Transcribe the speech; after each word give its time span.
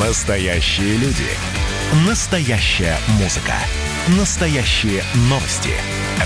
Настоящие 0.00 0.98
люди. 0.98 1.24
Настоящая 2.06 2.98
музыка. 3.18 3.54
Настоящие 4.18 5.02
новости. 5.30 5.70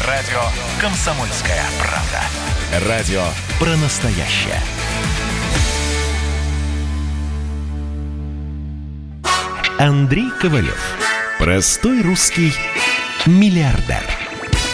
Радио 0.09 0.41
«Комсомольская 0.81 1.63
правда». 1.79 2.89
Радио 2.89 3.23
про 3.61 3.77
настоящее. 3.77 4.61
Андрей 9.79 10.31
Ковалев. 10.41 10.81
Простой 11.39 12.03
русский 12.03 12.53
миллиардер. 13.25 14.03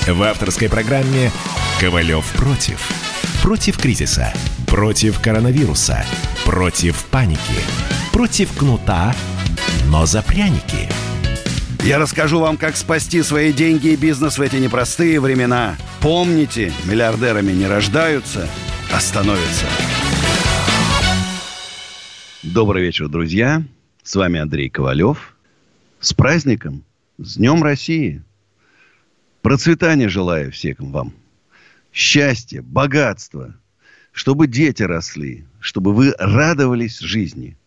В 0.07 0.23
авторской 0.23 0.71
программе 0.71 1.31
«Ковалев 1.79 2.25
против». 2.33 2.81
Против 3.43 3.77
кризиса. 3.77 4.33
Против 4.67 5.21
коронавируса. 5.21 6.03
Против 6.47 7.05
паники. 7.11 7.61
Против 8.17 8.57
кнута, 8.57 9.15
но 9.91 10.07
за 10.07 10.23
пряники. 10.23 10.89
Я 11.85 11.99
расскажу 11.99 12.41
вам, 12.41 12.57
как 12.57 12.75
спасти 12.79 13.21
свои 13.21 13.53
деньги 13.53 13.89
и 13.89 13.97
бизнес 13.97 14.39
в 14.39 14.41
эти 14.41 14.57
непростые 14.57 15.21
времена. 15.21 15.77
Помните, 16.01 16.73
миллиардерами 16.87 17.53
не 17.53 17.67
рождаются, 17.67 18.49
а 18.91 19.01
становятся. 19.01 19.67
Добрый 22.43 22.85
вечер, 22.85 23.09
друзья. 23.09 23.63
С 24.03 24.15
вами 24.15 24.41
Андрей 24.41 24.71
Ковалев. 24.71 25.37
С 26.01 26.15
праздником, 26.15 26.85
с 27.19 27.37
Днем 27.37 27.63
России. 27.63 28.23
Процветания 29.43 30.09
желаю 30.09 30.53
всем 30.53 30.77
вам. 30.79 31.13
Счастья, 31.93 32.63
богатства. 32.63 33.55
Чтобы 34.11 34.47
дети 34.47 34.83
росли. 34.83 35.45
Чтобы 35.61 35.93
вы 35.93 36.15
радовались 36.19 37.01
жизни. 37.01 37.59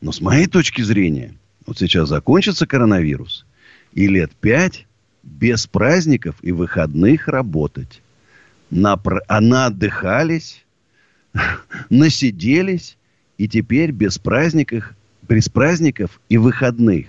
Но 0.00 0.12
с 0.12 0.20
моей 0.20 0.46
точки 0.46 0.82
зрения, 0.82 1.34
вот 1.66 1.78
сейчас 1.78 2.08
закончится 2.08 2.66
коронавирус. 2.66 3.46
И 3.92 4.06
лет 4.06 4.32
пять 4.40 4.86
без 5.22 5.66
праздников 5.66 6.36
и 6.42 6.52
выходных 6.52 7.28
работать. 7.28 8.02
На, 8.70 9.00
а 9.28 9.40
наотдыхались, 9.40 10.64
насиделись, 11.90 12.96
и 13.38 13.48
теперь 13.48 13.92
без 13.92 14.18
праздников 14.18 14.94
без 15.28 15.48
праздников 15.48 16.20
и 16.28 16.38
выходных. 16.38 17.06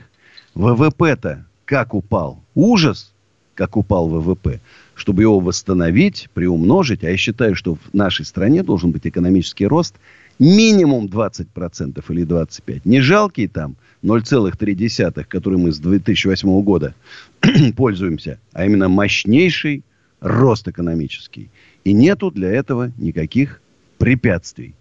ВВП-то 0.56 1.46
как 1.66 1.94
упал? 1.94 2.42
Ужас, 2.56 3.14
как 3.54 3.78
упал 3.78 4.08
ВВП. 4.08 4.60
Чтобы 4.96 5.24
его 5.24 5.40
восстановить, 5.40 6.30
приумножить, 6.34 7.04
а 7.04 7.10
я 7.10 7.18
считаю, 7.18 7.56
что 7.56 7.76
в 7.76 7.94
нашей 7.94 8.26
стране 8.26 8.64
должен 8.64 8.92
быть 8.92 9.06
экономический 9.06 9.68
рост 9.68 9.96
минимум 10.40 11.08
20% 11.08 12.04
или 12.10 12.26
25%. 12.26 12.82
Не 12.86 13.02
жалкие 13.02 13.48
там 13.48 13.76
0,3, 14.04 15.24
которые 15.26 15.60
мы 15.60 15.72
с 15.72 15.80
2008 15.80 16.62
года 16.62 16.94
пользуемся, 17.76 18.40
а 18.54 18.66
именно 18.66 18.90
мощнейший 18.90 19.84
рост 20.20 20.68
экономический. 20.68 21.50
И 21.84 21.94
нету 21.94 22.32
для 22.32 22.50
этого 22.50 22.92
никаких 22.98 23.62
препятствий. 23.98 24.76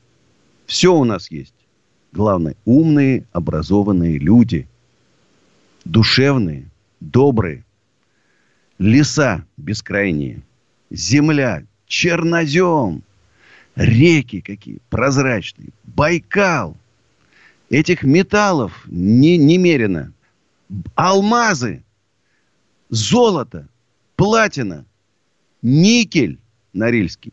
Все 0.66 0.94
у 0.94 1.04
нас 1.04 1.30
есть. 1.30 1.54
Главное, 2.12 2.56
умные, 2.64 3.24
образованные 3.32 4.18
люди. 4.18 4.66
Душевные, 5.84 6.68
добрые. 7.00 7.64
Леса 8.78 9.44
бескрайние. 9.56 10.42
Земля, 10.90 11.62
чернозем. 11.86 13.02
Реки 13.76 14.40
какие 14.40 14.78
прозрачные. 14.88 15.68
Байкал. 15.84 16.76
Этих 17.68 18.02
металлов 18.02 18.84
не, 18.86 19.36
немерено. 19.36 20.12
Алмазы. 20.94 21.82
Золото. 22.88 23.68
Платина. 24.16 24.86
Никель. 25.60 26.38
Норильский. 26.72 27.32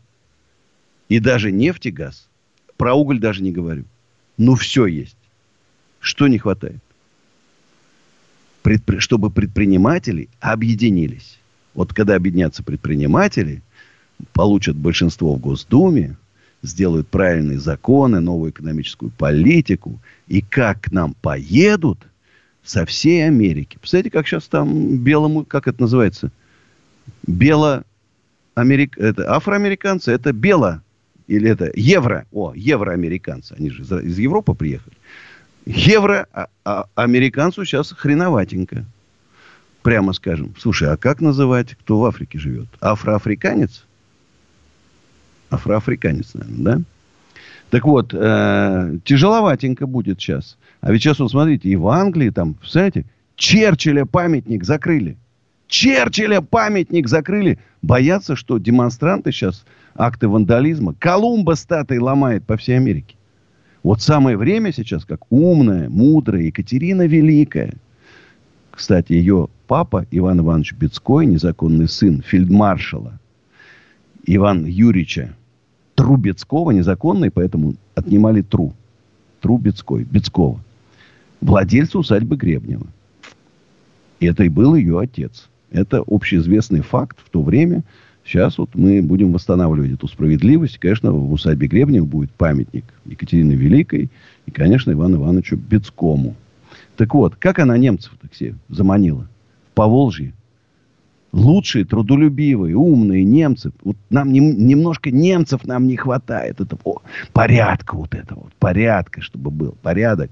И 1.08 1.18
даже 1.18 1.50
нефть 1.50 1.86
и 1.86 1.90
газ. 1.90 2.28
Про 2.76 2.94
уголь 2.94 3.20
даже 3.20 3.42
не 3.42 3.50
говорю. 3.50 3.84
Ну, 4.36 4.54
все 4.54 4.86
есть. 4.86 5.16
Что 6.00 6.28
не 6.28 6.38
хватает? 6.38 6.80
Предпри... 8.62 8.98
Чтобы 8.98 9.30
предприниматели 9.30 10.28
объединились. 10.40 11.38
Вот 11.72 11.94
когда 11.94 12.16
объединятся 12.16 12.62
предприниматели, 12.62 13.62
получат 14.32 14.76
большинство 14.76 15.34
в 15.34 15.40
Госдуме, 15.40 16.16
сделают 16.64 17.08
правильные 17.08 17.58
законы, 17.58 18.20
новую 18.20 18.50
экономическую 18.50 19.10
политику, 19.10 20.00
и 20.26 20.40
как 20.40 20.82
к 20.82 20.92
нам 20.92 21.14
поедут 21.20 21.98
со 22.64 22.86
всей 22.86 23.26
Америки. 23.26 23.76
Представляете, 23.78 24.10
как 24.10 24.26
сейчас 24.26 24.48
там 24.48 24.98
белому, 24.98 25.44
как 25.44 25.68
это 25.68 25.82
называется? 25.82 26.30
Бело... 27.26 27.84
Америк... 28.54 28.96
Это 28.98 29.34
афроамериканцы, 29.34 30.12
это 30.12 30.32
бело 30.32 30.82
или 31.26 31.50
это 31.50 31.70
евро, 31.74 32.26
о, 32.32 32.52
евроамериканцы, 32.54 33.54
они 33.58 33.70
же 33.70 33.82
из, 33.82 34.18
Европы 34.18 34.54
приехали. 34.54 34.96
Евро, 35.66 36.26
а, 36.32 36.48
а 36.94 37.08
сейчас 37.08 37.92
хреноватенько. 37.92 38.84
Прямо 39.82 40.12
скажем. 40.12 40.54
Слушай, 40.58 40.90
а 40.90 40.96
как 40.96 41.20
называть, 41.20 41.74
кто 41.74 42.00
в 42.00 42.04
Африке 42.04 42.38
живет? 42.38 42.68
Афроафриканец? 42.80 43.84
Афроафриканец, 45.54 46.34
наверное, 46.34 46.76
да? 46.76 46.80
Так 47.70 47.84
вот, 47.86 48.14
э, 48.14 48.98
тяжеловатенько 49.04 49.86
будет 49.86 50.20
сейчас. 50.20 50.56
А 50.80 50.92
ведь 50.92 51.02
сейчас, 51.02 51.18
вот 51.18 51.30
смотрите, 51.30 51.68
и 51.68 51.76
в 51.76 51.88
Англии 51.88 52.30
там, 52.30 52.56
знаете, 52.64 53.04
Черчилля 53.36 54.04
памятник 54.04 54.64
закрыли. 54.64 55.16
Черчилля 55.66 56.40
памятник 56.40 57.08
закрыли. 57.08 57.58
Боятся, 57.82 58.36
что 58.36 58.58
демонстранты 58.58 59.32
сейчас 59.32 59.64
акты 59.96 60.28
вандализма. 60.28 60.94
Колумба 60.98 61.54
статуи 61.54 61.98
ломает 61.98 62.44
по 62.44 62.56
всей 62.56 62.76
Америке. 62.76 63.16
Вот 63.82 64.00
самое 64.00 64.36
время 64.36 64.72
сейчас, 64.72 65.04
как 65.04 65.20
умная, 65.30 65.88
мудрая 65.88 66.42
Екатерина 66.42 67.06
Великая. 67.06 67.74
Кстати, 68.70 69.12
ее 69.12 69.48
папа 69.66 70.06
Иван 70.10 70.40
Иванович 70.40 70.74
Бецкой, 70.74 71.26
незаконный 71.26 71.88
сын 71.88 72.22
фельдмаршала 72.22 73.18
Ивана 74.26 74.66
Юрьевича 74.66 75.34
Трубецкого, 75.94 76.70
незаконный, 76.70 77.30
поэтому 77.30 77.74
отнимали 77.94 78.42
Тру. 78.42 78.72
Трубецкой, 79.40 80.04
Бецкого. 80.04 80.60
Владельца 81.40 81.98
усадьбы 81.98 82.36
Гребнева. 82.36 82.86
И 84.20 84.26
это 84.26 84.44
и 84.44 84.48
был 84.48 84.74
ее 84.74 84.98
отец. 84.98 85.48
Это 85.70 86.02
общеизвестный 86.06 86.80
факт 86.80 87.18
в 87.22 87.28
то 87.30 87.42
время. 87.42 87.82
Сейчас 88.24 88.56
вот 88.56 88.70
мы 88.74 89.02
будем 89.02 89.32
восстанавливать 89.32 89.92
эту 89.92 90.08
справедливость. 90.08 90.78
Конечно, 90.78 91.12
в 91.12 91.32
усадьбе 91.32 91.66
Гребнева 91.66 92.06
будет 92.06 92.30
памятник 92.30 92.84
Екатерины 93.04 93.52
Великой 93.52 94.08
и, 94.46 94.50
конечно, 94.50 94.92
Ивану 94.92 95.18
Ивановичу 95.18 95.56
Бецкому. 95.56 96.34
Так 96.96 97.14
вот, 97.14 97.36
как 97.36 97.58
она 97.58 97.76
немцев 97.76 98.12
так 98.22 98.32
все 98.32 98.54
заманила? 98.68 99.28
В 99.70 99.74
Поволжье. 99.74 100.32
Лучшие, 101.34 101.84
трудолюбивые, 101.84 102.76
умные 102.76 103.24
немцы. 103.24 103.72
Вот 103.82 103.96
нам 104.08 104.32
не, 104.32 104.38
немножко 104.38 105.10
немцев 105.10 105.64
нам 105.64 105.88
не 105.88 105.96
хватает. 105.96 106.60
Это 106.60 106.78
о, 106.84 107.02
порядка 107.32 107.96
вот 107.96 108.14
этого. 108.14 108.44
Вот, 108.44 108.52
порядка, 108.60 109.20
чтобы 109.20 109.50
был. 109.50 109.76
Порядок 109.82 110.30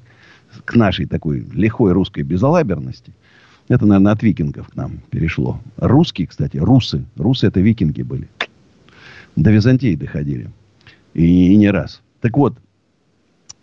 к 0.65 0.77
нашей 0.77 1.07
такой 1.07 1.45
лихой 1.53 1.91
русской 1.91 2.23
безалаберности. 2.23 3.13
Это, 3.67 3.85
наверное, 3.85 4.13
от 4.13 4.23
викингов 4.23 4.69
к 4.69 4.77
нам 4.77 5.01
перешло. 5.11 5.61
Русские, 5.77 6.29
кстати, 6.29 6.57
русы. 6.57 7.05
Русы 7.17 7.49
это 7.49 7.59
викинги 7.59 8.03
были. 8.03 8.29
До 9.35 9.51
Византии 9.51 9.97
доходили. 9.97 10.51
И, 11.15 11.53
и 11.53 11.57
не 11.57 11.71
раз. 11.73 12.01
Так 12.21 12.37
вот, 12.37 12.57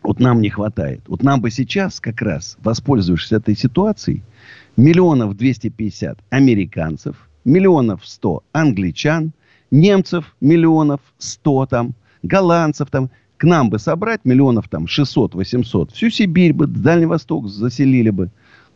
вот 0.04 0.20
нам 0.20 0.42
не 0.42 0.50
хватает. 0.50 1.04
Вот 1.08 1.24
нам 1.24 1.40
бы 1.40 1.52
сейчас 1.52 2.02
как 2.02 2.22
раз, 2.22 2.58
воспользовавшись 2.62 3.31
этой 3.31 3.56
ситуацией, 3.56 4.24
миллионов 4.75 5.38
250 5.38 6.19
американцев, 6.31 7.29
миллионов 7.45 8.01
100 8.06 8.44
англичан, 8.51 9.31
немцев 9.71 10.36
миллионов 10.41 11.01
100 11.18 11.65
там, 11.68 11.94
голландцев 12.24 12.89
там, 12.89 13.09
к 13.38 13.44
нам 13.44 13.69
бы 13.69 13.80
собрать 13.80 14.25
миллионов 14.25 14.68
там 14.68 14.86
600-800, 14.86 15.94
всю 15.94 16.09
Сибирь 16.09 16.53
бы, 16.53 16.68
Дальний 16.68 17.06
Восток 17.06 17.47
заселили 17.47 18.09
бы. 18.09 18.31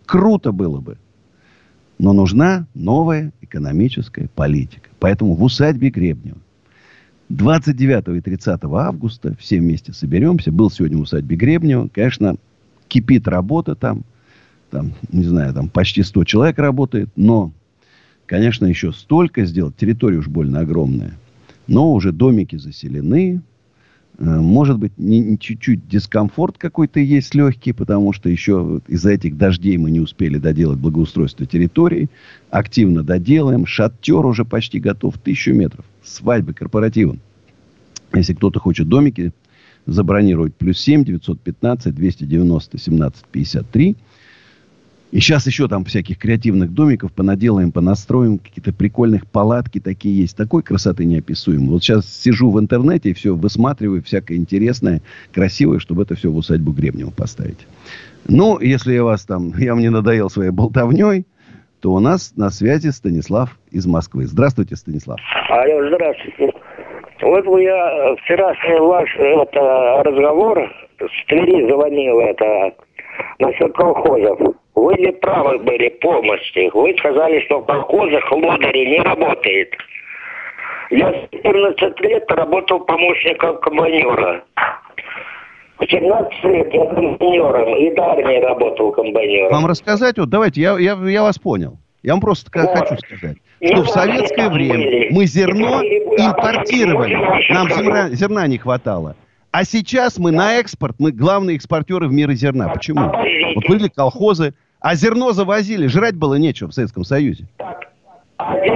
Круто 0.06 0.52
было 0.52 0.80
бы. 0.80 0.98
Но 2.00 2.14
нужна 2.14 2.68
новая 2.74 3.32
экономическая 3.42 4.30
политика. 4.34 4.90
Поэтому 5.00 5.36
в 5.36 5.44
усадьбе 5.44 5.90
Гребнева 5.90 6.38
29 7.30 8.18
и 8.18 8.22
30 8.22 8.64
августа 8.64 9.36
все 9.40 9.60
вместе 9.60 9.94
соберемся. 9.94 10.52
Был 10.52 10.70
сегодня 10.70 10.98
в 10.98 11.02
усадьбе 11.02 11.36
Гребнева. 11.36 11.90
Конечно, 11.94 12.36
кипит 12.88 13.28
работа 13.28 13.76
там. 13.76 14.04
Там, 14.70 14.94
не 15.12 15.24
знаю, 15.24 15.54
там 15.54 15.70
почти 15.70 16.04
100 16.04 16.24
человек 16.24 16.58
работает. 16.58 17.10
Но, 17.16 17.52
конечно, 18.26 18.66
еще 18.66 18.92
столько 18.92 19.46
сделать. 19.46 19.76
Территория 19.78 20.18
уж 20.18 20.28
больно 20.28 20.60
огромная. 20.60 21.14
Но 21.68 21.94
уже 21.94 22.12
домики 22.12 22.58
заселены. 22.58 23.42
Э, 24.18 24.40
может 24.40 24.78
быть, 24.78 24.98
не, 24.98 25.38
чуть-чуть 25.38 25.88
дискомфорт 25.88 26.58
какой-то 26.58 27.00
есть 27.00 27.34
легкий, 27.36 27.74
потому 27.74 28.14
что 28.14 28.30
еще 28.30 28.82
из-за 28.88 29.12
этих 29.12 29.38
дождей 29.38 29.78
мы 29.78 29.92
не 29.92 30.00
успели 30.00 30.38
доделать 30.38 30.80
благоустройство 30.80 31.46
территории. 31.46 32.10
Активно 32.50 33.04
доделаем. 33.04 33.66
Шатер 33.66 34.26
уже 34.26 34.46
почти 34.46 34.80
готов. 34.80 35.18
Тысячу 35.18 35.54
метров. 35.54 35.86
Свадьбы, 36.04 36.54
корпоративом. 36.54 37.20
Если 38.14 38.34
кто-то 38.34 38.60
хочет 38.60 38.88
домики 38.88 39.32
забронировать, 39.86 40.56
плюс 40.56 40.80
7 40.80 41.04
915 41.04 41.94
290 41.94 42.78
17 42.78 43.26
53. 43.32 43.96
И 45.14 45.20
сейчас 45.20 45.46
еще 45.46 45.68
там 45.68 45.86
всяких 45.86 46.18
креативных 46.18 46.74
домиков 46.74 47.14
понаделаем, 47.14 47.72
понастроим. 47.72 48.40
Какие-то 48.40 48.74
прикольных 48.74 49.28
палатки 49.28 49.80
такие 49.80 50.18
есть. 50.18 50.36
Такой 50.36 50.64
красоты 50.64 51.06
неописуемой. 51.06 51.70
Вот 51.70 51.84
сейчас 51.84 52.12
сижу 52.12 52.50
в 52.50 52.60
интернете 52.60 53.12
и 53.12 53.14
все 53.14 53.36
высматриваю 53.36 54.02
всякое 54.02 54.38
интересное, 54.38 55.02
красивое, 55.32 55.78
чтобы 55.78 56.02
это 56.02 56.16
все 56.16 56.32
в 56.32 56.36
усадьбу 56.36 56.72
Гребнева 56.72 57.12
поставить. 57.12 57.60
Ну, 58.28 58.60
если 58.60 58.94
я 58.94 59.04
вас 59.04 59.24
там, 59.24 59.54
я 59.60 59.74
вам 59.74 59.82
не 59.82 59.90
надоел 59.90 60.32
своей 60.32 60.50
болтовней, 60.50 61.28
то 61.80 61.94
у 61.94 62.00
нас 62.00 62.34
на 62.36 62.50
связи 62.50 62.88
Станислав 62.88 63.56
из 63.70 63.86
Москвы. 63.86 64.26
Здравствуйте, 64.26 64.76
Станислав. 64.76 65.20
Алло, 65.50 65.90
здравствуйте. 65.90 66.52
Вот 67.22 67.46
я 67.62 68.16
вчера 68.24 68.52
ваш 68.80 69.16
это, 69.16 70.02
разговор 70.06 70.58
с 70.98 71.28
Твери 71.28 71.70
звонил 71.72 72.20
это 72.20 72.74
насчет 73.38 73.74
колхозов. 73.74 74.56
Вы 74.76 74.96
не 74.96 75.12
правы 75.12 75.60
были 75.60 75.90
полностью. 75.90 76.72
Вы 76.74 76.96
сказали, 76.98 77.42
что 77.46 77.60
в 77.60 77.66
колхозах 77.66 78.32
лодыри 78.32 78.88
не 78.88 79.00
работает. 79.00 79.74
Я 80.90 81.12
14 81.32 82.00
лет 82.02 82.32
работал 82.32 82.80
помощником 82.82 83.58
комбайнера. 83.60 84.44
В 85.80 85.86
17 85.86 86.44
лет 86.46 86.74
я 86.74 86.86
комбайнером 86.86 87.76
и 87.78 87.96
до 87.96 88.04
армии 88.04 88.42
работал 88.42 88.92
комбайнером. 88.92 89.52
Вам 89.52 89.66
рассказать? 89.68 90.18
Вот 90.18 90.30
давайте, 90.30 90.62
я, 90.62 90.78
я, 90.80 90.94
я 90.94 91.22
вас 91.22 91.38
понял. 91.38 91.78
Я 92.02 92.14
вам 92.14 92.22
просто 92.22 92.52
вот. 92.54 92.78
хочу 92.78 92.98
сказать, 92.98 93.38
что 93.64 93.84
в 93.84 93.90
советское 93.90 94.50
время 94.50 95.08
мы 95.12 95.26
зерно 95.26 95.82
импортировали. 95.84 97.16
Нам 97.50 97.70
зерна, 97.70 98.10
зерна 98.10 98.48
не 98.48 98.58
хватало. 98.58 99.16
А 99.52 99.64
сейчас 99.66 100.18
мы 100.18 100.32
на 100.32 100.56
экспорт, 100.56 100.96
мы 100.98 101.12
главные 101.12 101.56
экспортеры 101.58 102.08
в 102.08 102.12
мире 102.12 102.34
зерна. 102.34 102.70
Почему? 102.70 103.12
Вот 103.56 103.68
были 103.68 103.88
колхозы, 103.88 104.54
а 104.84 104.96
зерно 104.96 105.32
завозили, 105.32 105.88
жрать 105.88 106.18
было 106.18 106.36
нечего 106.36 106.70
в 106.70 106.74
Советском 106.74 107.06
Союзе. 107.06 107.48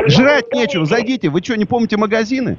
Жрать 0.07 0.53
нечего, 0.53 0.85
зайдите, 0.85 1.27
вы 1.27 1.41
что, 1.43 1.57
не 1.57 1.65
помните 1.65 1.97
магазины? 1.97 2.57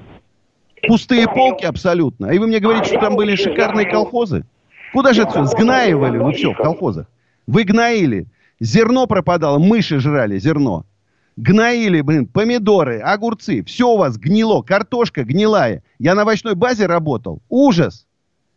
Пустые 0.87 1.27
полки 1.27 1.65
абсолютно. 1.65 2.27
И 2.27 2.39
вы 2.39 2.47
мне 2.47 2.61
говорите, 2.61 2.85
что 2.85 3.01
там 3.01 3.17
были 3.17 3.35
шикарные 3.37 3.91
колхозы? 3.91 4.45
Куда 4.93 5.15
же 5.15 5.23
это 5.23 5.31
все? 5.31 5.45
Сгнаивали 5.47 6.19
вы 6.19 6.35
все 6.35 6.53
в 6.53 6.57
колхозах. 6.57 7.07
Вы 7.47 7.65
гноили. 7.65 8.27
Зерно 8.61 9.07
пропадало, 9.07 9.59
мыши 9.59 9.99
жрали 9.99 10.39
зерно. 10.39 10.85
Гноили, 11.39 12.03
блин, 12.03 12.27
помидоры, 12.27 13.01
огурцы. 13.01 13.65
Все 13.65 13.89
у 13.89 13.97
вас 13.97 14.19
гнило, 14.19 14.61
картошка 14.61 15.25
гнилая. 15.25 15.83
Я 15.99 16.15
на 16.15 16.23
овощной 16.23 16.55
базе 16.55 16.85
работал. 16.85 17.41
Ужас. 17.49 18.07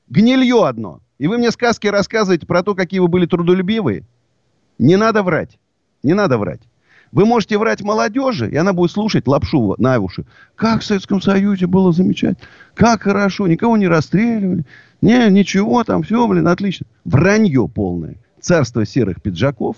Гнилье 0.09 0.65
одно. 0.65 0.99
И 1.17 1.27
вы 1.27 1.37
мне 1.37 1.49
сказки 1.51 1.87
рассказываете 1.87 2.45
про 2.45 2.61
то, 2.61 2.75
какие 2.75 2.99
вы 2.99 3.07
были 3.07 3.25
трудолюбивые. 3.25 4.03
Не 4.81 4.95
надо 4.95 5.21
врать. 5.21 5.59
Не 6.01 6.15
надо 6.15 6.39
врать. 6.39 6.61
Вы 7.11 7.25
можете 7.25 7.59
врать 7.59 7.81
молодежи, 7.81 8.49
и 8.49 8.55
она 8.55 8.73
будет 8.73 8.89
слушать 8.89 9.27
лапшу 9.27 9.75
на 9.77 9.99
уши. 9.99 10.25
Как 10.55 10.81
в 10.81 10.83
Советском 10.83 11.21
Союзе 11.21 11.67
было 11.67 11.91
замечательно. 11.91 12.47
Как 12.73 13.03
хорошо, 13.03 13.45
никого 13.45 13.77
не 13.77 13.87
расстреливали. 13.87 14.65
Не, 15.01 15.29
ничего 15.29 15.83
там, 15.83 16.01
все, 16.01 16.27
блин, 16.27 16.47
отлично. 16.47 16.87
Вранье 17.05 17.69
полное. 17.69 18.15
Царство 18.39 18.83
серых 18.83 19.21
пиджаков. 19.21 19.75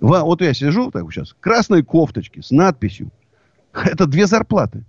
Вот 0.00 0.42
я 0.42 0.52
сижу 0.52 0.90
так 0.90 1.10
сейчас, 1.10 1.34
красной 1.40 1.82
кофточки 1.82 2.42
с 2.42 2.50
надписью. 2.50 3.08
Это 3.72 4.06
две 4.06 4.26
зарплаты. 4.26 4.84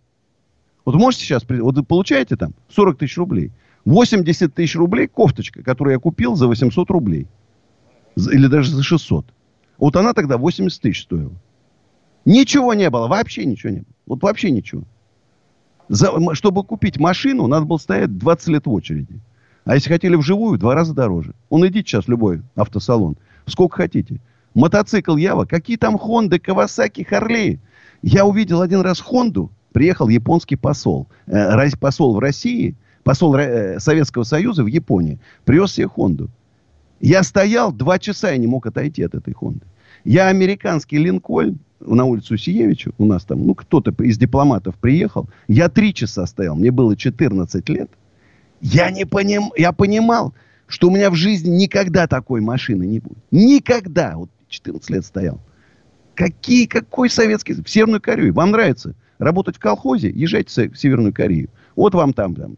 Вот 0.83 0.95
можете 0.95 1.23
сейчас, 1.23 1.45
вот 1.47 1.77
вы 1.77 1.83
получаете 1.83 2.35
там 2.35 2.53
40 2.75 2.97
тысяч 2.97 3.17
рублей. 3.17 3.53
80 3.85 4.53
тысяч 4.53 4.75
рублей 4.75 5.07
кофточка, 5.07 5.63
которую 5.63 5.93
я 5.93 5.99
купил 5.99 6.35
за 6.35 6.47
800 6.47 6.89
рублей. 6.91 7.27
Или 8.17 8.47
даже 8.47 8.75
за 8.75 8.83
600. 8.83 9.25
Вот 9.77 9.95
она 9.95 10.13
тогда 10.13 10.37
80 10.37 10.81
тысяч 10.81 11.03
стоила. 11.03 11.33
Ничего 12.25 12.73
не 12.73 12.89
было, 12.89 13.07
вообще 13.07 13.45
ничего 13.45 13.71
не 13.71 13.79
было. 13.79 13.93
Вот 14.05 14.23
вообще 14.23 14.51
ничего. 14.51 14.83
За, 15.89 16.11
чтобы 16.33 16.63
купить 16.63 16.99
машину, 16.99 17.47
надо 17.47 17.65
было 17.65 17.77
стоять 17.77 18.17
20 18.17 18.47
лет 18.49 18.65
в 18.65 18.71
очереди. 18.71 19.19
А 19.65 19.75
если 19.75 19.89
хотели 19.89 20.15
вживую, 20.15 20.57
два 20.57 20.75
раза 20.75 20.93
дороже. 20.93 21.33
Он 21.49 21.65
идите 21.67 21.87
сейчас 21.87 22.07
любой 22.07 22.41
автосалон. 22.55 23.17
Сколько 23.45 23.77
хотите. 23.77 24.19
Мотоцикл 24.53 25.15
Ява. 25.15 25.45
Какие 25.45 25.77
там 25.77 25.97
Хонды, 25.97 26.39
Кавасаки, 26.39 27.03
Харли. 27.03 27.59
Я 28.01 28.25
увидел 28.25 28.61
один 28.61 28.81
раз 28.81 28.99
Хонду. 28.99 29.51
Приехал 29.71 30.09
японский 30.09 30.55
посол. 30.55 31.07
Э, 31.27 31.69
посол 31.79 32.15
в 32.15 32.19
России– 32.19 32.75
посол 33.07 33.35
э, 33.37 33.79
Советского 33.79 34.23
Союза 34.23 34.65
в 34.65 34.67
Японии, 34.67 35.17
привез 35.45 35.71
себе 35.71 35.87
Хонду. 35.87 36.29
Я 36.99 37.23
стоял 37.23 37.71
два 37.71 37.99
часа 37.99 38.33
и 38.33 38.39
не 38.39 38.47
мог 38.47 38.65
отойти 38.65 39.03
от 39.03 39.15
этой 39.15 39.33
Хонды. 39.33 39.65
Я 40.03 40.27
американский 40.27 40.97
Линкольн 40.97 41.59
на 41.79 42.05
улицу 42.05 42.37
Сиевича, 42.37 42.91
у 42.97 43.05
нас 43.05 43.25
там, 43.25 43.45
ну, 43.45 43.53
кто-то 43.53 43.91
из 44.03 44.17
дипломатов 44.17 44.75
приехал. 44.75 45.29
Я 45.47 45.69
три 45.69 45.93
часа 45.93 46.25
стоял, 46.25 46.55
мне 46.55 46.71
было 46.71 46.95
14 46.95 47.69
лет. 47.69 47.89
Я 48.61 48.89
не 48.89 49.05
поним, 49.05 49.51
я 49.55 49.71
понимал, 49.71 50.33
что 50.65 50.87
у 50.87 50.91
меня 50.91 51.11
в 51.11 51.15
жизни 51.15 51.49
никогда 51.49 52.07
такой 52.07 52.41
машины 52.41 52.85
не 52.85 52.99
будет. 52.99 53.19
Никогда. 53.31 54.13
Вот 54.15 54.29
14 54.49 54.89
лет 54.89 55.05
стоял. 55.05 55.39
Какие, 56.15 56.65
какой 56.65 57.09
советский... 57.09 57.53
В 57.53 57.69
Северную 57.69 58.01
Корею. 58.01 58.33
Вам 58.33 58.51
нравится 58.51 58.95
работать 59.19 59.57
в 59.57 59.59
колхозе? 59.59 60.09
Езжайте 60.09 60.69
в 60.69 60.77
Северную 60.77 61.13
Корею. 61.13 61.49
Вот 61.75 61.93
вам 61.93 62.13
там, 62.13 62.33
там 62.33 62.57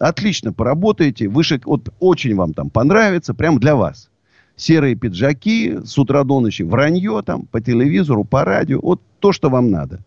Отлично 0.00 0.54
поработаете. 0.54 1.28
Выше, 1.28 1.60
вот 1.64 1.90
очень 2.00 2.34
вам 2.34 2.54
там 2.54 2.70
понравится. 2.70 3.34
Прям 3.34 3.60
для 3.60 3.76
вас. 3.76 4.10
Серые 4.56 4.94
пиджаки, 4.94 5.76
с 5.84 5.98
утра 5.98 6.24
до 6.24 6.40
ночи 6.40 6.62
вранье 6.62 7.20
там, 7.22 7.42
по 7.46 7.60
телевизору, 7.60 8.24
по 8.24 8.44
радио. 8.44 8.80
Вот 8.82 9.02
то, 9.20 9.32
что 9.32 9.50
вам 9.50 9.70
надо. 9.70 10.00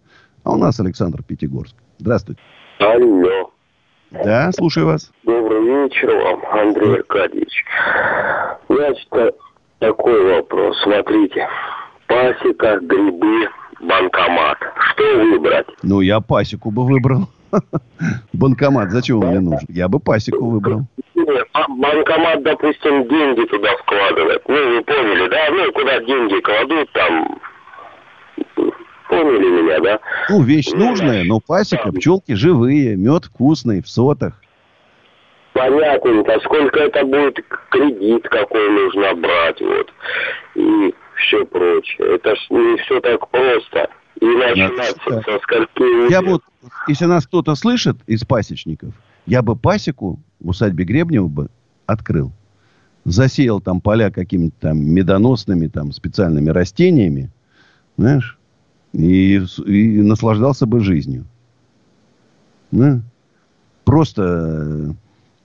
А 0.44 0.51
у 0.54 0.57
нас 0.57 0.80
Александр 0.80 1.22
Пятигорск. 1.22 1.75
Здравствуйте. 2.00 2.42
Алло. 2.80 3.51
Да, 4.12 4.51
слушаю 4.51 4.88
вас. 4.88 5.12
Добрый 5.24 5.63
вечер 5.63 6.10
вам, 6.10 6.42
Андрей 6.51 6.95
Аркадьевич. 6.95 7.63
Значит, 8.68 9.36
такой 9.78 10.38
вопрос. 10.38 10.75
Смотрите. 10.81 11.47
Пасека, 12.07 12.80
грибы, 12.80 13.47
банкомат. 13.80 14.57
Что 14.92 15.04
выбрать? 15.18 15.68
Ну, 15.83 16.02
я 16.02 16.19
пасеку 16.19 16.71
бы 16.71 16.83
выбрал. 16.83 17.28
Банкомат, 18.33 18.92
зачем 18.92 19.19
он 19.19 19.28
мне 19.28 19.40
нужен? 19.40 19.68
Я 19.69 19.88
бы 19.88 20.00
пасеку 20.00 20.50
выбрал. 20.50 20.81
Нет, 21.16 21.48
банкомат, 21.69 22.44
допустим, 22.44 23.07
деньги 23.07 23.45
туда 23.48 23.76
вкладывает. 23.78 24.42
Ну, 24.48 24.56
вы 24.56 24.83
поняли, 24.83 25.30
да? 25.30 25.50
Ну, 25.52 25.72
куда 25.72 26.00
деньги 26.00 26.40
кладут, 26.42 26.92
там... 26.94 27.40
Поняли 29.10 29.62
меня, 29.62 29.80
да? 29.80 30.00
Ну, 30.30 30.42
вещь 30.42 30.72
ну, 30.74 30.90
нужная, 30.90 31.24
но 31.24 31.40
пасека, 31.40 31.92
пчелки 31.92 32.33
живые, 32.33 32.95
мед 32.95 33.26
вкусный, 33.26 33.83
в 33.83 33.88
сотах. 33.88 34.33
Понятненько. 35.54 36.40
Сколько 36.40 36.80
это 36.80 37.06
будет 37.06 37.40
кредит, 37.69 38.28
какой 38.30 38.69
нужно 38.72 39.14
брать, 39.14 39.62
вот. 39.62 39.94
И 40.56 40.95
все 41.18 41.45
прочее. 41.45 42.16
Это 42.16 42.36
ж 42.36 42.40
не 42.50 42.78
все 42.78 43.00
так 43.02 43.30
просто. 43.30 43.90
И 44.23 44.25
начинаться 44.25 45.21
со 45.21 45.39
скольки... 45.39 46.09
Я 46.09 46.21
вот 46.21 46.44
если 46.87 47.06
нас 47.06 47.25
кто-то 47.25 47.56
слышит 47.56 47.97
из 48.07 48.23
пасечников, 48.23 48.94
я 49.25 49.42
бы 49.42 49.57
пасеку 49.57 50.19
в 50.39 50.49
усадьбе 50.49 50.85
Гребнева 50.85 51.27
бы 51.27 51.49
открыл. 51.85 52.31
Засеял 53.03 53.59
там 53.59 53.81
поля 53.81 54.11
какими-то 54.11 54.56
там 54.59 54.80
медоносными 54.80 55.68
там 55.68 55.92
специальными 55.92 56.49
растениями, 56.49 57.31
знаешь, 57.97 58.37
и, 58.94 59.44
и 59.65 60.01
наслаждался 60.01 60.65
бы 60.65 60.80
жизнью. 60.80 61.25
Да? 62.71 63.01
Просто 63.83 64.95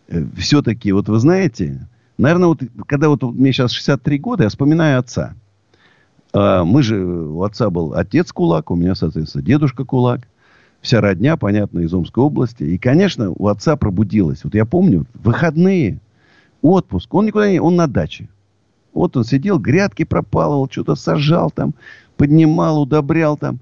э, 0.06 0.24
все-таки, 0.36 0.92
вот 0.92 1.08
вы 1.08 1.18
знаете, 1.18 1.88
наверное, 2.16 2.48
вот 2.48 2.62
когда 2.86 3.08
вот 3.08 3.22
мне 3.22 3.52
сейчас 3.52 3.72
63 3.72 4.18
года, 4.18 4.44
я 4.44 4.50
вспоминаю 4.50 5.00
отца. 5.00 5.34
А 6.32 6.64
мы 6.64 6.82
же, 6.82 7.04
у 7.04 7.42
отца 7.42 7.70
был 7.70 7.94
отец 7.94 8.32
кулак, 8.32 8.70
у 8.70 8.76
меня, 8.76 8.94
соответственно, 8.94 9.44
дедушка 9.44 9.84
кулак 9.84 10.28
вся 10.80 11.00
родня, 11.00 11.36
понятно, 11.36 11.80
из 11.80 11.92
Омской 11.92 12.22
области. 12.22 12.62
И, 12.62 12.78
конечно, 12.78 13.30
у 13.30 13.48
отца 13.48 13.76
пробудилась. 13.76 14.44
Вот 14.44 14.54
я 14.54 14.64
помню, 14.64 15.06
выходные, 15.14 15.98
отпуск. 16.62 17.12
Он 17.14 17.26
никуда 17.26 17.50
не... 17.50 17.60
Он 17.60 17.76
на 17.76 17.86
даче. 17.86 18.28
Вот 18.92 19.16
он 19.16 19.24
сидел, 19.24 19.58
грядки 19.58 20.04
пропалывал, 20.04 20.68
что-то 20.70 20.94
сажал 20.94 21.50
там, 21.50 21.74
поднимал, 22.16 22.82
удобрял 22.82 23.36
там. 23.36 23.60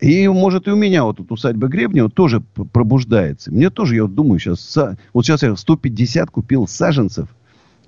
И, 0.00 0.28
может, 0.28 0.68
и 0.68 0.70
у 0.70 0.76
меня 0.76 1.04
вот 1.04 1.16
тут 1.18 1.32
усадьба 1.32 1.68
Гребнева 1.68 2.10
тоже 2.10 2.40
пробуждается. 2.72 3.50
Мне 3.50 3.70
тоже, 3.70 3.96
я 3.96 4.02
вот 4.02 4.14
думаю, 4.14 4.38
сейчас... 4.38 4.78
Вот 5.12 5.24
сейчас 5.24 5.42
я 5.42 5.56
150 5.56 6.30
купил 6.30 6.66
саженцев. 6.66 7.28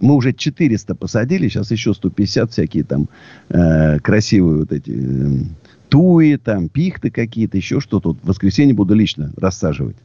Мы 0.00 0.14
уже 0.14 0.32
400 0.32 0.94
посадили, 0.94 1.48
сейчас 1.48 1.70
еще 1.70 1.94
150 1.94 2.52
всякие 2.52 2.84
там 2.84 3.08
э, 3.48 3.98
красивые 4.00 4.60
вот 4.60 4.72
эти 4.72 4.90
э, 4.90 5.44
туи, 5.88 6.36
там, 6.36 6.68
пихты 6.68 7.10
какие-то, 7.10 7.56
еще 7.56 7.80
что-то. 7.80 8.10
Вот 8.10 8.18
в 8.22 8.26
воскресенье 8.26 8.74
буду 8.74 8.94
лично 8.94 9.32
рассаживать. 9.36 9.96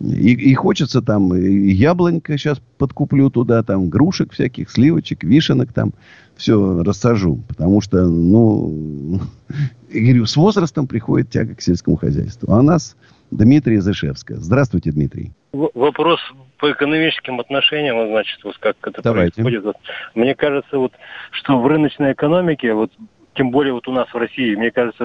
И, 0.00 0.32
и 0.32 0.54
хочется 0.54 1.02
там 1.02 1.34
и 1.34 1.72
яблонька 1.72 2.38
сейчас 2.38 2.60
подкуплю 2.78 3.30
туда, 3.30 3.64
там 3.64 3.88
грушек 3.88 4.32
всяких, 4.32 4.70
сливочек, 4.70 5.24
вишенок 5.24 5.72
там 5.72 5.92
все 6.36 6.82
рассажу. 6.82 7.42
Потому 7.48 7.80
что, 7.80 8.06
ну, 8.06 9.20
я 9.92 10.00
говорю, 10.00 10.26
с 10.26 10.36
возрастом 10.36 10.86
приходит 10.86 11.30
тяга 11.30 11.54
к 11.54 11.60
сельскому 11.60 11.96
хозяйству. 11.96 12.52
А 12.52 12.60
у 12.60 12.62
нас 12.62 12.96
Дмитрий 13.30 13.78
Зашевская. 13.78 14.38
Здравствуйте, 14.38 14.92
Дмитрий. 14.92 15.32
Вопрос 15.52 16.20
по 16.58 16.70
экономическим 16.70 17.40
отношениям, 17.40 18.08
значит, 18.08 18.42
вот 18.44 18.58
как 18.58 18.76
это 18.82 19.00
Давайте. 19.02 19.42
происходит. 19.42 19.76
Мне 20.14 20.34
кажется, 20.34 20.78
вот, 20.78 20.92
что 21.30 21.58
в 21.58 21.66
рыночной 21.66 22.12
экономике, 22.12 22.74
вот, 22.74 22.92
тем 23.34 23.50
более 23.50 23.72
вот 23.72 23.88
у 23.88 23.92
нас 23.92 24.08
в 24.12 24.16
России, 24.16 24.54
мне 24.56 24.70
кажется, 24.70 25.04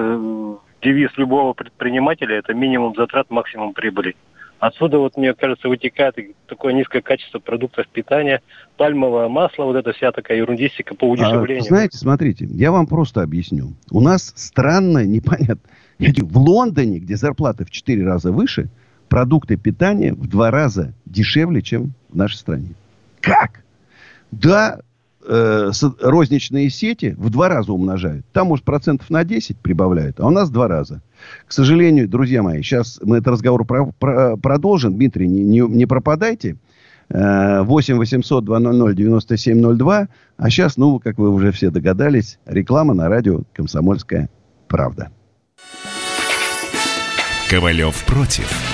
девиз 0.82 1.10
любого 1.16 1.54
предпринимателя– 1.54 2.36
это 2.38 2.52
минимум 2.52 2.94
затрат, 2.94 3.30
максимум 3.30 3.72
прибыли. 3.72 4.16
Отсюда, 4.58 4.98
вот, 4.98 5.16
мне 5.16 5.34
кажется, 5.34 5.68
вытекает 5.68 6.16
такое 6.46 6.72
низкое 6.72 7.02
качество 7.02 7.38
продуктов 7.38 7.86
питания, 7.88 8.40
пальмовое 8.76 9.28
масло, 9.28 9.64
вот 9.64 9.76
эта 9.76 9.92
вся 9.92 10.12
такая 10.12 10.38
ерундистика 10.38 10.94
по 10.94 11.08
удешевлению. 11.08 11.62
А, 11.62 11.66
знаете, 11.66 11.98
смотрите, 11.98 12.46
я 12.46 12.70
вам 12.70 12.86
просто 12.86 13.22
объясню. 13.22 13.74
У 13.90 14.00
нас 14.00 14.32
странно, 14.36 15.04
непонятно. 15.06 15.68
В 15.98 16.38
Лондоне, 16.38 16.98
где 16.98 17.16
зарплаты 17.16 17.64
в 17.64 17.70
4 17.70 18.04
раза 18.04 18.32
выше, 18.32 18.68
продукты 19.14 19.54
питания 19.56 20.12
в 20.12 20.26
2 20.26 20.50
раза 20.50 20.92
дешевле, 21.06 21.62
чем 21.62 21.92
в 22.10 22.16
нашей 22.16 22.34
стране. 22.34 22.70
Как? 23.20 23.62
Да, 24.32 24.80
э, 25.24 25.70
розничные 26.00 26.68
сети 26.68 27.14
в 27.16 27.30
два 27.30 27.48
раза 27.48 27.72
умножают. 27.72 28.26
Там, 28.32 28.48
может, 28.48 28.64
процентов 28.64 29.10
на 29.10 29.22
10 29.22 29.56
прибавляют, 29.58 30.18
а 30.18 30.26
у 30.26 30.30
нас 30.30 30.48
в 30.48 30.52
два 30.52 30.66
раза. 30.66 31.00
К 31.46 31.52
сожалению, 31.52 32.08
друзья 32.08 32.42
мои, 32.42 32.60
сейчас 32.60 32.98
мы 33.04 33.18
этот 33.18 33.28
разговор 33.28 33.64
про, 33.64 33.86
про, 34.00 34.36
продолжим. 34.36 34.94
Дмитрий, 34.94 35.28
не, 35.28 35.44
не, 35.44 35.60
не 35.60 35.86
пропадайте. 35.86 36.56
8 37.08 37.96
800 37.96 38.44
200 38.44 38.96
9702. 38.96 40.08
А 40.38 40.50
сейчас, 40.50 40.76
ну, 40.76 40.98
как 40.98 41.18
вы 41.18 41.30
уже 41.30 41.52
все 41.52 41.70
догадались, 41.70 42.40
реклама 42.46 42.94
на 42.94 43.08
радио 43.08 43.42
«Комсомольская 43.52 44.28
правда». 44.66 45.10
Ковалев 47.48 48.04
против. 48.06 48.73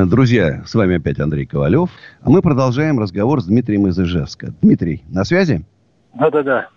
Э, 0.00 0.06
друзья, 0.06 0.62
с 0.66 0.74
вами 0.74 0.96
опять 0.96 1.20
Андрей 1.20 1.46
Ковалев. 1.46 1.90
А 2.22 2.30
мы 2.30 2.42
продолжаем 2.42 2.98
разговор 2.98 3.42
с 3.42 3.46
Дмитрием 3.46 3.86
из 3.86 3.98
Ижевска. 3.98 4.54
Дмитрий, 4.62 5.02
на 5.08 5.24
связи? 5.24 5.64
Да-да-да. 6.14 6.68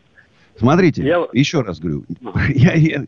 Смотрите, 0.58 1.06
я... 1.06 1.25
еще 1.34 1.62
раз 1.62 1.80
говорю, 1.80 2.06
я, 2.50 2.74
я, 2.74 3.06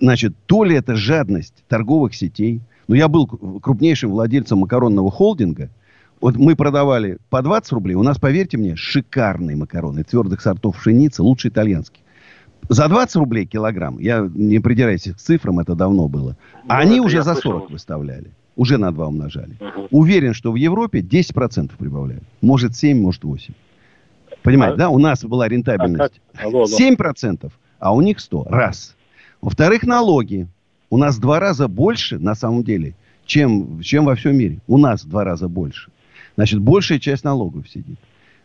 Значит, 0.00 0.34
то 0.46 0.64
ли 0.64 0.74
это 0.74 0.96
жадность 0.96 1.64
торговых 1.68 2.14
сетей. 2.14 2.60
Но 2.88 2.96
я 2.96 3.08
был 3.08 3.26
крупнейшим 3.26 4.10
владельцем 4.10 4.58
макаронного 4.58 5.10
холдинга. 5.10 5.70
Вот 6.20 6.36
мы 6.36 6.56
продавали 6.56 7.18
по 7.30 7.42
20 7.42 7.72
рублей. 7.72 7.94
У 7.94 8.02
нас, 8.02 8.18
поверьте 8.18 8.56
мне, 8.56 8.74
шикарные 8.74 9.56
макароны 9.56 10.02
твердых 10.02 10.40
сортов 10.40 10.78
пшеницы, 10.78 11.22
лучше 11.22 11.48
итальянских. 11.48 12.00
За 12.68 12.88
20 12.88 13.16
рублей 13.16 13.44
килограмм, 13.44 13.98
я 13.98 14.28
не 14.34 14.60
придираюсь 14.60 15.02
к 15.02 15.16
цифрам, 15.16 15.58
это 15.58 15.74
давно 15.74 16.08
было. 16.08 16.36
А 16.68 16.78
они 16.78 17.00
уже 17.00 17.22
за 17.22 17.34
40 17.34 17.42
слышал. 17.42 17.68
выставляли. 17.68 18.30
Уже 18.56 18.78
на 18.78 18.92
2 18.92 19.06
умножали. 19.06 19.56
Угу. 19.60 19.88
Уверен, 19.90 20.34
что 20.34 20.52
в 20.52 20.56
Европе 20.56 21.00
10% 21.00 21.72
прибавляют. 21.78 22.24
Может 22.40 22.76
7, 22.76 23.00
может 23.00 23.24
8. 23.24 23.54
Понимаете, 24.42 24.74
а, 24.74 24.78
да? 24.78 24.88
У 24.90 24.98
нас 24.98 25.24
была 25.24 25.48
рентабельность 25.48 26.20
а 26.34 26.44
алло, 26.44 26.64
алло. 26.64 26.78
7%, 26.78 27.50
а 27.78 27.94
у 27.94 28.00
них 28.00 28.20
100. 28.20 28.46
Раз. 28.50 28.94
Во-вторых, 29.40 29.84
налоги. 29.84 30.48
У 30.90 30.98
нас 30.98 31.16
в 31.16 31.20
два 31.20 31.40
раза 31.40 31.68
больше, 31.68 32.18
на 32.18 32.34
самом 32.34 32.64
деле, 32.64 32.94
чем, 33.24 33.80
чем 33.80 34.04
во 34.04 34.14
всем 34.14 34.36
мире. 34.36 34.58
У 34.66 34.76
нас 34.76 35.04
в 35.04 35.08
два 35.08 35.24
раза 35.24 35.48
больше. 35.48 35.90
Значит, 36.36 36.60
большая 36.60 36.98
часть 36.98 37.24
налогов 37.24 37.68
сидит. 37.68 37.98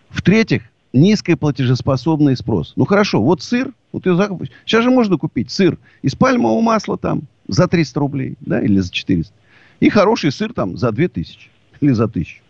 В-третьих, 0.09 0.63
низкий 0.93 1.35
платежеспособный 1.35 2.37
спрос. 2.37 2.73
Ну, 2.75 2.85
хорошо, 2.85 3.21
вот 3.21 3.41
сыр. 3.41 3.73
Вот 3.91 4.03
Сейчас 4.03 4.83
же 4.83 4.89
можно 4.89 5.17
купить 5.17 5.51
сыр 5.51 5.77
из 6.01 6.15
пальмового 6.15 6.61
масла 6.61 6.97
там 6.97 7.23
за 7.47 7.67
300 7.67 7.99
рублей, 7.99 8.35
да, 8.41 8.61
или 8.61 8.79
за 8.79 8.91
400. 8.91 9.33
И 9.79 9.89
хороший 9.89 10.31
сыр 10.31 10.53
там 10.53 10.77
за 10.77 10.91
2000 10.91 11.50
или 11.81 11.91
за 11.91 12.05
1000. 12.05 12.41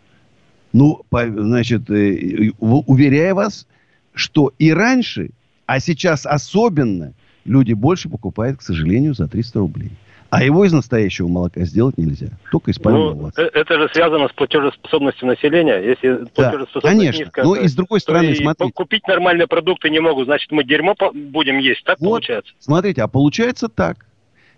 Ну, 0.74 1.04
по, 1.10 1.26
значит, 1.26 1.90
э, 1.90 2.52
уверяю 2.60 3.36
вас, 3.36 3.68
что 4.14 4.54
и 4.60 4.72
раньше, 4.72 5.32
а 5.66 5.80
сейчас 5.80 6.26
особенно– 6.26 7.14
люди 7.48 7.74
больше 7.74 8.10
покупают, 8.10 8.60
к 8.60 8.62
сожалению, 8.62 9.14
за 9.14 9.28
300 9.28 9.60
рублей. 9.60 9.92
А 10.30 10.44
его 10.44 10.66
из 10.66 10.74
настоящего 10.74 11.30
молока 11.30 11.62
сделать 11.62 11.98
нельзя. 11.98 12.28
Только 12.52 12.72
из 12.72 12.80
пальмового 12.80 13.14
ну, 13.14 13.22
молока. 13.22 13.42
Э, 13.42 13.50
это 13.54 13.80
же 13.80 13.90
связано 13.94 14.28
с 14.28 14.34
платежеспособностью 14.34 15.26
населения. 15.26 15.78
Если 15.78 16.26
платежеспособность 16.36 16.84
да, 16.84 16.90
конечно. 16.90 17.24
низкая, 17.24 17.46
Но 17.46 17.56
и 17.56 17.66
с 17.66 17.74
другой 17.74 18.02
стороны, 18.02 18.36
смотрите. 18.36 18.74
Купить 18.74 19.08
нормальные 19.08 19.48
продукты 19.48 19.90
не 19.90 20.02
могут, 20.02 20.26
значит, 20.26 20.52
мы 20.52 20.66
дерьмо 20.66 20.96
будем 21.14 21.60
есть. 21.60 21.82
Так 21.86 22.00
вот, 22.02 22.10
получается? 22.10 22.54
Смотрите, 22.60 23.04
а 23.04 23.08
получается 23.08 23.70
так. 23.70 24.06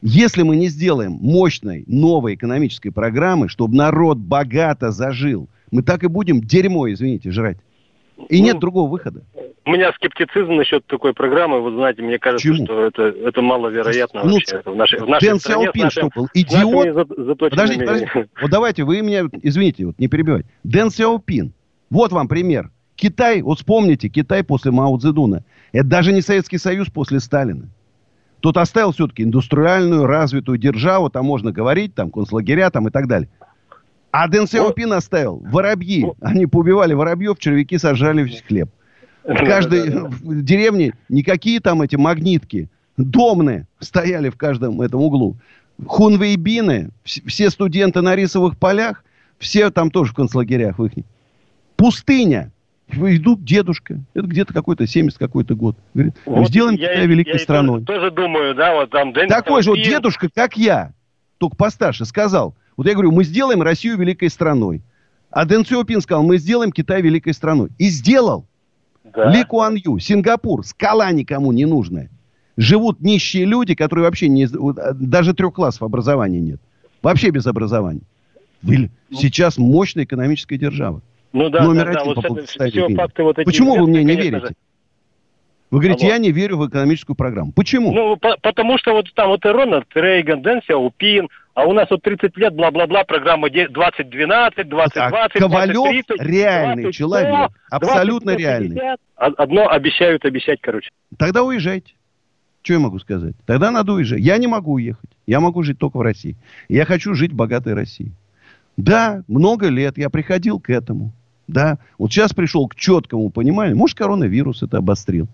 Если 0.02 0.44
мы 0.44 0.56
не 0.56 0.70
сделаем 0.70 1.14
мощной 1.14 1.84
новой 1.88 2.36
экономической 2.36 2.90
программы, 2.90 3.50
чтобы 3.50 3.76
народ 3.76 4.18
богато 4.18 4.92
зажил, 4.92 5.50
мы 5.72 5.84
так 5.84 6.04
и 6.04 6.08
будем 6.08 6.42
дерьмо, 6.42 6.90
извините, 6.90 7.32
жрать. 7.32 7.58
И 8.30 8.40
ну, 8.40 8.46
нет 8.46 8.60
другого 8.60 8.90
выхода. 8.90 9.24
У 9.66 9.72
меня 9.72 9.92
скептицизм 9.94 10.54
насчет 10.56 10.86
такой 10.88 11.14
программы. 11.14 11.62
Вы 11.62 11.72
знаете, 11.72 12.02
мне 12.02 12.18
кажется, 12.18 12.48
Почему? 12.48 12.66
что 12.66 12.86
это, 12.86 13.04
это 13.04 13.42
маловероятно 13.42 14.22
ну, 14.24 14.34
вообще. 14.34 14.62
В 14.66 14.76
нашей, 14.76 15.00
в 15.00 15.08
нашей 15.08 15.30
Дэн 15.30 15.40
стране 15.40 15.66
Сяопин 15.66 15.84
нашим, 15.84 16.10
что 16.10 16.20
был? 16.20 16.30
Идиот? 16.34 17.38
Подождите, 17.38 17.86
подождите. 17.86 18.30
Вот 18.42 18.52
давайте, 18.52 18.84
вы 18.84 19.02
меня, 19.02 19.26
извините, 19.42 19.86
вот 19.86 20.00
не 20.00 20.08
перебивайте. 20.08 20.50
Дэн 20.64 20.90
Сяопин. 20.90 21.54
Вот 21.90 22.12
вам 22.12 22.28
пример. 22.28 22.72
Китай, 22.96 23.42
вот 23.42 23.60
вспомните, 23.60 24.10
Китай 24.10 24.44
после 24.44 24.72
Мао 24.72 24.98
Цзэдуна. 24.98 25.44
Это 25.72 25.88
даже 25.88 26.12
не 26.12 26.22
Советский 26.22 26.58
Союз 26.58 26.90
после 26.90 27.20
Сталина. 27.20 27.70
Тот 28.40 28.58
оставил 28.58 28.92
все-таки 28.92 29.24
индустриальную, 29.24 30.06
развитую 30.06 30.58
державу, 30.58 31.10
там 31.10 31.26
можно 31.26 31.52
говорить, 31.52 31.94
там 31.94 32.10
концлагеря 32.10 32.70
там 32.70 32.88
и 32.88 32.92
так 32.92 33.08
далее. 33.08 33.30
А 34.12 34.28
Дэн 34.28 34.48
Сяопин 34.48 34.94
оставил 34.94 35.38
воробьи. 35.38 36.06
Они 36.22 36.46
поубивали 36.46 36.94
воробьев, 36.94 37.38
червяки 37.38 37.78
сожрали 37.78 38.24
весь 38.24 38.42
хлеб. 38.42 38.70
В 39.24 39.46
каждой 39.46 40.10
деревне 40.42 40.94
никакие 41.10 41.60
там 41.60 41.82
эти 41.82 41.96
магнитки. 41.96 42.70
Домны 42.98 43.68
стояли 43.80 44.30
в 44.30 44.38
каждом 44.38 44.82
этом 44.82 45.02
углу. 45.02 45.38
Хунвейбины, 45.86 46.90
все 47.04 47.50
студенты 47.50 48.02
на 48.02 48.16
рисовых 48.16 48.58
полях, 48.58 49.04
все 49.38 49.70
там 49.70 49.92
тоже 49.92 50.12
в 50.12 50.16
концлагерях 50.16 50.80
в 50.80 50.86
их. 50.86 51.06
Пустыня. 51.76 52.52
Идут 52.92 53.44
дедушка. 53.44 54.00
Это 54.14 54.28
где-то 54.28 54.54
какой-то 54.54 54.88
70 54.88 55.18
какой-то 55.18 55.56
год. 55.56 55.78
Говорит, 55.94 56.16
вот 56.26 56.48
сделаем 56.48 56.76
я, 56.76 56.90
Китай 56.90 57.08
великой 57.08 57.34
я 57.34 57.40
страной. 57.40 57.84
Тоже, 57.84 58.00
тоже 58.00 58.12
думаю, 58.12 58.56
да, 58.56 58.74
вот 58.74 58.90
там... 58.90 59.14
Такой 59.14 59.62
же 59.64 59.72
вот 59.72 59.80
дедушка, 59.80 60.30
как 60.34 60.58
я, 60.58 60.94
только 61.38 61.56
постарше, 61.56 62.06
сказал, 62.06 62.56
Вот 62.78 62.88
я 62.88 62.94
говорю, 62.94 63.12
мы 63.12 63.24
сделаем 63.24 63.62
Россию 63.62 63.98
великой 63.98 64.30
страной. 64.30 64.82
А 65.30 65.46
Дэн 65.46 65.66
Сяопин 65.66 66.02
сказал, 66.02 66.24
мы 66.24 66.38
сделаем 66.38 66.72
Китай 66.72 67.02
великой 67.02 67.34
страной. 67.34 67.70
И 67.78 67.90
сделал. 67.90 68.46
Да. 69.04 69.32
Ли 69.32 69.44
Куан 69.44 69.76
Ю, 69.76 70.00
Сингапур, 70.00 70.66
скала 70.66 71.12
никому 71.12 71.52
не 71.52 71.66
нужная. 71.66 72.10
Живут 72.58 73.02
нищие 73.02 73.46
люди, 73.46 73.76
которые 73.76 74.06
вообще 74.06 74.28
не... 74.28 74.48
Даже 74.94 75.34
трех 75.34 75.54
классов 75.54 75.84
образования 75.84 76.40
нет. 76.40 76.60
Вообще 77.02 77.30
без 77.30 77.46
образования. 77.48 78.02
Ну. 78.62 78.90
сейчас 79.16 79.58
мощная 79.58 80.04
экономическая 80.04 80.58
держава. 80.58 81.02
Ну 81.32 81.50
да, 81.50 81.64
Номер 81.64 81.86
да, 81.86 82.02
один 82.02 82.14
да, 82.14 82.22
по 82.22 82.34
вот 82.34 82.50
все 82.50 82.90
факты 82.96 83.24
вот 83.24 83.38
эти 83.38 83.46
Почему 83.46 83.76
вы 83.76 83.88
мне 83.88 84.04
не 84.04 84.16
верите? 84.16 84.48
Же. 84.48 84.54
Вы 85.72 85.80
говорите, 85.80 86.06
а 86.06 86.10
вот. 86.10 86.14
я 86.14 86.18
не 86.18 86.32
верю 86.32 86.58
в 86.58 86.68
экономическую 86.68 87.16
программу. 87.16 87.52
Почему? 87.52 87.94
Ну, 87.94 88.18
по 88.18 88.36
потому 88.42 88.80
что 88.80 88.94
вот 88.94 89.14
там 89.14 89.30
вот 89.30 89.46
и 89.46 89.50
Рональд 89.50 89.86
Рейган, 89.94 90.42
Дэн 90.42 90.62
Сяопин, 90.68 91.30
а 91.54 91.66
у 91.66 91.74
нас 91.74 91.88
вот 91.92 92.02
30 92.02 92.36
лет, 92.38 92.56
бла-бла-бла, 92.56 93.04
программа 93.04 93.50
2012, 93.52 94.68
2020, 94.68 94.94
так, 94.94 95.32
Ковалев 95.34 95.92
2030, 95.92 96.28
реальный 96.28 96.84
20, 96.84 96.98
человек, 96.98 97.52
абсолютно 97.70 98.32
20, 98.32 98.40
реальный. 98.40 98.98
Одно 99.16 99.70
обещают 99.70 100.26
обещать, 100.26 100.60
короче. 100.62 100.90
Тогда 101.18 101.44
уезжайте. 101.44 101.94
Что 102.64 102.74
я 102.74 102.80
могу 102.80 103.00
сказать? 103.00 103.36
Тогда 103.46 103.72
надо 103.72 103.94
уезжать. 103.94 104.20
Я 104.20 104.38
не 104.38 104.48
могу 104.48 104.74
уехать. 104.74 105.10
Я 105.28 105.40
могу 105.40 105.62
жить 105.64 105.78
только 105.78 105.98
в 105.98 106.02
России. 106.02 106.36
Я 106.68 106.86
хочу 106.86 107.14
жить 107.14 107.32
в 107.32 107.36
богатой 107.36 107.74
России. 107.74 108.12
Да, 108.76 109.24
много 109.28 109.68
лет 109.68 109.98
я 109.98 110.10
приходил 110.10 110.60
к 110.60 110.70
этому. 110.70 111.12
Да, 111.52 111.80
вот 111.98 112.12
сейчас 112.12 112.34
пришел 112.34 112.68
к 112.68 112.76
четкому 112.76 113.30
пониманию. 113.30 113.76
Может, 113.76 113.98
коронавирус 113.98 114.64
это 114.64 114.78
обострил 114.78 115.28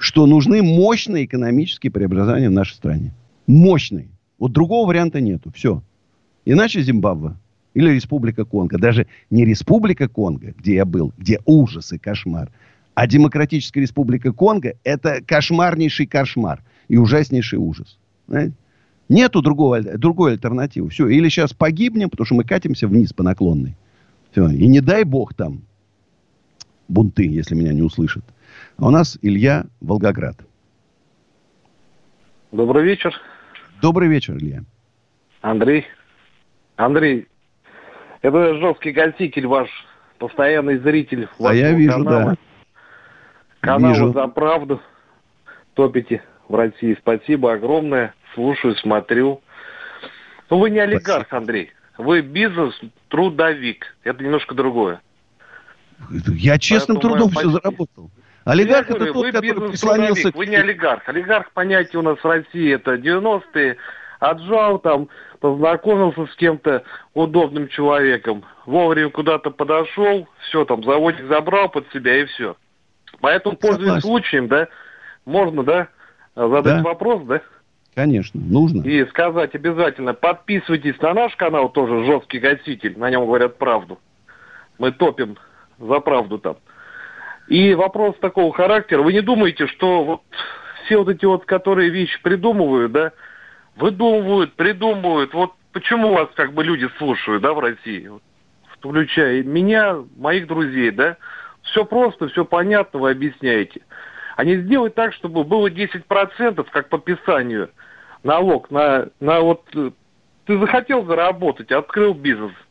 что 0.00 0.26
нужны 0.26 0.62
мощные 0.62 1.26
экономические 1.26 1.92
преобразования 1.92 2.48
в 2.48 2.52
нашей 2.52 2.72
стране. 2.72 3.12
Мощные. 3.46 4.08
Вот 4.38 4.50
другого 4.50 4.88
варианта 4.88 5.20
нету. 5.20 5.52
Все. 5.54 5.82
Иначе 6.46 6.80
Зимбабве 6.80 7.34
или 7.74 7.90
Республика 7.90 8.46
Конго. 8.46 8.78
Даже 8.78 9.06
не 9.28 9.44
Республика 9.44 10.08
Конго, 10.08 10.54
где 10.56 10.76
я 10.76 10.86
был, 10.86 11.12
где 11.18 11.38
ужас 11.44 11.92
и 11.92 11.98
кошмар, 11.98 12.50
а 12.94 13.06
Демократическая 13.06 13.80
Республика 13.80 14.32
Конго– 14.32 14.74
это 14.84 15.20
кошмарнейший 15.22 16.06
кошмар 16.06 16.62
и 16.88 16.96
ужаснейший 16.96 17.58
ужас. 17.58 17.98
Знаете? 18.26 18.54
Нету 19.10 19.42
другого, 19.42 19.82
другой 19.82 20.32
альтернативы. 20.32 20.88
Все. 20.88 21.08
Или 21.08 21.28
сейчас 21.28 21.52
погибнем, 21.52 22.08
потому 22.08 22.24
что 22.24 22.36
мы 22.36 22.44
катимся 22.44 22.88
вниз 22.88 23.12
по 23.12 23.22
наклонной. 23.22 23.76
Все. 24.30 24.48
И 24.48 24.66
не 24.66 24.80
дай 24.80 25.04
бог 25.04 25.34
там 25.34 25.62
бунты, 26.88 27.26
если 27.26 27.54
меня 27.54 27.72
не 27.72 27.82
услышат. 27.82 28.24
А 28.76 28.86
у 28.86 28.90
нас 28.90 29.18
Илья 29.22 29.66
Волгоград. 29.80 30.36
Добрый 32.52 32.84
вечер. 32.84 33.14
Добрый 33.80 34.08
вечер, 34.08 34.36
Илья. 34.36 34.62
Андрей. 35.40 35.86
Андрей, 36.76 37.28
это 38.22 38.54
жесткий 38.58 38.92
гаситель 38.92 39.46
ваш, 39.46 39.68
постоянный 40.18 40.78
зритель. 40.78 41.28
А 41.38 41.54
я 41.54 41.72
вижу, 41.72 42.04
канала. 42.04 42.30
да. 42.30 42.36
Канал 43.60 43.92
вижу. 43.92 44.12
«За 44.12 44.26
правду» 44.28 44.80
топите 45.74 46.22
в 46.48 46.54
России. 46.54 46.96
Спасибо 47.00 47.52
огромное. 47.52 48.14
Слушаю, 48.34 48.74
смотрю. 48.76 49.40
Ну, 50.48 50.58
вы 50.58 50.70
не 50.70 50.78
олигарх, 50.78 51.26
Спасибо. 51.26 51.36
Андрей. 51.38 51.70
Вы 52.00 52.22
бизнес-трудовик. 52.22 53.94
Это 54.04 54.22
немножко 54.22 54.54
другое. 54.54 55.00
Я 56.10 56.58
честным 56.58 56.98
Поэтому 56.98 57.28
трудом 57.28 57.30
все 57.30 57.50
заработал. 57.50 58.10
Олигарх 58.44 58.88
это 58.88 58.98
говорю, 58.98 59.12
тот, 59.12 59.32
который 59.32 59.68
прислонился... 59.70 60.30
Вы 60.34 60.46
не 60.46 60.56
олигарх. 60.56 61.06
Олигарх 61.08 61.52
понятие 61.52 62.00
у 62.00 62.02
нас 62.02 62.18
в 62.18 62.24
России 62.24 62.72
это 62.72 62.94
90-е. 62.94 63.76
Отжал 64.18 64.78
там, 64.78 65.08
познакомился 65.40 66.26
с 66.26 66.36
кем-то 66.36 66.84
удобным 67.14 67.68
человеком. 67.68 68.44
Вовремя 68.66 69.10
куда-то 69.10 69.50
подошел, 69.50 70.26
все 70.48 70.64
там, 70.64 70.82
заводик 70.84 71.26
забрал 71.28 71.68
под 71.68 71.90
себя 71.92 72.16
и 72.22 72.24
все. 72.26 72.56
Поэтому, 73.20 73.56
пользуясь 73.56 74.02
случаем, 74.02 74.48
да, 74.48 74.68
можно, 75.26 75.62
да, 75.62 75.88
задать 76.34 76.78
да. 76.78 76.82
вопрос, 76.82 77.22
да? 77.24 77.42
Конечно, 77.94 78.40
нужно. 78.40 78.82
И 78.82 79.04
сказать 79.06 79.54
обязательно, 79.54 80.14
подписывайтесь 80.14 81.00
на 81.00 81.12
наш 81.12 81.34
канал, 81.36 81.68
тоже 81.70 82.04
жесткий 82.04 82.38
гаситель, 82.38 82.98
на 82.98 83.10
нем 83.10 83.26
говорят 83.26 83.58
правду. 83.58 83.98
Мы 84.78 84.92
топим 84.92 85.36
за 85.78 86.00
правду 86.00 86.38
там. 86.38 86.56
И 87.48 87.74
вопрос 87.74 88.16
такого 88.20 88.52
характера. 88.52 89.02
Вы 89.02 89.12
не 89.12 89.22
думаете, 89.22 89.66
что 89.66 90.04
вот 90.04 90.22
все 90.84 90.98
вот 90.98 91.08
эти 91.08 91.24
вот, 91.24 91.44
которые 91.44 91.90
вещи 91.90 92.20
придумывают, 92.22 92.92
да, 92.92 93.12
выдумывают, 93.76 94.54
придумывают. 94.54 95.34
Вот 95.34 95.52
почему 95.72 96.14
вас 96.14 96.28
как 96.34 96.52
бы 96.52 96.62
люди 96.62 96.88
слушают, 96.98 97.42
да, 97.42 97.52
в 97.52 97.58
России? 97.58 98.08
Включая 98.74 99.42
меня, 99.42 99.98
моих 100.16 100.46
друзей, 100.46 100.92
да. 100.92 101.16
Все 101.62 101.84
просто, 101.84 102.28
все 102.28 102.44
понятно, 102.44 103.00
вы 103.00 103.10
объясняете. 103.10 103.82
А 104.36 104.44
не 104.44 104.56
сделать 104.56 104.94
так, 104.94 105.12
чтобы 105.12 105.44
было 105.44 105.68
10%, 105.68 106.66
как 106.70 106.88
по 106.88 106.98
Писанию, 106.98 107.70
налог 108.22 108.70
на, 108.70 109.08
на 109.20 109.40
вот... 109.40 109.62
Э, 109.74 109.90
ты 110.46 110.58
захотел 110.58 111.04
заработать, 111.04 111.70
открыл 111.70 112.14
бизнес– 112.14 112.52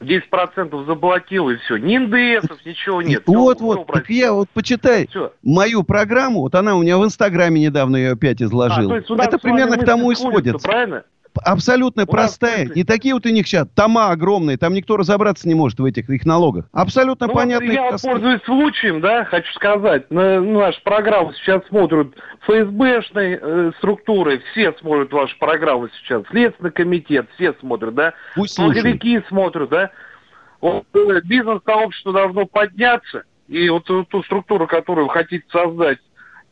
10% 0.00 0.86
заблокил 0.86 1.50
и 1.50 1.56
все. 1.56 1.76
Ни 1.76 1.98
НДСов, 1.98 2.64
ничего 2.64 3.02
нет. 3.02 3.22
Вот, 3.26 3.60
вот. 3.60 3.86
Так 3.86 4.08
я 4.10 4.32
вот 4.32 4.48
почитай 4.50 5.06
все. 5.08 5.32
мою 5.42 5.82
программу. 5.82 6.40
Вот 6.40 6.54
она 6.54 6.76
у 6.76 6.82
меня 6.82 6.98
в 6.98 7.04
Инстаграме 7.04 7.60
недавно 7.60 7.96
ее 7.96 8.12
опять 8.12 8.40
изложил. 8.40 8.92
А, 8.92 8.98
Это 8.98 9.38
примерно 9.38 9.76
к 9.76 9.84
тому 9.84 10.10
и 10.12 10.14
сводится. 10.14 10.66
Правильно? 10.66 11.04
Абсолютно 11.44 12.06
простая. 12.06 12.70
Не 12.74 12.84
такие 12.84 13.14
вот 13.14 13.26
у 13.26 13.28
них 13.30 13.46
сейчас 13.46 13.68
тома 13.74 14.10
огромные, 14.10 14.56
там 14.56 14.74
никто 14.74 14.96
разобраться 14.96 15.48
не 15.48 15.54
может 15.54 15.78
в 15.78 15.84
этих 15.84 16.08
их 16.10 16.24
налогах. 16.26 16.66
Абсолютно 16.72 17.26
ну, 17.26 17.34
понятно. 17.34 17.70
Я 17.70 17.88
простые. 17.88 18.12
пользуюсь 18.12 18.42
случаем, 18.44 19.00
да, 19.00 19.24
хочу 19.24 19.52
сказать. 19.54 20.10
На, 20.10 20.40
нашу 20.40 20.82
программу 20.82 21.32
сейчас 21.34 21.66
смотрят 21.68 22.08
ФСБшные 22.42 23.38
э, 23.40 23.72
структуры, 23.78 24.42
все 24.52 24.72
смотрят 24.74 25.12
вашу 25.12 25.36
программу 25.38 25.88
сейчас. 26.00 26.22
Следственный 26.30 26.70
комитет, 26.70 27.26
все 27.34 27.52
смотрят, 27.54 27.94
да. 27.94 28.14
Пусть 28.34 28.58
Налоговики 28.58 29.22
смотрят, 29.28 29.68
да. 29.70 29.90
Вот, 30.60 30.84
э, 30.94 31.20
бизнес-сообщество 31.24 32.12
должно 32.12 32.46
подняться. 32.46 33.24
И 33.48 33.68
вот 33.70 33.84
ту 33.84 34.22
структуру, 34.24 34.66
которую 34.66 35.06
вы 35.06 35.12
хотите 35.12 35.44
создать, 35.50 35.98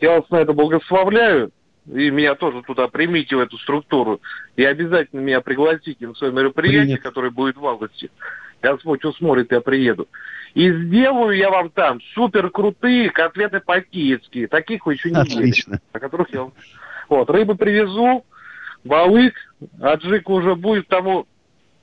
я 0.00 0.18
вас 0.18 0.30
на 0.30 0.36
это 0.36 0.52
благословляю 0.52 1.50
и 1.92 2.10
меня 2.10 2.34
тоже 2.34 2.62
туда 2.62 2.88
примите 2.88 3.36
в 3.36 3.40
эту 3.40 3.58
структуру, 3.58 4.20
и 4.56 4.64
обязательно 4.64 5.20
меня 5.20 5.40
пригласите 5.40 6.06
на 6.06 6.14
свое 6.14 6.32
мероприятие, 6.32 6.96
Принят. 6.96 7.02
которое 7.02 7.30
будет 7.30 7.56
в 7.56 7.66
августе. 7.66 8.10
Господь 8.62 9.04
усмотрит, 9.04 9.52
я 9.52 9.60
приеду. 9.60 10.08
И 10.54 10.72
сделаю 10.72 11.36
я 11.36 11.50
вам 11.50 11.70
там 11.70 12.00
супер 12.14 12.50
крутые 12.50 13.10
котлеты 13.10 13.60
по-киевски. 13.60 14.46
Таких 14.46 14.86
вы 14.86 14.94
еще 14.94 15.10
не 15.10 15.16
Отлично. 15.16 15.72
видели. 15.72 15.80
О 15.92 15.98
которых 15.98 16.32
я 16.32 16.42
вам... 16.42 16.52
Вот, 17.08 17.30
рыбу 17.30 17.54
привезу, 17.54 18.24
балык, 18.82 19.34
аджик 19.80 20.28
уже 20.28 20.56
будет 20.56 20.86
к 20.86 20.88
тому 20.88 21.26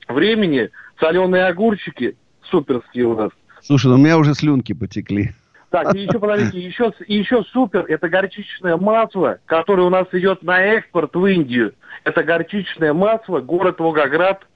времени, 0.08 0.70
соленые 0.98 1.46
огурчики 1.46 2.16
суперские 2.50 3.06
у 3.06 3.16
нас. 3.16 3.30
Слушай, 3.62 3.86
ну 3.86 3.94
у 3.94 3.98
меня 3.98 4.18
уже 4.18 4.34
слюнки 4.34 4.74
потекли. 4.74 5.30
Так, 5.74 5.92
и 5.92 6.02
еще, 6.02 6.20
подождите, 6.20 6.60
еще, 6.60 6.92
еще 7.08 7.42
супер, 7.50 7.84
это 7.88 8.08
горчичное 8.08 8.76
масло, 8.76 9.40
которое 9.44 9.82
у 9.82 9.90
нас 9.90 10.06
идет 10.12 10.44
на 10.44 10.62
экспорт 10.62 11.16
в 11.16 11.26
Индию. 11.26 11.74
Это 12.04 12.22
горчичное 12.22 12.92
масло, 12.92 13.40
город 13.40 13.80
Волгоград. 13.80 14.46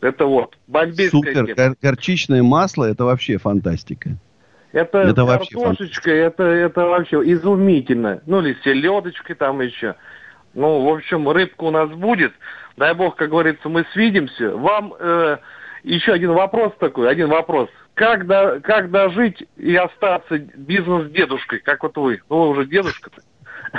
Это 0.00 0.26
вот, 0.26 0.56
бомбейское. 0.66 1.10
Супер, 1.10 1.54
гор- 1.54 1.76
горчичное 1.80 2.42
масло, 2.42 2.86
это 2.86 3.04
вообще 3.04 3.38
фантастика. 3.38 4.16
Это, 4.72 4.98
это 4.98 5.24
картошечка, 5.24 6.10
это, 6.10 6.42
это 6.42 6.80
вообще 6.80 7.18
изумительно. 7.32 8.22
Ну, 8.26 8.40
или 8.40 8.56
селедочкой 8.64 9.36
там 9.36 9.60
еще. 9.60 9.94
Ну, 10.54 10.86
в 10.86 10.92
общем, 10.92 11.28
рыбка 11.28 11.62
у 11.62 11.70
нас 11.70 11.88
будет. 11.90 12.32
Дай 12.76 12.94
бог, 12.94 13.14
как 13.14 13.30
говорится, 13.30 13.68
мы 13.68 13.86
свидимся. 13.92 14.56
Вам 14.56 14.92
э, 14.98 15.38
еще 15.94 16.12
один 16.12 16.32
вопрос 16.32 16.72
такой, 16.78 17.10
один 17.10 17.28
вопрос– 17.28 17.68
как, 17.96 18.26
до, 18.26 18.60
как 18.62 18.90
дожить 18.90 19.42
и 19.56 19.74
остаться 19.74 20.38
бизнес-дедушкой, 20.38 21.60
как 21.60 21.82
вот 21.82 21.96
вы? 21.96 22.20
Ну, 22.28 22.36
вы 22.36 22.48
уже 22.50 22.66
дедушка-то, 22.66 23.22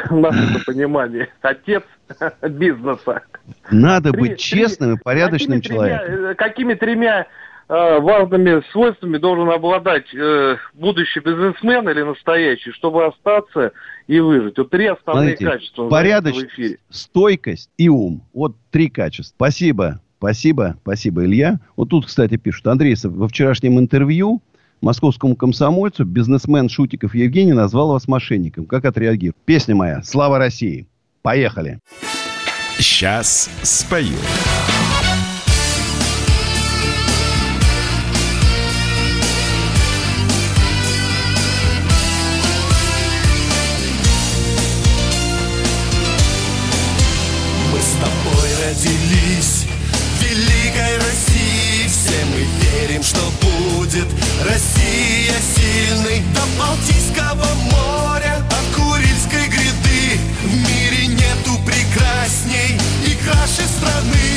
в 0.09 0.19
нашем 0.19 0.63
понимании, 0.65 1.29
отец 1.41 1.83
бизнеса. 2.41 3.21
Надо 3.69 4.11
три, 4.11 4.19
быть 4.19 4.39
честным 4.39 4.93
три, 4.93 4.99
и 4.99 5.03
порядочным 5.03 5.61
какими 5.61 5.75
человеком. 5.75 6.07
Тремя, 6.07 6.33
какими 6.33 6.73
тремя 6.73 7.27
э, 7.69 7.99
важными 7.99 8.63
свойствами 8.71 9.19
должен 9.19 9.51
обладать 9.51 10.11
э, 10.15 10.57
будущий 10.73 11.19
бизнесмен 11.19 11.87
или 11.87 12.01
настоящий, 12.01 12.71
чтобы 12.71 13.05
остаться 13.05 13.71
и 14.07 14.19
выжить? 14.19 14.57
Вот 14.57 14.71
три 14.71 14.87
основные 14.87 15.37
Смотрите, 15.37 15.51
качества. 15.51 15.89
Порядочность, 15.89 16.77
стойкость 16.89 17.69
и 17.77 17.87
ум. 17.87 18.23
Вот 18.33 18.55
три 18.71 18.89
качества. 18.89 19.35
Спасибо. 19.35 20.01
Спасибо, 20.17 20.77
спасибо, 20.81 21.25
Илья. 21.25 21.59
Вот 21.75 21.89
тут, 21.89 22.07
кстати, 22.07 22.37
пишут. 22.37 22.67
Андрей, 22.67 22.95
во 23.03 23.27
вчерашнем 23.27 23.79
интервью 23.79 24.41
московскому 24.81 25.35
комсомольцу 25.35 26.05
бизнесмен 26.05 26.69
Шутиков 26.69 27.15
Евгений 27.15 27.53
назвал 27.53 27.89
вас 27.89 28.07
мошенником. 28.07 28.65
Как 28.65 28.85
отреагировал? 28.85 29.37
Песня 29.45 29.75
моя 29.75 30.01
«Слава 30.03 30.37
России». 30.37 30.87
Поехали. 31.21 31.79
Сейчас 32.79 33.49
спою. 33.63 34.15
Россия 54.47 55.35
сильной 55.55 56.23
До 56.33 56.41
Балтийского 56.57 57.53
моря, 57.69 58.41
от 58.47 58.75
Курильской 58.75 59.47
гряды. 59.49 60.19
В 60.41 60.55
мире 60.55 61.07
нету 61.07 61.59
прекрасней 61.65 62.79
и 63.05 63.15
краше 63.25 63.67
страны. 63.67 64.29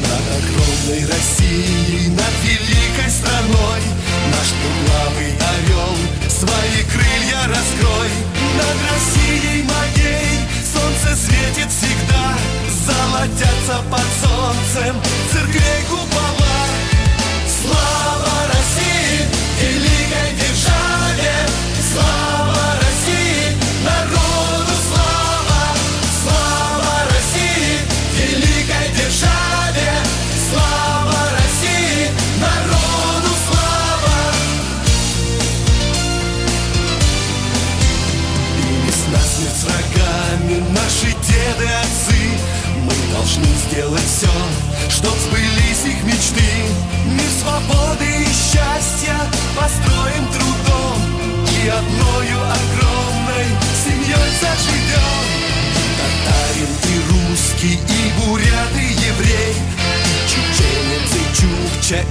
Над 0.00 0.22
огромной 0.38 1.04
Россией, 1.06 2.08
над 2.10 2.34
великой 2.44 3.10
страной 3.10 3.82
Наш 4.30 4.48
двуглавый 4.60 5.34
орел 5.50 5.96
свои 6.30 6.84
крылья 6.92 7.40
раскрой. 7.48 8.10
Над 8.54 8.78
Россией 8.92 9.64
моей 9.64 10.38
солнце 10.62 11.16
светит 11.16 11.70
всегда 11.72 12.38
Золотятся 12.86 13.82
под 13.90 14.06
солнцем 14.22 14.94
церквей 15.32 15.82
купола 15.90 16.37
должны 43.28 43.46
сделать 43.70 44.04
все, 44.04 44.30
чтоб 44.88 45.14
сбылись 45.18 45.84
их 45.84 46.02
мечты. 46.04 46.42
Мир 47.06 47.30
свободы 47.40 48.04
и 48.04 48.26
счастья 48.26 49.16
построим 49.56 50.26
трудом 50.32 50.98
И 51.64 51.68
одною 51.68 52.38
огромной 52.40 53.46
семьей 53.84 54.30
заживем 54.40 55.26
Татарин 55.98 56.72
и 56.84 57.00
русский, 57.10 57.74
и 57.74 58.12
бурят, 58.20 58.72
и 58.74 58.92
еврей 59.08 59.54
чеченец, 60.28 61.10
и 61.14 61.24
чукча, 61.36 62.04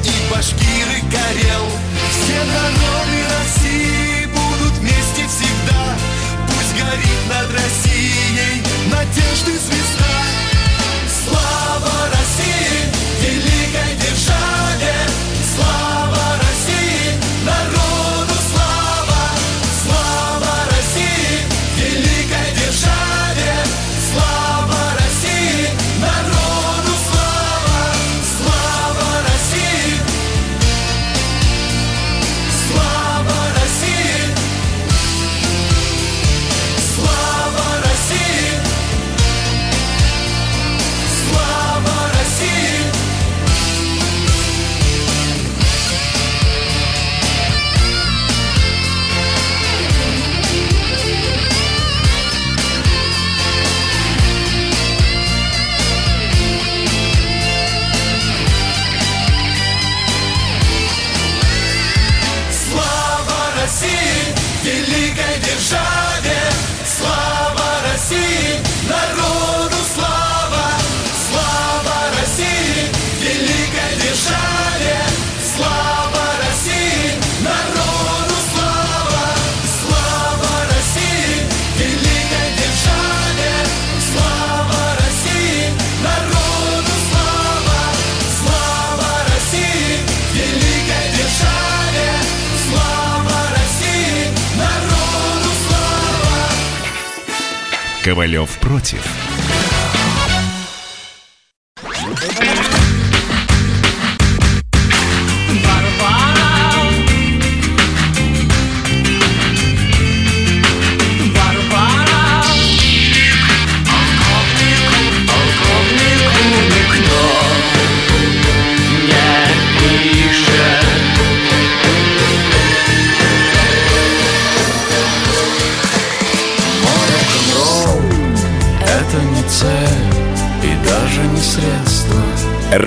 Ковалев 98.38 98.60
против. 98.60 99.17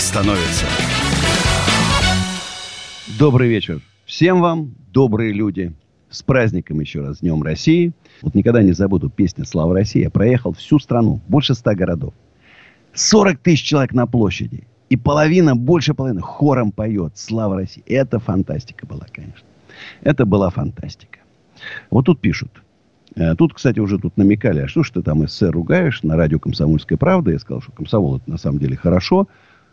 становятся. 0.00 0.66
Добрый 3.18 3.48
вечер. 3.48 3.80
Всем 4.04 4.40
вам, 4.40 4.74
добрые 4.92 5.32
люди. 5.32 5.72
С 6.10 6.22
праздником 6.22 6.80
еще 6.80 7.00
раз, 7.00 7.18
Днем 7.20 7.42
России. 7.42 7.92
Вот 8.22 8.34
никогда 8.34 8.62
не 8.62 8.72
забуду 8.72 9.10
песню 9.10 9.44
«Слава 9.44 9.74
России». 9.74 10.02
Я 10.02 10.10
проехал 10.10 10.52
всю 10.52 10.78
страну, 10.78 11.20
больше 11.26 11.54
ста 11.54 11.74
городов. 11.74 12.14
40 12.92 13.38
тысяч 13.38 13.64
человек 13.64 13.92
на 13.92 14.06
площади. 14.06 14.64
И 14.90 14.96
половина, 14.96 15.56
больше 15.56 15.94
половины 15.94 16.20
хором 16.20 16.70
поет 16.70 17.12
«Слава 17.16 17.56
России». 17.56 17.82
Это 17.86 18.20
фантастика 18.20 18.86
была, 18.86 19.06
конечно. 19.12 19.46
Это 20.02 20.24
была 20.24 20.50
фантастика. 20.50 21.18
Вот 21.90 22.06
тут 22.06 22.20
пишут. 22.20 22.62
Э, 23.16 23.34
Тут, 23.34 23.54
кстати, 23.54 23.80
уже 23.80 23.98
тут 23.98 24.16
намекали, 24.16 24.60
а 24.60 24.68
что 24.68 24.82
ж 24.82 24.90
ты 24.90 25.02
там 25.02 25.26
СССР 25.26 25.50
ругаешь 25.50 26.02
на 26.02 26.16
радио 26.16 26.38
«Комсомольская 26.38 26.98
правда»? 26.98 27.32
Я 27.32 27.38
сказал, 27.38 27.62
что 27.62 27.72
комсомол 27.72 28.16
это 28.16 28.30
на 28.30 28.38
самом 28.38 28.58
деле 28.58 28.76
хорошо. 28.76 29.28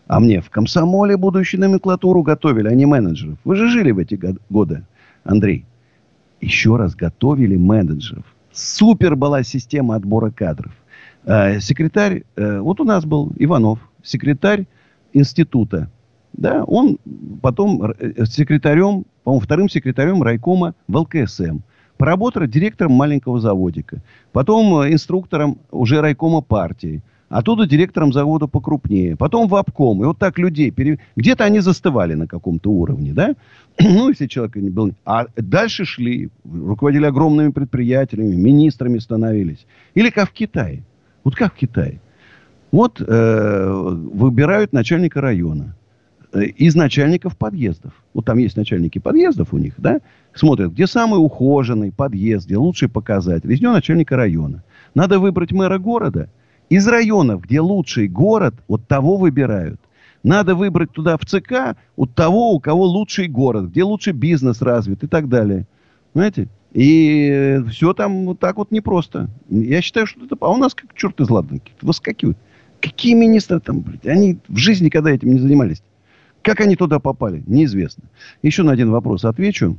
А 0.08 0.20
мне 0.20 0.42
в 0.42 0.50
комсомоле 0.50 1.18
будущую 1.18 1.62
номенклатуру 1.62 2.22
готовили, 2.22 2.68
а 2.68 2.74
не 2.74 2.86
менеджеров. 2.86 3.38
Вы 3.44 3.56
же 3.56 3.70
жили 3.70 3.92
в 3.92 3.98
эти 3.98 4.16
год- 4.16 4.42
годы, 4.50 4.84
Андрей. 5.24 5.66
Еще 6.42 6.76
раз 6.76 6.96
готовили 6.96 7.56
менеджеров. 7.56 8.26
Супер 8.52 9.16
была 9.16 9.44
система 9.44 9.96
отбора 9.96 10.32
кадров. 10.32 10.74
Э, 11.24 11.60
секретарь, 11.60 12.24
э, 12.36 12.60
вот 12.60 12.80
у 12.82 12.84
нас 12.84 13.06
был 13.06 13.32
Иванов, 13.38 13.80
секретарь 14.04 14.66
института. 15.14 15.90
Да, 16.34 16.64
он 16.64 16.98
потом 17.42 17.84
э, 17.84 18.26
секретарем, 18.26 19.06
по-моему, 19.24 19.42
вторым 19.42 19.70
секретарем 19.70 20.24
райкома 20.24 20.74
в 20.88 20.98
ЛКСМ. 20.98 21.60
Поработал 21.98 22.48
директором 22.48 22.94
маленького 22.94 23.40
заводика. 23.40 24.02
Потом 24.32 24.82
э, 24.82 24.94
инструктором 24.94 25.60
уже 25.72 26.02
райкома 26.02 26.42
партии. 26.42 27.02
Оттуда 27.32 27.66
директором 27.66 28.12
завода 28.12 28.48
покрупнее. 28.48 29.16
Потом 29.16 29.48
в 29.48 29.56
обком. 29.56 30.04
И 30.04 30.06
вот 30.06 30.18
так 30.18 30.38
людей... 30.38 30.70
Пере... 30.70 31.00
Где-то 31.16 31.46
они 31.46 31.62
застывали 31.62 32.14
на 32.14 32.28
каком-то 32.28 32.70
уровне, 32.70 33.14
да? 33.14 33.36
ну, 33.80 34.10
если 34.10 34.28
человек 34.28 34.58
не 34.58 34.70
был... 34.70 34.94
А 35.06 35.28
дальше 35.38 35.86
шли. 35.86 36.30
Руководили 36.44 37.06
огромными 37.06 37.52
предприятиями, 37.52 38.36
министрами 38.36 39.00
становились. 39.00 39.66
Или 39.96 40.10
как 40.10 40.30
в 40.30 40.34
Китае. 40.34 40.84
Вот 41.24 41.36
как 41.36 41.54
в 41.54 41.56
Китае. 41.56 42.02
Вот 42.74 43.00
э, 43.00 43.72
выбирают 44.14 44.74
начальника 44.74 45.22
района 45.22 45.78
э, 46.34 46.44
из 46.44 46.76
начальников 46.76 47.38
подъездов. 47.38 47.94
Вот 48.14 48.26
там 48.26 48.40
есть 48.40 48.58
начальники 48.58 49.00
подъездов 49.00 49.54
у 49.54 49.58
них, 49.58 49.76
да? 49.78 50.02
Смотрят, 50.34 50.74
где 50.74 50.86
самый 50.86 51.16
ухоженный 51.16 51.94
подъезд, 51.94 52.48
где 52.48 52.58
лучший 52.58 52.90
показатель. 52.90 53.54
Из 53.54 53.62
него 53.62 53.72
начальника 53.72 54.18
района. 54.18 54.66
Надо 54.96 55.18
выбрать 55.20 55.54
мэра 55.54 55.78
города. 55.78 56.28
Из 56.72 56.88
районов, 56.88 57.42
где 57.42 57.60
лучший 57.60 58.08
город, 58.08 58.56
вот 58.70 58.88
того 58.88 59.18
выбирают. 59.18 59.82
Надо 60.24 60.56
выбрать 60.56 60.94
туда 60.94 61.18
в 61.18 61.26
ЦК 61.26 61.76
вот 61.98 62.16
того, 62.16 62.54
у 62.54 62.62
кого 62.62 62.86
лучший 62.86 63.28
город, 63.28 63.72
где 63.72 63.84
лучше 63.84 64.12
бизнес 64.12 64.62
развит 64.62 65.04
и 65.04 65.08
так 65.08 65.28
далее. 65.28 65.68
Понимаете? 66.14 66.48
И 66.72 67.60
все 67.72 67.94
там 67.94 68.26
вот 68.26 68.40
так 68.40 68.56
вот 68.56 68.72
непросто. 68.72 69.30
Я 69.50 69.82
считаю, 69.82 70.08
что 70.08 70.24
это... 70.24 70.38
А 70.40 70.50
у 70.50 70.56
нас 70.56 70.74
как 70.74 70.94
черт 70.96 71.20
из 71.20 71.30
ладанки. 71.30 71.74
Выскакивают. 71.82 72.38
Какие 72.80 73.16
министры 73.16 73.60
там, 73.60 73.82
блядь? 73.82 74.08
Они 74.08 74.40
в 74.48 74.56
жизни 74.56 74.86
никогда 74.86 75.12
этим 75.12 75.34
не 75.34 75.40
занимались. 75.40 75.84
Как 76.42 76.62
они 76.62 76.78
туда 76.78 77.00
попали? 77.00 77.44
Неизвестно. 77.48 78.06
Еще 78.44 78.64
на 78.64 78.72
один 78.72 78.92
вопрос 78.92 79.26
отвечу. 79.26 79.76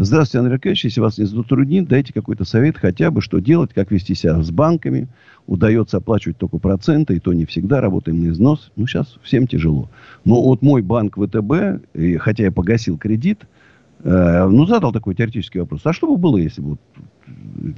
Здравствуйте, 0.00 0.38
Андрей 0.38 0.54
Аркадьевич. 0.54 0.84
Если 0.84 1.00
вас 1.00 1.18
не 1.18 1.24
затруднит, 1.24 1.88
дайте 1.88 2.12
какой-то 2.12 2.44
совет 2.44 2.78
хотя 2.78 3.10
бы, 3.10 3.20
что 3.20 3.40
делать, 3.40 3.74
как 3.74 3.90
вести 3.90 4.14
себя 4.14 4.40
с 4.40 4.48
банками. 4.52 5.08
Удается 5.48 5.96
оплачивать 5.96 6.38
только 6.38 6.58
проценты, 6.58 7.16
и 7.16 7.18
то 7.18 7.32
не 7.32 7.46
всегда. 7.46 7.80
Работаем 7.80 8.22
на 8.22 8.30
износ. 8.30 8.70
Ну, 8.76 8.86
сейчас 8.86 9.16
всем 9.24 9.48
тяжело. 9.48 9.90
Но 10.24 10.40
вот 10.40 10.62
мой 10.62 10.82
банк 10.82 11.16
ВТБ, 11.16 11.84
и, 11.94 12.16
хотя 12.16 12.44
я 12.44 12.52
погасил 12.52 12.96
кредит, 12.96 13.40
э, 14.04 14.48
ну, 14.48 14.66
задал 14.66 14.92
такой 14.92 15.16
теоретический 15.16 15.58
вопрос. 15.58 15.80
А 15.82 15.92
что 15.92 16.06
бы 16.06 16.16
было, 16.16 16.36
если 16.36 16.60
бы... 16.60 16.78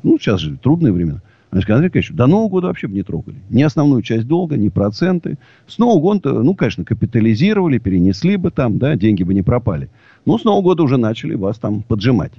Ну, 0.03 0.19
сейчас 0.19 0.41
же 0.41 0.59
трудные 0.59 0.93
времена. 0.93 1.23
Они 1.51 1.63
сказали, 1.63 1.79
Андрей 1.79 1.89
Аркадьевич, 1.89 2.17
до 2.17 2.27
Нового 2.27 2.51
года 2.51 2.67
вообще 2.67 2.87
бы 2.87 2.95
не 2.95 3.03
трогали. 3.03 3.39
Ни 3.49 3.63
основную 3.63 4.03
часть 4.03 4.27
долга, 4.27 4.59
ни 4.59 4.69
проценты. 4.69 5.39
С 5.67 5.79
Нового 5.79 6.01
года, 6.01 6.43
ну, 6.43 6.55
конечно, 6.55 6.85
капитализировали, 6.85 7.79
перенесли 7.79 8.37
бы 8.37 8.51
там, 8.51 8.79
да, 8.79 8.95
деньги 8.95 9.23
бы 9.23 9.33
не 9.33 9.43
пропали. 9.43 9.89
Ну, 10.27 10.39
с 10.39 10.45
Нового 10.45 10.63
года 10.63 10.83
уже 10.83 10.97
начали 10.97 11.35
вас 11.35 11.59
там 11.59 11.83
поджимать. 11.83 12.33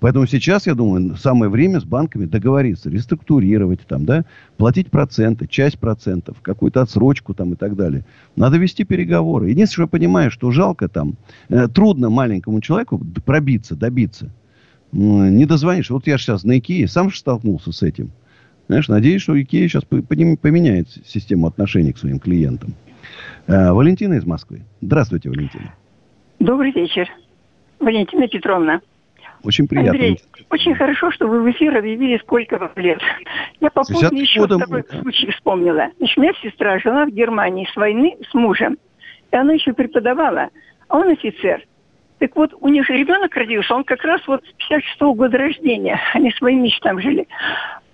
Поэтому 0.00 0.26
сейчас, 0.26 0.66
я 0.66 0.74
думаю, 0.74 1.16
самое 1.16 1.50
время 1.50 1.80
с 1.80 1.84
банками 1.84 2.26
договориться, 2.26 2.90
реструктурировать 2.90 3.80
там, 3.86 4.04
да, 4.04 4.24
платить 4.56 4.90
проценты, 4.90 5.46
часть 5.46 5.78
процентов, 5.78 6.42
какую-то 6.42 6.82
отсрочку 6.82 7.32
там 7.32 7.54
и 7.54 7.56
так 7.56 7.74
далее. 7.76 8.04
Надо 8.36 8.58
вести 8.58 8.84
переговоры. 8.84 9.48
Единственное, 9.48 9.86
что 9.86 9.96
я 9.96 10.00
понимаю, 10.00 10.30
что 10.30 10.50
жалко 10.50 10.88
там, 10.88 11.14
э, 11.48 11.68
трудно 11.68 12.10
маленькому 12.10 12.60
человеку 12.60 13.00
пробиться, 13.24 13.76
добиться. 13.76 14.30
Не 14.92 15.46
дозвонишь. 15.46 15.90
Вот 15.90 16.06
я 16.06 16.18
сейчас 16.18 16.44
на 16.44 16.58
Икее 16.58 16.86
сам 16.86 17.10
же 17.10 17.18
столкнулся 17.18 17.72
с 17.72 17.82
этим. 17.82 18.12
Знаешь, 18.68 18.88
надеюсь, 18.88 19.22
что 19.22 19.40
Икея 19.40 19.68
сейчас 19.68 19.84
поменяет 19.84 20.88
систему 21.06 21.46
отношений 21.46 21.92
к 21.92 21.98
своим 21.98 22.18
клиентам. 22.18 22.74
Э, 23.46 23.72
Валентина 23.72 24.14
из 24.14 24.24
Москвы. 24.24 24.62
Здравствуйте, 24.80 25.30
Валентина. 25.30 25.72
Добрый 26.38 26.72
вечер. 26.72 27.08
Валентина 27.78 28.28
Петровна. 28.28 28.80
Очень 29.42 29.68
приятно. 29.68 29.92
Андрей, 29.92 30.20
очень 30.50 30.74
хорошо, 30.74 31.10
что 31.10 31.26
вы 31.26 31.42
в 31.42 31.50
эфир 31.50 31.76
объявили, 31.76 32.18
сколько 32.18 32.58
вам 32.58 32.72
лет. 32.76 32.98
Я 33.60 33.70
по 33.70 33.84
поводу 33.84 34.14
еще 34.14 34.46
такой 34.46 34.84
да. 34.90 35.00
случай 35.00 35.30
вспомнила. 35.30 35.90
Значит, 35.98 36.18
у 36.18 36.20
меня 36.22 36.32
сестра 36.42 36.78
жила 36.78 37.04
в 37.04 37.10
Германии 37.10 37.68
с 37.70 37.76
войны 37.76 38.16
с 38.30 38.34
мужем. 38.34 38.78
И 39.32 39.36
она 39.36 39.52
еще 39.52 39.72
преподавала. 39.74 40.48
А 40.88 40.98
он 40.98 41.08
офицер. 41.08 41.62
Так 42.18 42.36
вот, 42.36 42.54
у 42.60 42.68
них 42.68 42.88
ребенок 42.88 43.34
родился, 43.34 43.74
он 43.74 43.84
как 43.84 44.02
раз 44.04 44.20
вот 44.26 44.42
с 44.44 44.72
56-го 44.72 45.14
года 45.14 45.36
рождения. 45.36 46.00
Они 46.14 46.30
своим 46.32 46.62
мечтам 46.62 47.00
жили. 47.00 47.26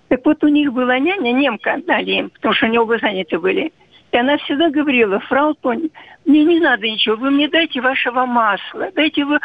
Так 0.07 0.25
вот, 0.25 0.43
у 0.43 0.47
них 0.47 0.71
была 0.71 0.99
няня, 0.99 1.31
немка, 1.31 1.81
дали 1.85 2.11
им, 2.11 2.29
потому 2.29 2.53
что 2.53 2.67
они 2.67 2.77
оба 2.77 2.97
заняты 2.97 3.39
были. 3.39 3.73
И 4.11 4.17
она 4.17 4.37
всегда 4.39 4.69
говорила, 4.69 5.19
фрау 5.21 5.53
Тони, 5.55 5.89
мне 6.25 6.43
не 6.43 6.59
надо 6.59 6.87
ничего, 6.87 7.15
вы 7.15 7.31
мне 7.31 7.47
дайте 7.47 7.81
вашего 7.81 8.25
масла, 8.25 8.91
дайте 8.93 9.25
вы... 9.25 9.39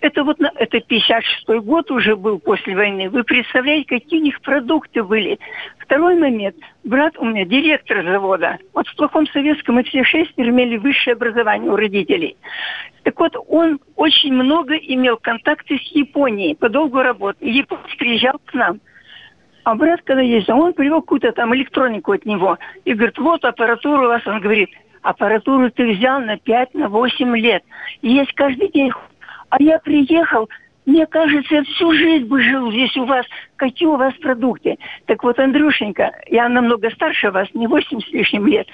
Это 0.00 0.24
вот 0.24 0.36
это 0.40 0.78
56-й 0.78 1.60
год 1.60 1.88
уже 1.92 2.16
был 2.16 2.40
после 2.40 2.74
войны. 2.74 3.08
Вы 3.08 3.22
представляете, 3.22 4.00
какие 4.00 4.18
у 4.18 4.24
них 4.24 4.40
продукты 4.40 5.04
были. 5.04 5.38
Второй 5.78 6.18
момент. 6.18 6.56
Брат 6.82 7.16
у 7.18 7.24
меня 7.24 7.44
директор 7.44 8.02
завода. 8.02 8.58
Вот 8.74 8.88
в 8.88 8.96
плохом 8.96 9.28
советском 9.28 9.76
мы 9.76 9.84
все 9.84 10.02
шестеро 10.02 10.48
имели 10.48 10.76
высшее 10.76 11.14
образование 11.14 11.70
у 11.70 11.76
родителей. 11.76 12.36
Так 13.04 13.20
вот, 13.20 13.36
он 13.46 13.78
очень 13.94 14.32
много 14.32 14.74
имел 14.74 15.18
контакты 15.18 15.78
с 15.78 15.92
Японией, 15.92 16.56
по 16.56 16.68
долгу 16.68 17.00
работы. 17.00 17.48
Японец 17.48 17.94
приезжал 17.96 18.40
к 18.44 18.54
нам– 18.54 18.80
а 19.64 19.74
брат, 19.74 20.00
когда 20.02 20.22
ездил, 20.22 20.58
он 20.58 20.72
привел 20.72 21.00
какую-то 21.02 21.32
там 21.32 21.54
электронику 21.54 22.12
от 22.12 22.26
него. 22.26 22.58
И 22.84 22.94
говорит, 22.94 23.18
вот 23.18 23.44
аппаратура 23.44 24.06
у 24.06 24.08
вас. 24.08 24.26
Он 24.26 24.40
говорит, 24.40 24.70
аппаратуру 25.02 25.70
ты 25.70 25.92
взял 25.92 26.20
на 26.20 26.36
5, 26.36 26.74
на 26.74 26.88
8 26.88 27.36
лет. 27.36 27.62
Есть 28.02 28.32
каждый 28.34 28.68
день. 28.68 28.92
А 29.50 29.62
я 29.62 29.78
приехал, 29.78 30.48
мне 30.84 31.06
кажется, 31.06 31.56
я 31.56 31.62
всю 31.62 31.92
жизнь 31.92 32.26
бы 32.26 32.42
жил 32.42 32.72
здесь 32.72 32.96
у 32.96 33.04
вас. 33.04 33.24
Какие 33.56 33.88
у 33.88 33.96
вас 33.96 34.14
продукты? 34.14 34.78
Так 35.06 35.22
вот, 35.22 35.38
Андрюшенька, 35.38 36.12
я 36.26 36.48
намного 36.48 36.90
старше 36.90 37.30
вас, 37.30 37.48
не 37.54 37.66
8 37.66 38.00
с 38.00 38.08
лишним 38.08 38.46
лет. 38.46 38.66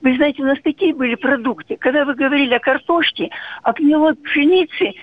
Вы 0.00 0.16
знаете, 0.16 0.42
у 0.42 0.46
нас 0.46 0.58
такие 0.64 0.92
были 0.92 1.14
продукты. 1.14 1.76
Когда 1.76 2.04
вы 2.04 2.14
говорили 2.14 2.54
о 2.54 2.58
картошке, 2.58 3.30
о 3.62 3.72
гнилой 3.72 4.16
пшенице, 4.16 4.94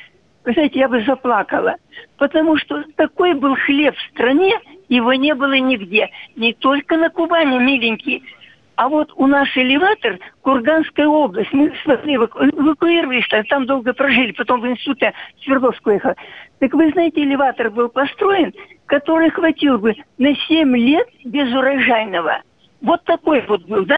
вы 0.43 0.54
знаете, 0.54 0.80
я 0.80 0.89
бы 0.89 1.02
заплакала. 1.04 1.75
Потому 2.17 2.58
что 2.58 2.84
такой 2.97 3.34
был 3.34 3.56
хлеб 3.56 3.95
в 3.95 4.10
стране, 4.12 4.60
его 4.89 5.13
не 5.13 5.34
было 5.34 5.54
нигде. 5.54 6.10
Не 6.36 6.54
только 6.54 6.97
на 6.97 7.10
Кубани, 7.10 7.58
миленький. 7.60 8.23
А 8.75 8.88
вот 8.88 9.12
у 9.15 9.28
нас 9.28 9.47
элеватор, 9.56 10.19
Курганская 10.41 11.06
область, 11.06 11.52
мы 11.52 11.67
эвакуировались, 11.67 13.28
там 13.49 13.65
долго 13.65 13.93
прожили, 13.93 14.32
потом 14.32 14.62
в 14.62 14.67
институте 14.67 15.13
Свердловск 15.43 15.86
уехал. 15.86 16.13
Так 16.60 16.73
вы 16.73 16.89
знаете, 16.91 17.21
элеватор 17.21 17.69
был 17.71 17.89
построен, 17.89 18.54
который 18.86 19.32
хватил 19.32 19.80
бы 19.80 19.95
на 20.17 20.34
7 20.34 20.78
лет 20.78 21.08
без 21.25 21.54
урожайного. 21.54 22.41
Вот 22.82 23.04
такой 23.04 23.45
вот 23.47 23.65
был, 23.65 23.86
да? 23.86 23.97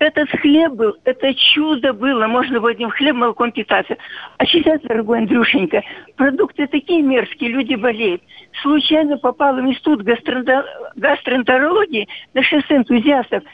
Этот 0.00 0.28
хлеб 0.30 0.72
был, 0.72 0.96
это 1.04 1.32
чудо 1.34 1.92
было, 1.92 2.26
можно 2.26 2.58
было 2.60 2.72
одним 2.72 2.90
хлеб 2.90 3.14
молоком 3.14 3.52
питаться. 3.52 3.96
А 4.38 4.46
сейчас, 4.46 4.80
дорогой 4.82 5.18
Андрюшенька, 5.18 5.84
продукты 6.16 6.66
такие 6.66 7.00
мерзкие, 7.00 7.50
люди 7.50 7.76
болеют. 7.76 8.20
Случайно 8.62 9.18
попал 9.18 9.54
в 9.54 9.60
институт 9.60 10.02
гастроэнтерологии 10.02 12.08
на 12.34 12.42
шоссе 12.42 12.76
энтузиастов. 12.76 13.44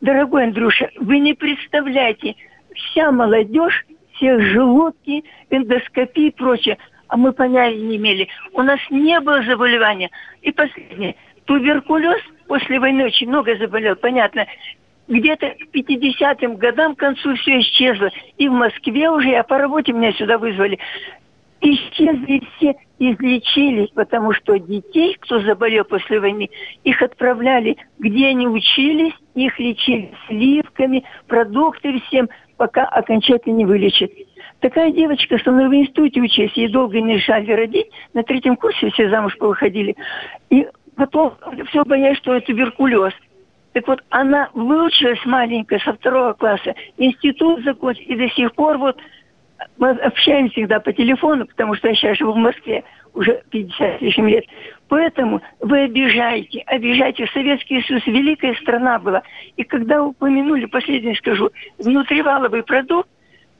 Дорогой 0.00 0.44
Андрюша, 0.44 0.88
вы 0.98 1.18
не 1.18 1.34
представляете, 1.34 2.36
вся 2.74 3.10
молодежь, 3.10 3.84
все 4.14 4.38
желудки, 4.40 5.24
эндоскопии 5.50 6.26
и 6.26 6.30
прочее, 6.30 6.78
а 7.08 7.16
мы 7.16 7.32
понятия 7.32 7.80
не 7.80 7.96
имели. 7.96 8.28
У 8.52 8.62
нас 8.62 8.78
не 8.90 9.18
было 9.20 9.42
заболевания. 9.42 10.10
И 10.42 10.52
последнее. 10.52 11.16
Туберкулез 11.44 12.20
после 12.46 12.78
войны 12.78 13.04
очень 13.04 13.28
много 13.28 13.56
заболел, 13.56 13.96
понятно 13.96 14.46
где-то 15.12 15.50
к 15.50 15.74
50-м 15.74 16.56
годам 16.56 16.94
к 16.94 16.98
концу 16.98 17.34
все 17.36 17.60
исчезло. 17.60 18.10
И 18.38 18.48
в 18.48 18.52
Москве 18.52 19.10
уже, 19.10 19.34
а 19.34 19.42
по 19.42 19.58
работе 19.58 19.92
меня 19.92 20.12
сюда 20.12 20.38
вызвали. 20.38 20.78
Исчезли 21.60 22.42
все, 22.56 22.74
излечились, 22.98 23.90
потому 23.90 24.32
что 24.32 24.58
детей, 24.58 25.16
кто 25.20 25.40
заболел 25.40 25.84
после 25.84 26.18
войны, 26.18 26.50
их 26.82 27.00
отправляли, 27.02 27.76
где 27.98 28.28
они 28.28 28.48
учились, 28.48 29.12
их 29.34 29.58
лечили 29.60 30.12
сливками, 30.26 31.04
продукты 31.28 32.00
всем, 32.08 32.28
пока 32.56 32.84
окончательно 32.86 33.54
не 33.54 33.64
вылечат. 33.64 34.10
Такая 34.58 34.90
девочка 34.92 35.38
со 35.38 35.52
мной 35.52 35.68
в 35.68 35.74
институте 35.74 36.20
училась, 36.20 36.52
ей 36.54 36.68
долго 36.68 37.00
не 37.00 37.16
решали 37.16 37.52
родить, 37.52 37.88
на 38.14 38.22
третьем 38.24 38.56
курсе 38.56 38.90
все 38.90 39.08
замуж 39.10 39.36
повыходили. 39.36 39.94
И 40.50 40.66
потом 40.96 41.34
все 41.68 41.84
боялись, 41.84 42.18
что 42.18 42.34
это 42.34 42.46
туберкулез. 42.46 43.12
Так 43.72 43.88
вот, 43.88 44.02
она 44.10 44.50
выучилась 44.52 45.24
маленькая 45.24 45.78
со 45.80 45.94
второго 45.94 46.34
класса, 46.34 46.74
институт 46.98 47.64
закончил, 47.64 48.02
и 48.04 48.16
до 48.16 48.28
сих 48.30 48.54
пор 48.54 48.78
вот 48.78 48.98
мы 49.78 49.90
общаемся 49.90 50.52
всегда 50.52 50.80
по 50.80 50.92
телефону, 50.92 51.46
потому 51.46 51.74
что 51.74 51.88
я 51.88 51.94
сейчас 51.94 52.18
живу 52.18 52.32
в 52.32 52.36
Москве 52.36 52.84
уже 53.14 53.42
50 53.50 53.98
с 53.98 54.00
лишним 54.00 54.28
лет. 54.28 54.44
Поэтому 54.88 55.40
вы 55.60 55.84
обижаете, 55.84 56.60
обижаете. 56.66 57.26
Советский 57.32 57.82
Союз 57.82 58.06
великая 58.06 58.54
страна 58.56 58.98
была. 58.98 59.22
И 59.56 59.64
когда 59.64 60.02
упомянули, 60.02 60.66
последнее 60.66 61.14
скажу, 61.16 61.50
внутриваловый 61.78 62.62
продукт, 62.62 63.08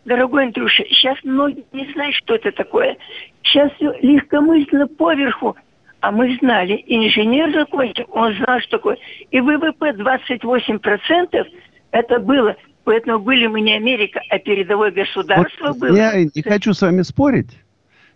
дорогой 0.04 0.46
Андрюша, 0.46 0.84
сейчас 0.88 1.18
многие 1.22 1.64
не 1.72 1.90
знают, 1.92 2.16
что 2.16 2.34
это 2.34 2.52
такое. 2.52 2.96
Сейчас 3.42 3.72
все 3.74 3.94
легкомысленно 4.00 4.88
поверху 4.88 5.56
а 6.02 6.10
мы 6.10 6.36
знали, 6.40 6.82
инженер 6.88 7.52
закончил, 7.52 8.06
он 8.10 8.34
знал, 8.34 8.58
что 8.60 8.78
такое. 8.78 8.98
И 9.30 9.40
ВВП 9.40 9.92
28%, 9.92 11.46
Это 11.92 12.18
было. 12.18 12.56
Поэтому 12.82 13.20
были 13.20 13.46
мы 13.46 13.60
не 13.60 13.74
Америка, 13.74 14.20
а 14.28 14.40
передовое 14.40 14.90
государство 14.90 15.68
вот 15.68 15.78
было. 15.78 15.96
Я 15.96 16.24
не 16.24 16.42
хочу 16.42 16.74
с 16.74 16.82
вами 16.82 17.02
спорить 17.02 17.56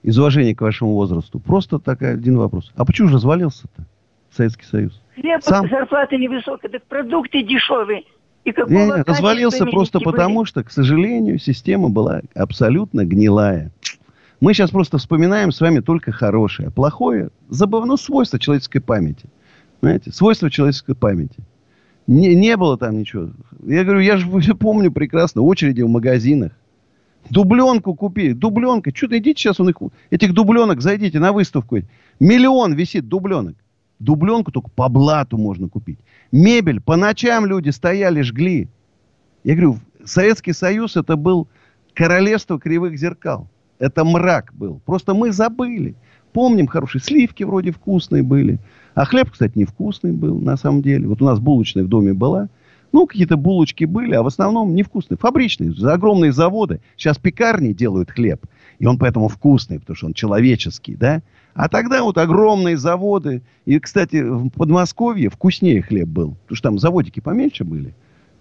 из 0.02 0.18
уважения 0.18 0.56
к 0.56 0.60
вашему 0.62 0.94
возрасту. 0.94 1.38
Просто 1.38 1.78
такой 1.78 2.14
один 2.14 2.36
вопрос. 2.38 2.72
А 2.74 2.84
почему 2.84 3.06
же 3.06 3.14
развалился-то 3.14 3.86
Советский 4.32 4.64
Союз? 4.64 5.00
Хлеб, 5.14 5.44
Сам... 5.44 5.68
зарплата 5.68 6.16
невысокая, 6.16 6.68
так 6.68 6.82
продукты 6.86 7.44
дешевые. 7.44 8.02
И 8.44 8.50
не, 8.66 8.86
не, 8.86 9.02
развалился 9.02 9.64
просто 9.64 10.00
потому, 10.00 10.40
были. 10.40 10.48
что, 10.48 10.64
к 10.64 10.72
сожалению, 10.72 11.38
система 11.38 11.88
была 11.88 12.22
абсолютно 12.34 13.04
гнилая. 13.04 13.70
Мы 14.40 14.52
сейчас 14.52 14.70
просто 14.70 14.98
вспоминаем 14.98 15.50
с 15.50 15.60
вами 15.60 15.80
только 15.80 16.12
хорошее. 16.12 16.70
Плохое 16.70 17.30
забавно 17.48 17.96
свойство 17.96 18.38
человеческой 18.38 18.80
памяти. 18.80 19.26
Знаете, 19.80 20.12
свойство 20.12 20.50
человеческой 20.50 20.94
памяти. 20.94 21.38
Не, 22.06 22.34
не 22.34 22.56
было 22.56 22.76
там 22.76 22.98
ничего. 22.98 23.30
Я 23.64 23.84
говорю, 23.84 24.00
я 24.00 24.16
же 24.16 24.54
помню 24.60 24.92
прекрасно 24.92 25.42
очереди 25.42 25.82
в 25.82 25.88
магазинах. 25.88 26.52
Дубленку 27.30 27.94
купи. 27.94 28.32
Дубленка. 28.32 28.94
Что-то 28.94 29.18
идите 29.18 29.40
сейчас 29.40 29.58
у 29.58 29.64
них... 29.64 29.76
Этих 30.10 30.32
дубленок 30.32 30.80
зайдите 30.80 31.18
на 31.18 31.32
выставку. 31.32 31.78
Миллион 32.20 32.74
висит 32.74 33.08
дубленок. 33.08 33.56
Дубленку 33.98 34.52
только 34.52 34.70
по 34.70 34.88
блату 34.88 35.38
можно 35.38 35.68
купить. 35.68 35.98
Мебель. 36.30 36.80
По 36.80 36.96
ночам 36.96 37.46
люди 37.46 37.70
стояли, 37.70 38.20
жгли. 38.20 38.68
Я 39.44 39.54
говорю, 39.54 39.78
Советский 40.04 40.52
Союз 40.52 40.96
это 40.96 41.16
был 41.16 41.48
королевство 41.94 42.60
кривых 42.60 42.98
зеркал. 42.98 43.48
Это 43.78 44.04
мрак 44.04 44.52
был. 44.54 44.80
Просто 44.84 45.14
мы 45.14 45.32
забыли. 45.32 45.94
Помним 46.32 46.66
хорошие 46.66 47.00
сливки 47.00 47.44
вроде 47.44 47.70
вкусные 47.70 48.22
были. 48.22 48.58
А 48.94 49.04
хлеб, 49.04 49.30
кстати, 49.30 49.58
невкусный 49.58 50.12
был 50.12 50.38
на 50.38 50.56
самом 50.56 50.82
деле. 50.82 51.08
Вот 51.08 51.22
у 51.22 51.24
нас 51.24 51.38
булочная 51.38 51.84
в 51.84 51.88
доме 51.88 52.12
была. 52.12 52.48
Ну, 52.92 53.06
какие-то 53.06 53.36
булочки 53.36 53.84
были, 53.84 54.14
а 54.14 54.22
в 54.22 54.26
основном 54.26 54.74
невкусные. 54.74 55.18
Фабричные, 55.18 55.72
за 55.72 55.92
огромные 55.92 56.32
заводы. 56.32 56.80
Сейчас 56.96 57.18
пекарни 57.18 57.72
делают 57.72 58.10
хлеб. 58.10 58.46
И 58.78 58.86
он 58.86 58.98
поэтому 58.98 59.28
вкусный, 59.28 59.80
потому 59.80 59.96
что 59.96 60.06
он 60.06 60.14
человеческий, 60.14 60.94
да? 60.94 61.22
А 61.54 61.68
тогда 61.68 62.02
вот 62.02 62.18
огромные 62.18 62.76
заводы. 62.76 63.42
И, 63.64 63.78
кстати, 63.78 64.22
в 64.22 64.50
Подмосковье 64.50 65.30
вкуснее 65.30 65.82
хлеб 65.82 66.08
был. 66.08 66.36
Потому 66.42 66.56
что 66.56 66.68
там 66.68 66.78
заводики 66.78 67.20
поменьше 67.20 67.64
были. 67.64 67.94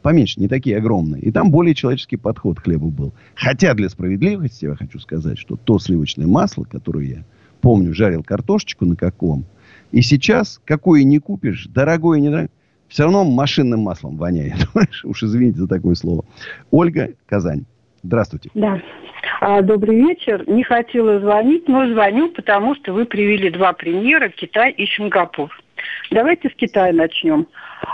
Поменьше, 0.06 0.40
не 0.40 0.48
такие 0.48 0.78
огромные. 0.78 1.20
И 1.24 1.32
там 1.32 1.50
более 1.50 1.74
человеческий 1.74 2.16
подход 2.16 2.60
к 2.60 2.66
хлебу 2.66 2.92
был. 2.92 3.12
Хотя 3.34 3.74
для 3.74 3.90
справедливости 3.90 4.66
я 4.66 4.76
хочу 4.76 5.00
сказать, 5.00 5.40
что 5.40 5.56
то 5.56 5.80
сливочное 5.80 6.28
масло, 6.28 6.64
которое 6.64 7.08
я 7.08 7.24
помню, 7.60 7.92
жарил 7.92 8.22
картошечку 8.22 8.86
на 8.86 8.96
каком, 8.96 9.46
и 9.92 10.04
сейчас, 10.04 10.62
какое 10.64 11.02
не 11.02 11.18
купишь, 11.18 11.66
дорогое, 11.74 12.20
не 12.20 12.30
дорогое, 12.30 12.52
все 12.88 13.06
равно 13.06 13.24
машинным 13.24 13.80
маслом 13.80 14.18
воняет. 14.18 14.68
Уж 15.04 15.24
извините 15.24 15.58
за 15.58 15.68
такое 15.68 15.96
слово. 15.96 16.24
Ольга, 16.70 17.10
Казань. 17.26 17.66
Здравствуйте. 18.04 18.52
Да. 18.54 18.80
А, 19.42 19.64
добрый 19.64 19.98
вечер. 19.98 20.48
Не 20.48 20.62
хотела 20.62 21.20
звонить, 21.20 21.68
но 21.68 21.92
звоню, 21.92 22.30
потому 22.30 22.76
что 22.76 22.94
вы 22.94 23.06
привели 23.06 23.50
два 23.50 23.74
примера, 23.74 24.30
Китай 24.30 24.70
и 24.70 24.86
Сингапур. 24.86 25.50
Давайте 26.12 26.50
с 26.50 26.56
Китая 26.56 26.94
начнем. 26.94 27.48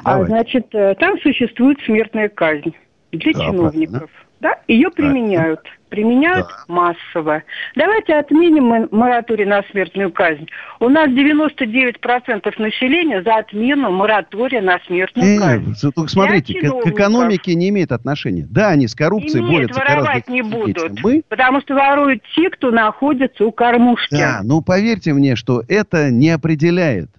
А, 0.04 0.23
значит, 0.23 0.67
э, 0.73 0.95
там 0.95 1.19
существует 1.21 1.80
смертная 1.86 2.30
казнь 2.30 2.73
для 3.12 3.34
да, 3.34 3.39
чиновников. 3.39 4.10
Правильно. 4.10 4.10
Да, 4.41 4.56
ее 4.67 4.89
применяют. 4.89 5.60
Применяют 5.89 6.47
да. 6.47 6.73
массово. 6.73 7.43
Давайте 7.75 8.15
отменим 8.15 8.88
мораторий 8.89 9.45
на 9.45 9.62
смертную 9.69 10.12
казнь. 10.12 10.47
У 10.80 10.89
нас 10.89 11.10
99% 11.10 12.54
населения 12.58 13.21
за 13.21 13.36
отмену 13.36 13.91
моратория 13.91 14.62
на 14.62 14.80
смертную 14.88 15.39
казнь. 15.39 15.75
Только 15.93 16.10
смотрите, 16.10 16.60
к, 16.60 16.82
к 16.82 16.88
экономике 16.88 17.54
не 17.54 17.69
имеет 17.69 17.91
отношения. 17.91 18.47
Да, 18.49 18.69
они 18.69 18.88
с 18.88 18.95
коррупцией 18.95 19.41
Имеет, 19.41 19.71
борются 19.71 19.80
воровать 19.80 20.27
не 20.27 20.41
будут, 20.41 21.04
мы. 21.04 21.21
потому 21.30 21.62
что 21.62 21.75
воруют 21.75 22.23
те, 22.36 22.49
кто 22.49 22.71
находится 22.71 23.45
у 23.45 23.51
кормушки. 23.51 24.15
Да, 24.15 24.39
ну 24.43 24.62
поверьте 24.62 25.13
мне, 25.13 25.36
что 25.36 25.62
это 25.67 26.10
не 26.10 26.32
определяет. 26.32 27.10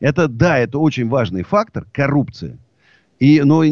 Это, 0.00 0.28
да, 0.28 0.58
это 0.58 0.78
очень 0.78 1.08
важный 1.08 1.42
фактор, 1.42 1.86
коррупция. 1.92 2.58
И, 3.18 3.40
но 3.42 3.62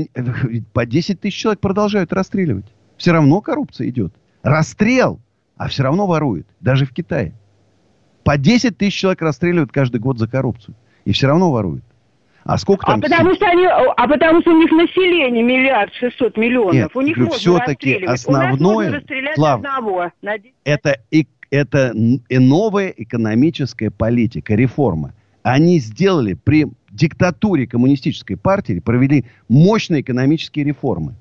по 0.72 0.86
10 0.86 1.20
тысяч 1.20 1.36
человек 1.36 1.60
продолжают 1.60 2.12
расстреливать. 2.12 2.66
Все 2.96 3.12
равно 3.12 3.40
коррупция 3.40 3.88
идет. 3.88 4.14
Расстрел, 4.42 5.20
а 5.56 5.68
все 5.68 5.82
равно 5.82 6.06
ворует. 6.06 6.46
Даже 6.60 6.86
в 6.86 6.92
Китае. 6.92 7.34
По 8.22 8.38
10 8.38 8.78
тысяч 8.78 8.94
человек 8.94 9.20
расстреливают 9.20 9.70
каждый 9.70 10.00
год 10.00 10.18
за 10.18 10.28
коррупцию. 10.28 10.74
И 11.04 11.12
все 11.12 11.26
равно 11.26 11.52
воруют. 11.52 11.84
А 12.44 12.58
сколько 12.58 12.86
там... 12.86 12.98
А 12.98 13.02
потому, 13.02 13.34
что 13.34 13.46
они, 13.46 13.66
а 13.66 14.06
потому 14.06 14.40
что 14.42 14.52
у 14.52 14.58
них 14.58 14.70
население 14.70 15.42
миллиард 15.42 15.92
шестьсот 15.94 16.36
миллионов. 16.36 16.74
Нет, 16.74 16.90
у 16.94 17.00
них 17.00 17.16
можно 17.16 17.32
все-таки 17.32 18.04
основное... 18.04 19.02
Слав, 19.34 19.62
это, 20.64 20.98
и, 21.10 21.26
это 21.50 21.92
новая 22.30 22.88
экономическая 22.88 23.90
политика, 23.90 24.54
реформа. 24.54 25.14
Они 25.44 25.78
сделали 25.78 26.32
при 26.32 26.66
диктатуре 26.90 27.66
коммунистической 27.66 28.38
партии, 28.38 28.80
провели 28.80 29.26
мощные 29.46 30.00
экономические 30.00 30.64
реформы. 30.64 31.16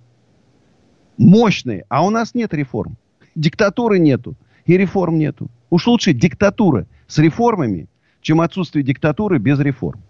Мощные. 1.17 1.83
А 1.89 2.05
у 2.05 2.09
нас 2.09 2.33
нет 2.33 2.53
реформ. 2.53 2.95
Диктатуры 3.36 3.99
нету. 3.99 4.36
И 4.65 4.77
реформ 4.77 5.17
нету. 5.17 5.51
Уж 5.69 5.88
лучше 5.88 6.13
диктатура 6.13 6.88
с 7.05 7.17
реформами, 7.17 7.88
чем 8.21 8.39
отсутствие 8.39 8.81
диктатуры 8.86 9.39
без 9.39 9.59
реформ. 9.59 10.01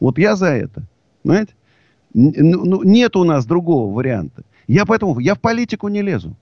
Вот 0.00 0.18
я 0.18 0.34
за 0.34 0.48
это. 0.48 0.82
Понимаете? 1.22 1.54
Ну, 2.14 2.64
ну, 2.64 2.82
нет 2.82 3.14
у 3.14 3.22
нас 3.22 3.46
другого 3.46 3.94
варианта. 3.94 4.42
Я 4.66 4.84
поэтому, 4.86 5.20
я 5.20 5.36
в 5.36 5.40
политику 5.40 5.86
не 5.86 6.02
лезу. 6.02 6.36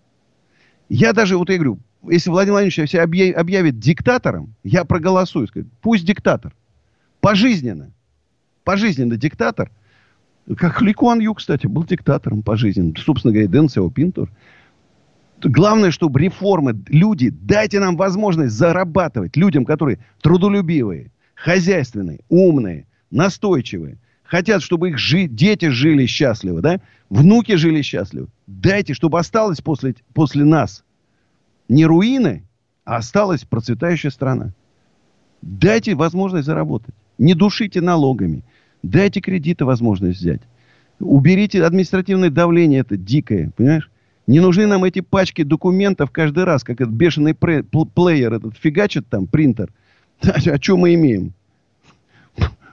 Я 0.88 1.12
даже, 1.12 1.36
вот 1.36 1.50
я 1.50 1.56
говорю, 1.56 1.80
если 2.08 2.30
Владимир 2.30 2.54
Владимирович 2.54 2.90
себя 2.90 3.02
объявит 3.38 3.78
диктатором, 3.78 4.54
я 4.64 4.86
проголосую. 4.86 5.48
Скажу, 5.48 5.66
пусть 5.82 6.06
диктатор. 6.06 6.54
Пожизненно. 7.20 7.92
Пожизненно 8.64 9.16
диктатор. 9.16 9.70
Как 10.56 10.80
Ли 10.82 10.92
Куан 10.92 11.20
Ю, 11.20 11.34
кстати, 11.34 11.66
был 11.66 11.84
диктатором 11.84 12.42
пожизненно. 12.42 12.94
Собственно 12.98 13.32
говоря, 13.32 13.48
Дэн 13.48 13.68
Сяопин 13.68 14.12
Главное, 15.42 15.90
чтобы 15.90 16.20
реформы, 16.20 16.78
люди, 16.88 17.30
дайте 17.30 17.80
нам 17.80 17.96
возможность 17.96 18.54
зарабатывать 18.54 19.36
людям, 19.36 19.64
которые 19.64 19.98
трудолюбивые, 20.20 21.12
хозяйственные, 21.34 22.20
умные, 22.28 22.86
настойчивые, 23.10 23.98
хотят, 24.22 24.62
чтобы 24.62 24.90
их 24.90 24.98
жи- 24.98 25.28
дети 25.28 25.68
жили 25.70 26.04
счастливо, 26.04 26.60
да? 26.60 26.80
внуки 27.08 27.56
жили 27.56 27.80
счастливо. 27.80 28.28
Дайте, 28.46 28.92
чтобы 28.92 29.18
осталось 29.18 29.62
после, 29.62 29.94
после 30.12 30.44
нас 30.44 30.84
не 31.70 31.86
руины, 31.86 32.44
а 32.84 32.96
осталась 32.96 33.44
процветающая 33.44 34.10
страна. 34.10 34.52
Дайте 35.40 35.94
возможность 35.94 36.46
заработать. 36.46 36.94
Не 37.20 37.34
душите 37.34 37.82
налогами. 37.82 38.42
Дайте 38.82 39.20
кредиты 39.20 39.66
возможность 39.66 40.18
взять. 40.18 40.40
Уберите 41.00 41.62
административное 41.62 42.30
давление, 42.30 42.80
это 42.80 42.96
дикое, 42.96 43.50
понимаешь? 43.56 43.90
Не 44.26 44.40
нужны 44.40 44.66
нам 44.66 44.84
эти 44.84 45.00
пачки 45.00 45.42
документов 45.42 46.10
каждый 46.10 46.44
раз, 46.44 46.64
как 46.64 46.80
этот 46.80 46.94
бешеный 46.94 47.34
плеер 47.34 48.32
этот 48.32 48.56
фигачит 48.56 49.06
там, 49.08 49.26
принтер. 49.26 49.68
А, 50.22 50.36
а 50.36 50.60
что 50.60 50.76
мы 50.76 50.94
имеем? 50.94 51.32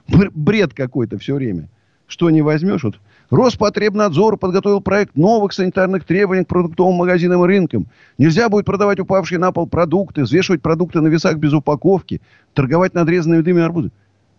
Бред 0.08 0.74
какой-то 0.74 1.18
все 1.18 1.36
время. 1.36 1.70
Что 2.08 2.30
не 2.30 2.42
возьмешь? 2.42 2.84
Вот 2.84 3.00
Роспотребнадзор 3.30 4.38
подготовил 4.38 4.80
проект 4.80 5.16
новых 5.18 5.52
санитарных 5.52 6.06
требований 6.06 6.46
к 6.46 6.48
продуктовым 6.48 6.96
магазинам 6.96 7.44
и 7.44 7.48
рынкам. 7.48 7.88
Нельзя 8.18 8.48
будет 8.48 8.66
продавать 8.66 9.00
упавшие 9.00 9.40
на 9.40 9.52
пол 9.52 9.68
продукты, 9.68 10.24
взвешивать 10.24 10.62
продукты 10.62 11.02
на 11.02 11.08
весах 11.08 11.38
без 11.38 11.54
упаковки, 11.54 12.22
торговать 12.54 12.94
надрезанными 12.94 13.42
дыми 13.42 13.62
арбузы. 13.62 13.92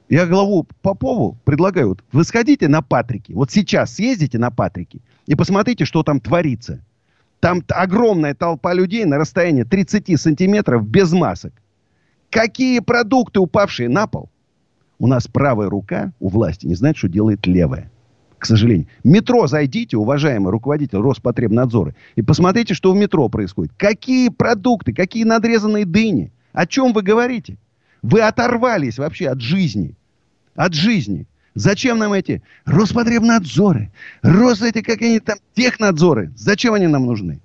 Я 0.08 0.26
главу 0.26 0.66
Попову 0.80 1.36
предлагаю, 1.44 1.88
вот 1.88 2.04
вы 2.12 2.24
сходите 2.24 2.66
на 2.68 2.80
Патрики, 2.80 3.32
вот 3.32 3.50
сейчас 3.50 3.94
съездите 3.94 4.38
на 4.38 4.50
Патрики 4.50 5.02
и 5.26 5.34
посмотрите, 5.34 5.84
что 5.84 6.02
там 6.02 6.20
творится. 6.20 6.80
Там 7.40 7.62
огромная 7.68 8.34
толпа 8.34 8.72
людей 8.72 9.04
на 9.04 9.18
расстоянии 9.18 9.62
30 9.62 10.18
сантиметров 10.20 10.86
без 10.86 11.12
масок. 11.12 11.52
Какие 12.30 12.80
продукты, 12.80 13.38
упавшие 13.40 13.88
на 13.88 14.06
пол? 14.06 14.30
У 14.98 15.06
нас 15.06 15.28
правая 15.28 15.68
рука 15.68 16.12
у 16.18 16.28
власти 16.28 16.66
не 16.66 16.74
знает, 16.74 16.96
что 16.96 17.08
делает 17.08 17.46
левая. 17.46 17.90
К 18.38 18.46
сожалению. 18.46 18.86
метро 19.04 19.46
зайдите, 19.46 19.96
уважаемый 19.96 20.50
руководитель 20.50 20.98
Роспотребнадзора, 20.98 21.94
и 22.16 22.22
посмотрите, 22.22 22.74
что 22.74 22.92
в 22.92 22.96
метро 22.96 23.28
происходит. 23.28 23.72
Какие 23.76 24.28
продукты, 24.28 24.92
какие 24.92 25.24
надрезанные 25.24 25.84
дыни. 25.84 26.32
О 26.52 26.66
чем 26.66 26.92
вы 26.92 27.02
говорите? 27.02 27.56
Вы 28.02 28.20
оторвались 28.20 28.98
вообще 28.98 29.28
от 29.28 29.40
жизни. 29.40 29.96
От 30.58 30.74
жизни. 30.74 31.24
Зачем 31.54 31.98
нам 31.98 32.12
эти 32.12 32.42
Роспотребнадзоры? 32.64 33.92
Рос 34.22 34.60
эти 34.60 34.82
какие-нибудь 34.82 35.24
там 35.24 35.38
технадзоры? 35.54 36.32
Зачем 36.36 36.74
они 36.74 36.88
нам 36.88 37.06
нужны? 37.06 37.38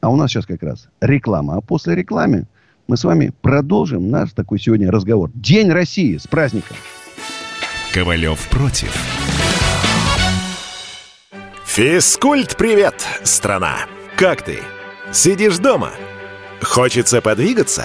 А 0.00 0.10
у 0.10 0.16
нас 0.16 0.32
сейчас 0.32 0.44
как 0.44 0.60
раз 0.64 0.88
реклама. 1.00 1.56
А 1.56 1.60
после 1.60 1.94
рекламы 1.94 2.46
мы 2.88 2.96
с 2.96 3.04
вами 3.04 3.32
продолжим 3.42 4.10
наш 4.10 4.32
такой 4.32 4.58
сегодня 4.58 4.90
разговор. 4.90 5.30
День 5.34 5.70
России 5.70 6.16
с 6.16 6.26
праздником. 6.26 6.76
Ковалев 7.94 8.48
против. 8.48 8.92
Физкульт-привет, 11.64 13.06
страна! 13.22 13.76
Как 14.16 14.42
ты? 14.42 14.58
Сидишь 15.12 15.58
дома? 15.58 15.92
Хочется 16.60 17.20
подвигаться? 17.20 17.84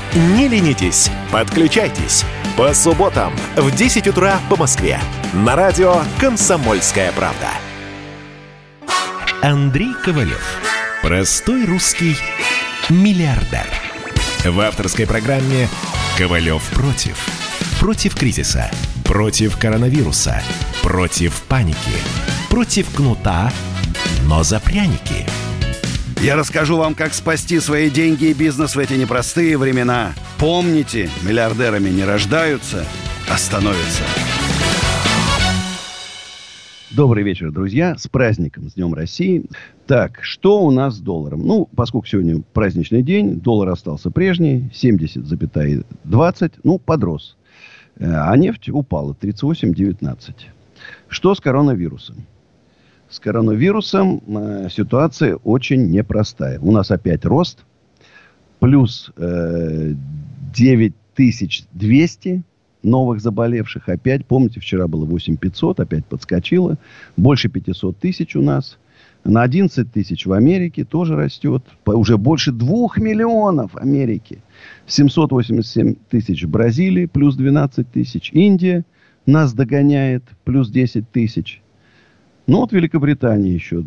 Не 0.13 0.49
ленитесь, 0.49 1.09
подключайтесь. 1.31 2.25
По 2.57 2.73
субботам 2.73 3.33
в 3.55 3.73
10 3.73 4.09
утра 4.09 4.41
по 4.49 4.57
Москве. 4.57 4.99
На 5.31 5.55
радио 5.55 6.01
«Комсомольская 6.19 7.13
правда». 7.13 7.47
Андрей 9.41 9.93
Ковалев. 10.03 10.43
Простой 11.01 11.65
русский 11.65 12.17
миллиардер. 12.89 13.65
В 14.43 14.59
авторской 14.59 15.07
программе 15.07 15.69
«Ковалев 16.17 16.61
против». 16.71 17.17
Против 17.79 18.13
кризиса. 18.13 18.69
Против 19.05 19.57
коронавируса. 19.57 20.43
Против 20.83 21.41
паники. 21.43 21.77
Против 22.49 22.93
кнута, 22.93 23.49
но 24.25 24.43
за 24.43 24.59
пряники– 24.59 25.25
я 26.21 26.35
расскажу 26.35 26.77
вам, 26.77 26.93
как 26.93 27.13
спасти 27.13 27.59
свои 27.59 27.89
деньги 27.89 28.25
и 28.25 28.33
бизнес 28.33 28.75
в 28.75 28.79
эти 28.79 28.93
непростые 28.93 29.57
времена. 29.57 30.13
Помните, 30.37 31.09
миллиардерами 31.23 31.89
не 31.89 32.03
рождаются, 32.03 32.85
а 33.27 33.37
становятся. 33.37 34.03
Добрый 36.91 37.23
вечер, 37.23 37.51
друзья. 37.51 37.97
С 37.97 38.07
праздником, 38.07 38.69
с 38.69 38.73
Днем 38.73 38.93
России. 38.93 39.45
Так, 39.87 40.19
что 40.21 40.61
у 40.61 40.69
нас 40.69 40.97
с 40.97 40.99
долларом? 40.99 41.41
Ну, 41.41 41.67
поскольку 41.75 42.05
сегодня 42.05 42.43
праздничный 42.53 43.01
день, 43.01 43.39
доллар 43.39 43.69
остался 43.69 44.11
прежний, 44.11 44.69
70,20, 44.73 46.53
ну, 46.63 46.77
подрос. 46.77 47.35
Э, 47.97 48.05
а 48.27 48.37
нефть 48.37 48.69
упала 48.69 49.13
38,19. 49.19 50.33
Что 51.07 51.33
с 51.33 51.39
коронавирусом? 51.39 52.27
С 53.11 53.19
коронавирусом 53.19 54.23
э, 54.25 54.69
ситуация 54.71 55.35
очень 55.35 55.91
непростая. 55.91 56.59
У 56.61 56.71
нас 56.71 56.91
опять 56.91 57.25
рост. 57.25 57.65
Плюс 58.59 59.11
э, 59.17 59.93
9200 60.55 62.43
новых 62.83 63.19
заболевших. 63.21 63.89
Опять, 63.89 64.25
помните, 64.25 64.61
вчера 64.61 64.87
было 64.87 65.05
8500, 65.05 65.81
опять 65.81 66.05
подскочило. 66.05 66.77
Больше 67.17 67.49
500 67.49 67.97
тысяч 67.97 68.35
у 68.35 68.41
нас. 68.41 68.77
На 69.23 69.43
11 69.43 69.91
тысяч 69.91 70.25
в 70.25 70.31
Америке 70.31 70.85
тоже 70.85 71.15
растет. 71.15 71.63
Уже 71.85 72.17
больше 72.17 72.51
2 72.51 72.69
миллионов 72.97 73.73
в 73.73 73.77
Америке. 73.77 74.39
787 74.87 75.95
тысяч 76.09 76.43
в 76.43 76.49
Бразилии, 76.49 77.05
плюс 77.07 77.35
12 77.35 77.91
тысяч. 77.91 78.31
Индия 78.33 78.85
нас 79.25 79.53
догоняет, 79.53 80.23
плюс 80.43 80.69
10 80.69 81.11
тысяч. 81.11 81.60
Ну, 82.47 82.57
вот 82.57 82.71
Великобритания 82.71 83.53
еще. 83.53 83.83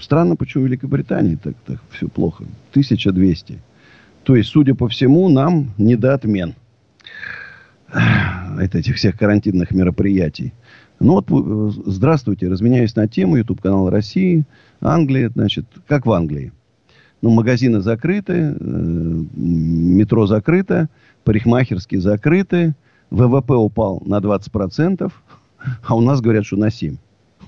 Странно, 0.00 0.36
почему 0.36 0.64
Великобритании 0.64 1.36
так, 1.36 1.54
так 1.66 1.80
все 1.90 2.08
плохо. 2.08 2.44
1200. 2.70 3.58
То 4.24 4.36
есть, 4.36 4.50
судя 4.50 4.74
по 4.74 4.88
всему, 4.88 5.28
нам 5.28 5.70
не 5.78 5.96
до 5.96 6.14
отмен 6.14 6.54
это 7.90 8.78
этих 8.78 8.96
всех 8.96 9.16
карантинных 9.16 9.70
мероприятий. 9.70 10.52
Ну 11.00 11.14
вот, 11.14 11.30
э, 11.30 11.82
здравствуйте, 11.86 12.48
разменяюсь 12.48 12.96
на 12.96 13.06
тему, 13.06 13.36
YouTube 13.36 13.60
канал 13.60 13.88
России, 13.88 14.44
Англия, 14.80 15.30
значит, 15.30 15.66
как 15.86 16.06
в 16.06 16.12
Англии. 16.12 16.52
Ну, 17.22 17.30
магазины 17.30 17.80
закрыты, 17.80 18.32
э, 18.32 18.54
метро 19.34 20.26
закрыто, 20.26 20.88
парикмахерские 21.24 22.00
закрыты, 22.00 22.74
ВВП 23.10 23.54
упал 23.54 24.02
на 24.04 24.20
20%, 24.20 25.12
а 25.82 25.96
у 25.96 26.00
нас 26.00 26.20
говорят, 26.20 26.44
что 26.44 26.56
на 26.56 26.70
7%. 26.70 26.98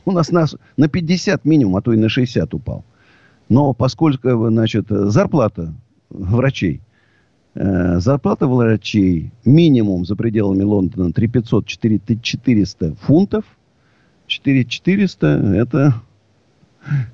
У 0.04 0.12
нас, 0.12 0.30
нас 0.30 0.56
на 0.76 0.88
50 0.88 1.44
минимум, 1.44 1.76
а 1.76 1.82
то 1.82 1.92
и 1.92 1.96
на 1.96 2.08
60 2.08 2.54
упал. 2.54 2.84
Но 3.48 3.72
поскольку, 3.72 4.48
значит, 4.48 4.86
зарплата 4.88 5.74
врачей, 6.08 6.80
э, 7.54 7.98
зарплата 7.98 8.46
врачей 8.46 9.32
минимум 9.44 10.04
за 10.04 10.16
пределами 10.16 10.62
Лондона 10.62 11.12
3500 11.12 11.66
4400 11.66 12.94
фунтов. 13.00 13.44
4400 14.26 15.26
это, 15.26 15.94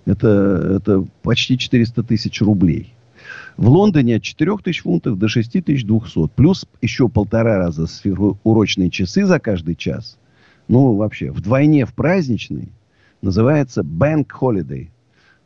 это, 0.05 0.29
это 0.77 1.07
почти 1.23 1.57
400 1.57 2.03
тысяч 2.03 2.43
рублей. 2.43 2.93
В 3.57 3.69
Лондоне 3.69 4.17
от 4.17 4.23
4 4.23 4.59
тысяч 4.59 4.83
фунтов 4.83 5.19
до 5.19 5.29
6200. 5.29 6.29
Плюс 6.37 6.67
еще 6.83 7.09
полтора 7.09 7.57
раза 7.57 7.87
урочные 8.45 8.91
часы 8.91 9.25
за 9.25 9.41
каждый 9.41 9.75
час– 9.75 10.19
ну, 10.69 10.95
вообще, 10.95 11.31
вдвойне 11.31 11.87
в 11.87 11.95
праздничный, 11.95 12.69
называется 13.27 13.83
Bank 13.83 14.29
Holiday. 14.41 14.89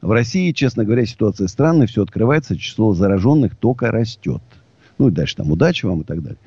В 0.00 0.10
России, 0.12 0.52
честно 0.52 0.84
говоря, 0.84 1.04
ситуация 1.04 1.48
странная, 1.48 1.86
все 1.86 2.02
открывается, 2.02 2.56
число 2.56 2.94
зараженных 2.94 3.56
только 3.56 3.90
растет. 3.90 4.42
Ну 4.98 5.08
и 5.08 5.10
дальше 5.10 5.36
там 5.36 5.50
удачи 5.50 5.86
вам 5.86 6.02
и 6.02 6.04
так 6.04 6.22
далее. 6.22 6.38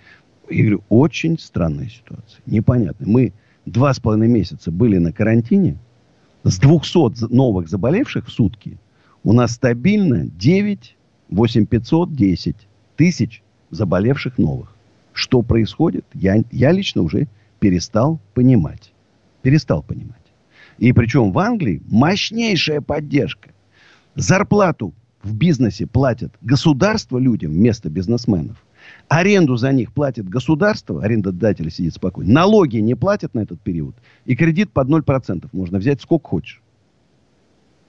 Я 0.50 0.64
говорю, 0.64 0.84
очень 0.90 1.38
странная 1.40 1.90
ситуация. 1.90 2.42
Непонятно. 2.46 3.08
Мы 3.08 3.34
два 3.66 3.94
с 3.94 4.00
половиной 4.00 4.28
месяца 4.28 4.72
были 4.72 4.98
на 4.98 5.12
карантине. 5.12 5.78
С 6.44 6.60
200 6.60 7.34
новых 7.34 7.70
заболевших 7.70 8.28
в 8.28 8.32
сутки 8.32 8.78
у 9.24 9.34
нас 9.34 9.54
стабильно 9.54 10.28
9, 10.28 10.96
8500, 11.30 12.14
10 12.14 12.56
тысяч 12.96 13.42
заболевших 13.72 14.38
новых. 14.38 14.76
Что 15.14 15.42
происходит, 15.42 16.06
я, 16.14 16.44
я 16.52 16.72
лично 16.72 17.02
уже 17.02 17.28
перестал 17.60 18.20
понимать. 18.34 18.92
Перестал 19.42 19.82
понимать. 19.82 20.23
И 20.78 20.92
причем 20.94 21.32
в 21.32 21.40
Англии 21.40 21.82
мощнейшая 21.90 22.82
поддержка. 22.82 23.50
Зарплату 24.16 24.94
в 25.22 25.36
бизнесе 25.36 25.88
платят 25.88 26.34
государство 26.42 27.18
людям 27.18 27.52
вместо 27.52 27.90
бизнесменов. 27.90 28.58
Аренду 29.08 29.56
за 29.56 29.72
них 29.72 29.94
платит 29.94 30.28
государство, 30.28 31.04
арендодатель 31.04 31.72
сидит 31.72 31.94
спокойно. 31.94 32.34
Налоги 32.34 32.78
не 32.78 32.96
платят 32.96 33.34
на 33.34 33.40
этот 33.40 33.62
период. 33.62 33.96
И 34.26 34.36
кредит 34.36 34.72
под 34.72 34.90
0%. 34.90 35.48
Можно 35.52 35.78
взять 35.80 36.02
сколько 36.02 36.28
хочешь. 36.28 36.62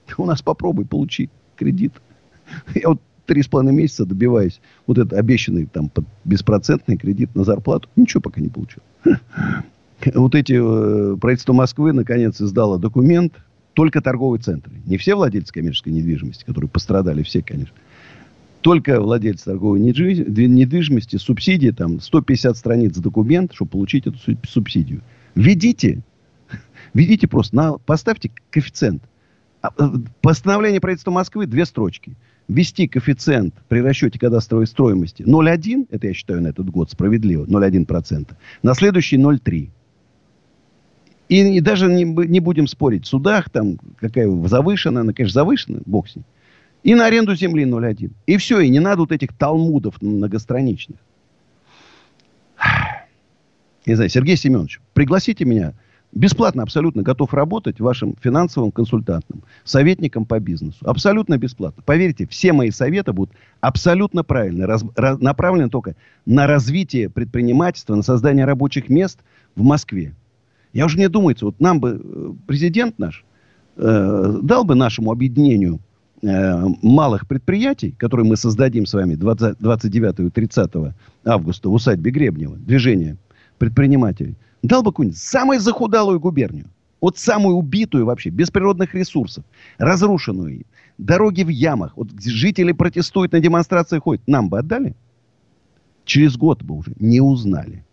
У 0.17 0.25
нас 0.25 0.41
попробуй, 0.41 0.85
получи 0.85 1.29
кредит. 1.55 1.93
Я 2.75 2.89
вот 2.89 3.01
три 3.25 3.41
с 3.41 3.47
половиной 3.47 3.75
месяца 3.75 4.05
добиваюсь 4.05 4.61
вот 4.87 4.97
этот 4.97 5.13
обещанный 5.13 5.65
там 5.65 5.91
беспроцентный 6.23 6.97
кредит 6.97 7.35
на 7.35 7.43
зарплату. 7.43 7.89
Ничего 7.95 8.21
пока 8.21 8.41
не 8.41 8.49
получил. 8.49 8.81
Вот 10.13 10.35
эти 10.35 10.53
э, 10.53 11.17
правительство 11.17 11.53
Москвы 11.53 11.93
наконец 11.93 12.41
издало 12.41 12.77
документ 12.77 13.33
только 13.73 14.01
торговые 14.01 14.41
центры. 14.41 14.73
Не 14.85 14.97
все 14.97 15.15
владельцы 15.15 15.53
коммерческой 15.53 15.89
недвижимости, 15.89 16.43
которые 16.45 16.69
пострадали, 16.69 17.23
все, 17.23 17.41
конечно. 17.41 17.75
Только 18.61 18.99
владельцы 18.99 19.45
торговой 19.45 19.79
недвижимости, 19.79 21.17
субсидии, 21.17 21.69
там, 21.69 21.99
150 21.99 22.57
страниц 22.57 22.97
документ, 22.97 23.53
чтобы 23.53 23.71
получить 23.71 24.07
эту 24.07 24.17
субсидию. 24.47 25.01
Введите, 25.35 26.01
введите 26.93 27.27
просто, 27.27 27.55
на, 27.55 27.73
поставьте 27.77 28.31
коэффициент. 28.49 29.03
А, 29.61 29.71
э, 29.77 29.89
постановление 30.21 30.81
правительства 30.81 31.11
Москвы, 31.11 31.45
две 31.45 31.65
строчки 31.65 32.15
ввести 32.47 32.87
коэффициент 32.87 33.55
при 33.67 33.79
расчете 33.79 34.19
кадастровой 34.19 34.67
стоимости 34.67 35.23
0,1, 35.23 35.87
это 35.89 36.07
я 36.07 36.13
считаю 36.13 36.41
на 36.41 36.47
этот 36.47 36.69
год 36.69 36.91
справедливо, 36.91 37.45
0,1%, 37.45 38.35
на 38.63 38.73
следующий 38.73 39.17
0,3. 39.17 39.69
И, 41.29 41.57
и 41.57 41.59
даже 41.59 41.87
не, 41.87 42.03
не 42.03 42.39
будем 42.39 42.67
спорить 42.67 43.05
в 43.05 43.07
судах, 43.07 43.49
там, 43.49 43.77
какая 43.97 44.29
завышена, 44.47 45.01
она, 45.01 45.13
конечно, 45.13 45.33
завышена, 45.33 45.79
бог 45.85 46.07
с 46.07 46.15
ней. 46.15 46.25
И 46.83 46.93
на 46.93 47.05
аренду 47.05 47.35
земли 47.35 47.65
0,1. 47.65 48.11
И 48.27 48.37
все, 48.37 48.59
и 48.59 48.69
не 48.69 48.79
надо 48.79 49.01
вот 49.01 49.11
этих 49.11 49.33
талмудов 49.33 50.01
многостраничных. 50.01 50.99
Не 53.85 53.95
знаю, 53.95 54.09
Сергей 54.09 54.37
Семенович, 54.37 54.79
пригласите 54.93 55.45
меня 55.45 55.73
Бесплатно 56.15 56.63
абсолютно 56.63 57.03
готов 57.03 57.33
работать 57.33 57.81
вашим 57.81 58.15
финансовым 58.21 58.71
консультантом, 58.71 59.43
советником 59.65 60.25
по 60.25 60.39
бизнесу. 60.39 60.77
Абсолютно 60.85 61.37
бесплатно. 61.37 61.83
Поверьте, 61.85 62.25
все 62.25 62.53
мои 62.53 62.71
советы 62.71 63.11
будут 63.11 63.35
абсолютно 63.59 64.23
правильно, 64.23 64.65
раз, 64.65 64.85
раз, 64.95 65.19
направлены 65.19 65.69
только 65.69 65.97
на 66.25 66.47
развитие 66.47 67.09
предпринимательства, 67.09 67.95
на 67.95 68.01
создание 68.01 68.45
рабочих 68.45 68.87
мест 68.87 69.19
в 69.57 69.63
Москве. 69.63 70.15
Я 70.75 70.85
уже 70.87 70.97
не 70.97 71.07
думаю, 71.07 71.37
вот 71.39 71.61
нам 71.61 71.79
бы 71.79 72.01
э, 72.03 72.33
президент 72.47 72.99
наш 72.99 73.23
э, 73.77 74.39
дал 74.43 74.65
бы 74.65 74.75
нашему 74.75 75.09
объединению 75.09 75.79
э, 76.21 76.65
малых 76.81 77.29
предприятий, 77.29 77.91
которые 77.91 78.27
мы 78.27 78.35
создадим 78.35 78.85
с 78.85 78.93
вами 78.93 79.15
20, 79.15 79.57
29-30 79.59 80.93
августа 81.23 81.69
в 81.69 81.73
усадьбе 81.73 82.11
Гребнева, 82.11 82.57
движение 82.57 83.15
предпринимателей, 83.57 84.35
дал 84.63 84.83
бы 84.83 84.91
какую-нибудь 84.91 85.17
самую 85.17 85.61
захудалую 85.61 86.19
губернию. 86.19 86.65
Вот 86.99 87.17
самую 87.17 87.55
убитую 87.55 88.05
вообще, 88.05 88.29
без 88.29 88.51
природных 88.51 88.93
ресурсов, 88.95 89.45
разрушенную. 89.77 90.65
Дороги 90.97 91.43
в 91.43 91.49
ямах. 91.49 91.95
Вот 91.95 92.09
жители 92.21 92.73
протестуют, 92.73 93.31
на 93.31 93.39
демонстрации 93.39 93.99
ходят. 93.99 94.27
Нам 94.27 94.49
бы 94.49 94.59
отдали? 94.59 94.93
Через 96.03 96.35
год 96.35 96.63
бы 96.63 96.75
уже 96.75 96.91
не 96.99 97.21
узнали. 97.21 97.85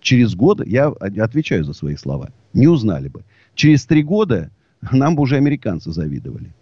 Через 0.00 0.34
год, 0.34 0.66
я 0.66 0.88
отвечаю 0.88 1.64
за 1.64 1.72
свои 1.72 1.96
слова, 1.96 2.30
не 2.54 2.68
узнали 2.68 3.08
бы. 3.08 3.24
Через 3.54 3.84
три 3.84 4.02
года 4.02 4.50
нам 4.92 5.16
бы 5.16 5.22
уже 5.22 5.36
американцы 5.36 5.92
завидовали. 5.92 6.52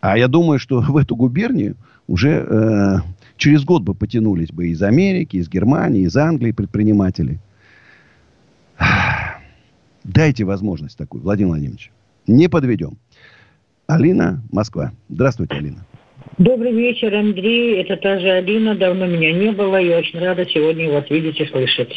А 0.00 0.16
я 0.16 0.28
думаю, 0.28 0.58
что 0.58 0.80
в 0.80 0.96
эту 0.96 1.14
губернию 1.14 1.76
уже 2.08 2.46
э, 2.48 2.96
через 3.36 3.64
год 3.64 3.82
бы 3.82 3.94
потянулись 3.94 4.50
бы 4.50 4.68
из 4.68 4.82
Америки, 4.82 5.36
из 5.36 5.48
Германии, 5.48 6.02
из 6.02 6.16
Англии 6.16 6.52
предприниматели. 6.52 7.38
Дайте 10.04 10.44
возможность 10.44 10.96
такую, 10.96 11.22
Владимир 11.22 11.50
Владимирович. 11.50 11.92
Не 12.26 12.48
подведем. 12.48 12.96
Алина, 13.86 14.42
Москва. 14.50 14.92
Здравствуйте, 15.08 15.56
Алина. 15.56 15.84
Добрый 16.38 16.72
вечер, 16.72 17.14
Андрей. 17.14 17.82
Это 17.82 17.96
та 17.96 18.18
же 18.18 18.30
Алина. 18.30 18.74
Давно 18.74 19.06
меня 19.06 19.32
не 19.32 19.50
было. 19.50 19.76
Я 19.76 19.98
очень 19.98 20.20
рада 20.20 20.46
сегодня 20.46 20.90
вас 20.90 21.08
видеть 21.10 21.40
и 21.40 21.46
слышать. 21.46 21.92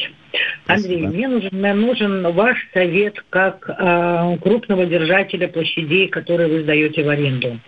Андрей, 0.65 0.97
Спасибо. 0.97 1.13
мне 1.13 1.27
нужен, 1.27 1.49
мне 1.51 1.73
нужен 1.73 2.31
ваш 2.33 2.57
совет 2.73 3.23
как 3.29 3.69
э, 3.69 4.37
крупного 4.41 4.85
держателя 4.85 5.47
площадей, 5.47 6.07
которые 6.09 6.49
вы 6.49 6.63
сдаете 6.63 7.03
в 7.03 7.09
аренду. 7.09 7.59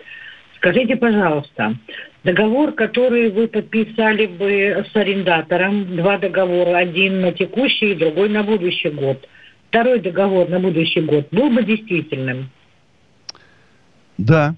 Скажите, 0.56 0.96
пожалуйста, 0.96 1.76
договор, 2.24 2.72
который 2.72 3.30
вы 3.30 3.46
подписали 3.46 4.26
бы 4.26 4.84
с 4.92 4.96
арендатором, 4.96 5.96
два 5.96 6.18
договора, 6.18 6.78
один 6.78 7.20
на 7.20 7.32
текущий, 7.32 7.94
другой 7.94 8.28
на 8.28 8.42
будущий 8.42 8.90
год. 8.90 9.26
Второй 9.68 10.00
договор 10.00 10.48
на 10.48 10.58
будущий 10.58 11.00
год 11.00 11.28
был 11.30 11.50
бы 11.50 11.62
действительным? 11.62 12.50
Да, 14.18 14.54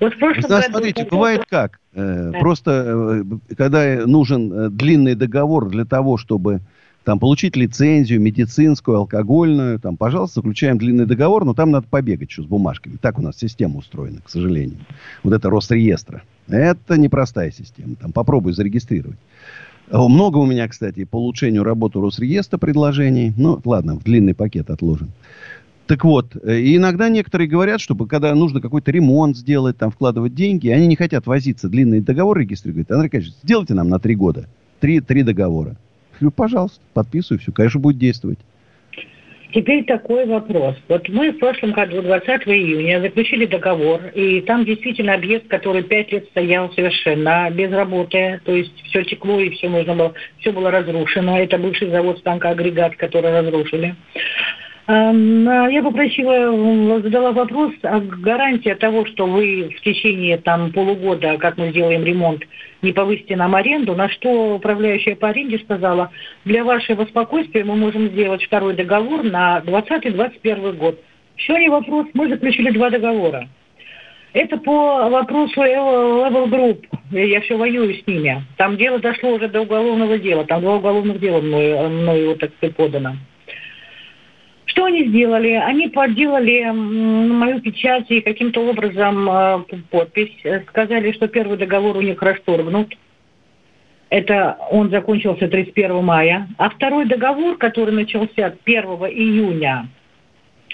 вот 0.00 0.14
в 0.14 0.18
прошлом 0.18 0.48
году... 0.48 0.66
Смотрите, 0.70 1.06
бывает 1.10 1.44
как. 1.48 1.80
Э, 1.94 2.30
да. 2.32 2.38
Просто, 2.38 3.24
э, 3.50 3.54
когда 3.56 4.06
нужен 4.06 4.52
э, 4.52 4.68
длинный 4.70 5.14
договор 5.14 5.68
для 5.68 5.84
того, 5.84 6.16
чтобы 6.16 6.60
там, 7.04 7.18
получить 7.18 7.56
лицензию 7.56 8.20
медицинскую, 8.20 8.98
алкогольную, 8.98 9.80
там, 9.80 9.96
пожалуйста, 9.96 10.40
заключаем 10.40 10.78
длинный 10.78 11.06
договор, 11.06 11.44
но 11.44 11.54
там 11.54 11.70
надо 11.70 11.86
побегать 11.88 12.28
еще 12.28 12.42
с 12.42 12.46
бумажками. 12.46 12.96
Так 13.00 13.18
у 13.18 13.22
нас 13.22 13.36
система 13.38 13.78
устроена, 13.78 14.20
к 14.22 14.28
сожалению. 14.28 14.78
Вот 15.22 15.32
это 15.32 15.48
Росреестра. 15.50 16.22
Это 16.48 16.98
непростая 16.98 17.50
система. 17.50 17.96
Там 17.96 18.12
попробуй 18.12 18.52
зарегистрировать. 18.52 19.18
Много 19.90 20.36
у 20.36 20.44
меня, 20.44 20.68
кстати, 20.68 21.04
по 21.04 21.16
улучшению 21.16 21.64
работы 21.64 21.98
Росреестра 21.98 22.58
предложений. 22.58 23.32
Ну, 23.38 23.58
ладно, 23.64 23.94
в 23.94 24.02
длинный 24.02 24.34
пакет 24.34 24.68
отложим. 24.68 25.12
Так 25.88 26.04
вот, 26.04 26.36
э, 26.36 26.58
и 26.60 26.76
иногда 26.76 27.08
некоторые 27.08 27.48
говорят, 27.48 27.80
чтобы 27.80 28.06
когда 28.06 28.34
нужно 28.34 28.60
какой-то 28.60 28.90
ремонт 28.90 29.38
сделать, 29.38 29.78
там 29.78 29.90
вкладывать 29.90 30.34
деньги, 30.34 30.68
они 30.68 30.86
не 30.86 30.96
хотят 30.96 31.26
возиться, 31.26 31.70
длинный 31.70 32.02
договор 32.02 32.38
регистрировать. 32.38 32.90
Андрей 32.90 33.06
Аркадьевич, 33.06 33.34
сделайте 33.42 33.72
нам 33.72 33.88
на 33.88 33.98
три 33.98 34.14
года. 34.14 34.48
Три, 34.80 35.00
три 35.00 35.22
договора. 35.22 35.76
Ну, 36.20 36.30
пожалуйста, 36.30 36.78
подписываю, 36.92 37.40
все, 37.40 37.52
конечно, 37.52 37.80
будет 37.80 37.96
действовать. 37.96 38.38
Теперь 39.54 39.84
такой 39.86 40.26
вопрос. 40.26 40.76
Вот 40.88 41.08
мы 41.08 41.32
в 41.32 41.38
прошлом 41.38 41.72
году, 41.72 42.02
20 42.02 42.28
июня, 42.48 43.00
заключили 43.00 43.46
договор, 43.46 44.02
и 44.14 44.42
там 44.42 44.66
действительно 44.66 45.14
объект, 45.14 45.48
который 45.48 45.84
пять 45.84 46.12
лет 46.12 46.26
стоял 46.26 46.70
совершенно 46.74 47.48
без 47.50 47.72
работы, 47.72 48.42
то 48.44 48.52
есть 48.52 48.78
все 48.84 49.04
текло 49.04 49.40
и 49.40 49.48
все 49.50 49.70
можно 49.70 49.94
было, 49.94 50.12
все 50.40 50.52
было 50.52 50.70
разрушено. 50.70 51.38
Это 51.38 51.56
бывший 51.56 51.88
завод 51.88 52.18
станкоагрегат, 52.18 52.96
который 52.96 53.32
разрушили. 53.32 53.96
Эм, 54.90 55.44
я 55.44 55.82
попросила, 55.82 57.02
задала 57.02 57.32
вопрос 57.32 57.72
о 57.82 58.00
гарантии 58.00 58.72
того, 58.72 59.04
что 59.04 59.26
вы 59.26 59.74
в 59.76 59.82
течение 59.82 60.38
там, 60.38 60.72
полугода, 60.72 61.36
как 61.36 61.58
мы 61.58 61.72
сделаем 61.72 62.04
ремонт, 62.04 62.42
не 62.80 62.94
повысите 62.94 63.36
нам 63.36 63.54
аренду, 63.54 63.94
на 63.94 64.08
что 64.08 64.54
управляющая 64.54 65.14
по 65.14 65.28
аренде 65.28 65.58
сказала, 65.58 66.10
для 66.46 66.64
вашего 66.64 67.04
спокойствия 67.04 67.64
мы 67.64 67.76
можем 67.76 68.08
сделать 68.08 68.42
второй 68.42 68.74
договор 68.74 69.24
на 69.24 69.62
2020-2021 69.66 70.76
год. 70.78 70.98
Все 71.36 71.58
не 71.58 71.68
вопрос, 71.68 72.06
мы 72.14 72.30
заключили 72.30 72.70
два 72.70 72.88
договора. 72.88 73.46
Это 74.32 74.56
по 74.56 75.10
вопросу 75.10 75.60
Level 75.60 76.48
Group. 76.48 76.86
Я 77.10 77.42
все 77.42 77.58
воюю 77.58 77.92
с 77.94 78.06
ними. 78.06 78.42
Там 78.56 78.78
дело 78.78 78.98
дошло 79.00 79.34
уже 79.34 79.48
до 79.48 79.62
уголовного 79.62 80.18
дела. 80.18 80.44
Там 80.44 80.62
два 80.62 80.76
уголовных 80.76 81.20
дела 81.20 81.42
мною, 81.42 81.90
мною 81.90 82.36
так 82.36 82.52
сказать, 82.56 82.74
подано. 82.74 83.16
Что 84.68 84.84
они 84.84 85.08
сделали? 85.08 85.52
Они 85.52 85.88
подделали 85.88 86.70
мою 86.70 87.60
печать 87.60 88.04
и 88.10 88.20
каким-то 88.20 88.60
образом 88.60 89.28
э, 89.28 89.64
подпись. 89.90 90.36
Сказали, 90.68 91.12
что 91.12 91.26
первый 91.26 91.56
договор 91.56 91.96
у 91.96 92.02
них 92.02 92.20
расторгнут. 92.20 92.94
Это 94.10 94.58
он 94.70 94.90
закончился 94.90 95.48
31 95.48 96.04
мая. 96.04 96.48
А 96.58 96.68
второй 96.68 97.06
договор, 97.06 97.56
который 97.56 97.94
начался 97.94 98.54
1 98.64 98.84
июня, 98.84 99.88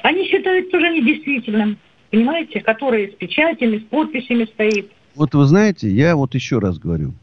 они 0.02 0.26
считают 0.26 0.74
уже 0.74 0.90
недействительным. 0.90 1.78
Понимаете? 2.10 2.60
Который 2.62 3.12
с 3.12 3.14
печатями, 3.14 3.78
с 3.78 3.82
подписями 3.82 4.44
стоит. 4.46 4.90
Вот 5.14 5.34
вы 5.34 5.44
знаете, 5.44 5.88
я 5.88 6.16
вот 6.16 6.34
еще 6.34 6.58
раз 6.58 6.78
говорю. 6.78 7.14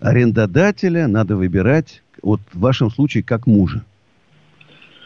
Арендодателя 0.00 1.06
надо 1.06 1.36
выбирать, 1.36 2.02
вот 2.20 2.40
в 2.52 2.58
вашем 2.58 2.90
случае, 2.90 3.22
как 3.22 3.46
мужа. 3.46 3.84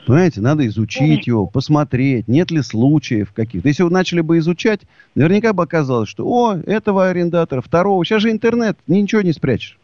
Понимаете, 0.06 0.40
надо 0.40 0.66
изучить 0.66 1.26
его, 1.26 1.46
посмотреть, 1.46 2.28
нет 2.28 2.50
ли 2.50 2.62
случаев 2.62 3.32
каких-то. 3.32 3.68
Если 3.68 3.82
вы 3.82 3.90
начали 3.90 4.20
бы 4.20 4.38
изучать, 4.38 4.80
наверняка 5.14 5.52
бы 5.52 5.62
оказалось, 5.62 6.08
что, 6.08 6.26
о, 6.26 6.56
этого 6.66 7.08
арендатора, 7.08 7.62
второго. 7.62 8.04
Сейчас 8.04 8.22
же 8.22 8.30
интернет, 8.30 8.76
ничего 8.86 9.22
не 9.22 9.32
спрячешь. 9.32 9.78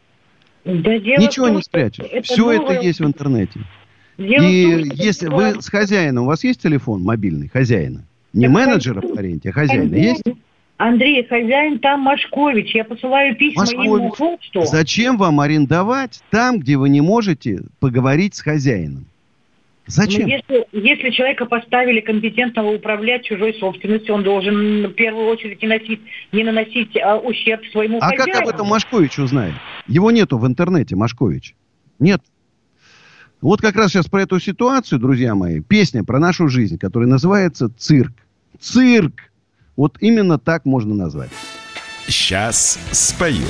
Да, 0.63 0.93
ничего 0.93 1.47
том, 1.47 1.55
не 1.57 1.63
спрячешь. 1.63 2.05
Это 2.11 2.23
Все 2.23 2.43
новое... 2.43 2.59
это 2.59 2.85
есть 2.85 2.99
в 2.99 3.05
интернете. 3.05 3.61
Дело 4.17 4.43
И 4.43 4.89
том, 4.89 4.97
если 4.97 5.27
вы 5.27 5.61
с 5.61 5.69
хозяином, 5.69 6.25
у 6.25 6.27
вас 6.27 6.43
есть 6.43 6.61
телефон 6.61 7.01
мобильный 7.01 7.47
хозяина? 7.47 8.05
Не 8.33 8.45
так 8.45 8.55
менеджера 8.55 9.01
в 9.01 9.17
аренде, 9.17 9.49
а 9.49 9.53
хозяина 9.53 9.89
хозяин. 9.89 10.03
есть? 10.03 10.23
Андрей, 10.77 11.23
хозяин 11.27 11.79
там 11.79 12.01
Машкович. 12.01 12.73
Я 12.75 12.85
посылаю 12.85 13.35
письма 13.35 13.61
Машкович. 13.61 13.85
ему 13.85 14.09
почту. 14.11 14.61
Зачем 14.65 15.17
вам 15.17 15.39
арендовать 15.39 16.21
там, 16.29 16.59
где 16.59 16.77
вы 16.77 16.89
не 16.89 17.01
можете 17.01 17.63
поговорить 17.79 18.35
с 18.35 18.41
хозяином? 18.41 19.05
Зачем? 19.87 20.21
Ну, 20.21 20.27
если, 20.27 20.67
если 20.71 21.09
человека 21.09 21.45
поставили 21.45 22.01
компетентного 22.01 22.69
управлять 22.75 23.25
чужой 23.25 23.53
собственностью, 23.55 24.15
он 24.15 24.23
должен 24.23 24.87
в 24.87 24.93
первую 24.93 25.27
очередь 25.27 25.61
не, 25.61 25.67
носить, 25.67 26.01
не 26.31 26.43
наносить 26.43 26.95
а, 26.97 27.17
ущерб 27.17 27.65
своему 27.71 27.97
а 27.99 28.09
хозяину. 28.09 28.23
А 28.23 28.33
как 28.33 28.41
об 28.43 28.47
этом 28.47 28.67
Машкович 28.67 29.19
узнает? 29.19 29.55
Его 29.87 30.11
нету 30.11 30.37
в 30.37 30.47
интернете, 30.47 30.95
Машкович. 30.95 31.55
Нет. 31.99 32.21
Вот 33.41 33.59
как 33.59 33.75
раз 33.75 33.91
сейчас 33.91 34.07
про 34.07 34.21
эту 34.21 34.39
ситуацию, 34.39 34.99
друзья 34.99 35.33
мои, 35.33 35.61
песня 35.61 36.03
про 36.03 36.19
нашу 36.19 36.47
жизнь, 36.47 36.77
которая 36.77 37.09
называется 37.09 37.69
«Цирк». 37.75 38.13
Цирк! 38.59 39.31
Вот 39.75 39.97
именно 39.99 40.37
так 40.37 40.65
можно 40.65 40.93
назвать. 40.93 41.31
Сейчас 42.07 42.77
спою. 42.91 43.47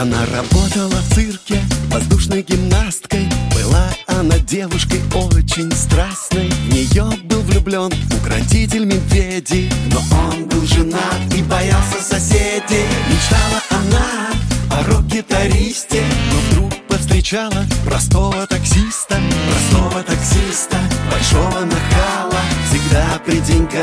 Она 0.00 0.24
работала 0.26 0.94
в 0.94 1.14
цирке 1.16 1.60
воздушной 1.90 2.44
гимнасткой. 2.44 3.28
Была 3.52 3.90
она 4.06 4.38
девушкой 4.38 5.00
очень 5.12 5.72
страстной. 5.72 6.48
В 6.50 6.72
нее 6.72 7.04
был 7.24 7.40
влюблен 7.40 7.90
укротитель 8.16 8.84
медведей. 8.84 9.68
Но 9.90 9.98
он 10.16 10.44
был 10.44 10.64
женат 10.66 11.34
и 11.36 11.42
боялся 11.42 12.00
соседей. 12.00 12.86
Мечтала 13.08 13.60
она 13.70 14.30
о 14.70 14.84
рок-гитаристе. 14.84 16.04
Но 16.30 16.38
вдруг 16.48 16.86
повстречала 16.86 17.66
простого 17.84 18.46
таксиста. 18.46 19.20
Простого 19.50 20.04
таксиста, 20.04 20.78
большого 21.10 21.64
нахала. 21.64 22.40
Всегда 22.70 23.20
при 23.26 23.40
деньгах, 23.40 23.82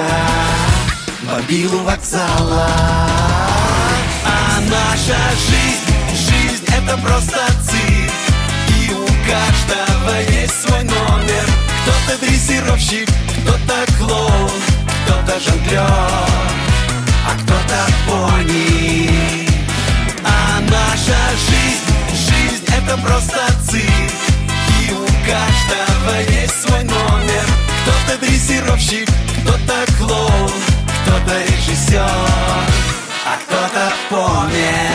бобилу 1.29 1.79
вокзала. 1.79 2.69
А 4.23 4.61
наша 4.61 5.17
жизнь 5.49 5.94
это 6.85 6.97
просто 6.97 7.39
цирк. 7.63 8.11
И 8.69 8.93
у 8.93 9.05
каждого 9.27 10.19
есть 10.31 10.61
свой 10.61 10.83
номер. 10.83 11.45
Кто-то 11.83 12.25
дрессировщик, 12.25 13.09
кто-то 13.43 13.91
клоун 13.97 14.51
Кто-то 15.05 15.39
жонглер, 15.39 15.81
а 15.81 17.35
кто-то 17.41 17.85
пони. 18.07 19.47
А 20.23 20.59
наша 20.61 21.17
жизнь, 21.47 21.85
жизнь 22.11 22.65
это 22.67 22.97
просто 22.97 23.39
цирк. 23.69 24.11
И 24.81 24.93
у 24.93 25.05
каждого 25.25 26.19
есть 26.41 26.61
свой 26.61 26.83
номер. 26.83 27.45
Кто-то 27.83 28.25
дрессировщик, 28.25 29.07
кто-то 29.43 29.91
клоун 29.99 30.51
Кто-то 31.03 31.41
режиссер, 31.43 32.01
а 32.01 33.37
кто-то 33.45 33.93
помер 34.09 34.94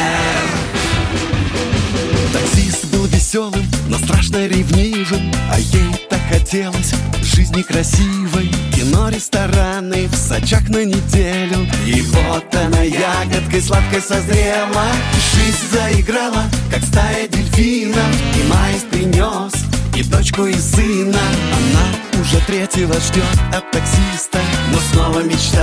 веселым, 3.31 3.64
но 3.89 3.97
страшно 3.99 4.47
ревнивым. 4.47 5.33
А 5.51 5.59
ей 5.59 5.95
так 6.09 6.20
хотелось 6.28 6.93
жизни 7.22 7.62
красивой. 7.62 8.51
Кино, 8.74 9.09
рестораны, 9.09 10.09
в 10.09 10.16
сачах 10.16 10.68
на 10.68 10.85
неделю. 10.85 11.66
И 11.87 12.03
вот 12.03 12.55
она 12.55 12.83
ягодкой 12.83 13.62
сладкой 13.62 14.01
созрела. 14.03 14.87
Жизнь 15.35 15.72
заиграла, 15.72 16.45
как 16.72 16.83
стая 16.83 17.28
дельфинов. 17.28 18.14
И 18.37 18.49
маис 18.49 18.83
принес 18.91 19.53
и 19.95 20.03
дочку, 20.03 20.47
и 20.47 20.55
сына. 20.55 21.20
Она 21.53 22.20
уже 22.20 22.41
третьего 22.47 22.95
ждет 22.95 23.24
от 23.55 23.70
таксиста 23.70 24.39
Но 24.72 24.78
снова 24.93 25.22
мечтает 25.22 25.62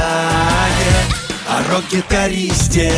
о 1.48 1.72
рок-гитаристе 1.72 2.92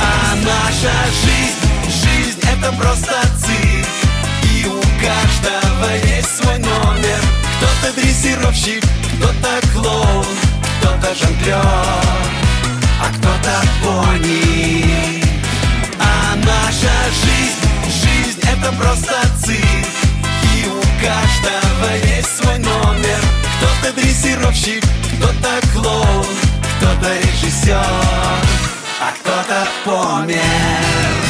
А 0.00 0.34
наша 0.34 0.92
жизнь 1.22 1.69
это 2.60 2.72
просто 2.72 3.14
цирк. 3.38 3.86
И 4.44 4.66
у 4.66 4.80
каждого 5.00 5.92
есть 6.06 6.36
свой 6.36 6.58
номер. 6.58 7.20
Кто-то 7.56 8.00
дрессировщик, 8.00 8.82
кто-то 9.16 9.66
клоун 9.72 10.26
Кто-то 10.78 11.14
жонглер, 11.14 11.56
а 11.56 13.08
кто-то 13.16 13.62
пони. 13.82 15.22
А 15.98 16.36
наша 16.36 16.92
жизнь, 17.22 18.04
жизнь 18.04 18.40
это 18.42 18.72
просто 18.72 19.14
цирк. 19.44 19.86
И 20.56 20.68
у 20.68 20.80
каждого 21.02 21.94
есть 22.16 22.36
свой 22.36 22.58
номер. 22.58 23.20
Кто-то 23.58 23.94
дрессировщик, 23.94 24.82
кто-то 25.18 25.66
клоун 25.74 26.26
Кто-то 26.78 27.14
режиссер, 27.14 27.76
а 27.76 29.12
кто-то 29.20 29.68
помер 29.84 31.29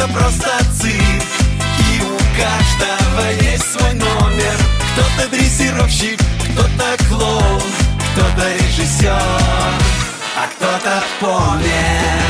это 0.00 0.08
просто 0.12 0.50
цирк. 0.78 1.22
И 1.92 2.02
у 2.02 2.16
каждого 2.36 3.30
есть 3.42 3.72
свой 3.72 3.94
номер. 3.94 4.56
Кто-то 4.92 5.28
дрессировщик, 5.30 6.18
кто-то 6.52 7.04
клоун 7.08 7.62
Кто-то 8.12 8.54
режиссер, 8.54 9.12
а 10.36 10.46
кто-то 10.56 11.02
помер 11.20 12.29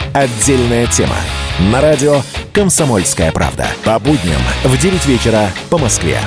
Отдельная 0.13 0.87
тема. 0.87 1.15
На 1.71 1.79
радио 1.79 2.21
«Комсомольская 2.51 3.31
правда». 3.31 3.67
По 3.85 3.97
будням 3.97 4.41
в 4.65 4.77
9 4.77 5.05
вечера 5.05 5.49
по 5.69 5.77
Москве. 5.77 6.19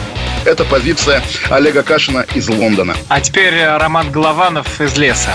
Это 0.47 0.65
позиция 0.65 1.23
Олега 1.51 1.83
Кашина 1.83 2.25
из 2.35 2.49
Лондона. 2.49 2.97
А 3.09 3.21
теперь 3.21 3.53
э, 3.53 3.77
Роман 3.77 4.11
Голованов 4.11 4.81
из 4.81 4.97
леса. 4.97 5.35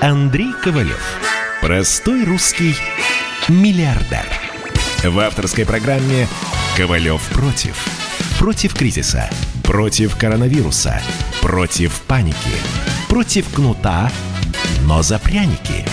Андрей 0.00 0.52
Ковалев. 0.62 1.02
Простой 1.60 2.24
русский 2.24 2.76
миллиардер. 3.48 4.24
В 5.02 5.18
авторской 5.18 5.66
программе 5.66 6.28
«Ковалев 6.76 7.20
против». 7.30 7.76
Против 8.38 8.74
кризиса. 8.76 9.28
Против 9.64 10.16
коронавируса. 10.16 11.02
Против 11.40 12.00
паники. 12.02 12.36
Против 13.08 13.52
кнута, 13.52 14.10
но 14.86 15.02
за 15.02 15.18
пряники– 15.18 15.84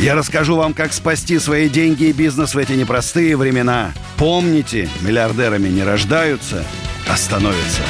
я 0.00 0.14
расскажу 0.14 0.56
вам, 0.56 0.74
как 0.74 0.92
спасти 0.92 1.38
свои 1.38 1.68
деньги 1.68 2.04
и 2.04 2.12
бизнес 2.12 2.54
в 2.54 2.58
эти 2.58 2.72
непростые 2.72 3.36
времена. 3.36 3.92
Помните, 4.18 4.88
миллиардерами 5.02 5.68
не 5.68 5.82
рождаются, 5.82 6.64
а 7.08 7.16
становятся. 7.16 7.82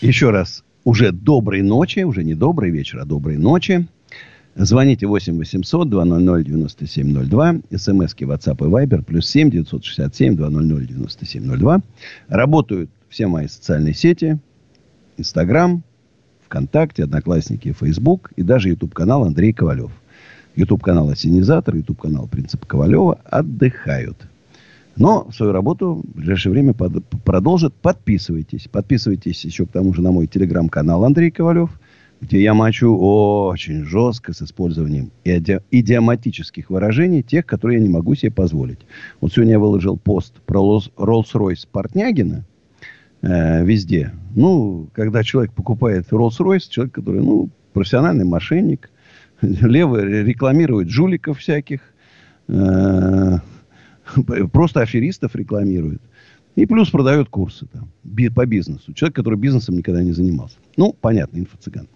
Еще 0.00 0.30
раз, 0.30 0.64
уже 0.84 1.12
доброй 1.12 1.62
ночи, 1.62 2.00
уже 2.00 2.24
не 2.24 2.34
добрый 2.34 2.70
вечер, 2.70 2.98
а 2.98 3.04
доброй 3.04 3.36
ночи. 3.36 3.86
Звоните 4.54 5.06
8 5.06 5.38
800 5.38 5.88
200 5.88 6.44
9702. 6.44 7.54
СМСки 7.76 8.24
WhatsApp 8.24 8.56
и 8.58 8.70
Viber. 8.70 9.02
Плюс 9.02 9.26
7 9.28 9.50
967 9.50 10.36
200 10.36 10.86
9702. 10.86 11.80
Работают 12.28 12.90
все 13.08 13.26
мои 13.28 13.46
социальные 13.46 13.94
сети. 13.94 14.38
Инстаграм, 15.16 15.82
ВКонтакте, 16.52 17.04
Одноклассники, 17.04 17.72
Фейсбук 17.72 18.30
и 18.36 18.42
даже 18.42 18.68
YouTube-канал 18.68 19.24
Андрей 19.24 19.54
Ковалев. 19.54 19.90
YouTube-канал 20.54 21.08
Осенизатор, 21.08 21.74
YouTube-канал 21.74 22.28
Принцип 22.28 22.66
Ковалева 22.66 23.18
отдыхают. 23.24 24.18
Но 24.94 25.30
свою 25.32 25.52
работу 25.52 26.02
в 26.04 26.16
ближайшее 26.18 26.52
время 26.52 26.74
под, 26.74 27.06
продолжат. 27.24 27.72
Подписывайтесь. 27.72 28.68
Подписывайтесь 28.70 29.42
еще 29.46 29.64
к 29.64 29.70
тому 29.70 29.94
же 29.94 30.02
на 30.02 30.12
мой 30.12 30.26
телеграм-канал 30.26 31.06
Андрей 31.06 31.30
Ковалев, 31.30 31.70
где 32.20 32.42
я 32.42 32.52
мочу 32.52 32.94
очень 32.98 33.86
жестко 33.86 34.34
с 34.34 34.42
использованием 34.42 35.10
иди, 35.24 35.60
идиоматических 35.70 36.68
выражений, 36.68 37.22
тех, 37.22 37.46
которые 37.46 37.78
я 37.78 37.86
не 37.86 37.90
могу 37.90 38.14
себе 38.14 38.30
позволить. 38.30 38.80
Вот 39.22 39.32
сегодня 39.32 39.52
я 39.52 39.58
выложил 39.58 39.96
пост 39.96 40.34
про 40.44 40.60
Rolls-Royce 40.98 41.66
Портнягина 41.72 42.44
э, 43.22 43.64
везде. 43.64 44.12
Ну, 44.34 44.88
когда 44.92 45.22
человек 45.22 45.52
покупает 45.52 46.08
Rolls-Royce, 46.10 46.68
человек, 46.68 46.94
который, 46.94 47.22
ну, 47.22 47.50
профессиональный 47.72 48.24
мошенник, 48.24 48.90
левый 49.40 50.22
рекламирует 50.24 50.88
жуликов 50.88 51.38
всяких, 51.38 51.80
э, 52.48 53.38
просто 54.52 54.80
аферистов 54.80 55.34
рекламирует. 55.34 56.02
И 56.54 56.66
плюс 56.66 56.90
продает 56.90 57.28
курсы 57.30 57.66
там, 57.66 57.88
по 58.34 58.44
бизнесу. 58.44 58.92
Человек, 58.92 59.16
который 59.16 59.38
бизнесом 59.38 59.76
никогда 59.76 60.02
не 60.02 60.12
занимался. 60.12 60.56
Ну, 60.76 60.94
понятно, 61.00 61.38
инфо-цыган. 61.38 61.88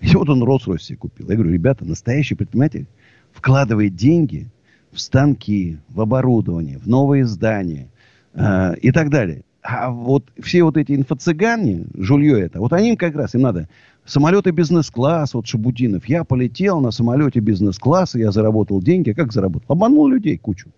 И 0.00 0.14
вот 0.14 0.28
он 0.28 0.42
Rolls-Royce 0.44 0.80
себе 0.80 0.98
купил. 0.98 1.28
Я 1.28 1.34
говорю, 1.34 1.52
ребята, 1.52 1.84
настоящий 1.84 2.36
предприниматель 2.36 2.86
вкладывает 3.32 3.96
деньги 3.96 4.46
в 4.92 5.00
станки, 5.00 5.78
в 5.88 6.00
оборудование, 6.00 6.78
в 6.78 6.86
новые 6.86 7.24
здания– 7.24 7.88
э, 8.34 8.74
и 8.80 8.92
так 8.92 9.10
далее. 9.10 9.42
А 9.70 9.90
вот 9.90 10.24
все 10.40 10.62
вот 10.62 10.78
эти 10.78 10.92
инфо-цыгане, 10.92 11.88
жулье 11.94 12.40
это, 12.40 12.58
вот 12.58 12.72
они 12.72 12.88
им 12.88 12.96
как 12.96 13.14
раз, 13.14 13.34
им 13.34 13.42
надо 13.42 13.68
самолеты 14.06 14.50
бизнес-класс, 14.50 15.34
вот 15.34 15.46
Шабудинов. 15.46 16.08
Я 16.08 16.24
полетел 16.24 16.80
на 16.80 16.90
самолете 16.90 17.40
бизнес-класса, 17.40 18.18
я 18.18 18.32
заработал 18.32 18.80
деньги. 18.80 19.12
Как 19.12 19.30
заработал? 19.30 19.66
Обманул 19.68 20.08
людей 20.08 20.38
кучу. 20.38 20.70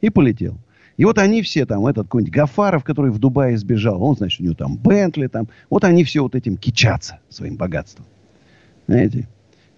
И 0.00 0.10
полетел. 0.10 0.58
И 0.96 1.04
вот 1.04 1.18
они 1.18 1.42
все 1.42 1.66
там, 1.66 1.88
этот 1.88 2.06
какой-нибудь 2.06 2.32
Гафаров, 2.32 2.84
который 2.84 3.10
в 3.10 3.18
Дубае 3.18 3.58
сбежал, 3.58 4.00
он, 4.00 4.14
значит, 4.14 4.40
у 4.40 4.44
него 4.44 4.54
там 4.54 4.76
Бентли 4.76 5.26
там. 5.26 5.48
Вот 5.68 5.82
они 5.82 6.04
все 6.04 6.22
вот 6.22 6.36
этим 6.36 6.56
кичатся 6.56 7.18
своим 7.28 7.56
богатством. 7.56 8.06
Знаете? 8.86 9.28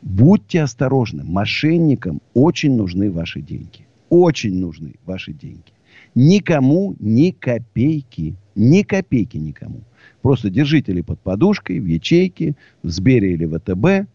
Будьте 0.03 0.61
осторожны. 0.61 1.25
Мошенникам 1.25 2.21
очень 2.35 2.77
нужны 2.77 3.11
ваши 3.11 3.41
деньги. 3.41 3.87
Очень 4.11 4.61
нужны 4.61 4.97
ваши 5.07 5.33
деньги. 5.33 5.73
Никому 6.15 6.95
ни 6.99 7.31
копейки. 7.31 8.35
Ни 8.59 8.83
копейки 8.83 9.37
никому. 9.37 9.83
Просто 10.21 10.51
держите 10.51 10.93
ли 10.93 11.03
под 11.03 11.21
подушкой, 11.21 11.79
в 11.79 11.87
ячейке, 11.87 12.57
в 12.83 12.91
Сбере 12.91 13.33
или 13.35 13.47
ВТБ. 13.47 14.11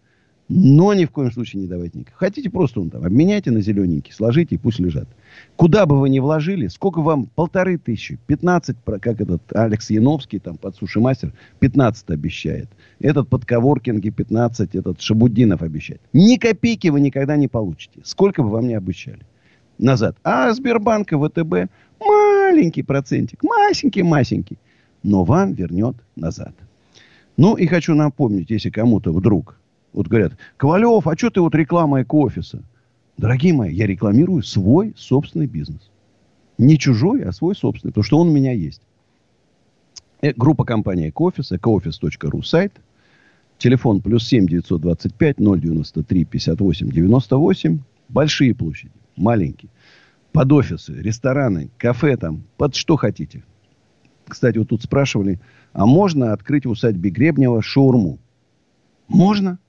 Но 0.50 0.94
ни 0.94 1.06
в 1.06 1.12
коем 1.12 1.32
случае 1.32 1.62
не 1.62 1.68
давайте 1.70 2.00
никак. 2.00 2.16
Хотите 2.16 2.50
просто 2.50 2.82
он 2.82 2.89
там, 2.89 3.06
обменяйте 3.06 3.50
на 3.50 3.62
зелененький, 3.62 4.12
сложите 4.12 4.56
и 4.56 4.58
пусть 4.58 4.80
лежат. 4.80 5.08
Куда 5.56 5.86
бы 5.86 5.98
вы 5.98 6.10
ни 6.10 6.20
вложили, 6.20 6.68
сколько 6.68 7.02
вам, 7.02 7.28
полторы 7.28 7.78
тысячи, 7.78 8.20
пятнадцать, 8.28 8.76
как 8.86 9.22
этот 9.22 9.41
Алекс 9.56 9.89
Яновский, 9.89 10.39
там, 10.39 10.58
под 10.58 10.76
суши-мастер, 10.76 11.32
пятнадцать 11.60 12.10
обещает. 12.10 12.68
Этот 13.00 13.30
под 13.30 13.46
коворкинги 13.46 14.10
пятнадцать, 14.10 14.76
этот 14.76 15.00
Шабуддинов 15.00 15.62
обещает. 15.62 16.02
Ни 16.12 16.36
копейки 16.36 16.89
вы 16.89 17.00
никогда 17.00 17.38
не 17.38 17.48
получите. 17.48 18.02
Сколько 18.04 18.44
бы 18.44 18.50
вам 18.50 18.68
ни 18.68 18.74
обещали. 18.74 19.22
Назад. 19.80 20.18
А 20.24 20.52
Сбербанк 20.54 21.14
и 21.14 21.16
ВТБ 21.16 21.72
маленький 22.54 22.84
процентик, 22.84 23.43
масенький-масенький 23.43 24.58
но 25.01 25.24
вам 25.24 25.54
вернет 25.54 25.95
назад. 26.16 26.54
Ну, 27.36 27.56
и 27.56 27.66
хочу 27.66 27.95
напомнить, 27.95 28.49
если 28.49 28.70
кому-то 28.70 29.12
вдруг, 29.12 29.60
вот 29.91 30.08
говорят, 30.08 30.34
Ковалев, 30.56 31.08
а 31.08 31.18
что 31.18 31.30
ты 31.30 31.41
вот 31.41 31.56
реклама 31.56 32.04
эко-офиса? 32.04 32.64
Дорогие 33.18 33.54
мои, 33.54 33.74
я 33.74 33.86
рекламирую 33.86 34.43
свой 34.43 34.93
собственный 34.95 35.47
бизнес. 35.47 35.89
Не 36.58 36.78
чужой, 36.78 37.24
а 37.24 37.32
свой 37.32 37.56
собственный, 37.56 37.91
потому 37.91 38.04
что 38.04 38.20
он 38.20 38.30
у 38.30 38.32
меня 38.32 38.54
есть. 38.54 38.82
Э, 40.22 40.32
группа 40.36 40.64
компании 40.64 41.10
«Экофис», 41.10 41.51
ecooffice.ru 41.51 42.43
сайт. 42.43 42.74
Телефон 43.58 44.01
плюс 44.01 44.28
7 44.28 44.47
925 44.47 45.38
093 45.38 46.26
58 46.26 46.91
98. 46.91 47.80
Большие 48.10 48.56
площади, 48.56 48.93
маленькие. 49.16 49.70
Под 50.34 50.52
офисы, 50.52 50.94
рестораны, 50.94 51.70
кафе 51.78 52.18
там, 52.18 52.44
под 52.58 52.76
что 52.76 52.96
хотите. 52.98 53.44
Кстати, 54.28 54.58
вот 54.58 54.70
тут 54.70 54.82
спрашивали, 54.82 55.40
а 55.74 55.86
можно 55.86 56.34
открыть 56.34 56.66
в 56.66 56.72
усадьбе 56.72 57.12
Гребнева 57.12 57.62
шаурму? 57.62 58.18
Можно. 59.08 59.60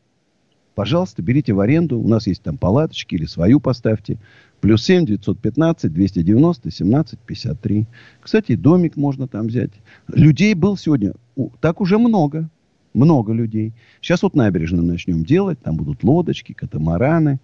Пожалуйста, 0.75 1.23
берите 1.23 1.53
в 1.53 1.61
аренду. 1.61 2.01
У 2.01 2.09
нас 2.09 2.27
есть 2.27 2.43
там 2.43 2.57
палаточки 2.57 3.15
или 3.15 3.27
свою 3.27 3.61
поставьте. 3.61 4.19
Плюс 4.61 4.83
7 4.85 5.05
915 5.05 5.93
290 5.93 6.71
17 6.71 7.19
53. 7.19 7.87
Кстати, 8.21 8.57
домик 8.57 8.97
можно 8.97 9.29
там 9.29 9.49
взять. 9.49 9.71
Людей 10.09 10.55
был 10.55 10.77
сегодня 10.79 11.13
так 11.61 11.83
уже 11.83 11.99
много. 11.99 12.49
Много 12.95 13.33
людей. 13.33 13.75
Сейчас 14.01 14.23
вот 14.23 14.35
набережную 14.35 14.87
начнем 14.87 15.25
делать. 15.25 15.61
Там 15.61 15.77
будут 15.77 16.03
лодочки, 16.03 16.55
катамараны. 16.55 17.39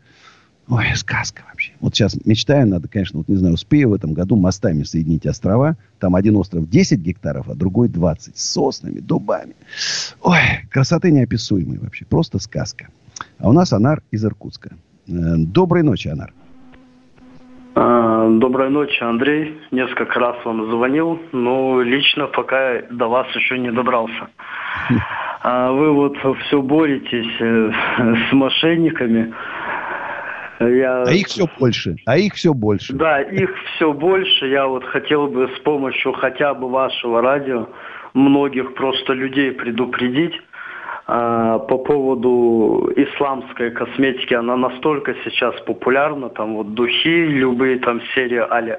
Ой, 0.71 0.95
сказка 0.95 1.43
вообще. 1.49 1.73
Вот 1.81 1.95
сейчас 1.95 2.16
мечтаю, 2.25 2.68
надо, 2.68 2.87
конечно, 2.87 3.18
вот 3.18 3.29
не 3.29 3.35
знаю, 3.35 3.55
успею 3.55 3.89
в 3.89 3.93
этом 3.93 4.14
году 4.14 4.37
мостами 4.37 4.85
соединить 4.85 5.27
острова. 5.27 5.77
Там 5.99 6.14
один 6.14 6.37
остров 6.37 6.68
10 6.68 7.01
гектаров, 7.01 7.49
а 7.49 7.55
другой 7.55 7.89
20. 7.89 8.39
С 8.39 8.53
соснами, 8.53 9.01
дубами. 9.01 9.55
Ой, 10.23 10.39
красоты 10.71 11.11
неописуемой 11.11 11.79
вообще. 11.79 12.05
Просто 12.05 12.39
сказка. 12.39 12.89
А 13.41 13.49
у 13.49 13.53
нас 13.53 13.73
Анар 13.73 14.03
из 14.12 14.25
Иркутска. 14.25 14.71
Э, 15.09 15.12
доброй 15.39 15.83
ночи, 15.83 16.07
Анар. 16.07 16.33
А, 17.75 18.29
доброй 18.39 18.71
ночи, 18.71 19.03
Андрей. 19.03 19.59
Несколько 19.73 20.21
раз 20.21 20.37
вам 20.45 20.71
звонил, 20.71 21.21
но 21.33 21.83
лично 21.83 22.29
пока 22.29 22.83
до 22.93 23.09
вас 23.09 23.27
еще 23.35 23.59
не 23.59 23.73
добрался. 23.73 24.29
А 25.43 25.73
вы 25.73 25.91
вот 25.95 26.18
все 26.18 26.61
боретесь 26.61 27.41
э, 27.41 27.73
с 28.29 28.33
мошенниками. 28.35 29.33
Я... 30.61 31.05
А 31.05 31.13
их 31.13 31.27
все 31.29 31.47
больше. 31.59 31.97
А 32.05 32.19
их 32.19 32.35
все 32.35 32.53
больше. 32.53 32.93
Да, 32.93 33.23
их 33.23 33.51
все 33.75 33.93
больше. 33.93 34.47
Я 34.47 34.67
вот 34.67 34.85
хотел 34.85 35.27
бы 35.27 35.49
с 35.57 35.59
помощью 35.61 36.13
хотя 36.13 36.53
бы 36.53 36.69
вашего 36.69 37.23
радио 37.23 37.67
многих 38.13 38.75
просто 38.75 39.15
людей 39.15 39.53
предупредить 39.53 40.35
а, 41.07 41.61
по 41.61 41.79
поводу 41.79 42.93
исламской 42.95 43.71
косметики. 43.71 44.35
Она 44.35 44.57
настолько 44.57 45.15
сейчас 45.25 45.59
популярна. 45.63 46.29
Там 46.29 46.57
вот 46.57 46.75
духи, 46.75 47.27
любые 47.27 47.79
там 47.79 48.03
серии 48.15 48.45
Али, 48.51 48.79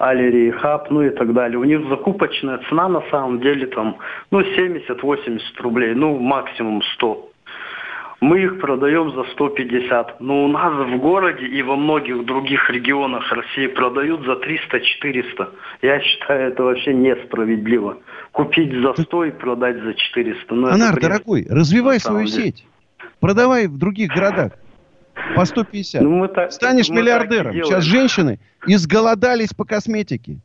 Алери, 0.00 0.50
Хаб, 0.50 0.90
ну 0.90 1.02
и 1.02 1.10
так 1.10 1.32
далее. 1.32 1.58
У 1.58 1.64
них 1.64 1.88
закупочная 1.88 2.58
цена 2.68 2.88
на 2.88 3.02
самом 3.12 3.40
деле 3.40 3.68
там, 3.68 3.98
ну, 4.32 4.40
70-80 4.40 5.40
рублей, 5.60 5.94
ну, 5.94 6.18
максимум 6.18 6.82
100 6.82 7.30
мы 8.26 8.42
их 8.42 8.60
продаем 8.60 9.14
за 9.14 9.22
150. 9.32 10.20
Но 10.20 10.44
у 10.44 10.48
нас 10.48 10.72
в 10.88 10.98
городе 10.98 11.46
и 11.46 11.62
во 11.62 11.76
многих 11.76 12.24
других 12.24 12.68
регионах 12.70 13.30
России 13.30 13.68
продают 13.68 14.24
за 14.24 14.32
300-400. 14.32 15.48
Я 15.82 16.00
считаю, 16.00 16.50
это 16.50 16.64
вообще 16.64 16.92
несправедливо. 16.92 17.98
Купить 18.32 18.72
за 18.72 19.00
100 19.00 19.24
и 19.26 19.30
продать 19.30 19.80
за 19.80 19.94
400. 19.94 20.54
Ну, 20.54 20.66
Анар, 20.66 20.98
дорогой, 21.00 21.46
развивай 21.48 22.00
свою 22.00 22.26
деле. 22.26 22.42
сеть. 22.42 22.66
Продавай 23.20 23.68
в 23.68 23.78
других 23.78 24.10
городах. 24.10 24.52
По 25.36 25.44
150. 25.44 26.02
Ну, 26.02 26.10
мы 26.10 26.28
так, 26.28 26.52
Станешь 26.52 26.88
мы 26.88 26.96
миллиардером. 26.96 27.52
Сейчас 27.52 27.84
женщины 27.84 28.40
изголодались 28.66 29.54
по 29.54 29.64
косметике. 29.64 30.38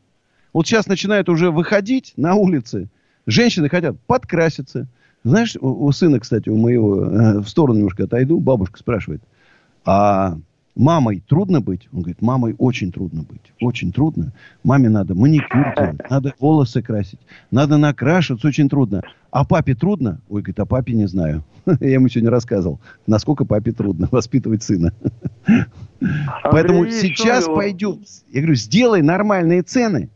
Вот 0.54 0.68
сейчас 0.68 0.86
начинают 0.86 1.30
уже 1.30 1.50
выходить 1.50 2.14
на 2.16 2.36
улицы. 2.36 2.90
Женщины 3.26 3.70
хотят 3.70 3.96
подкраситься, 4.06 4.88
знаешь, 5.24 5.56
у, 5.60 5.86
у 5.86 5.92
сына, 5.92 6.20
кстати, 6.20 6.50
у 6.50 6.58
моего, 6.58 7.06
э, 7.06 7.40
в 7.40 7.48
сторону 7.48 7.80
немножко 7.80 8.06
отойду, 8.06 8.40
бабушка 8.40 8.80
спрашивает, 8.80 9.22
а 9.86 10.38
мамой 10.76 11.24
трудно 11.28 11.62
быть? 11.62 11.88
Он 11.94 12.02
говорит, 12.02 12.22
мамой 12.22 12.56
очень 12.58 12.92
трудно 12.92 13.24
быть. 13.24 13.54
Очень 13.62 13.92
трудно. 13.92 14.34
Маме 14.64 14.90
надо 14.90 15.14
маникюр 15.16 15.74
делать, 15.78 16.10
надо 16.10 16.34
волосы 16.40 16.82
красить, 16.82 17.20
надо 17.52 17.78
накрашиваться, 17.78 18.48
очень 18.48 18.70
трудно. 18.70 19.02
А 19.30 19.46
папе 19.46 19.76
трудно? 19.76 20.20
Ой, 20.30 20.42
говорит, 20.42 20.60
а 20.60 20.66
папе 20.66 20.94
не 20.94 21.08
знаю. 21.08 21.44
Я 21.80 21.94
ему 21.94 22.10
сегодня 22.10 22.32
рассказывал, 22.32 22.80
насколько 23.08 23.46
папе 23.46 23.72
трудно 23.72 24.08
воспитывать 24.12 24.64
сына. 24.64 24.94
Поэтому 26.44 26.90
сейчас 26.90 27.46
пойдем. 27.46 28.00
Я 28.32 28.42
говорю, 28.42 28.56
сделай 28.56 29.02
нормальные 29.02 29.62
цены 29.62 30.10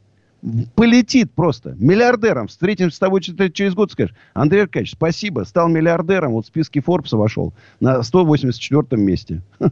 полетит 0.76 1.32
просто 1.34 1.76
миллиардером. 1.80 2.48
Встретимся 2.48 2.96
с 2.96 3.00
тобой 3.00 3.22
через 3.22 3.74
год, 3.74 3.92
скажешь, 3.92 4.16
Андрей 4.34 4.64
Аркадьевич, 4.64 4.94
спасибо, 4.94 5.42
стал 5.42 5.70
миллиардером, 5.70 6.34
вот 6.34 6.46
в 6.46 6.48
списке 6.48 6.82
Форбса 6.82 7.18
вошел 7.18 7.54
на 7.80 8.04
184 8.04 9.02
месте. 9.02 9.42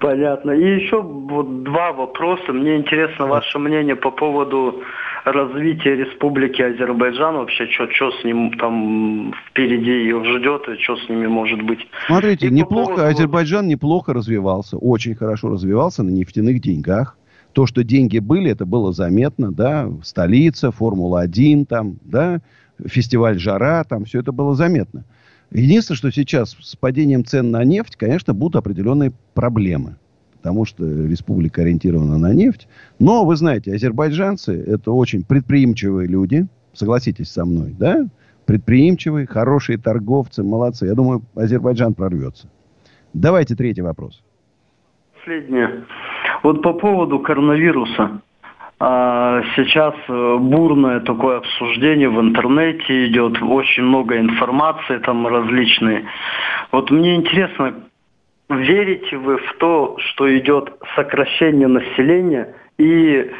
Понятно. 0.00 0.52
И 0.52 0.82
еще 0.82 1.02
вот 1.02 1.64
два 1.64 1.92
вопроса. 1.92 2.52
Мне 2.52 2.76
интересно 2.76 3.26
ваше 3.26 3.58
мнение 3.58 3.96
по 3.96 4.10
поводу 4.10 4.82
развития 5.24 5.96
Республики 5.96 6.62
Азербайджан. 6.62 7.36
Вообще, 7.36 7.66
что, 7.66 7.90
что 7.90 8.10
с 8.12 8.24
ним 8.24 8.52
там 8.58 9.34
впереди 9.50 9.90
ее 9.90 10.22
ждет 10.24 10.68
и 10.68 10.80
что 10.82 10.96
с 10.96 11.08
ними 11.08 11.26
может 11.26 11.62
быть. 11.62 11.80
Смотрите, 12.06 12.46
и 12.46 12.50
неплохо, 12.50 12.90
по 12.90 12.96
поводу... 12.96 13.10
Азербайджан 13.10 13.66
неплохо 13.66 14.12
развивался, 14.12 14.76
очень 14.76 15.14
хорошо 15.14 15.48
развивался 15.48 16.02
на 16.02 16.10
нефтяных 16.10 16.60
деньгах. 16.60 17.16
То, 17.58 17.66
что 17.66 17.82
деньги 17.82 18.20
были, 18.20 18.52
это 18.52 18.64
было 18.66 18.92
заметно, 18.92 19.50
да, 19.50 19.90
столица, 20.04 20.70
Формула-1 20.70 21.66
там, 21.66 21.98
да, 22.04 22.38
фестиваль 22.86 23.40
«Жара», 23.40 23.82
там 23.82 24.04
все 24.04 24.20
это 24.20 24.30
было 24.30 24.54
заметно. 24.54 25.02
Единственное, 25.50 25.96
что 25.96 26.12
сейчас 26.12 26.56
с 26.60 26.76
падением 26.76 27.24
цен 27.24 27.50
на 27.50 27.64
нефть, 27.64 27.96
конечно, 27.96 28.32
будут 28.32 28.54
определенные 28.54 29.12
проблемы. 29.34 29.96
Потому 30.36 30.66
что 30.66 30.84
республика 30.86 31.62
ориентирована 31.62 32.16
на 32.16 32.32
нефть. 32.32 32.68
Но, 33.00 33.24
вы 33.24 33.34
знаете, 33.34 33.74
азербайджанцы– 33.74 34.52
это 34.68 34.92
очень 34.92 35.24
предприимчивые 35.24 36.06
люди. 36.06 36.46
Согласитесь 36.74 37.32
со 37.32 37.44
мной, 37.44 37.74
да? 37.76 38.06
Предприимчивые, 38.46 39.26
хорошие 39.26 39.78
торговцы, 39.78 40.44
молодцы. 40.44 40.86
Я 40.86 40.94
думаю, 40.94 41.22
Азербайджан 41.34 41.94
прорвется. 41.94 42.46
Давайте 43.14 43.56
третий 43.56 43.82
вопрос. 43.82 44.22
Последнее. 45.16 45.84
Вот 46.42 46.62
по 46.62 46.72
поводу 46.72 47.18
коронавируса. 47.18 48.20
А, 48.80 49.42
сейчас 49.56 49.94
э, 50.08 50.36
бурное 50.38 51.00
такое 51.00 51.38
обсуждение 51.38 52.08
в 52.08 52.20
интернете 52.20 53.06
идет, 53.08 53.42
очень 53.42 53.82
много 53.82 54.18
информации 54.18 54.98
там 54.98 55.26
различной. 55.26 56.04
Вот 56.70 56.90
мне 56.92 57.16
интересно, 57.16 57.74
верите 58.48 59.16
вы 59.16 59.38
в 59.38 59.52
то, 59.58 59.96
что 59.98 60.38
идет 60.38 60.72
сокращение 60.94 61.66
населения 61.66 62.54
И 62.78 63.30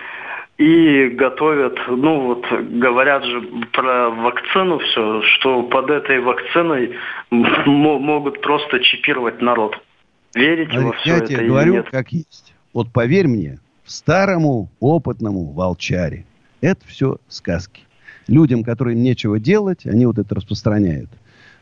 и 0.58 1.10
готовят, 1.10 1.78
ну 1.86 2.20
вот 2.20 2.44
говорят 2.50 3.24
же 3.24 3.40
про 3.72 4.10
вакцину 4.10 4.80
все, 4.80 5.22
что 5.22 5.62
под 5.62 5.88
этой 5.88 6.18
вакциной 6.18 6.96
могут 7.30 8.40
просто 8.40 8.80
чипировать 8.80 9.40
народ. 9.40 9.80
Верите 10.34 10.78
а 10.78 10.80
во 10.80 10.92
все 10.94 11.10
я 11.10 11.16
это 11.18 11.26
тебе 11.28 11.46
говорю, 11.46 11.74
нет? 11.74 11.88
как 11.90 12.08
есть. 12.08 12.54
Вот 12.72 12.92
поверь 12.92 13.28
мне, 13.28 13.58
старому 13.86 14.70
опытному 14.80 15.52
волчаре, 15.52 16.24
это 16.60 16.86
все 16.86 17.18
сказки. 17.28 17.82
Людям, 18.26 18.62
которым 18.62 19.02
нечего 19.02 19.40
делать, 19.40 19.86
они 19.86 20.06
вот 20.06 20.18
это 20.18 20.34
распространяют. 20.34 21.10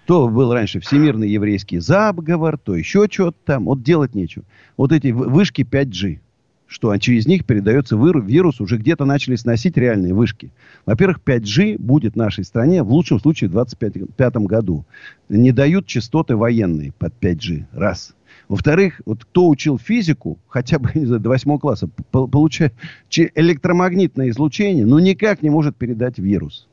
То 0.06 0.28
был 0.28 0.52
раньше 0.52 0.80
всемирный 0.80 1.28
еврейский 1.28 1.78
заговор, 1.78 2.58
то 2.58 2.74
еще 2.74 3.06
что-то 3.10 3.36
там. 3.44 3.64
Вот 3.64 3.82
делать 3.82 4.14
нечего. 4.14 4.44
Вот 4.76 4.92
эти 4.92 5.08
вышки 5.08 5.62
5G 5.62 6.20
что 6.68 6.96
через 6.96 7.26
них 7.26 7.44
передается 7.44 7.96
вирус, 7.96 8.60
уже 8.60 8.76
где-то 8.76 9.04
начали 9.04 9.36
сносить 9.36 9.76
реальные 9.76 10.14
вышки. 10.14 10.50
Во-первых, 10.84 11.20
5G 11.24 11.78
будет 11.78 12.14
в 12.14 12.16
нашей 12.16 12.44
стране 12.44 12.82
в 12.82 12.90
лучшем 12.90 13.20
случае 13.20 13.48
в 13.48 13.52
2025 13.52 14.36
году. 14.48 14.84
Не 15.28 15.52
дают 15.52 15.86
частоты 15.86 16.34
военные 16.36 16.92
под 16.98 17.14
5G. 17.20 17.66
Раз. 17.72 18.15
Во-вторых, 18.48 19.00
вот 19.04 19.24
кто 19.24 19.48
учил 19.48 19.78
физику, 19.78 20.38
хотя 20.46 20.78
бы 20.78 20.90
знаю, 20.94 21.20
до 21.20 21.30
8 21.30 21.58
класса, 21.58 21.88
получает 22.10 22.74
электромагнитное 23.10 24.30
излучение, 24.30 24.86
но 24.86 25.00
никак 25.00 25.42
не 25.42 25.50
может 25.50 25.76
передать 25.76 26.18
вирус. 26.18 26.68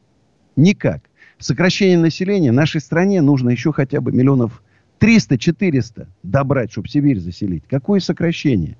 Никак. 0.56 1.02
Сокращение 1.40 1.98
населения 1.98 2.52
нашей 2.52 2.80
стране 2.80 3.22
нужно 3.22 3.50
еще 3.50 3.74
хотя 3.74 4.02
бы 4.02 4.12
миллионов 4.12 4.62
300-400 5.00 6.08
добрать, 6.22 6.72
чтобы 6.72 6.88
Сибирь 6.88 7.20
заселить. 7.20 7.64
Какое 7.68 8.00
сокращение? 8.00 8.78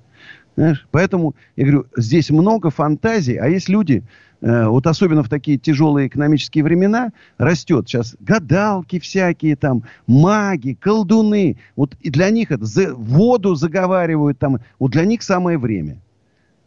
Знаешь? 0.56 0.86
Поэтому, 0.90 1.34
я 1.56 1.64
говорю, 1.64 1.86
здесь 1.96 2.30
много 2.30 2.70
фантазий, 2.70 3.36
а 3.36 3.48
есть 3.48 3.68
люди, 3.68 4.04
э, 4.40 4.66
вот 4.66 4.86
особенно 4.86 5.22
в 5.22 5.28
такие 5.28 5.58
тяжелые 5.58 6.06
экономические 6.06 6.62
времена, 6.62 7.10
растет 7.38 7.88
сейчас 7.88 8.16
гадалки 8.20 9.00
всякие 9.00 9.56
там, 9.56 9.82
маги, 10.06 10.76
колдуны. 10.80 11.56
Вот 11.76 11.96
и 12.00 12.10
для 12.10 12.30
них 12.30 12.52
это, 12.52 12.64
за, 12.64 12.94
воду 12.94 13.54
заговаривают 13.54 14.38
там, 14.38 14.58
вот 14.78 14.92
для 14.92 15.04
них 15.04 15.22
самое 15.22 15.58
время. 15.58 15.98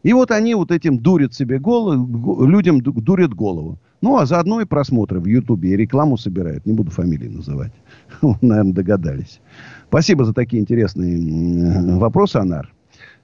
И 0.04 0.14
вот 0.14 0.32
они 0.32 0.54
вот 0.54 0.72
этим 0.72 1.00
дурят 1.00 1.34
себе 1.34 1.60
голову, 1.60 2.46
людям 2.46 2.82
дурят 2.82 3.34
голову. 3.34 3.78
Ну, 4.00 4.18
а 4.18 4.26
заодно 4.26 4.62
и 4.62 4.66
просмотры 4.66 5.20
в 5.20 5.26
Ютубе, 5.26 5.72
и 5.72 5.76
рекламу 5.76 6.18
собирают. 6.18 6.66
Не 6.66 6.74
буду 6.74 6.92
фамилии 6.92 7.30
называть. 7.30 7.72
Наверное, 8.42 8.74
догадались. 8.74 9.40
Спасибо 9.88 10.24
за 10.24 10.34
такие 10.34 10.62
интересные 10.62 11.98
вопросы, 11.98 12.38
Анар. 12.38 12.72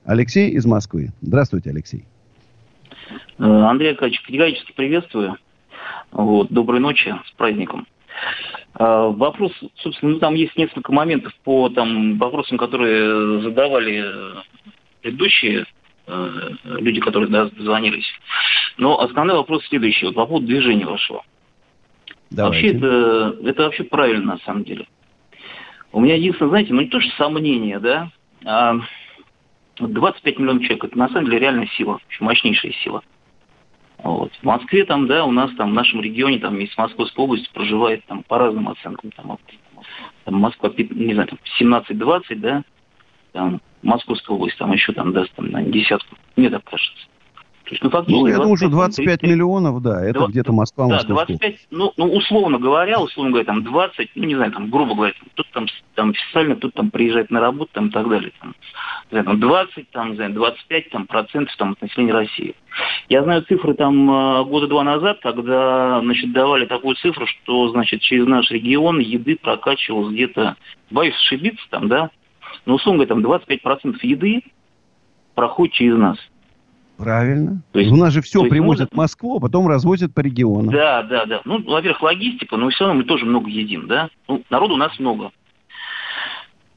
Алексей 0.06 0.50
из 0.50 0.66
Москвы. 0.66 1.10
Здравствуйте, 1.22 1.70
Алексей. 1.70 2.06
Э, 3.40 3.44
Андрей 3.44 3.92
Аркадьевич, 3.92 4.22
категорически 4.22 4.74
приветствую. 4.74 5.38
Вот, 6.12 6.50
доброй 6.52 6.80
ночи, 6.80 7.14
с 7.28 7.32
праздником. 7.32 7.88
Э, 8.78 9.12
вопрос, 9.16 9.52
собственно, 9.78 10.14
ну, 10.14 10.20
там 10.20 10.36
есть 10.36 10.56
несколько 10.58 10.92
моментов 10.92 11.34
по 11.44 11.70
там, 11.70 12.18
вопросам, 12.18 12.58
которые 12.58 13.42
задавали 13.42 14.06
предыдущие 15.02 15.66
э, 16.08 16.50
люди, 16.66 17.00
которые 17.00 17.30
да, 17.30 17.50
звонились. 17.58 18.08
Но 18.78 19.00
основной 19.00 19.38
вопрос 19.38 19.66
следующий, 19.68 20.06
вот 20.08 20.16
по 20.16 20.26
поводу 20.26 20.48
движения 20.48 20.86
вашего. 20.86 21.24
Давайте. 22.30 22.74
Вообще 22.74 22.78
это, 22.78 23.38
это 23.46 23.64
вообще 23.64 23.84
правильно 23.84 24.34
на 24.34 24.38
самом 24.40 24.64
деле. 24.64 24.88
У 25.92 26.00
меня 26.00 26.16
единственное, 26.16 26.50
знаете, 26.50 26.74
ну 26.74 26.82
не 26.82 26.88
то, 26.88 27.00
что 27.00 27.16
сомнение, 27.16 27.80
да, 27.80 28.10
а 28.44 28.80
25 29.78 30.40
миллионов 30.40 30.64
человек, 30.64 30.86
это 30.86 30.98
на 30.98 31.10
самом 31.10 31.26
деле 31.26 31.40
реальная 31.40 31.68
сила, 31.68 32.00
мощнейшая 32.20 32.72
сила. 32.84 33.04
Вот. 34.04 34.34
В 34.34 34.44
Москве 34.44 34.86
там, 34.86 35.08
да, 35.08 35.26
у 35.26 35.32
нас 35.32 35.52
там 35.56 35.72
в 35.72 35.74
нашем 35.74 36.02
регионе, 36.02 36.40
там 36.40 36.58
из 36.58 36.78
Московской 36.78 37.24
области 37.24 37.50
проживает 37.54 38.06
там 38.06 38.24
по 38.24 38.38
разным 38.38 38.68
оценкам, 38.68 39.12
там, 39.12 39.38
там 40.26 40.36
Москва, 40.36 40.72
не 40.78 41.14
знаю, 41.14 41.30
там 41.30 41.40
17-20, 41.60 42.36
да, 42.36 42.64
там 43.32 43.62
Московская 43.82 44.36
область, 44.36 44.58
там 44.58 44.74
еще 44.74 44.92
там 44.94 45.14
даст 45.14 45.32
там 45.36 45.50
на 45.52 45.64
десятку, 45.64 46.18
мне 46.36 46.50
так 46.50 46.64
кажется. 46.66 47.08
То 47.74 47.76
есть, 47.76 47.84
ну, 47.84 47.90
фактически, 47.90 48.22
ну, 48.22 48.28
я 48.28 48.38
думаю, 48.38 48.58
что 48.58 48.70
25 48.70 49.20
30, 49.20 49.24
миллионов, 49.24 49.82
да, 49.82 50.04
это 50.04 50.20
20, 50.20 50.32
где-то 50.32 50.54
Москва, 50.54 50.88
Да, 50.88 51.04
25, 51.04 51.56
ну, 51.72 51.92
ну, 51.98 52.06
условно 52.14 52.60
говоря, 52.60 53.00
условно 53.00 53.32
говоря, 53.32 53.46
там 53.46 53.64
20, 53.64 54.12
ну, 54.16 54.24
не 54.26 54.36
знаю, 54.36 54.52
там, 54.52 54.70
грубо 54.70 54.94
говоря, 54.94 55.14
тут 55.34 55.48
там, 55.52 55.66
там 55.96 56.12
официально, 56.12 56.56
тут 56.56 56.74
там 56.76 56.92
приезжает 56.92 57.32
на 57.32 57.40
работу, 57.40 57.72
там, 57.74 57.88
и 57.88 57.90
так 57.90 58.08
далее, 58.08 58.32
там, 58.40 58.54
там 59.10 59.40
20, 59.40 59.90
там, 59.90 60.16
знаю, 60.16 60.34
25 60.34 60.90
там, 60.90 61.08
процентов 61.08 61.56
там, 61.58 61.72
от 61.72 61.82
населения 61.82 62.14
России. 62.14 62.56
Я 63.10 63.24
знаю 63.24 63.44
цифры 63.44 63.74
там 63.74 64.10
а, 64.10 64.44
года 64.44 64.68
два 64.68 64.84
назад, 64.84 65.20
когда, 65.22 66.00
значит, 66.02 66.32
давали 66.32 66.66
такую 66.66 66.96
цифру, 66.96 67.26
что, 67.26 67.70
значит, 67.70 68.02
через 68.02 68.28
наш 68.28 68.52
регион 68.52 69.00
еды 69.00 69.36
прокачивалось 69.36 70.14
где-то, 70.14 70.58
боюсь 70.92 71.16
ошибиться 71.16 71.66
там, 71.72 71.88
да, 71.88 72.12
но, 72.66 72.76
условно 72.76 73.06
говоря, 73.06 73.16
там 73.16 73.24
25 73.24 73.62
процентов 73.62 74.04
еды 74.04 74.44
проходит 75.34 75.74
через 75.74 75.98
нас. 75.98 76.18
Правильно. 76.98 77.62
То 77.72 77.80
есть, 77.80 77.92
У 77.92 77.96
нас 77.96 78.14
же 78.14 78.22
все 78.22 78.44
привозят 78.46 78.92
в 78.92 78.96
Москву, 78.96 79.38
а 79.38 79.40
потом 79.40 79.68
развозят 79.68 80.14
по 80.14 80.20
регионам. 80.22 80.72
Да, 80.72 81.04
да, 81.04 81.26
да. 81.26 81.42
Ну, 81.46 81.62
во-первых, 81.64 82.02
логистика, 82.02 82.56
но 82.58 82.70
все 82.70 82.86
равно 82.86 83.02
мы 83.02 83.06
тоже 83.06 83.26
много 83.26 83.50
едим, 83.50 83.88
да. 83.88 84.10
Ну, 84.28 84.44
народу 84.50 84.76
у 84.76 84.78
нас 84.78 84.98
много. 85.00 85.32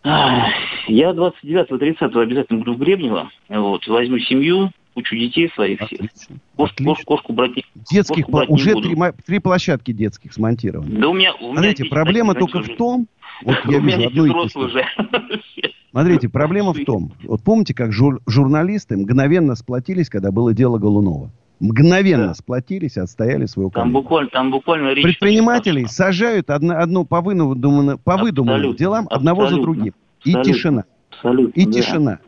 Я 0.04 1.10
29-30 1.10 2.22
обязательно 2.22 2.60
буду 2.60 2.74
в 2.74 2.78
Гребнево. 2.78 3.30
Вот, 3.48 3.86
возьму 3.88 4.18
семью, 4.20 4.70
кучу 4.94 5.16
детей 5.16 5.50
своих 5.54 5.80
всех. 5.80 6.00
Отлично. 6.00 6.36
Кош, 6.56 6.70
Отлично. 6.70 7.04
кошку 7.04 7.32
брать, 7.32 7.50
детских 7.90 8.26
кошку 8.26 8.32
брать 8.32 8.48
уже 8.48 8.74
три, 8.74 8.96
три 9.26 9.38
площадки 9.40 9.92
детских 9.92 10.32
смонтированы. 10.32 11.00
Да 11.00 11.08
у 11.08 11.12
меня, 11.12 11.34
у 11.34 11.52
меня 11.52 11.74
проблема 11.90 12.34
только 12.34 12.62
в 12.62 12.76
том, 12.76 13.08
вот 13.42 13.56
я 13.66 13.78
вижу 13.80 14.06
одну 14.06 14.26
и 14.26 14.58
уже. 14.58 14.86
Смотрите, 15.97 16.28
проблема 16.32 16.74
в 16.74 16.84
том, 16.84 17.12
вот 17.24 17.42
помните, 17.42 17.72
как 17.72 17.90
жур, 17.92 18.20
журналисты 18.26 18.99
мгновенно 18.99 19.55
сплотились, 19.55 20.11
когда 20.11 20.30
было 20.30 20.53
дело 20.53 20.78
Голунова? 20.78 21.30
Мгновенно 21.59 22.28
да. 22.28 22.34
сплотились 22.34 22.99
и 22.99 23.01
отстояли 23.01 23.47
свою. 23.47 23.70
Там 23.70 23.92
буквально, 23.92 24.28
там 24.28 24.51
буквально 24.51 24.92
речь 24.92 25.03
Предпринимателей 25.03 25.86
сажают 25.86 26.51
одно, 26.51 26.76
одно 26.76 27.07
по 27.07 27.22
выдуманным, 27.22 27.99
по 27.99 28.18
выдуманным 28.18 28.76
делам 28.76 29.07
одного 29.09 29.47
за 29.47 29.57
другим. 29.57 29.94
И 30.22 30.32
абсолютно, 30.32 30.53
тишина. 30.53 30.84
Абсолютно, 31.11 31.61
и 31.61 31.64
да. 31.64 31.72
тишина. 31.72 32.18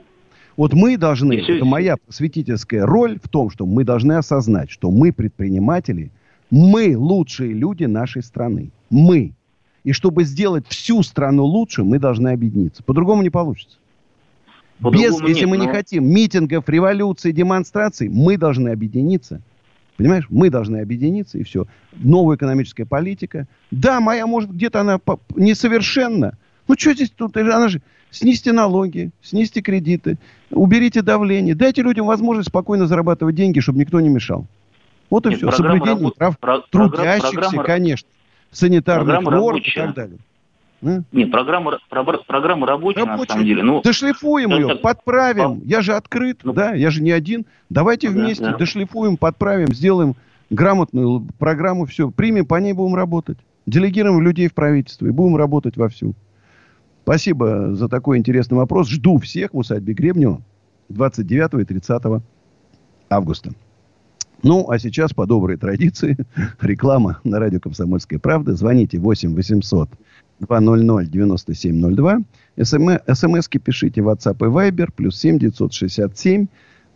Вот 0.57 0.73
мы 0.73 0.97
должны, 0.97 1.35
и 1.35 1.53
это 1.57 1.65
моя 1.67 1.99
просветительская 1.99 2.87
роль 2.87 3.19
в 3.23 3.29
том, 3.29 3.51
что 3.51 3.67
мы 3.67 3.85
должны 3.85 4.15
осознать, 4.15 4.71
что 4.71 4.91
мы 4.91 5.13
предприниматели, 5.13 6.11
мы 6.51 6.97
лучшие 6.97 7.53
люди 7.53 7.85
нашей 7.85 8.23
страны. 8.23 8.71
Мы. 8.89 9.35
И 9.85 9.93
чтобы 9.93 10.25
сделать 10.25 10.67
всю 10.69 11.03
страну 11.03 11.45
лучше, 11.45 11.85
мы 11.85 11.99
должны 11.99 12.29
объединиться. 12.29 12.83
По-другому 12.83 13.23
не 13.23 13.31
получится. 13.31 13.79
По 14.81 14.91
Без, 14.91 15.21
если 15.21 15.41
нет, 15.41 15.49
мы 15.49 15.59
но... 15.59 15.65
не 15.65 15.71
хотим 15.71 16.09
митингов, 16.09 16.69
революций, 16.69 17.33
демонстраций, 17.33 18.09
мы 18.09 18.37
должны 18.37 18.69
объединиться. 18.69 19.41
Понимаешь? 19.97 20.27
Мы 20.31 20.51
должны 20.51 20.79
объединиться, 20.79 21.39
и 21.39 21.43
все. 21.43 21.67
Новая 21.97 22.37
экономическая 22.37 22.85
политика. 22.85 23.49
Да, 23.73 23.99
моя, 24.01 24.27
может, 24.27 24.53
где-то 24.53 24.81
она 24.81 25.01
несовершенна. 25.35 26.39
Ну, 26.69 26.75
что 26.79 26.95
здесь 26.95 27.11
тут? 27.11 27.37
Она 27.37 27.69
же... 27.69 27.83
Снизьте 28.11 28.53
налоги, 28.53 29.11
снизьте 29.21 29.61
кредиты, 29.61 30.17
уберите 30.51 31.03
давление. 31.03 31.55
Дайте 31.55 31.83
людям 31.83 32.07
возможность 32.07 32.49
спокойно 32.49 32.87
зарабатывать 32.87 33.35
деньги, 33.35 33.61
чтобы 33.61 33.81
никто 33.81 34.01
не 34.01 34.09
мешал. 34.09 34.47
Вот 35.11 35.27
и 35.27 35.29
Нет, 35.29 35.39
все. 35.39 35.51
Соблюдение 35.51 35.95
работ... 35.95 36.15
прав 36.17 36.39
про... 36.39 36.61
трудящихся, 36.71 37.33
программа... 37.33 37.65
конечно 37.65 38.09
санитарных 38.51 39.23
норм 39.23 39.59
и 39.59 39.75
так 39.75 39.95
далее. 39.95 40.19
А? 40.81 41.01
Нет, 41.11 41.31
программа, 41.33 41.79
программа 41.89 42.67
рабочая, 42.67 43.01
рабочая, 43.05 43.17
на 43.17 43.27
самом 43.27 43.45
деле. 43.45 43.63
Ну, 43.63 43.83
дошлифуем 43.83 44.51
ее, 44.51 44.69
так, 44.69 44.83
подправим. 44.83 45.61
Я 45.65 45.83
же 45.83 45.95
открыт, 45.95 46.41
ну, 46.45 46.53
да, 46.53 46.75
я 46.75 46.91
же 46.91 47.03
не 47.03 47.11
один. 47.11 47.47
Давайте 47.69 48.09
да, 48.09 48.15
вместе 48.15 48.45
да. 48.45 48.57
дошлифуем, 48.57 49.17
подправим, 49.17 49.73
сделаем 49.75 50.15
грамотную 50.51 51.27
программу, 51.39 51.87
все. 51.87 52.11
Примем, 52.11 52.47
по 52.47 52.57
ней 52.57 52.73
будем 52.73 52.95
работать. 52.95 53.39
Делегируем 53.67 54.23
людей 54.23 54.49
в 54.49 54.55
правительство 54.55 55.07
и 55.07 55.11
будем 55.11 55.37
работать 55.37 55.77
вовсю. 55.77 56.15
Спасибо 57.03 57.75
за 57.75 57.89
такой 57.89 58.19
интересный 58.19 58.57
вопрос. 58.57 58.89
Жду 58.89 59.19
всех 59.19 59.55
в 59.55 59.59
усадьбе 59.59 59.95
Гребнева 59.95 60.43
29 60.91 61.63
и 61.63 61.65
30 61.65 62.03
августа. 63.11 63.51
Ну, 64.43 64.71
а 64.71 64.79
сейчас, 64.79 65.13
по 65.13 65.27
доброй 65.27 65.57
традиции, 65.57 66.17
реклама 66.61 67.21
на 67.25 67.39
радио 67.39 67.61
«Комсомольская 67.61 68.19
правда». 68.19 68.55
Звоните 68.55 68.99
8 68.99 69.35
800 69.35 69.91
200 70.41 71.11
9702. 71.11 72.19
СМСки 72.57 73.59
пишите 73.59 74.03
в 74.03 74.09
WhatsApp 74.09 74.37
и 74.39 74.51
Viber. 74.51 74.91
Плюс 74.95 75.19
7 75.19 75.39
967 75.39 76.47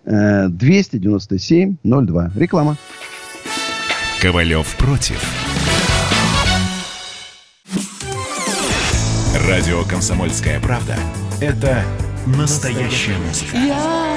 297 0.04 1.76
02. 1.82 2.32
Реклама. 2.36 2.76
Ковалев 4.20 4.76
против. 4.76 5.20
Радио 9.48 9.82
«Комсомольская 9.82 10.60
правда»— 10.60 10.96
это 11.40 11.82
настоящая 12.26 13.16
музыка. 13.18 13.56
Я 13.56 14.16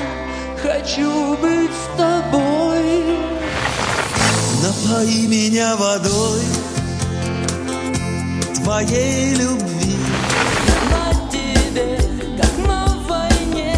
хочу 0.62 1.36
быть 1.38 1.72
с 1.72 1.98
тобой. 1.98 2.75
Напои 4.66 5.28
меня 5.28 5.76
водой 5.76 6.42
твоей 8.56 9.36
любви. 9.36 9.96
На 10.90 11.30
тебе, 11.30 12.00
как 12.42 12.68
на 12.68 12.86
войне, 13.08 13.76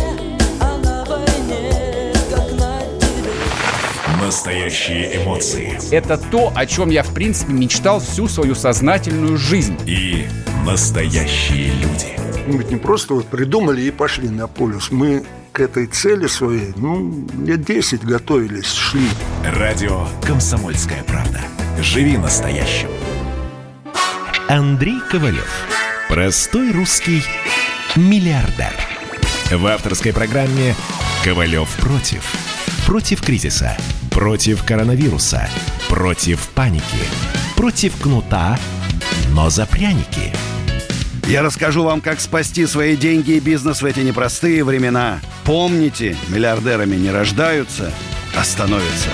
а 0.62 0.78
на 0.78 1.04
войне, 1.04 2.14
как 2.32 2.54
на 2.54 2.80
тебе. 3.02 4.26
Настоящие 4.26 5.24
эмоции. 5.24 5.78
Это 5.92 6.18
то, 6.18 6.54
о 6.56 6.66
чем 6.66 6.90
я, 6.90 7.04
в 7.04 7.14
принципе, 7.14 7.52
мечтал 7.52 8.00
всю 8.00 8.30
свою 8.30 8.56
сознательную 8.56 9.36
жизнь. 9.36 9.78
И 9.86 10.26
настоящие 10.66 11.74
люди. 11.74 12.27
Мы 12.48 12.60
ведь 12.60 12.72
не 12.72 12.78
просто 12.78 13.14
вот 13.14 13.28
придумали 13.28 13.82
и 13.82 13.92
пошли 13.92 14.30
на 14.30 14.48
полюс. 14.48 14.90
Мы 14.90 15.26
к 15.52 15.60
этой 15.60 15.86
цели 15.86 16.28
своей, 16.28 16.72
ну, 16.78 17.28
лет 17.44 17.66
10 17.66 18.06
готовились, 18.06 18.72
шли. 18.72 19.10
Радио 19.44 20.08
«Комсомольская 20.26 21.04
правда». 21.04 21.42
Живи 21.82 22.18
настоящим. 22.18 22.88
Андрей 24.48 25.02
Ковалев. 25.12 25.52
Простой 26.08 26.72
русский 26.72 27.22
миллиардер. 27.98 28.74
В 29.52 29.68
авторской 29.68 30.14
программе 30.14 30.74
«Ковалев 31.26 31.70
против». 31.82 32.24
Против 32.86 33.22
кризиса. 33.22 33.76
Против 34.10 34.64
коронавируса. 34.64 35.50
Против 35.90 36.48
паники. 36.56 37.04
Против 37.58 38.00
кнута, 38.02 38.58
но 39.32 39.50
за 39.50 39.66
пряники. 39.66 40.32
Я 41.28 41.42
расскажу 41.42 41.84
вам, 41.84 42.00
как 42.00 42.22
спасти 42.22 42.66
свои 42.66 42.96
деньги 42.96 43.32
и 43.32 43.42
бизнес 43.42 43.82
в 43.82 43.86
эти 43.86 44.00
непростые 44.00 44.64
времена. 44.64 45.20
Помните, 45.44 46.16
миллиардерами 46.30 46.96
не 46.96 47.12
рождаются, 47.12 47.92
а 48.34 48.46
становятся. 48.46 49.10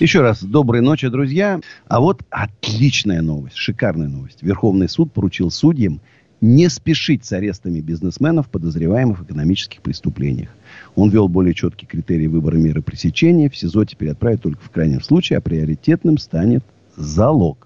Еще 0.00 0.22
раз 0.22 0.42
доброй 0.42 0.80
ночи, 0.80 1.08
друзья. 1.08 1.60
А 1.86 2.00
вот 2.00 2.22
отличная 2.30 3.20
новость, 3.20 3.56
шикарная 3.56 4.08
новость. 4.08 4.42
Верховный 4.42 4.88
суд 4.88 5.12
поручил 5.12 5.50
судьям 5.50 6.00
не 6.40 6.70
спешить 6.70 7.26
с 7.26 7.32
арестами 7.32 7.80
бизнесменов, 7.80 8.48
подозреваемых 8.48 9.18
в 9.18 9.24
экономических 9.24 9.82
преступлениях. 9.82 10.48
Он 10.94 11.10
ввел 11.10 11.28
более 11.28 11.52
четкие 11.52 11.88
критерии 11.88 12.26
выбора 12.26 12.56
меры 12.56 12.80
пресечения. 12.80 13.50
В 13.50 13.56
СИЗО 13.56 13.84
теперь 13.84 14.12
отправят 14.12 14.40
только 14.40 14.62
в 14.62 14.70
крайнем 14.70 15.02
случае, 15.02 15.36
а 15.36 15.42
приоритетным 15.42 16.16
станет 16.16 16.64
залог. 16.96 17.65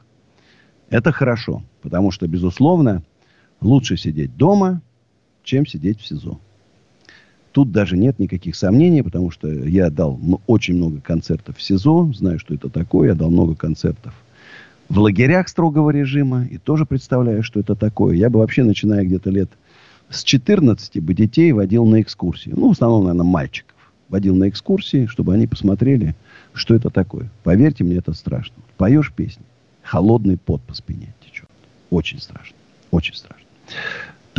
Это 0.91 1.12
хорошо, 1.12 1.62
потому 1.82 2.11
что, 2.11 2.26
безусловно, 2.26 3.03
лучше 3.61 3.97
сидеть 3.97 4.36
дома, 4.36 4.82
чем 5.43 5.66
сидеть 5.66 6.01
в 6.01 6.07
СИЗО. 6.07 6.38
Тут 7.53 7.72
даже 7.72 7.97
нет 7.97 8.18
никаких 8.18 8.55
сомнений, 8.55 9.03
потому 9.03 9.30
что 9.30 9.49
я 9.49 9.91
дал 9.91 10.20
очень 10.47 10.74
много 10.74 11.01
концертов 11.01 11.57
в 11.57 11.62
СИЗО, 11.62 12.12
знаю, 12.12 12.38
что 12.38 12.55
это 12.55 12.68
такое, 12.68 13.09
я 13.09 13.14
дал 13.14 13.30
много 13.30 13.55
концертов 13.55 14.14
в 14.91 14.99
лагерях 14.99 15.49
строгого 15.49 15.91
режима, 15.91 16.45
и 16.45 16.59
тоже 16.59 16.84
представляю, 16.84 17.43
что 17.45 17.61
это 17.61 17.76
такое. 17.76 18.16
Я 18.16 18.28
бы 18.28 18.41
вообще, 18.41 18.64
начиная 18.64 19.05
где-то 19.05 19.30
лет 19.30 19.49
с 20.11 20.24
14, 20.24 21.01
бы 21.01 21.14
детей 21.14 21.53
водил 21.53 21.86
на 21.86 22.03
экскурсии. 22.03 22.51
Ну, 22.55 22.68
в 22.68 22.72
основном, 22.72 23.05
наверное, 23.05 23.24
мальчиков. 23.24 23.76
Водил 24.09 24.34
на 24.34 24.49
экскурсии, 24.49 25.07
чтобы 25.07 25.32
они 25.32 25.47
посмотрели, 25.47 26.16
что 26.53 26.74
это 26.74 26.91
такое. 26.91 27.30
Поверьте 27.45 27.84
мне, 27.84 27.97
это 27.97 28.12
страшно. 28.12 28.57
Поешь 28.76 29.12
песни, 29.12 29.45
холодный 29.91 30.36
пот 30.36 30.62
по 30.62 30.72
спине 30.72 31.12
течет. 31.20 31.49
Очень 31.91 32.20
страшно. 32.20 32.57
Очень 32.93 33.16
страшно. 33.16 33.47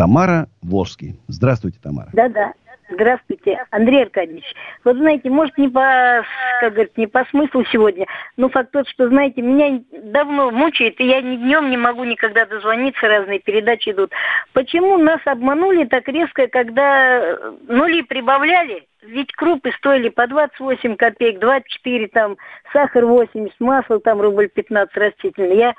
Тамара 0.02 0.48
Ворский. 0.64 1.20
Здравствуйте, 1.28 1.78
Тамара. 1.80 2.10
Да-да. 2.14 2.54
Здравствуйте, 2.90 3.64
Андрей 3.70 4.02
Аркадьевич. 4.02 4.46
Вот 4.84 4.98
знаете, 4.98 5.30
может 5.30 5.56
не 5.60 5.70
по, 5.70 6.26
как 6.60 6.74
говорится, 6.74 7.00
не 7.00 7.06
по 7.06 7.24
смыслу 7.26 7.64
сегодня, 7.72 8.08
но 8.36 8.50
факт 8.50 8.72
тот, 8.72 8.90
что, 8.90 9.08
знаете, 9.10 9.44
меня 9.44 9.80
давно 10.06 10.50
мучает, 10.50 11.00
и 11.00 11.06
я 11.06 11.22
ни 11.22 11.36
днем 11.36 11.70
не 11.70 11.78
могу 11.78 12.04
никогда 12.04 12.48
дозвониться, 12.48 13.08
разные 13.08 13.38
передачи 13.38 13.90
идут. 13.90 14.12
Почему 14.54 14.98
нас 14.98 15.20
обманули 15.26 15.86
так 15.86 16.08
резко, 16.08 16.48
когда 16.48 17.38
нули 17.68 18.02
прибавляли, 18.02 18.88
ведь 19.04 19.32
крупы 19.34 19.72
стоили 19.78 20.10
по 20.10 20.26
28 20.26 20.96
копеек, 20.96 21.40
24 21.40 22.08
там, 22.08 22.38
сахар 22.74 23.06
80, 23.06 23.54
масло 23.60 24.00
там 24.00 24.20
рубль 24.20 24.50
15 24.50 24.98
растительный. 24.98 25.58
Я 25.58 25.76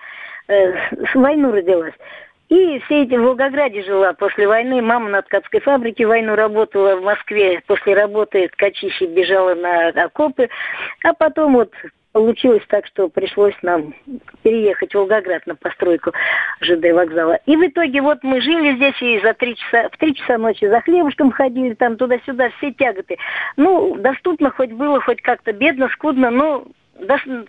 э, 0.46 0.74
с 1.10 1.14
войну 1.16 1.50
родилась. 1.50 1.94
И 2.53 2.78
все 2.80 3.05
эти 3.05 3.14
в 3.14 3.22
Волгограде 3.22 3.82
жила 3.82 4.12
после 4.12 4.46
войны. 4.46 4.82
Мама 4.82 5.09
на 5.09 5.22
ткацкой 5.22 5.61
фабрике 5.61 6.07
войну 6.07 6.34
работала 6.34 6.96
в 6.96 7.03
Москве. 7.03 7.62
После 7.66 7.94
работы 7.94 8.46
ткачихи 8.48 9.07
бежала 9.07 9.55
на 9.55 9.88
окопы. 9.88 10.50
А 11.03 11.14
потом 11.14 11.55
вот 11.55 11.72
получилось 12.12 12.62
так, 12.68 12.86
что 12.88 13.09
пришлось 13.09 13.55
нам 13.62 13.94
переехать 14.42 14.92
в 14.92 14.96
Волгоград 14.96 15.46
на 15.46 15.55
постройку 15.55 16.12
ЖД 16.61 16.92
вокзала. 16.92 17.38
И 17.46 17.57
в 17.57 17.66
итоге 17.66 18.03
вот 18.03 18.18
мы 18.22 18.42
жили 18.42 18.76
здесь 18.76 19.00
и 19.00 19.18
за 19.20 19.32
три 19.32 19.57
часа, 19.57 19.88
в 19.88 19.96
три 19.96 20.14
часа 20.14 20.36
ночи 20.36 20.66
за 20.66 20.82
хлебушком 20.82 21.30
ходили, 21.30 21.72
там 21.72 21.96
туда-сюда, 21.96 22.50
все 22.59 22.70
тяготы. 22.72 23.16
Ну, 23.57 23.96
доступно 23.96 24.50
хоть 24.50 24.72
было, 24.72 25.00
хоть 25.00 25.22
как-то 25.22 25.55
бедно, 25.55 25.88
скудно, 25.88 26.30
но 26.30 26.66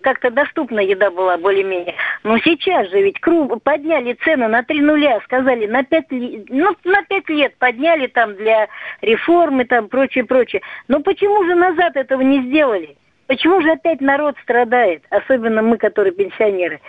как-то 0.02 0.30
доступна 0.32 0.80
еда 0.80 1.12
была 1.12 1.38
более-менее. 1.38 1.96
Но 2.24 2.38
сейчас 2.40 2.90
же 2.90 3.02
ведь 3.02 3.20
круг, 3.20 3.62
подняли 3.64 4.14
цены 4.24 4.48
на 4.48 4.64
три 4.64 4.82
нуля, 4.82 5.20
сказали, 5.26 5.68
на 5.68 5.84
пять, 5.84 6.08
ну, 6.12 6.76
на 6.84 7.04
пять 7.04 7.30
лет 7.30 7.56
подняли 7.58 8.08
там 8.08 8.36
для 8.36 8.68
реформы, 9.02 9.66
там 9.66 9.88
прочее, 9.88 10.26
прочее. 10.26 10.62
Но 10.88 11.02
почему 11.02 11.44
же 11.46 11.56
назад 11.56 11.96
этого 11.96 12.22
не 12.22 12.42
сделали? 12.48 12.98
Почему 13.28 13.62
же 13.62 13.72
опять 13.72 14.02
народ 14.02 14.36
страдает, 14.44 15.04
особенно 15.10 15.62
мы, 15.62 15.78
которые 15.78 16.14
пенсионеры? 16.14 16.82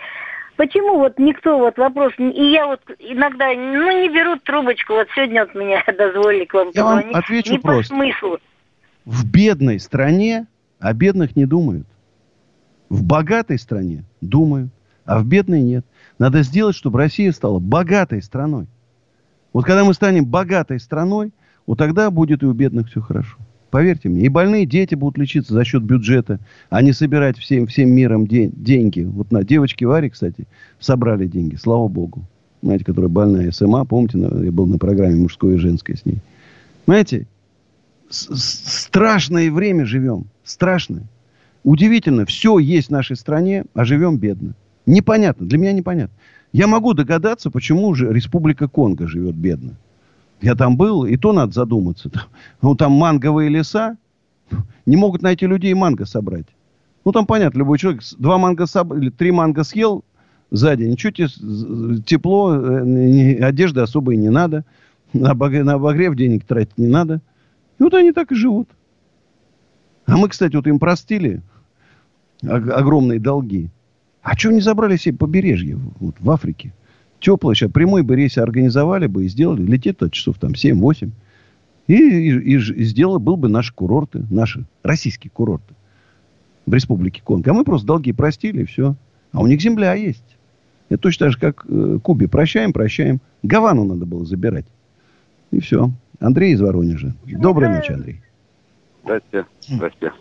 Почему 0.57 0.97
вот 0.99 1.19
никто, 1.19 1.57
вот 1.57 1.77
вопрос, 1.77 2.13
и 2.17 2.51
я 2.51 2.67
вот 2.67 2.81
иногда, 2.99 3.53
ну, 3.53 4.01
не 4.01 4.09
берут 4.09 4.43
трубочку, 4.43 4.93
вот 4.93 5.07
сегодня 5.13 5.45
вот 5.45 5.55
меня 5.55 5.83
дозволили 5.97 6.45
к 6.45 6.53
вам 6.53 6.69
Я 6.73 6.83
вам 6.83 7.03
отвечу 7.13 7.53
не 7.53 7.59
просто. 7.59 7.93
по 7.93 7.99
смыслу. 7.99 8.39
В 9.05 9.29
бедной 9.29 9.79
стране 9.79 10.47
о 10.79 10.93
бедных 10.93 11.35
не 11.35 11.45
думают. 11.45 11.87
В 12.89 13.03
богатой 13.03 13.57
стране 13.57 14.03
думаю, 14.21 14.69
а 15.05 15.19
в 15.19 15.25
бедной 15.25 15.61
нет. 15.61 15.85
Надо 16.19 16.43
сделать, 16.43 16.75
чтобы 16.75 16.99
Россия 16.99 17.31
стала 17.31 17.59
богатой 17.59 18.21
страной. 18.21 18.67
Вот 19.53 19.65
когда 19.65 19.83
мы 19.83 19.93
станем 19.93 20.25
богатой 20.25 20.79
страной, 20.79 21.31
вот 21.65 21.77
тогда 21.77 22.11
будет 22.11 22.43
и 22.43 22.45
у 22.45 22.53
бедных 22.53 22.89
все 22.89 23.01
хорошо. 23.01 23.37
Поверьте 23.71 24.09
мне. 24.09 24.21
И 24.21 24.29
больные 24.29 24.65
дети 24.65 24.95
будут 24.95 25.17
лечиться 25.17 25.53
за 25.53 25.63
счет 25.65 25.83
бюджета, 25.83 26.39
а 26.69 26.81
не 26.81 26.93
собирать 26.93 27.37
всем, 27.37 27.67
всем 27.67 27.89
миром 27.89 28.27
день, 28.27 28.53
деньги. 28.55 29.01
Вот 29.01 29.31
на 29.31 29.43
девочке 29.43 29.85
Варе, 29.85 30.09
кстати, 30.09 30.47
собрали 30.79 31.27
деньги, 31.27 31.55
слава 31.55 31.87
богу. 31.87 32.23
Знаете, 32.61 32.85
которая 32.85 33.09
больная 33.09 33.51
СМА, 33.51 33.85
помните, 33.85 34.17
я 34.19 34.51
был 34.51 34.65
на 34.65 34.77
программе 34.77 35.15
мужское 35.15 35.55
и 35.55 35.59
женское 35.59 35.95
с 35.95 36.05
ней. 36.05 36.19
Знаете, 36.85 37.27
страшное 38.09 39.51
время 39.51 39.85
живем. 39.85 40.25
Страшное. 40.43 41.03
Удивительно, 41.65 42.27
все 42.27 42.59
есть 42.59 42.89
в 42.89 42.91
нашей 42.91 43.15
стране, 43.15 43.65
а 43.73 43.85
живем 43.85 44.19
бедно. 44.19 44.53
Непонятно, 44.85 45.47
для 45.47 45.57
меня 45.57 45.73
непонятно. 45.73 46.15
Я 46.53 46.67
могу 46.67 46.93
догадаться, 46.93 47.49
почему 47.49 47.95
же 47.95 48.13
Республика 48.13 48.67
Конго 48.67 49.07
живет 49.07 49.33
бедно. 49.33 49.73
Я 50.41 50.53
там 50.53 50.77
был, 50.77 51.05
и 51.05 51.17
то 51.17 51.33
надо 51.33 51.53
задуматься. 51.53 52.11
Ну, 52.61 52.75
там 52.75 52.91
манговые 52.91 53.49
леса, 53.49 53.97
не 54.85 54.95
могут 54.95 55.23
найти 55.23 55.47
людей 55.47 55.73
манго 55.73 56.05
собрать. 56.05 56.45
Ну, 57.03 57.11
там 57.11 57.25
понятно, 57.25 57.57
любой 57.57 57.79
человек 57.79 58.03
два 58.19 58.37
манго 58.37 58.67
соб... 58.67 58.93
или 58.93 59.09
три 59.09 59.31
манго 59.31 59.63
съел 59.63 60.05
за 60.51 60.75
день, 60.75 60.91
ничего 60.91 61.11
тебе 61.11 61.99
тепло, 62.05 62.53
э, 62.53 63.43
одежды 63.43 63.81
особой 63.81 64.17
не 64.17 64.29
надо, 64.29 64.65
на 65.13 65.31
обогрев 65.31 66.15
денег 66.15 66.45
тратить 66.45 66.77
не 66.77 66.87
надо. 66.87 67.21
И 67.79 67.83
вот 67.83 67.95
они 67.95 68.11
так 68.11 68.31
и 68.31 68.35
живут. 68.35 68.69
А 70.05 70.15
мы, 70.15 70.29
кстати, 70.29 70.55
вот 70.55 70.67
им 70.67 70.77
простили 70.77 71.41
огромные 72.43 73.19
долги. 73.19 73.69
А 74.21 74.37
что 74.37 74.51
не 74.51 74.61
забрали 74.61 74.97
себе 74.97 75.17
побережье 75.17 75.77
вот, 75.99 76.15
в 76.19 76.31
Африке? 76.31 76.73
Теплое, 77.19 77.55
сейчас 77.55 77.71
прямой 77.71 78.03
бы 78.03 78.15
рейс 78.15 78.37
организовали 78.37 79.07
бы 79.07 79.25
и 79.25 79.29
сделали, 79.29 79.61
летит 79.61 80.01
от 80.03 80.13
часов 80.13 80.37
там 80.39 80.51
7-8. 80.51 81.11
И, 81.87 81.93
и, 81.93 82.55
и 82.55 82.83
сделал, 82.83 83.19
был 83.19 83.37
бы 83.37 83.47
наши 83.47 83.73
курорты, 83.73 84.25
наши 84.29 84.65
российские 84.83 85.31
курорты 85.31 85.75
в 86.65 86.73
Республике 86.73 87.21
Конго. 87.23 87.51
А 87.51 87.53
мы 87.53 87.63
просто 87.63 87.87
долги 87.87 88.11
простили, 88.11 88.63
и 88.63 88.65
все. 88.65 88.95
А 89.31 89.41
у 89.41 89.47
них 89.47 89.61
земля 89.61 89.93
есть. 89.93 90.23
Это 90.89 90.99
точно 91.03 91.27
так 91.27 91.33
же, 91.33 91.39
как 91.39 91.65
э, 91.67 91.99
Кубе. 92.01 92.27
Прощаем, 92.27 92.73
прощаем. 92.73 93.19
Гавану 93.43 93.85
надо 93.85 94.05
было 94.05 94.25
забирать. 94.25 94.65
И 95.51 95.59
все. 95.59 95.91
Андрей 96.19 96.53
из 96.53 96.61
Воронежа. 96.61 97.15
Доброй 97.25 97.69
ночи, 97.69 97.91
Андрей. 97.91 98.21
Здрасте. 99.03 99.45
Здрасте. 99.61 100.11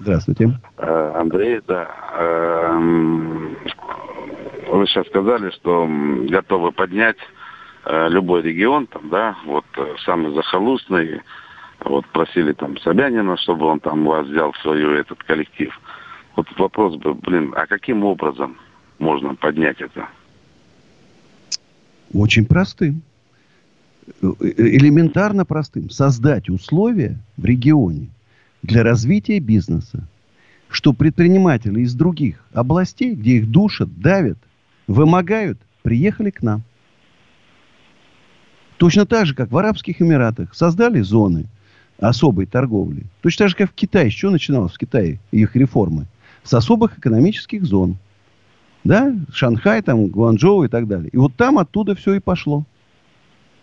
Здравствуйте. 0.00 0.58
Э, 0.76 1.12
Андрей, 1.16 1.60
да. 1.66 1.88
Эм, 2.18 3.56
вы 4.70 4.86
сейчас 4.86 5.06
сказали, 5.06 5.50
что 5.50 5.88
готовы 6.28 6.72
поднять 6.72 7.16
э, 7.84 8.08
любой 8.08 8.42
регион, 8.42 8.86
там, 8.86 9.08
да, 9.08 9.36
вот 9.44 9.64
э, 9.76 9.94
самый 10.04 10.32
захолустный, 10.34 11.20
Вот 11.84 12.06
просили 12.06 12.52
там 12.52 12.76
Собянина, 12.78 13.36
чтобы 13.38 13.66
он 13.66 13.80
там 13.80 14.04
вас 14.04 14.26
взял 14.26 14.52
в 14.52 14.58
свою 14.58 14.92
этот 14.92 15.22
коллектив. 15.24 15.72
Вот 16.36 16.46
вопрос 16.58 16.96
бы, 16.96 17.14
блин, 17.14 17.52
а 17.56 17.66
каким 17.66 18.04
образом 18.04 18.56
можно 18.98 19.34
поднять 19.34 19.80
это? 19.80 20.08
Очень 22.14 22.46
простым. 22.46 23.02
Элементарно 24.22 25.44
простым. 25.44 25.90
Создать 25.90 26.48
условия 26.48 27.18
в 27.36 27.44
регионе 27.44 28.08
для 28.62 28.82
развития 28.82 29.38
бизнеса. 29.38 30.06
Что 30.68 30.92
предприниматели 30.92 31.80
из 31.80 31.94
других 31.94 32.44
областей, 32.52 33.14
где 33.14 33.36
их 33.38 33.50
душат, 33.50 33.88
давят, 34.00 34.38
вымогают, 34.86 35.58
приехали 35.82 36.30
к 36.30 36.42
нам. 36.42 36.62
Точно 38.76 39.06
так 39.06 39.26
же, 39.26 39.34
как 39.34 39.50
в 39.50 39.56
Арабских 39.56 40.00
Эмиратах 40.02 40.54
создали 40.54 41.00
зоны 41.00 41.46
особой 41.98 42.46
торговли. 42.46 43.04
Точно 43.22 43.44
так 43.44 43.50
же, 43.50 43.56
как 43.56 43.70
в 43.70 43.74
Китае. 43.74 44.10
С 44.10 44.14
чего 44.14 44.30
начиналось 44.30 44.72
в 44.72 44.78
Китае 44.78 45.18
их 45.30 45.56
реформы? 45.56 46.06
С 46.44 46.54
особых 46.54 46.98
экономических 46.98 47.64
зон. 47.64 47.96
Да? 48.84 49.14
Шанхай, 49.32 49.82
там, 49.82 50.06
Гуанчжоу 50.06 50.64
и 50.64 50.68
так 50.68 50.86
далее. 50.86 51.10
И 51.12 51.16
вот 51.16 51.34
там 51.34 51.58
оттуда 51.58 51.94
все 51.94 52.14
и 52.14 52.20
пошло. 52.20 52.64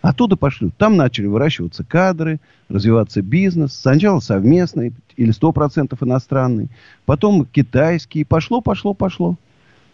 Оттуда 0.06 0.36
пошли. 0.36 0.70
Там 0.78 0.96
начали 0.96 1.26
выращиваться 1.26 1.82
кадры, 1.82 2.38
развиваться 2.68 3.22
бизнес. 3.22 3.72
Сначала 3.72 4.20
совместный 4.20 4.92
или 5.16 5.32
100% 5.32 5.96
иностранный. 6.00 6.68
Потом 7.06 7.44
китайский. 7.44 8.22
Пошло, 8.22 8.60
пошло, 8.60 8.94
пошло. 8.94 9.34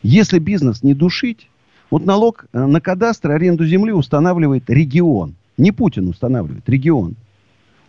Если 0.02 0.38
бизнес 0.38 0.82
не 0.82 0.92
душить, 0.92 1.48
вот 1.90 2.04
налог 2.04 2.44
э, 2.52 2.66
на 2.66 2.82
кадастр 2.82 3.30
аренду 3.30 3.64
земли 3.64 3.90
устанавливает 3.90 4.68
регион. 4.68 5.34
Не 5.56 5.72
Путин 5.72 6.08
устанавливает, 6.08 6.68
регион. 6.68 7.14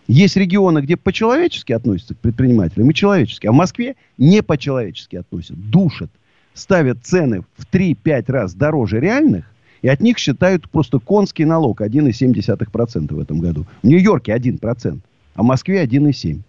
Есть 0.07 0.37
регионы, 0.37 0.79
где 0.79 0.95
по-человечески 0.95 1.73
относятся 1.73 2.15
к 2.15 2.19
предпринимателям, 2.19 2.89
и 2.89 2.93
человечески. 2.93 3.47
А 3.47 3.51
в 3.51 3.55
Москве 3.55 3.97
не 4.17 4.41
по-человечески 4.41 5.17
относятся. 5.17 5.55
Душат. 5.57 6.09
Ставят 6.53 6.99
цены 7.03 7.41
в 7.57 7.65
3-5 7.69 8.31
раз 8.31 8.53
дороже 8.53 9.01
реальных, 9.01 9.43
и 9.83 9.89
от 9.89 9.99
них 9.99 10.17
считают 10.17 10.67
просто 10.69 10.97
конский 10.97 11.45
налог 11.45 11.81
1,7% 11.81 13.13
в 13.13 13.19
этом 13.19 13.39
году. 13.39 13.65
В 13.83 13.87
Нью-Йорке 13.87 14.33
1%, 14.33 14.99
а 15.35 15.41
в 15.41 15.45
Москве 15.45 15.83
1,7%. 15.83 16.39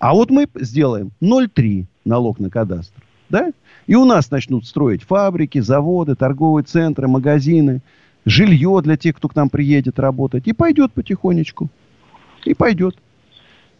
А 0.00 0.12
вот 0.12 0.30
мы 0.30 0.46
сделаем 0.56 1.12
0,3 1.22 1.86
налог 2.04 2.38
на 2.40 2.50
кадастр. 2.50 3.02
Да? 3.30 3.52
И 3.86 3.94
у 3.94 4.04
нас 4.04 4.30
начнут 4.30 4.66
строить 4.66 5.02
фабрики, 5.02 5.60
заводы, 5.60 6.14
торговые 6.14 6.64
центры, 6.64 7.08
магазины, 7.08 7.80
жилье 8.24 8.80
для 8.82 8.96
тех, 8.96 9.16
кто 9.16 9.28
к 9.28 9.36
нам 9.36 9.50
приедет 9.50 9.98
работать. 9.98 10.46
И 10.46 10.52
пойдет 10.52 10.92
потихонечку. 10.92 11.68
И 12.44 12.54
пойдет. 12.54 12.96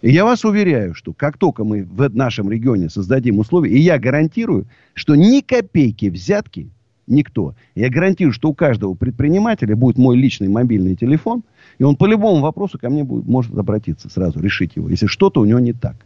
И 0.02 0.12
я 0.12 0.24
вас 0.24 0.44
уверяю, 0.44 0.94
что 0.94 1.12
как 1.12 1.36
только 1.36 1.64
мы 1.64 1.82
в 1.82 2.14
нашем 2.14 2.50
регионе 2.50 2.88
создадим 2.88 3.38
условия, 3.40 3.70
и 3.70 3.80
я 3.80 3.98
гарантирую, 3.98 4.66
что 4.94 5.16
ни 5.16 5.40
копейки 5.40 6.06
взятки 6.06 6.70
никто. 7.08 7.54
Я 7.74 7.90
гарантирую, 7.90 8.32
что 8.32 8.48
у 8.48 8.54
каждого 8.54 8.94
предпринимателя 8.94 9.74
будет 9.76 9.98
мой 9.98 10.16
личный 10.16 10.48
мобильный 10.48 10.96
телефон, 10.96 11.42
и 11.78 11.84
он 11.84 11.96
по 11.96 12.06
любому 12.06 12.40
вопросу 12.40 12.78
ко 12.78 12.90
мне 12.90 13.04
будет, 13.04 13.26
может 13.26 13.56
обратиться 13.56 14.08
сразу, 14.08 14.40
решить 14.40 14.76
его, 14.76 14.88
если 14.88 15.06
что-то 15.06 15.40
у 15.40 15.44
него 15.44 15.58
не 15.58 15.72
так. 15.72 15.96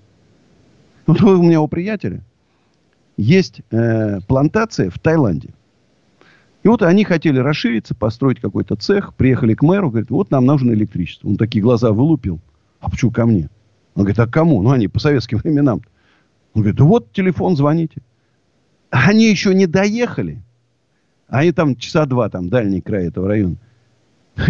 Вот 1.06 1.20
у 1.22 1.42
меня 1.42 1.60
у 1.60 1.68
приятеля 1.68 2.22
есть 3.16 3.60
э, 3.70 4.20
плантация 4.26 4.90
в 4.90 4.98
Таиланде. 4.98 5.50
И 6.62 6.68
вот 6.68 6.82
они 6.82 7.04
хотели 7.04 7.38
расшириться, 7.38 7.94
построить 7.94 8.40
какой-то 8.40 8.76
цех, 8.76 9.14
приехали 9.14 9.54
к 9.54 9.62
мэру, 9.62 9.90
говорят, 9.90 10.10
вот 10.10 10.30
нам 10.30 10.46
нужно 10.46 10.72
электричество. 10.72 11.28
Он 11.28 11.36
такие 11.36 11.62
глаза 11.62 11.92
вылупил. 11.92 12.40
А 12.80 12.88
почему 12.88 13.10
ко 13.10 13.26
мне? 13.26 13.48
Он 13.94 14.04
говорит, 14.04 14.20
а 14.20 14.26
кому? 14.26 14.62
Ну, 14.62 14.70
они 14.70 14.88
по 14.88 15.00
советским 15.00 15.38
временам. 15.38 15.82
Он 16.54 16.62
говорит, 16.62 16.76
да 16.76 16.84
вот 16.84 17.12
телефон, 17.12 17.56
звоните. 17.56 18.00
Они 18.90 19.28
еще 19.28 19.54
не 19.54 19.66
доехали. 19.66 20.40
Они 21.32 21.50
там 21.52 21.76
часа 21.76 22.06
два, 22.06 22.28
там, 22.28 22.48
дальний 22.48 22.80
край 22.80 23.08
этого 23.08 23.26
района. 23.26 23.56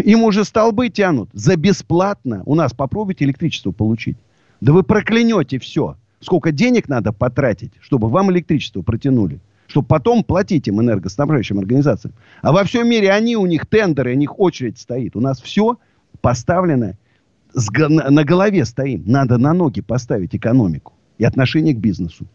Им 0.05 0.23
уже 0.25 0.45
столбы 0.45 0.89
тянут 0.89 1.31
за 1.33 1.57
бесплатно. 1.57 2.43
У 2.45 2.55
нас 2.55 2.73
попробуйте 2.73 3.25
электричество 3.25 3.73
получить. 3.73 4.17
Да 4.61 4.73
вы 4.73 4.83
проклянете 4.83 5.59
все 5.59 5.97
сколько 6.23 6.53
денег 6.53 6.89
надо 6.89 7.13
потратить, 7.13 7.73
чтобы 7.81 8.09
вам 8.09 8.31
электричество 8.31 8.83
протянули. 8.83 9.41
Чтобы 9.67 9.87
потом 9.87 10.23
платить 10.23 10.69
им 10.69 10.81
энергоснабжающим 10.81 11.59
организациям. 11.59 12.15
А 12.43 12.53
во 12.53 12.65
всем 12.65 12.89
мире 12.89 13.11
они, 13.11 13.37
у 13.37 13.47
них 13.47 13.67
тендеры, 13.67 14.13
у 14.13 14.19
них 14.19 14.39
очередь 14.39 14.79
стоит. 14.79 15.17
У 15.17 15.21
нас 15.21 15.41
все 15.41 15.79
поставлено 16.21 16.97
на 17.55 18.25
голове 18.25 18.65
стоим. 18.65 19.03
Надо 19.07 19.39
на 19.39 19.53
ноги 19.53 19.81
поставить 19.81 20.35
экономику 20.35 20.93
и 21.19 21.25
отношение 21.25 21.75
к 21.75 21.79
бизнесу. 21.79 22.27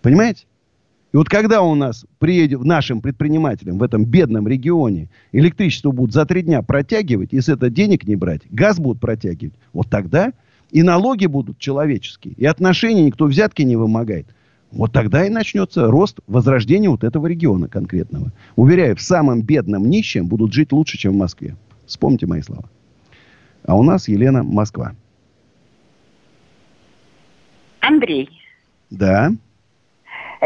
Понимаете? 0.00 0.46
И 1.14 1.16
вот 1.16 1.28
когда 1.28 1.62
у 1.62 1.76
нас 1.76 2.04
приедет 2.18 2.64
нашим 2.64 3.00
предпринимателям 3.00 3.78
в 3.78 3.84
этом 3.84 4.04
бедном 4.04 4.48
регионе 4.48 5.08
электричество 5.30 5.92
будут 5.92 6.12
за 6.12 6.26
три 6.26 6.42
дня 6.42 6.60
протягивать, 6.60 7.32
и 7.32 7.40
с 7.40 7.48
этого 7.48 7.70
денег 7.70 8.04
не 8.08 8.16
брать, 8.16 8.42
газ 8.50 8.80
будут 8.80 9.00
протягивать, 9.00 9.54
вот 9.72 9.88
тогда 9.88 10.32
и 10.72 10.82
налоги 10.82 11.26
будут 11.26 11.60
человеческие, 11.60 12.34
и 12.34 12.44
отношения 12.44 13.04
никто 13.04 13.26
взятки 13.26 13.62
не 13.62 13.76
вымогает. 13.76 14.26
Вот 14.72 14.92
тогда 14.92 15.24
и 15.24 15.30
начнется 15.30 15.86
рост 15.86 16.18
возрождения 16.26 16.90
вот 16.90 17.04
этого 17.04 17.28
региона 17.28 17.68
конкретного. 17.68 18.32
Уверяю, 18.56 18.96
в 18.96 19.00
самом 19.00 19.42
бедном 19.42 19.88
нищем 19.88 20.26
будут 20.26 20.52
жить 20.52 20.72
лучше, 20.72 20.98
чем 20.98 21.12
в 21.12 21.16
Москве. 21.16 21.54
Вспомните 21.86 22.26
мои 22.26 22.42
слова. 22.42 22.68
А 23.64 23.76
у 23.76 23.84
нас 23.84 24.08
Елена 24.08 24.42
Москва. 24.42 24.96
Андрей. 27.78 28.28
Да. 28.90 29.30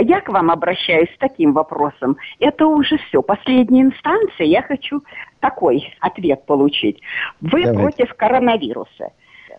Я 0.00 0.20
к 0.20 0.28
вам 0.28 0.50
обращаюсь 0.50 1.10
с 1.14 1.18
таким 1.18 1.52
вопросом. 1.52 2.16
Это 2.38 2.66
уже 2.66 2.98
все, 3.08 3.22
последняя 3.22 3.82
инстанция. 3.82 4.46
Я 4.46 4.62
хочу 4.62 5.02
такой 5.40 5.92
ответ 6.00 6.44
получить. 6.46 7.00
Вы 7.40 7.64
Давайте. 7.64 7.80
против 7.80 8.14
коронавируса. 8.14 9.12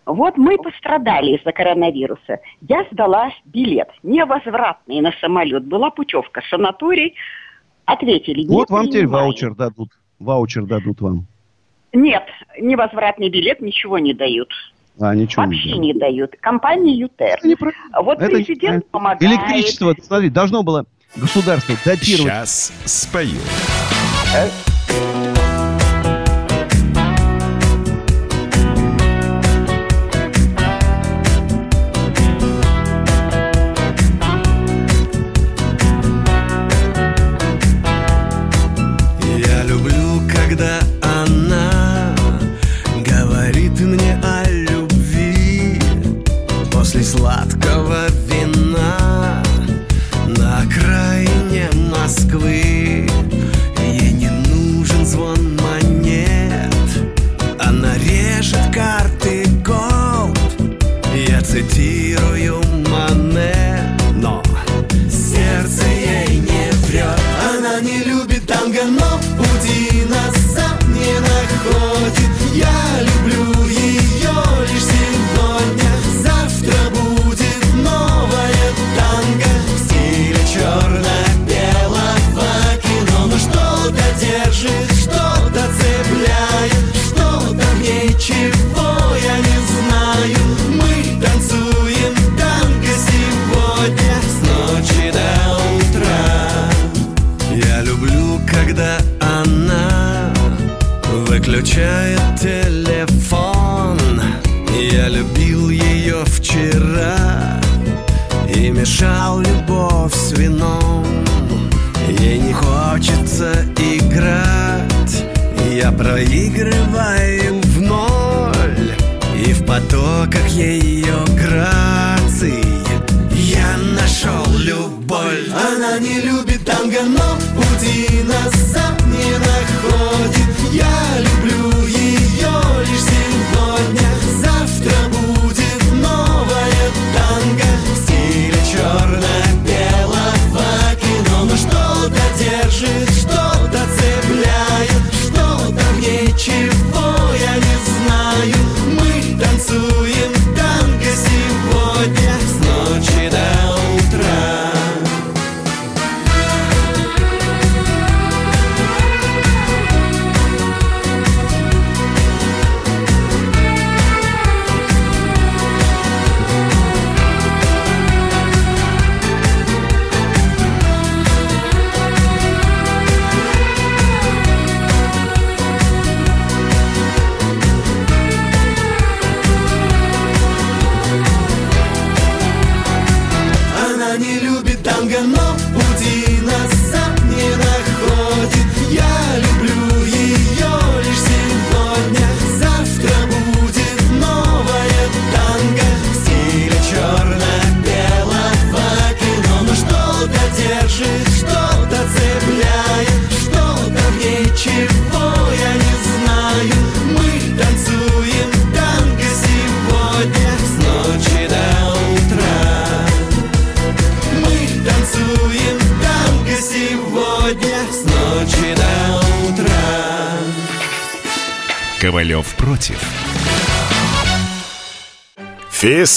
Вот 0.06 0.36
мы 0.36 0.56
пострадали 0.56 1.36
из-за 1.36 1.52
коронавируса. 1.52 2.40
Я 2.62 2.86
сдала 2.90 3.30
билет 3.44 3.88
невозвратный 4.02 5.00
на 5.00 5.12
самолет. 5.20 5.64
Была 5.66 5.90
путевка, 5.90 6.42
санаторий. 6.48 7.14
Ответили, 7.84 8.46
Вот 8.46 8.70
вам 8.70 8.88
теперь 8.88 9.06
ваучер 9.06 9.54
дадут. 9.54 9.90
Ваучер 10.18 10.64
дадут 10.64 11.00
вам. 11.00 11.26
Нет, 11.92 12.24
невозвратный 12.58 13.30
билет 13.30 13.60
ничего 13.60 13.98
не 13.98 14.14
дают. 14.14 14.50
А, 15.00 15.14
ничего 15.14 15.44
Вообще 15.44 15.72
не 15.72 15.72
дают. 15.72 15.82
не 15.82 15.94
дают. 15.94 16.30
Компания 16.40 16.94
ЮТЕР. 16.94 17.40
Не 17.42 17.56
про... 17.56 17.72
Вот 18.02 18.20
Это 18.20 18.30
президент 18.30 18.84
не... 18.84 18.90
помогает. 18.90 19.22
Электричество, 19.22 19.94
смотри, 20.02 20.28
должно 20.28 20.62
было 20.62 20.84
государство 21.16 21.74
датировать. 21.84 22.32
Сейчас 22.32 22.72
спою. 22.84 23.38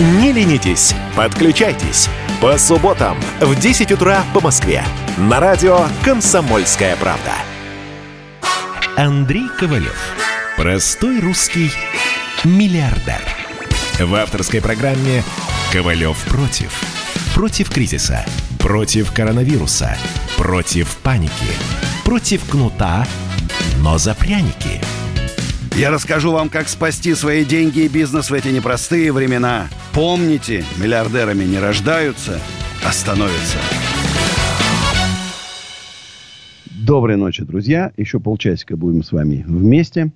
Не 0.00 0.32
ленитесь, 0.32 0.92
подключайтесь. 1.14 2.08
По 2.40 2.58
субботам 2.58 3.16
в 3.40 3.54
10 3.54 3.92
утра 3.92 4.24
по 4.34 4.40
Москве. 4.40 4.82
На 5.16 5.38
радио 5.38 5.86
«Комсомольская 6.04 6.96
правда». 6.96 7.32
Андрей 8.96 9.48
Ковалев. 9.56 9.96
Простой 10.56 11.20
русский 11.20 11.70
миллиардер. 12.42 13.22
В 14.00 14.16
авторской 14.16 14.60
программе 14.60 15.22
«Ковалев 15.72 16.18
против». 16.24 16.82
Против 17.32 17.70
кризиса. 17.70 18.24
Против 18.58 19.12
коронавируса. 19.12 19.96
Против 20.36 20.96
паники. 20.98 21.30
Против 22.04 22.44
кнута, 22.48 23.06
но 23.78 23.96
за 23.98 24.14
пряники. 24.14 24.83
Я 25.76 25.90
расскажу 25.90 26.30
вам, 26.30 26.50
как 26.50 26.68
спасти 26.68 27.14
свои 27.14 27.44
деньги 27.44 27.80
и 27.80 27.88
бизнес 27.88 28.30
в 28.30 28.34
эти 28.34 28.46
непростые 28.46 29.10
времена. 29.10 29.66
Помните, 29.92 30.64
миллиардерами 30.80 31.42
не 31.42 31.58
рождаются, 31.58 32.38
а 32.86 32.92
становятся. 32.92 33.58
Доброй 36.70 37.16
ночи, 37.16 37.42
друзья. 37.42 37.90
Еще 37.96 38.20
полчасика 38.20 38.76
будем 38.76 39.02
с 39.02 39.10
вами 39.10 39.44
вместе. 39.48 40.12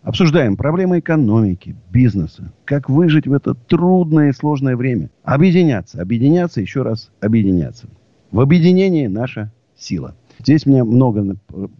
Обсуждаем 0.00 0.56
проблемы 0.56 1.00
экономики, 1.00 1.76
бизнеса. 1.90 2.50
Как 2.64 2.88
выжить 2.88 3.26
в 3.26 3.34
это 3.34 3.52
трудное 3.52 4.30
и 4.30 4.32
сложное 4.32 4.76
время. 4.76 5.10
Объединяться, 5.24 6.00
объединяться, 6.00 6.62
еще 6.62 6.80
раз 6.80 7.10
объединяться. 7.20 7.86
В 8.30 8.40
объединении 8.40 9.08
наша 9.08 9.52
сила. 9.76 10.16
Здесь 10.42 10.66
мне 10.66 10.82
много, 10.82 11.36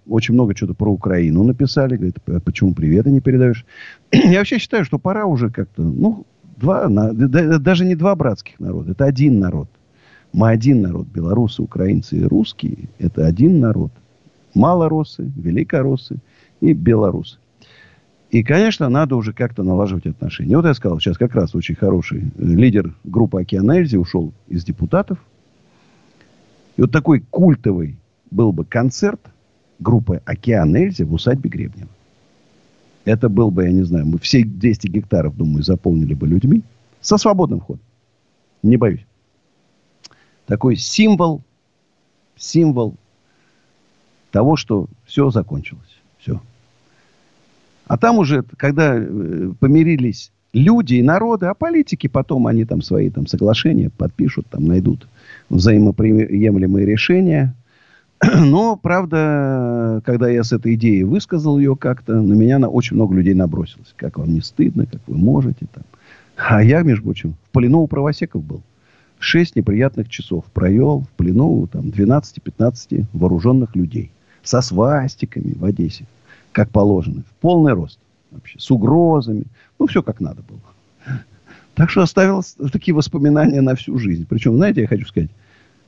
очень 0.09 0.35
много 0.35 0.55
чего-то 0.55 0.75
про 0.75 0.91
Украину 0.93 1.43
написали. 1.43 1.97
Говорят, 1.97 2.17
«А 2.27 2.41
почему 2.41 2.75
привета 2.75 3.11
не 3.11 3.21
передаешь? 3.21 3.67
Я 4.13 4.39
вообще 4.39 4.59
считаю, 4.59 4.85
что 4.85 4.99
пора 4.99 5.27
уже 5.27 5.51
как-то, 5.51 5.83
ну, 5.83 6.27
два, 6.57 6.89
даже 6.89 7.85
не 7.85 7.97
два 7.97 8.15
братских 8.15 8.61
народа, 8.61 8.93
это 8.93 9.05
один 9.05 9.41
народ. 9.41 9.69
Мы 10.33 10.49
один 10.49 10.81
народ. 10.81 11.09
Белорусы, 11.09 11.61
украинцы 11.61 12.17
и 12.17 12.25
русские– 12.25 12.89
это 12.99 13.27
один 13.27 13.61
народ. 13.61 13.93
Малороссы, 14.55 15.31
великороссы 15.37 16.19
и 16.61 16.73
белорусы. 16.73 17.39
И, 18.31 18.43
конечно, 18.43 18.89
надо 18.89 19.17
уже 19.17 19.35
как-то 19.35 19.63
налаживать 19.63 20.07
отношения. 20.07 20.57
Вот 20.57 20.65
я 20.65 20.73
сказал, 20.73 21.01
сейчас 21.01 21.19
как 21.19 21.35
раз 21.35 21.55
очень 21.55 21.75
хороший 21.75 22.21
э, 22.21 22.45
лидер 22.45 22.95
группы 23.05 23.43
«Океан 23.43 23.71
Эльзи» 23.71 23.97
ушел 23.97 24.33
из 24.49 24.65
депутатов. 24.65 25.19
И 26.79 26.81
вот 26.81 26.91
такой 26.91 27.21
культовый 27.29 27.99
был 28.33 28.53
бы 28.53 28.65
концерт 28.65 29.21
группы 29.79 30.21
«Океан 30.25 30.75
Эльзи» 30.75 31.03
в 31.03 31.13
усадьбе 31.13 31.51
Гребнева. 31.51 31.91
Это 33.05 33.29
был 33.29 33.51
бы, 33.51 33.65
я 33.65 33.73
не 33.73 33.83
знаю, 33.83 34.07
мы 34.07 34.19
все 34.19 34.45
200 34.45 34.87
гектаров, 34.87 35.37
думаю, 35.37 35.63
заполнили 35.63 36.15
бы 36.15 36.27
людьми 36.27 36.63
со 37.01 37.19
свободным 37.19 37.61
ходом. 37.61 37.83
Не 38.63 38.77
боюсь. 38.77 39.05
Такой 40.47 40.77
символ, 40.77 41.43
символ 42.37 42.95
того, 44.31 44.57
что 44.57 44.87
все 45.05 45.31
закончилось. 45.31 46.01
Все. 46.19 46.41
А 47.87 47.99
там 47.99 48.19
уже, 48.19 48.45
когда 48.57 48.95
э, 48.97 49.53
помирились 49.59 50.31
люди 50.53 50.95
и 50.95 51.03
народы, 51.03 51.47
а 51.47 51.55
политики 51.55 52.07
потом 52.07 52.47
они 52.47 52.65
там 52.65 52.83
свои 52.83 53.11
там 53.11 53.27
соглашения 53.27 53.91
подпишут, 53.91 54.47
там 54.49 54.67
найдут 54.67 55.09
взаимоприемлемые 55.49 56.87
решения. 56.87 57.55
Но, 58.39 58.77
правда, 58.77 60.01
когда 60.05 60.29
я 60.29 60.45
с 60.45 60.53
этой 60.53 60.75
идеей 60.75 61.03
высказал 61.03 61.59
ее 61.59 61.75
как-то, 61.75 62.21
на 62.21 62.35
меня 62.35 62.59
на 62.59 62.69
очень 62.69 62.95
много 62.95 63.15
людей 63.15 63.35
набросилось. 63.35 63.95
Как 63.97 64.19
вам 64.19 64.33
не 64.33 64.41
стыдно, 64.41 64.87
как 64.87 65.01
вы 65.07 65.17
можете 65.17 65.67
там. 65.73 65.83
А 66.37 66.63
я, 66.63 66.83
между 66.83 67.05
прочим, 67.05 67.35
в 67.45 67.51
плену 67.51 67.81
у 67.81 67.87
правосеков 67.87 68.45
был. 68.45 68.63
Шесть 69.19 69.57
неприятных 69.57 70.09
часов 70.09 70.45
провел 70.53 71.01
в 71.01 71.09
плену 71.17 71.67
там, 71.67 71.87
12-15 71.87 73.07
вооруженных 73.13 73.75
людей. 73.75 74.11
Со 74.43 74.61
свастиками 74.61 75.55
в 75.55 75.65
Одессе. 75.65 76.07
Как 76.53 76.71
положено. 76.71 77.23
В 77.23 77.41
полный 77.41 77.73
рост. 77.73 77.99
Вообще. 78.31 78.59
С 78.59 78.71
угрозами. 78.71 79.45
Ну, 79.79 79.87
все 79.87 80.03
как 80.03 80.21
надо 80.21 80.43
было. 80.43 80.61
Так 81.75 81.91
что 81.91 82.03
оставил 82.03 82.43
такие 82.71 82.95
воспоминания 82.95 83.61
на 83.63 83.75
всю 83.75 83.99
жизнь. 83.99 84.27
Причем, 84.29 84.57
знаете, 84.57 84.83
я 84.83 84.87
хочу 84.87 85.07
сказать, 85.07 85.31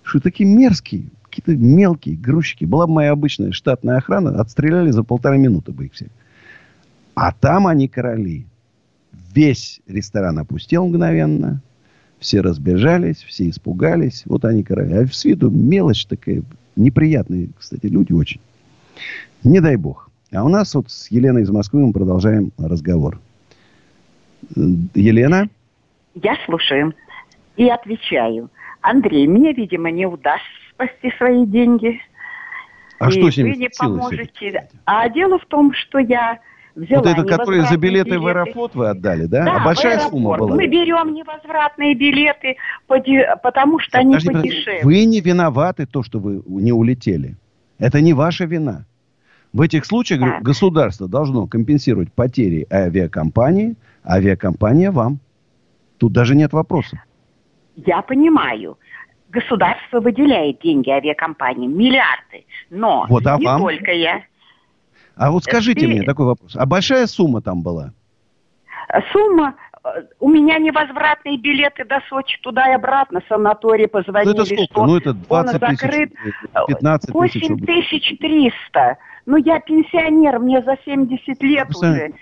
что 0.02 0.20
такие 0.20 0.48
мерзкие, 0.48 1.04
какие-то 1.34 1.60
мелкие 1.60 2.16
грузчики. 2.16 2.64
Была 2.64 2.86
бы 2.86 2.94
моя 2.94 3.12
обычная 3.12 3.52
штатная 3.52 3.96
охрана, 3.96 4.40
отстреляли 4.40 4.90
за 4.90 5.02
полторы 5.02 5.38
минуты 5.38 5.72
бы 5.72 5.86
их 5.86 5.92
всех. 5.92 6.08
А 7.14 7.32
там 7.32 7.66
они 7.66 7.88
короли. 7.88 8.46
Весь 9.34 9.80
ресторан 9.86 10.38
опустел 10.38 10.86
мгновенно. 10.86 11.60
Все 12.20 12.40
разбежались, 12.40 13.18
все 13.18 13.48
испугались. 13.50 14.22
Вот 14.26 14.44
они, 14.44 14.64
а 14.68 15.06
с 15.06 15.24
виду 15.24 15.50
мелочь 15.50 16.06
такая, 16.06 16.42
неприятные, 16.76 17.50
кстати, 17.58 17.86
люди 17.86 18.12
очень. 18.12 18.40
Не 19.42 19.60
дай 19.60 19.76
бог. 19.76 20.10
А 20.32 20.44
у 20.44 20.48
нас 20.48 20.74
вот 20.74 20.90
с 20.90 21.10
Еленой 21.10 21.42
из 21.42 21.50
Москвы 21.50 21.84
мы 21.84 21.92
продолжаем 21.92 22.52
разговор. 22.58 23.20
Елена? 24.54 25.48
Я 26.14 26.36
слушаю 26.46 26.94
и 27.56 27.68
отвечаю. 27.68 28.50
Андрей, 28.80 29.26
мне, 29.26 29.52
видимо, 29.52 29.90
не 29.90 30.06
удастся 30.06 30.63
спасти 30.74 31.10
свои 31.16 31.46
деньги. 31.46 32.00
А 32.98 33.08
и 33.08 33.12
что 33.12 33.30
с 33.30 33.36
ними 33.36 33.50
вы 33.50 33.56
не 33.56 33.70
поможете. 33.76 34.68
А 34.84 35.08
дело 35.08 35.38
в 35.38 35.46
том, 35.46 35.72
что 35.72 35.98
я 35.98 36.38
взяла 36.74 37.02
Вот 37.02 37.10
это, 37.10 37.24
которые 37.24 37.62
за 37.62 37.76
билеты, 37.76 38.18
в 38.18 38.26
Аэрофлот 38.26 38.74
вы 38.74 38.88
отдали, 38.88 39.26
да? 39.26 39.44
Да, 39.44 39.56
а 39.56 39.64
большая 39.64 39.94
аэропорт. 39.94 40.12
сумма 40.12 40.36
была? 40.36 40.56
Мы 40.56 40.66
берем 40.66 41.12
невозвратные 41.12 41.94
билеты, 41.94 42.56
потому 42.86 43.78
что 43.78 43.98
они 43.98 44.14
Подожди, 44.14 44.32
подешевле. 44.32 44.80
Вы 44.82 45.04
не 45.04 45.20
виноваты 45.20 45.86
то, 45.86 46.02
что 46.02 46.18
вы 46.18 46.42
не 46.46 46.72
улетели. 46.72 47.36
Это 47.78 48.00
не 48.00 48.12
ваша 48.12 48.44
вина. 48.44 48.86
В 49.52 49.60
этих 49.60 49.84
случаях 49.84 50.20
говорю, 50.20 50.40
государство 50.42 51.08
должно 51.08 51.46
компенсировать 51.46 52.12
потери 52.12 52.66
авиакомпании, 52.72 53.76
а 54.02 54.16
авиакомпания 54.16 54.90
вам. 54.90 55.20
Тут 55.98 56.12
даже 56.12 56.34
нет 56.34 56.52
вопроса. 56.52 57.02
Я 57.76 58.02
понимаю. 58.02 58.78
Государство 59.34 59.98
выделяет 60.00 60.60
деньги 60.60 60.90
авиакомпаниям, 60.90 61.76
миллиарды. 61.76 62.44
Но 62.70 63.04
Вот, 63.08 63.26
а 63.26 63.36
не 63.36 63.44
вам? 63.46 63.60
только 63.60 63.90
я. 63.90 64.22
А 65.16 65.32
вот 65.32 65.42
скажите 65.42 65.80
Ты- 65.80 65.88
мне 65.88 66.02
такой 66.02 66.26
вопрос. 66.26 66.54
А 66.56 66.64
большая 66.66 67.06
сумма 67.08 67.42
там 67.42 67.62
была? 67.62 67.92
Сумма, 69.12 69.54
э, 69.84 69.88
у 70.20 70.28
меня 70.28 70.58
невозвратные 70.58 71.36
билеты 71.38 71.84
до 71.84 72.00
Сочи 72.08 72.38
туда 72.42 72.70
и 72.70 72.74
обратно, 72.74 73.22
санаторий 73.28 73.84
Ну, 73.84 73.88
позвонили, 73.88 74.34
это 74.34 74.44
сколько? 74.44 74.64
что 74.72 74.86
Ну, 74.86 74.96
это 74.96 75.10
он 75.10 75.16
20 75.46 75.60
тысяч, 75.60 75.80
закрыт. 75.80 76.12
15 76.68 77.06
тысяч 77.12 77.14
8 77.14 77.48
рублей. 77.48 77.82
тысяч 77.82 78.18
триста. 78.18 78.98
Ну, 79.26 79.36
я 79.36 79.58
пенсионер, 79.58 80.38
мне 80.38 80.62
за 80.62 80.76
70 80.84 81.42
лет 81.42 81.68
уже. 81.74 82.12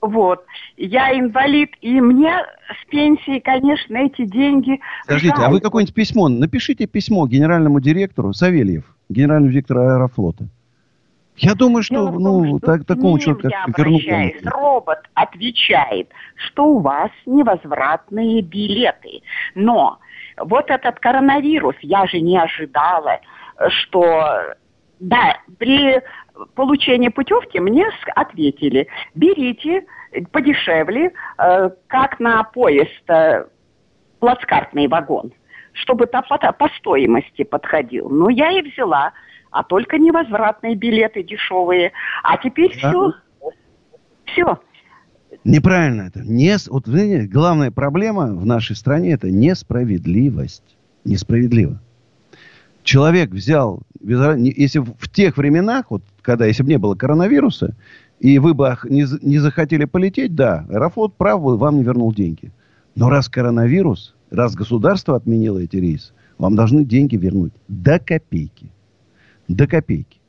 Вот. 0.00 0.44
Я 0.76 1.18
инвалид, 1.18 1.70
и 1.80 2.00
мне 2.00 2.34
с 2.68 2.90
пенсии, 2.90 3.38
конечно, 3.40 3.96
эти 3.96 4.24
деньги 4.24 4.80
Скажите, 5.04 5.34
а 5.36 5.50
вы 5.50 5.60
какое-нибудь 5.60 5.94
письмо, 5.94 6.28
напишите 6.28 6.86
письмо 6.86 7.26
генеральному 7.26 7.80
директору 7.80 8.32
Савельев, 8.32 8.84
генеральному 9.08 9.52
директору 9.52 9.80
Аэрофлота. 9.80 10.48
Я 11.36 11.54
думаю, 11.54 11.82
что, 11.82 11.94
Дело 11.94 12.08
в 12.08 12.12
том, 12.12 12.22
ну, 12.22 12.58
что 12.58 12.66
так, 12.66 12.84
такому 12.84 13.18
человеку, 13.18 13.48
как 13.48 13.68
обращаюсь. 13.68 14.42
Робот 14.44 14.98
отвечает, 15.14 16.10
что 16.34 16.66
у 16.66 16.80
вас 16.80 17.10
невозвратные 17.24 18.42
билеты. 18.42 19.22
Но 19.54 19.98
вот 20.36 20.70
этот 20.70 21.00
коронавирус, 21.00 21.76
я 21.82 22.06
же 22.06 22.20
не 22.20 22.38
ожидала, 22.38 23.20
что... 23.68 24.54
Да, 24.98 25.38
при 25.58 26.02
получении 26.54 27.08
путевки 27.08 27.58
мне 27.60 27.86
ответили, 28.14 28.88
берите 29.14 29.84
подешевле, 30.32 31.12
э, 31.38 31.70
как 31.86 32.20
на 32.20 32.42
поезд, 32.44 33.08
э, 33.08 33.44
плацкартный 34.18 34.88
вагон, 34.88 35.32
чтобы 35.72 36.06
та 36.06 36.22
по, 36.22 36.38
по 36.52 36.68
стоимости 36.78 37.44
подходил. 37.44 38.08
Ну, 38.08 38.28
я 38.28 38.50
и 38.50 38.62
взяла, 38.62 39.12
а 39.50 39.62
только 39.62 39.98
невозвратные 39.98 40.74
билеты 40.74 41.22
дешевые. 41.22 41.92
А 42.22 42.36
теперь 42.36 42.76
Да. 42.80 42.90
все, 42.90 43.12
все. 44.26 44.60
Неправильно 45.44 46.02
это. 46.02 46.20
Не, 46.20 46.56
вот, 46.68 46.86
знаете, 46.86 47.26
главная 47.26 47.70
проблема 47.70 48.34
в 48.34 48.44
нашей 48.44 48.76
стране 48.76 49.12
это 49.12 49.30
несправедливость. 49.30 50.76
Несправедливо. 51.04 51.80
Человек 52.82 53.30
взял, 53.30 53.82
если 54.00 54.80
в 54.80 55.08
тех 55.10 55.36
временах, 55.36 55.86
вот, 55.90 56.02
когда, 56.30 56.46
если 56.46 56.62
бы 56.62 56.68
не 56.68 56.78
было 56.78 56.94
коронавируса, 56.94 57.74
и 58.20 58.38
вы 58.38 58.54
бы 58.54 58.76
не, 58.84 59.04
не 59.20 59.40
захотели 59.40 59.84
полететь, 59.84 60.36
да, 60.36 60.64
Аэрофлот 60.68 61.16
прав 61.16 61.40
вам 61.40 61.78
не 61.78 61.82
вернул 61.82 62.14
деньги. 62.14 62.52
Но 62.94 63.10
раз 63.10 63.28
коронавирус, 63.28 64.14
раз 64.30 64.54
государство 64.54 65.16
отменило 65.16 65.58
эти 65.58 65.74
рейсы, 65.74 66.12
вам 66.38 66.54
должны 66.54 66.84
деньги 66.84 67.16
вернуть 67.16 67.52
до 67.66 67.98
копейки. 67.98 68.70
До 69.48 69.66
копейки. 69.66 70.20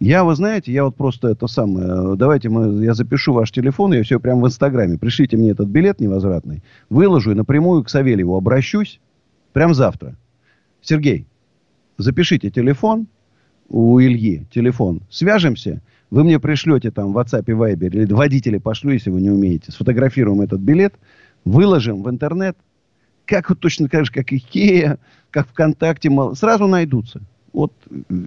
Я, 0.00 0.24
вы 0.24 0.34
знаете, 0.34 0.72
я 0.72 0.84
вот 0.84 0.96
просто 0.96 1.28
это 1.28 1.46
самое, 1.46 2.16
давайте 2.16 2.48
мы, 2.48 2.82
я 2.82 2.94
запишу 2.94 3.34
ваш 3.34 3.52
телефон, 3.52 3.92
я 3.92 4.02
все 4.02 4.18
прямо 4.18 4.44
в 4.44 4.46
Инстаграме, 4.46 4.96
пришлите 4.96 5.36
мне 5.36 5.50
этот 5.50 5.68
билет 5.68 6.00
невозвратный, 6.00 6.62
выложу 6.88 7.32
и 7.32 7.34
напрямую 7.34 7.84
к 7.84 7.90
Савельеву 7.90 8.34
обращусь, 8.34 8.98
прям 9.52 9.74
завтра. 9.74 10.16
Сергей, 10.80 11.26
запишите 11.98 12.48
телефон 12.48 13.08
у 13.68 14.00
Ильи, 14.00 14.46
телефон, 14.50 15.02
свяжемся, 15.10 15.80
вы 16.10 16.24
мне 16.24 16.38
пришлете 16.38 16.90
там 16.90 17.12
в 17.12 17.18
WhatsApp 17.18 17.44
и 17.46 17.52
Viber, 17.52 17.86
или 17.86 18.12
водителя 18.12 18.60
пошлю, 18.60 18.92
если 18.92 19.10
вы 19.10 19.20
не 19.20 19.30
умеете, 19.30 19.72
сфотографируем 19.72 20.40
этот 20.40 20.60
билет, 20.60 20.94
выложим 21.44 22.02
в 22.02 22.10
интернет, 22.10 22.56
как 23.24 23.48
вот 23.50 23.60
точно 23.60 23.88
так 23.88 24.06
же, 24.06 24.12
как 24.12 24.32
Икея, 24.32 24.98
как 25.30 25.48
ВКонтакте, 25.48 26.10
сразу 26.34 26.66
найдутся. 26.66 27.20
Вот 27.52 27.72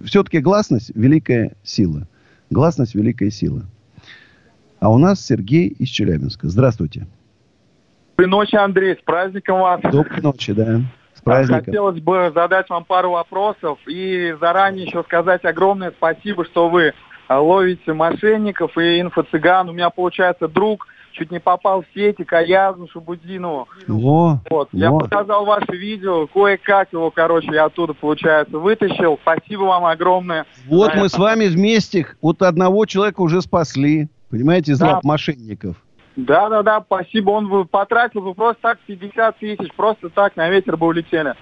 все-таки 0.04 0.40
гласность– 0.40 0.90
великая 0.94 1.52
сила. 1.62 2.06
Гласность– 2.50 2.94
великая 2.96 3.30
сила. 3.30 3.64
А 4.78 4.92
у 4.92 4.98
нас 4.98 5.24
Сергей 5.24 5.68
из 5.68 5.88
Челябинска. 5.88 6.48
Здравствуйте. 6.48 7.06
Доброй 8.16 8.30
ночи, 8.30 8.56
Андрей, 8.56 8.96
с 8.96 9.02
праздником 9.02 9.60
вас. 9.60 9.80
Доброй 9.82 10.20
ночи, 10.20 10.52
да. 10.52 10.82
Праздником. 11.24 11.64
Хотелось 11.66 12.00
бы 12.00 12.32
задать 12.34 12.68
вам 12.70 12.84
пару 12.84 13.10
вопросов 13.12 13.78
и 13.86 14.34
заранее 14.40 14.86
еще 14.86 15.02
сказать 15.02 15.44
огромное 15.44 15.92
спасибо, 15.96 16.44
что 16.44 16.68
вы 16.68 16.92
а, 17.28 17.40
ловите 17.40 17.92
мошенников 17.92 18.76
и 18.78 19.00
инфо-цыган. 19.00 19.68
У 19.68 19.72
меня, 19.72 19.90
получается, 19.90 20.48
друг 20.48 20.86
чуть 21.12 21.30
не 21.32 21.40
попал 21.40 21.82
в 21.82 21.86
сети 21.94 22.22
к 22.24 22.32
Аязу 22.32 22.88
Шабудинову. 22.92 23.68
Во, 23.88 24.40
Вот. 24.48 24.68
Я 24.72 24.90
во. 24.90 25.00
показал 25.00 25.44
ваше 25.44 25.72
видео, 25.72 26.26
кое-как 26.28 26.92
его, 26.92 27.10
короче, 27.10 27.48
я 27.52 27.64
оттуда, 27.64 27.94
получается, 27.94 28.58
вытащил. 28.58 29.18
Спасибо 29.22 29.62
вам 29.62 29.84
огромное. 29.86 30.46
Вот 30.66 30.94
мы 30.94 31.06
это. 31.06 31.08
с 31.16 31.18
вами 31.18 31.46
вместе, 31.46 32.06
вот 32.22 32.42
одного 32.42 32.86
человека 32.86 33.20
уже 33.20 33.42
спасли. 33.42 34.08
Понимаете, 34.30 34.72
из 34.72 34.78
Да. 34.78 34.92
лап 34.92 35.04
мошенников. 35.04 35.76
Да, 36.16 36.48
да, 36.48 36.62
да, 36.62 36.82
спасибо. 36.84 37.30
Он 37.30 37.48
бы 37.48 37.64
потратил 37.64 38.22
бы 38.22 38.34
просто 38.34 38.62
так 38.62 38.78
50 38.80 39.38
тысяч, 39.38 39.72
просто 39.76 40.08
так 40.10 40.36
на 40.36 40.48
ветер 40.50 40.76
бы 40.76 40.86
улетели. 40.86 41.34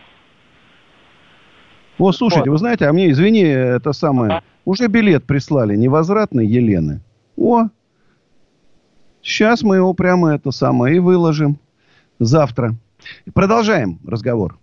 О, 1.98 2.12
слушайте, 2.12 2.48
вы 2.50 2.58
знаете, 2.58 2.86
а 2.86 2.92
мне, 2.92 3.10
извини, 3.10 3.42
это 3.42 3.92
самое, 3.92 4.42
уже 4.64 4.86
билет 4.86 5.24
прислали 5.26 5.74
невозвратный 5.74 6.46
Елены. 6.46 7.00
О, 7.36 7.64
сейчас 9.20 9.62
мы 9.62 9.76
его 9.76 9.92
прямо 9.94 10.34
это 10.34 10.52
самое 10.52 10.96
и 10.96 11.00
выложим 11.00 11.58
завтра. 12.20 12.74
Продолжаем 13.34 13.98
разговор. 14.06 14.58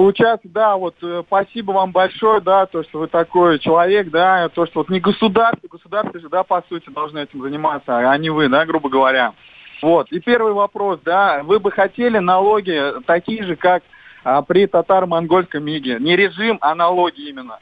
Получается, 0.00 0.48
да, 0.48 0.78
вот 0.78 0.94
э, 1.02 1.22
спасибо 1.26 1.72
вам 1.72 1.92
большое, 1.92 2.40
да, 2.40 2.64
то, 2.64 2.82
что 2.84 3.00
вы 3.00 3.06
такой 3.06 3.58
человек, 3.58 4.08
да, 4.08 4.48
то, 4.48 4.64
что 4.64 4.80
вот 4.80 4.88
не 4.88 4.98
государство, 4.98 5.68
государство 5.70 6.18
же, 6.18 6.30
да, 6.30 6.42
по 6.42 6.64
сути, 6.70 6.88
должны 6.88 7.18
этим 7.18 7.42
заниматься, 7.42 7.98
а 7.98 8.16
не 8.16 8.30
вы, 8.30 8.48
да, 8.48 8.64
грубо 8.64 8.88
говоря. 8.88 9.34
Вот. 9.82 10.10
И 10.10 10.18
первый 10.18 10.54
вопрос, 10.54 11.00
да, 11.04 11.42
вы 11.42 11.60
бы 11.60 11.70
хотели 11.70 12.16
налоги 12.16 12.80
такие 13.04 13.44
же, 13.44 13.56
как 13.56 13.82
а, 14.24 14.40
при 14.40 14.66
татаро-монгольском 14.66 15.62
миге. 15.62 15.98
Не 16.00 16.16
режим, 16.16 16.56
а 16.62 16.74
налоги 16.74 17.28
именно. 17.28 17.58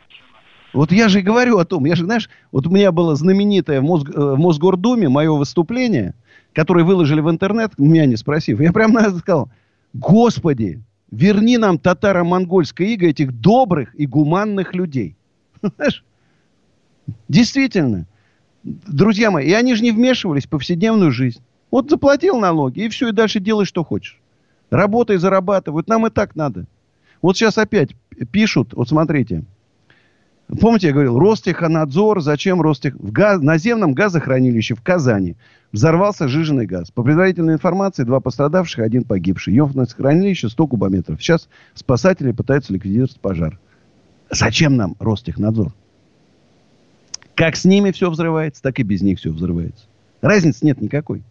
Вот 0.72 0.92
я 0.92 1.08
же 1.08 1.18
и 1.18 1.22
говорю 1.22 1.58
о 1.58 1.64
том, 1.64 1.86
я 1.86 1.96
же, 1.96 2.04
знаешь, 2.04 2.30
вот 2.52 2.68
у 2.68 2.70
меня 2.70 2.92
было 2.92 3.16
знаменитое 3.16 3.80
в, 3.80 3.84
Мосг- 3.84 4.14
э, 4.14 4.34
в 4.36 4.38
Мосгордуме 4.38 5.08
мое 5.08 5.32
выступление, 5.32 6.14
которое 6.52 6.84
выложили 6.84 7.20
в 7.20 7.28
интернет, 7.28 7.72
меня 7.78 8.06
не 8.06 8.14
спросив. 8.14 8.60
Я 8.60 8.72
прямо 8.72 9.10
сказал, 9.18 9.48
Господи, 9.92 10.84
верни 11.10 11.58
нам 11.58 11.78
татаро-монгольское 11.78 12.88
иго 12.88 13.06
этих 13.06 13.32
добрых 13.40 13.94
и 13.94 14.06
гуманных 14.06 14.74
людей. 14.74 15.16
Действительно, 17.28 18.06
друзья 18.62 19.30
мои, 19.30 19.48
и 19.48 19.52
они 19.52 19.74
же 19.74 19.82
не 19.82 19.92
вмешивались 19.92 20.46
в 20.46 20.50
повседневную 20.50 21.10
жизнь. 21.10 21.40
Вот 21.70 21.90
заплатил 21.90 22.38
налоги, 22.38 22.80
и 22.80 22.88
все, 22.88 23.08
и 23.08 23.12
дальше 23.12 23.40
делай, 23.40 23.64
что 23.64 23.84
хочешь. 23.84 24.20
Работай, 24.70 25.16
зарабатывай. 25.16 25.78
Вот 25.78 25.88
нам 25.88 26.06
и 26.06 26.10
так 26.10 26.36
надо. 26.36 26.66
Вот 27.22 27.36
сейчас 27.36 27.58
опять 27.58 27.90
пишут, 28.30 28.74
вот 28.74 28.88
смотрите, 28.88 29.44
Помните, 30.60 30.86
я 30.88 30.92
говорил, 30.94 31.18
Ростехнадзор, 31.18 32.22
зачем 32.22 32.62
Ростех... 32.62 32.94
В 32.94 33.12
газ... 33.12 33.40
наземном 33.42 33.92
газохранилище 33.92 34.74
в 34.74 34.82
Казани 34.82 35.36
взорвался 35.72 36.26
жиженый 36.26 36.64
газ. 36.64 36.90
По 36.90 37.02
предварительной 37.02 37.54
информации, 37.54 38.04
два 38.04 38.20
пострадавших, 38.20 38.80
один 38.80 39.04
погибший. 39.04 39.54
Емкость 39.54 39.94
хранилища 39.94 40.48
100 40.48 40.66
кубометров. 40.66 41.22
Сейчас 41.22 41.48
спасатели 41.74 42.32
пытаются 42.32 42.72
ликвидировать 42.72 43.20
пожар. 43.20 43.58
Зачем 44.30 44.76
нам 44.76 44.96
Ростехнадзор? 44.98 45.72
Как 47.34 47.54
с 47.54 47.66
ними 47.66 47.90
все 47.90 48.10
взрывается, 48.10 48.62
так 48.62 48.80
и 48.80 48.82
без 48.82 49.02
них 49.02 49.18
все 49.18 49.30
взрывается. 49.30 49.84
Разницы 50.22 50.64
нет 50.64 50.80
никакой. 50.80 51.22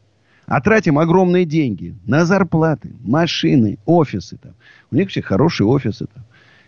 А 0.45 0.61
тратим 0.61 0.99
огромные 0.99 1.44
деньги 1.44 1.95
на 2.06 2.23
зарплаты, 2.23 2.94
машины, 3.03 3.80
офисы. 3.85 4.38
Там. 4.38 4.53
У 4.91 4.95
них 4.95 5.10
все 5.10 5.22
хорошие 5.22 5.68
офисы. 5.68 6.06
Там. 6.06 6.23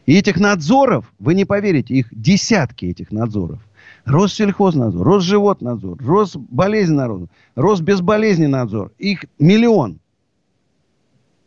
И 0.10 0.16
этих 0.16 0.40
надзоров, 0.40 1.06
вы 1.20 1.36
не 1.36 1.46
поверите, 1.46 1.94
их 1.94 2.08
десятки 2.10 2.88
этих 2.88 3.12
надзоров. 3.12 3.60
Россельхознадзор, 4.06 5.06
Росживотнадзор, 5.06 6.04
Росболезненнадзор, 6.04 7.28
Росбезболезненадзор. 7.54 8.92
Их 8.98 9.26
миллион. 9.38 10.00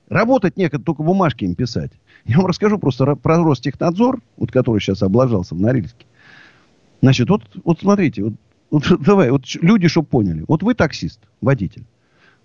Работать 0.09 0.57
некогда, 0.57 0.85
только 0.85 1.03
бумажки 1.03 1.43
им 1.43 1.57
писать. 1.57 1.91
Я 2.25 2.37
вам 2.37 2.47
расскажу 2.47 2.79
просто 2.79 3.17
про 3.17 3.43
Ростехнадзор, 3.43 4.21
вот 4.37 4.53
который 4.53 4.79
сейчас 4.79 5.03
облажался 5.03 5.57
в 5.57 5.61
Норильске. 5.61 6.07
Значит, 7.01 7.31
вот, 7.31 7.43
вот 7.65 7.81
смотрите, 7.81 8.23
вот, 8.23 8.35
вот 8.71 8.85
давай, 9.05 9.33
вот 9.33 9.43
люди, 9.61 9.89
чтобы 9.89 10.07
поняли. 10.07 10.45
Вот 10.47 10.63
вы 10.63 10.75
таксист, 10.75 11.19
водитель. 11.41 11.85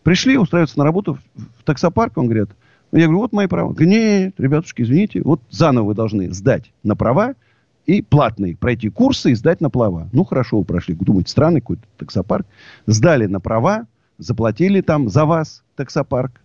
Пришли 0.02 0.35
устраиваться 0.35 0.80
на 0.80 0.84
работу 0.84 1.19
в, 1.35 1.41
в 1.60 1.64
таксопарк, 1.64 2.18
он 2.18 2.26
говорит, 2.26 2.49
я 2.91 3.05
говорю, 3.05 3.19
вот 3.19 3.34
мои 3.34 3.47
права. 3.47 3.69
Говорит, 3.69 3.89
нет, 3.89 4.34
ребятушки, 4.38 4.81
извините, 4.81 5.22
вот 5.23 5.41
заново 5.49 5.88
вы 5.88 5.95
должны 5.95 6.31
сдать 6.34 6.72
на 6.84 6.95
права 6.95 7.35
и 7.85 8.01
платные 8.01 8.55
пройти 8.55 8.89
курсы 8.89 9.31
и 9.31 9.35
сдать 9.35 9.61
на 9.61 9.69
права. 9.69 10.09
Ну, 10.14 10.23
хорошо, 10.23 10.59
вы 10.59 10.65
прошли. 10.65 10.95
Думаете, 10.95 11.31
странный 11.31 11.61
какой-то 11.61 11.84
таксопарк. 11.97 12.45
Сдали 12.85 13.26
на 13.26 13.39
права, 13.39 13.88
заплатили 14.18 14.81
там 14.81 15.09
за 15.09 15.26
вас 15.26 15.64
таксопарк. 15.76 16.41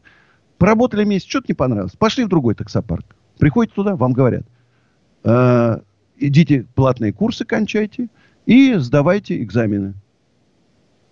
Поработали 0.58 1.04
месяц, 1.04 1.28
что-то 1.28 1.46
не 1.48 1.54
понравилось. 1.54 1.96
Пошли 1.96 2.24
в 2.24 2.28
другой 2.28 2.54
таксопарк. 2.54 3.04
Приходите 3.38 3.74
туда, 3.74 3.96
вам 3.96 4.12
говорят, 4.12 4.44
э, 5.24 5.80
идите 6.18 6.66
платные 6.74 7.12
курсы 7.12 7.44
кончайте 7.44 8.08
и 8.46 8.74
сдавайте 8.74 9.42
экзамены. 9.42 9.94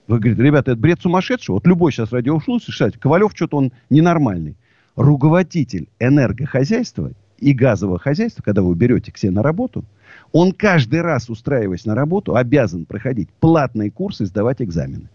Вы 0.07 0.19
говорите, 0.19 0.43
ребята, 0.43 0.73
это 0.73 0.81
бред 0.81 1.01
сумасшедшего. 1.01 1.57
Вот 1.57 1.67
любой 1.67 1.93
сейчас 1.93 2.13
радиослушатель, 2.13 2.73
кстати, 2.73 2.99
Ковалев 2.99 3.33
что-то 3.35 3.57
он 3.57 3.73
ненормальный. 3.91 4.57
Руководитель 5.01 5.89
энергохозяйства 5.99 7.13
и 7.39 7.55
газового 7.55 7.99
хозяйства, 7.99 8.43
когда 8.43 8.61
вы 8.61 8.75
берете 8.75 9.11
к 9.11 9.17
себе 9.17 9.33
на 9.33 9.43
работу, 9.43 9.83
он 10.31 10.53
каждый 10.53 11.01
раз, 11.01 11.31
устраиваясь 11.31 11.87
на 11.87 11.95
работу, 11.95 12.37
обязан 12.37 12.85
проходить 12.85 13.31
платные 13.41 13.91
курсы 13.91 14.25
и 14.25 14.27
сдавать 14.27 14.61
экзамены. 14.61 15.09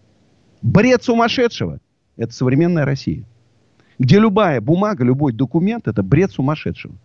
Бред 0.60 1.04
сумасшедшего. 1.04 1.78
Это 2.16 2.32
современная 2.32 2.84
Россия. 2.84 3.22
Где 4.00 4.18
любая 4.18 4.60
бумага, 4.60 5.04
любой 5.04 5.32
документ– 5.32 5.86
это 5.86 6.02
бред 6.02 6.32
сумасшедшего. 6.32 6.96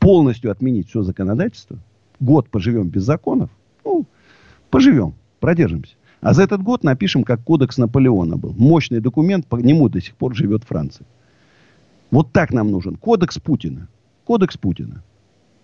Полностью 0.00 0.50
отменить 0.50 0.88
все 0.88 1.02
законодательство. 1.02 1.78
Год 2.18 2.48
поживем 2.48 2.88
без 2.88 3.04
законов. 3.04 3.50
Ну, 3.84 4.06
поживем, 4.70 5.14
продержимся. 5.38 5.94
А 6.20 6.34
за 6.34 6.42
этот 6.42 6.64
год 6.64 6.82
напишем, 6.82 7.22
как 7.22 7.44
кодекс 7.44 7.78
Наполеона 7.78 8.36
был. 8.36 8.54
Мощный 8.58 8.98
документ, 8.98 9.46
по 9.46 9.54
нему 9.54 9.88
до 9.88 10.00
сих 10.00 10.16
пор 10.16 10.34
живет 10.34 10.64
Франция. 10.64 11.06
Вот 12.10 12.32
так 12.32 12.52
нам 12.52 12.70
нужен. 12.70 12.96
Кодекс 12.96 13.38
Путина. 13.38 13.88
Кодекс 14.24 14.56
Путина. 14.56 15.02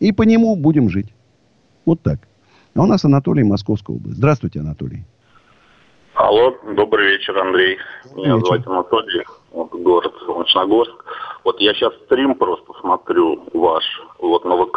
И 0.01 0.12
по 0.12 0.23
нему 0.23 0.56
будем 0.56 0.89
жить. 0.89 1.12
Вот 1.85 2.01
так. 2.02 2.20
А 2.74 2.82
у 2.82 2.86
нас 2.86 3.05
Анатолий, 3.05 3.44
Московская 3.44 3.97
область. 3.97 4.16
Здравствуйте, 4.16 4.60
Анатолий. 4.60 5.05
Алло, 6.14 6.55
добрый 6.74 7.12
вечер, 7.12 7.39
Андрей. 7.39 7.78
Добрый 8.05 8.24
Меня 8.24 8.36
вечер. 8.36 8.47
зовут 8.47 8.66
Анатолий, 8.66 9.24
вот, 9.51 9.70
город 9.70 10.14
Солнечногорск. 10.27 11.05
Вот 11.44 11.60
я 11.60 11.73
сейчас 11.74 11.94
стрим 12.05 12.35
просто 12.35 12.73
смотрю 12.81 13.43
ваш, 13.55 13.85
вот 14.19 14.44
на 14.44 14.56
ВК. 14.56 14.77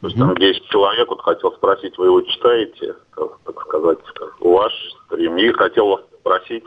То 0.00 0.08
есть 0.08 0.16
mm 0.16 0.26
там 0.26 0.36
10 0.36 0.64
человек, 0.66 1.08
вот 1.08 1.22
хотел 1.22 1.52
спросить, 1.52 1.96
вы 1.98 2.06
его 2.06 2.20
читаете, 2.22 2.94
как, 3.10 3.38
так 3.44 3.60
сказать, 3.62 3.98
ваш 4.40 4.72
стрим. 5.06 5.36
И 5.38 5.52
хотел 5.52 5.88
вас 5.88 6.00
спросить 6.20 6.64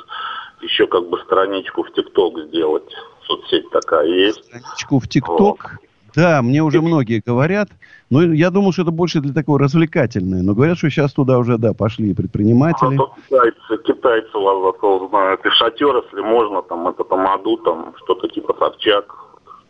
еще 0.61 0.88
как 0.88 1.09
бы 1.09 1.19
страничку 1.19 1.84
в 1.84 1.91
ТикТок 1.93 2.39
сделать. 2.47 2.91
Соцсеть 3.25 3.69
такая 3.71 4.07
есть. 4.07 4.43
Страничку 4.45 4.99
в 4.99 5.07
ТикТок? 5.07 5.79
Да, 6.15 6.41
мне 6.41 6.63
уже 6.63 6.81
многие 6.81 7.21
говорят. 7.23 7.69
Но 8.09 8.23
я 8.23 8.49
думал, 8.49 8.71
что 8.71 8.84
это 8.84 8.91
больше 8.91 9.19
для 9.19 9.34
такого 9.34 9.59
развлекательное. 9.59 10.41
Но 10.41 10.53
говорят, 10.53 10.77
что 10.77 10.89
сейчас 10.89 11.13
туда 11.13 11.38
уже, 11.38 11.57
да, 11.57 11.73
пошли 11.73 12.13
предприниматели. 12.13 12.97
А 12.97 13.21
китайцы, 13.27 13.84
китайцы 13.85 14.38
вас 14.38 14.73
зато 14.73 15.07
знают. 15.09 15.45
И 15.45 15.49
шатер, 15.49 15.95
если 16.03 16.21
можно, 16.21 16.61
там, 16.63 16.88
это 16.88 17.03
тамаду, 17.03 17.57
там, 17.57 17.93
что-то 17.97 18.27
типа 18.29 18.55
Собчак. 18.57 19.05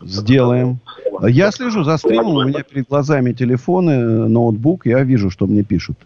Сделаем. 0.00 0.78
Я 1.22 1.50
слежу 1.50 1.82
за 1.82 1.96
стримом, 1.96 2.36
у 2.36 2.44
меня 2.44 2.62
перед 2.62 2.88
глазами 2.88 3.32
телефоны, 3.32 4.28
ноутбук, 4.28 4.86
я 4.86 5.02
вижу, 5.02 5.28
что 5.30 5.46
мне 5.46 5.64
пишут. 5.64 5.98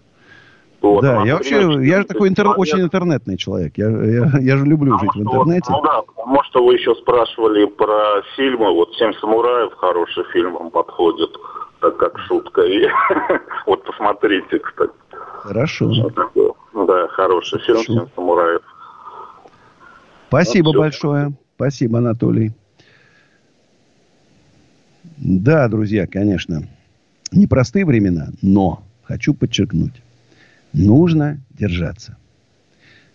Вот, 0.83 1.03
да, 1.03 1.23
я 1.25 1.35
вообще, 1.35 1.61
я 1.85 2.01
же 2.01 2.07
такой 2.07 2.29
интер... 2.29 2.49
очень 2.57 2.81
интернетный 2.81 3.37
человек. 3.37 3.75
Я, 3.77 3.89
я, 3.89 4.33
я 4.41 4.57
же 4.57 4.67
люблю 4.67 4.99
жить 4.99 5.15
в 5.15 5.23
интернете. 5.23 5.71
Ну 5.71 5.81
да, 5.81 6.03
потому 6.03 6.43
что 6.43 6.67
вы 6.67 6.75
еще 6.75 6.95
спрашивали 6.97 7.67
про 7.67 8.21
фильмы. 8.37 8.73
Вот 8.75 8.93
«Семь 8.97 9.13
самураев» 9.21 9.73
хороший 9.75 10.25
фильм 10.33 10.55
вам 10.55 10.71
подходит, 10.71 11.31
так 11.81 11.97
как 11.99 12.19
шутка. 12.27 12.63
И 12.63 12.89
вот 13.67 13.85
посмотрите, 13.85 14.59
кстати. 14.59 14.93
Хорошо. 15.13 15.91
Да, 16.75 17.09
хороший 17.09 17.61
фильм 17.61 17.79
«Семь 17.79 18.07
самураев». 18.17 18.63
Спасибо 20.29 20.69
вот 20.69 20.77
большое. 20.79 21.33
Спасибо, 21.55 21.99
Анатолий. 21.99 22.51
Да, 25.19 25.69
друзья, 25.69 26.09
конечно, 26.09 26.63
непростые 27.31 27.85
времена, 27.85 28.31
но 28.43 28.83
хочу 29.05 29.35
подчеркнуть, 29.35 30.03
нужно 30.73 31.41
держаться. 31.51 32.17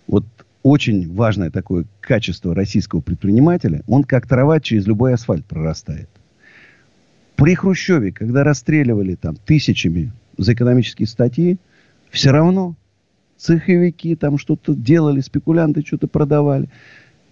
Вот 0.08 0.26
очень 0.64 1.14
важное 1.14 1.50
такое 1.50 1.86
качество 2.02 2.54
российского 2.54 3.02
предпринимателя, 3.02 3.84
он 3.88 4.04
как 4.04 4.28
трава 4.28 4.60
через 4.60 4.86
любой 4.86 5.14
асфальт 5.14 5.46
прорастает. 5.46 6.10
При 7.36 7.56
Хрущеве, 7.56 8.12
когда 8.12 8.44
расстреливали 8.44 9.16
там 9.16 9.36
тысячами 9.36 10.12
за 10.38 10.54
экономические 10.54 11.08
статьи, 11.08 11.58
все 12.10 12.32
равно 12.32 12.76
цеховики 13.38 14.16
там 14.16 14.38
что-то 14.38 14.74
делали, 14.74 15.22
спекулянты 15.22 15.86
что-то 15.86 16.08
продавали. 16.08 16.70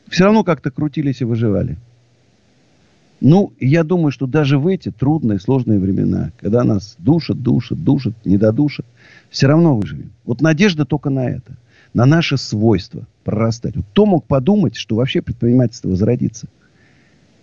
Все 0.08 0.26
равно 0.26 0.44
как-то 0.44 0.70
крутились 0.70 1.22
и 1.22 1.26
выживали. 1.26 1.78
Ну, 3.28 3.54
я 3.60 3.84
думаю, 3.84 4.12
что 4.12 4.28
даже 4.28 4.60
в 4.60 4.68
эти 4.68 4.92
трудные, 4.92 5.40
сложные 5.40 5.80
времена, 5.80 6.32
когда 6.38 6.64
нас 6.64 6.96
душат, 7.00 7.42
душат, 7.42 7.84
душат, 7.84 8.14
не 8.24 8.38
додушат, 8.38 8.86
все 9.32 9.48
равно 9.48 9.76
выживем. 9.76 10.12
Вот 10.26 10.42
надежда 10.42 10.86
только 10.86 11.10
на 11.10 11.28
это. 11.28 11.58
На 11.96 12.06
наше 12.06 12.38
свойство 12.38 13.08
прорастать. 13.24 13.76
Вот 13.76 13.86
кто 13.92 14.06
мог 14.06 14.28
подумать, 14.28 14.76
что 14.76 14.98
вообще 14.98 15.24
предпринимательство 15.24 15.90
возродится? 15.90 16.48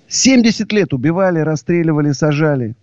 70 0.07 0.73
лет 0.73 0.95
убивали, 0.95 1.41
расстреливали, 1.41 2.13
сажали. 2.13 2.77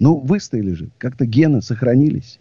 Ну, 0.00 0.16
выстояли 0.16 0.72
же. 0.72 0.88
Как-то 0.98 1.26
гены 1.26 1.62
сохранились. 1.62 2.40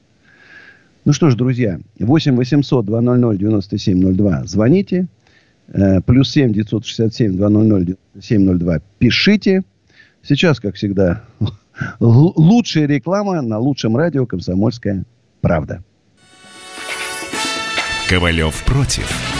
Ну 1.06 1.14
что 1.14 1.30
ж, 1.30 1.36
друзья, 1.36 1.81
8 1.99 2.36
800 2.36 2.84
200 2.84 3.38
9702. 3.38 4.45
Звоните. 4.48 5.07
Э, 5.68 6.02
плюс 6.02 6.31
7 6.31 6.52
967 6.52 7.38
200 7.38 7.95
9702. 8.15 8.80
Пишите. 8.98 9.61
Сейчас, 10.23 10.59
как 10.59 10.75
всегда, 10.75 11.23
лучшая 11.99 12.85
реклама 12.85 13.41
на 13.41 13.59
лучшем 13.59 13.95
радио 13.95 14.25
«Комсомольская 14.25 15.05
правда». 15.41 15.83
Ковалев 18.09 18.63
против. 18.65 19.38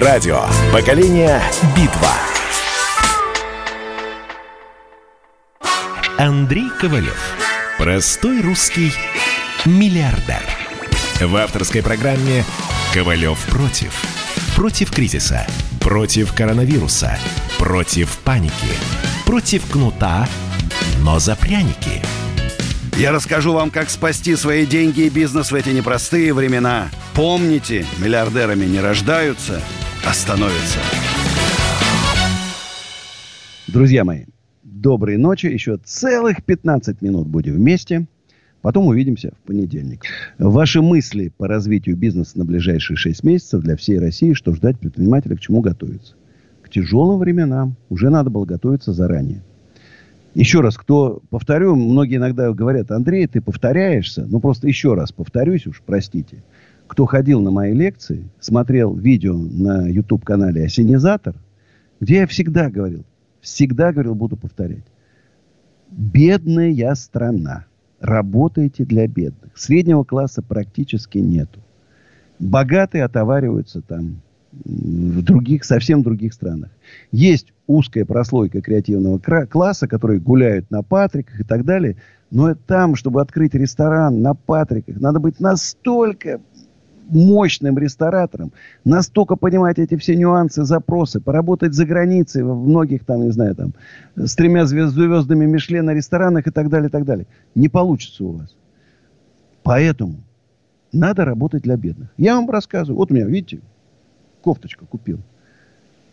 Радио. 0.00 0.44
Поколение. 0.72 1.42
Битва. 1.76 2.08
Андрей 6.16 6.70
Ковалев. 6.80 7.20
Простой 7.76 8.40
русский 8.40 8.94
миллиардер. 9.66 10.40
В 11.20 11.36
авторской 11.36 11.82
программе 11.82 12.44
«Ковалев 12.94 13.38
против». 13.50 13.92
Против 14.56 14.90
кризиса. 14.90 15.46
Против 15.80 16.32
коронавируса. 16.32 17.18
Против 17.58 18.16
паники. 18.24 18.72
Против 19.26 19.70
кнута, 19.70 20.26
но 21.02 21.18
за 21.18 21.36
пряники– 21.36 22.02
Я 23.00 23.12
расскажу 23.12 23.54
вам, 23.54 23.70
как 23.70 23.88
спасти 23.88 24.36
свои 24.36 24.66
деньги 24.66 25.02
и 25.02 25.08
бизнес 25.08 25.52
в 25.52 25.54
эти 25.54 25.70
непростые 25.70 26.34
времена. 26.34 26.90
Помните, 27.14 27.86
миллиардерами 27.96 28.66
не 28.66 28.78
рождаются, 28.78 29.62
становятся. 30.12 30.78
Друзья 33.68 34.04
мои, 34.04 34.24
доброй 34.62 35.16
ночи. 35.16 35.46
Еще 35.46 35.76
целых 35.84 36.44
15 36.44 37.02
минут 37.02 37.28
будем 37.28 37.54
вместе. 37.54 38.06
Потом 38.62 38.86
увидимся 38.86 39.32
в 39.42 39.46
понедельник. 39.46 40.02
Ваши 40.38 40.82
мысли 40.82 41.32
по 41.36 41.48
развитию 41.48 41.96
бизнеса 41.96 42.38
на 42.38 42.44
ближайшие 42.44 42.96
6 42.96 43.24
месяцев 43.24 43.62
для 43.62 43.76
всей 43.76 43.98
России, 43.98 44.32
что 44.32 44.54
ждать 44.54 44.78
предпринимателя, 44.78 45.36
к 45.36 45.40
чему 45.40 45.60
готовиться. 45.60 46.14
К 46.62 46.68
тяжелым 46.68 47.18
временам 47.18 47.76
уже 47.88 48.10
надо 48.10 48.28
было 48.28 48.44
готовиться 48.44 48.92
заранее. 48.92 49.42
Еще 50.34 50.60
раз, 50.60 50.76
кто, 50.76 51.22
повторю, 51.30 51.74
многие 51.74 52.16
иногда 52.16 52.52
говорят, 52.52 52.90
Андрей, 52.90 53.26
ты 53.26 53.40
повторяешься. 53.40 54.26
Ну, 54.28 54.40
просто 54.40 54.68
еще 54.68 54.94
раз 54.94 55.10
повторюсь 55.10 55.66
уж, 55.66 55.82
простите. 55.84 56.42
Кто 56.90 57.06
ходил 57.06 57.40
на 57.40 57.52
мои 57.52 57.72
лекции, 57.72 58.28
смотрел 58.40 58.96
видео 58.96 59.38
на 59.38 59.86
YouTube-канале 59.86 60.64
«Осенизатор», 60.64 61.36
где 62.00 62.16
я 62.16 62.26
всегда 62.26 62.68
говорил, 62.68 63.04
всегда 63.40 63.92
говорил, 63.92 64.16
буду 64.16 64.36
повторять. 64.36 64.82
Бедная 65.88 66.92
страна. 66.96 67.66
Работаете 68.00 68.84
для 68.84 69.06
бедных. 69.06 69.56
Среднего 69.56 70.02
класса 70.02 70.42
практически 70.42 71.18
нету. 71.18 71.60
Богатые 72.40 73.04
отовариваются 73.04 73.82
там 73.82 74.20
в 74.52 75.22
других, 75.22 75.64
совсем 75.64 76.02
других 76.02 76.34
странах. 76.34 76.70
Есть 77.12 77.52
узкая 77.68 78.04
прослойка 78.04 78.60
креативного 78.60 79.18
класса, 79.46 79.86
которые 79.86 80.18
гуляют 80.18 80.68
на 80.72 80.82
Патриках 80.82 81.38
и 81.38 81.44
так 81.44 81.64
далее. 81.64 81.98
Но 82.32 82.56
там, 82.56 82.96
чтобы 82.96 83.20
открыть 83.20 83.54
ресторан 83.54 84.22
на 84.22 84.34
Патриках, 84.34 84.98
надо 85.00 85.20
быть 85.20 85.38
настолько 85.38 86.40
мощным 87.10 87.78
ресторатором, 87.78 88.52
настолько 88.84 89.36
понимать 89.36 89.78
эти 89.78 89.96
все 89.96 90.16
нюансы, 90.16 90.64
запросы, 90.64 91.20
поработать 91.20 91.74
за 91.74 91.84
границей 91.84 92.42
в 92.42 92.54
многих 92.54 93.04
там, 93.04 93.22
не 93.22 93.30
знаю, 93.30 93.54
там, 93.54 93.74
с 94.16 94.34
тремя 94.34 94.66
звездами 94.66 95.46
Мишлена 95.46 95.94
ресторанах 95.94 96.46
и 96.46 96.50
так 96.50 96.68
далее, 96.68 96.88
и 96.88 96.90
так 96.90 97.04
далее. 97.04 97.26
Не 97.54 97.68
получится 97.68 98.24
у 98.24 98.32
вас. 98.32 98.54
Поэтому 99.62 100.16
надо 100.92 101.24
работать 101.24 101.62
для 101.62 101.76
бедных. 101.76 102.10
Я 102.16 102.36
вам 102.36 102.48
рассказываю. 102.50 102.96
Вот 102.96 103.10
у 103.10 103.14
меня, 103.14 103.26
видите, 103.26 103.60
кофточку 104.42 104.86
купил. 104.86 105.20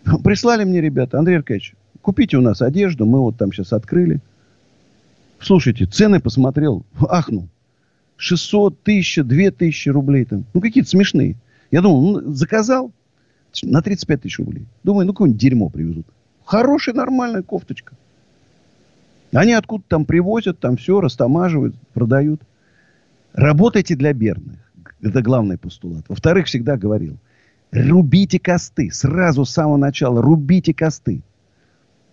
Прислали 0.23 0.63
мне 0.63 0.81
ребята, 0.81 1.19
Андрей 1.19 1.37
Аркадьевич, 1.37 1.75
купите 2.01 2.37
у 2.37 2.41
нас 2.41 2.61
одежду, 2.61 3.05
мы 3.05 3.19
вот 3.19 3.37
там 3.37 3.51
сейчас 3.51 3.73
открыли. 3.73 4.19
Слушайте, 5.39 5.85
цены 5.85 6.19
посмотрел, 6.19 6.85
ахнул. 6.99 7.49
600, 8.17 8.75
1000, 8.83 9.23
2000 9.23 9.89
рублей 9.89 10.25
там. 10.25 10.45
Ну, 10.53 10.61
какие-то 10.61 10.89
смешные. 10.89 11.35
Я 11.71 11.81
думал, 11.81 12.21
ну, 12.21 12.33
заказал 12.33 12.91
на 13.63 13.81
35 13.81 14.21
тысяч 14.21 14.39
рублей. 14.39 14.65
Думаю, 14.83 15.05
ну, 15.05 15.13
какое-нибудь 15.13 15.41
дерьмо 15.41 15.69
привезут. 15.69 16.05
Хорошая, 16.45 16.95
нормальная 16.95 17.41
кофточка. 17.41 17.95
Они 19.33 19.53
откуда 19.53 19.83
там 19.87 20.05
привозят, 20.05 20.59
там 20.59 20.77
все 20.77 21.01
растамаживают, 21.01 21.75
продают. 21.93 22.41
Работайте 23.33 23.95
для 23.95 24.13
бедных. 24.13 24.57
Это 25.01 25.21
главный 25.21 25.57
постулат. 25.57 26.05
Во-вторых, 26.07 26.47
всегда 26.47 26.77
говорил, 26.77 27.17
Рубите 27.71 28.39
косты. 28.39 28.91
Сразу 28.91 29.45
с 29.45 29.51
самого 29.51 29.77
начала 29.77 30.21
рубите 30.21 30.73
косты. 30.73 31.21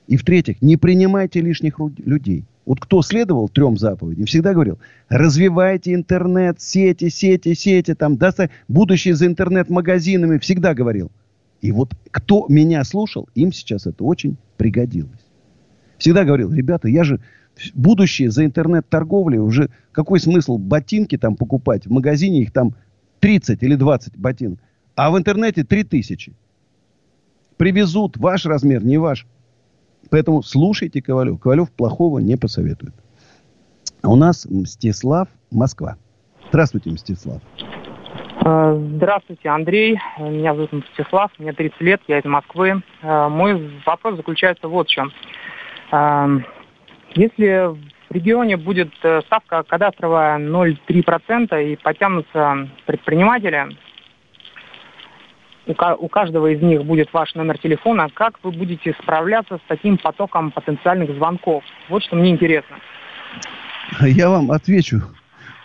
И 0.06 0.16
в-третьих, 0.16 0.60
не 0.60 0.76
принимайте 0.76 1.40
лишних 1.40 1.80
людей. 1.98 2.44
Вот 2.66 2.80
кто 2.80 3.02
следовал 3.02 3.48
трем 3.48 3.76
заповедям, 3.76 4.26
всегда 4.26 4.52
говорил, 4.52 4.78
развивайте 5.08 5.94
интернет, 5.94 6.60
сети, 6.60 7.08
сети, 7.08 7.54
сети, 7.54 7.94
там, 7.94 8.16
доста... 8.16 8.50
будущее 8.68 9.14
за 9.14 9.26
интернет-магазинами, 9.26 10.38
всегда 10.38 10.74
говорил. 10.74 11.10
И 11.60 11.72
вот 11.72 11.94
кто 12.10 12.46
меня 12.48 12.84
слушал, 12.84 13.28
им 13.34 13.52
сейчас 13.52 13.86
это 13.86 14.04
очень 14.04 14.36
пригодилось. 14.56 15.24
Всегда 15.98 16.24
говорил, 16.24 16.52
ребята, 16.52 16.88
я 16.88 17.04
же 17.04 17.20
будущее 17.74 18.30
за 18.30 18.44
интернет-торговлей, 18.44 19.38
уже 19.38 19.70
какой 19.92 20.20
смысл 20.20 20.58
ботинки 20.58 21.16
там 21.16 21.36
покупать, 21.36 21.86
в 21.86 21.90
магазине 21.90 22.42
их 22.42 22.52
там 22.52 22.74
30 23.20 23.62
или 23.62 23.74
20 23.74 24.18
ботинок. 24.18 24.58
А 24.96 25.10
в 25.10 25.18
интернете 25.18 25.64
3000. 25.64 26.32
Привезут 27.56 28.16
ваш 28.16 28.46
размер, 28.46 28.84
не 28.84 28.98
ваш. 28.98 29.26
Поэтому 30.10 30.42
слушайте 30.42 31.02
Ковалев. 31.02 31.40
Ковалев 31.40 31.70
плохого 31.70 32.18
не 32.18 32.36
посоветует. 32.36 32.94
А 34.02 34.10
у 34.10 34.16
нас 34.16 34.46
Мстислав, 34.48 35.28
Москва. 35.50 35.96
Здравствуйте, 36.48 36.90
Мстислав. 36.90 37.40
А, 38.40 38.74
здравствуйте, 38.96 39.48
Андрей. 39.48 39.98
Меня 40.18 40.54
зовут 40.54 40.72
Мстислав, 40.72 41.30
мне 41.38 41.52
30 41.52 41.80
лет, 41.80 42.00
я 42.08 42.18
из 42.18 42.24
Москвы. 42.24 42.82
А, 43.02 43.28
мой 43.28 43.80
вопрос 43.86 44.16
заключается 44.16 44.68
вот 44.68 44.88
в 44.88 44.90
чем. 44.90 45.10
А, 45.90 46.28
если 47.14 47.74
в 48.10 48.12
регионе 48.12 48.56
будет 48.56 48.92
э, 49.02 49.22
ставка 49.22 49.62
кадастровая 49.62 50.38
0,3% 50.38 51.72
и 51.72 51.76
потянутся 51.76 52.68
предприниматели, 52.86 53.68
у 55.66 56.08
каждого 56.08 56.52
из 56.52 56.62
них 56.62 56.84
будет 56.84 57.12
ваш 57.12 57.34
номер 57.34 57.58
телефона, 57.58 58.08
как 58.12 58.38
вы 58.42 58.52
будете 58.52 58.94
справляться 59.02 59.56
с 59.56 59.60
таким 59.68 59.98
потоком 59.98 60.50
потенциальных 60.50 61.14
звонков? 61.14 61.64
Вот 61.88 62.02
что 62.02 62.16
мне 62.16 62.30
интересно. 62.30 62.76
Я 64.00 64.30
вам 64.30 64.50
отвечу. 64.50 65.02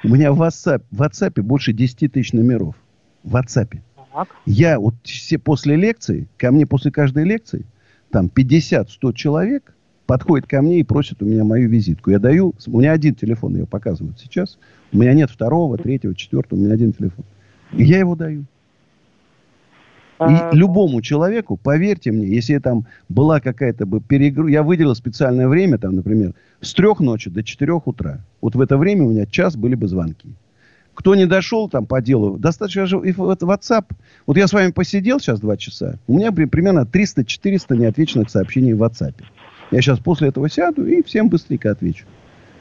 У 0.03 0.09
меня 0.09 0.31
в 0.31 0.41
WhatsApp, 0.41 0.83
в 0.91 1.01
WhatsApp 1.01 1.41
больше 1.41 1.73
10 1.73 2.13
тысяч 2.13 2.33
номеров. 2.33 2.75
В 3.23 3.35
WhatsApp. 3.35 3.79
Так. 4.13 4.29
Я 4.45 4.79
вот 4.79 4.95
все 5.03 5.37
после 5.37 5.75
лекции, 5.75 6.27
ко 6.37 6.51
мне 6.51 6.65
после 6.65 6.91
каждой 6.91 7.25
лекции, 7.25 7.65
там 8.11 8.29
50-100 8.33 9.13
человек 9.13 9.73
подходит 10.05 10.47
ко 10.47 10.61
мне 10.61 10.79
и 10.79 10.83
просит 10.83 11.21
у 11.21 11.25
меня 11.25 11.43
мою 11.43 11.69
визитку. 11.69 12.09
Я 12.09 12.19
даю, 12.19 12.55
у 12.65 12.79
меня 12.79 12.93
один 12.93 13.13
телефон, 13.13 13.55
ее 13.55 13.67
показывают 13.67 14.19
сейчас. 14.19 14.57
У 14.91 14.97
меня 14.97 15.13
нет 15.13 15.29
второго, 15.29 15.77
третьего, 15.77 16.15
четвертого, 16.15 16.57
у 16.57 16.61
меня 16.63 16.73
один 16.73 16.93
телефон. 16.93 17.25
И 17.73 17.83
я 17.83 17.99
его 17.99 18.15
даю. 18.15 18.45
И 20.19 20.55
любому 20.55 21.01
человеку, 21.01 21.55
поверьте 21.55 22.11
мне, 22.11 22.27
если 22.27 22.57
там 22.57 22.85
была 23.07 23.39
какая-то 23.39 23.85
бы 23.85 24.01
перегруз... 24.01 24.49
Я 24.51 24.63
выделил 24.63 24.93
специальное 24.95 25.47
время, 25.47 25.77
там, 25.77 25.95
например, 25.95 26.33
с 26.59 26.73
трех 26.73 26.99
ночи 26.99 27.29
до 27.29 27.41
четырех 27.43 27.87
утра. 27.87 28.19
Вот 28.41 28.55
в 28.55 28.61
это 28.61 28.77
время 28.77 29.05
у 29.05 29.11
меня 29.11 29.25
час 29.25 29.55
были 29.55 29.75
бы 29.75 29.87
звонки. 29.87 30.29
Кто 30.93 31.15
не 31.15 31.25
дошел 31.25 31.69
там 31.69 31.85
по 31.85 32.01
делу, 32.01 32.37
достаточно 32.37 32.85
же 32.85 32.97
и 32.97 33.13
WhatsApp. 33.13 33.85
Вот 34.27 34.35
я 34.35 34.47
с 34.47 34.51
вами 34.51 34.71
посидел 34.71 35.21
сейчас 35.21 35.39
два 35.39 35.55
часа, 35.55 35.97
у 36.07 36.17
меня 36.17 36.33
примерно 36.33 36.81
300-400 36.81 37.77
неотвеченных 37.77 38.29
сообщений 38.29 38.73
в 38.73 38.83
WhatsApp. 38.83 39.15
Я 39.71 39.81
сейчас 39.81 39.99
после 39.99 40.27
этого 40.27 40.49
сяду 40.49 40.85
и 40.85 41.01
всем 41.03 41.29
быстренько 41.29 41.71
отвечу. 41.71 42.05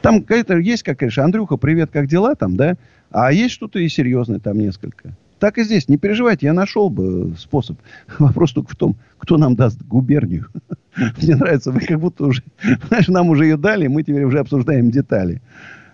Там 0.02 0.24
есть, 0.60 0.85
как, 0.85 1.01
конечно, 1.01 1.24
Андрюха, 1.24 1.56
привет, 1.56 1.90
как 1.93 2.06
дела 2.06 2.36
там, 2.36 2.56
да? 2.56 2.76
А 3.10 3.32
есть 3.32 3.55
что-то 3.55 3.80
и 3.80 3.89
серьезное 3.89 4.39
там 4.39 4.59
несколько. 4.59 5.16
Так 5.39 5.59
и 5.59 5.65
здесь. 5.65 5.89
Не 5.89 5.97
переживайте, 5.97 6.47
я 6.47 6.52
нашел 6.52 6.90
бы 6.90 7.35
способ. 7.39 7.78
Вопрос 8.19 8.52
только 8.52 8.73
в 8.73 8.77
том, 8.77 8.97
кто 9.19 9.36
нам 9.36 9.55
даст 9.56 9.81
губернию. 9.82 10.48
Мне 11.23 11.36
нравится, 11.36 11.73
вы 11.73 11.81
как 11.81 12.01
будто 12.01 12.27
уже, 12.27 12.43
знаешь, 12.89 13.09
нам 13.09 13.28
уже 13.28 13.44
ее 13.44 13.56
дали, 13.56 13.86
мы 13.86 14.02
теперь 14.02 14.24
уже 14.24 14.40
обсуждаем 14.40 14.90
детали. 14.90 15.40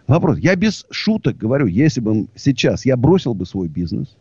Вопрос. 0.06 0.38
Я 0.38 0.54
без 0.56 0.86
шуток 0.90 1.36
говорю, 1.36 1.66
если 1.66 2.00
бы 2.00 2.26
сейчас 2.34 2.84
я 2.84 2.96
бросил 2.96 3.34
бы 3.34 3.46
свой 3.46 3.68
бизнес, 3.68 4.16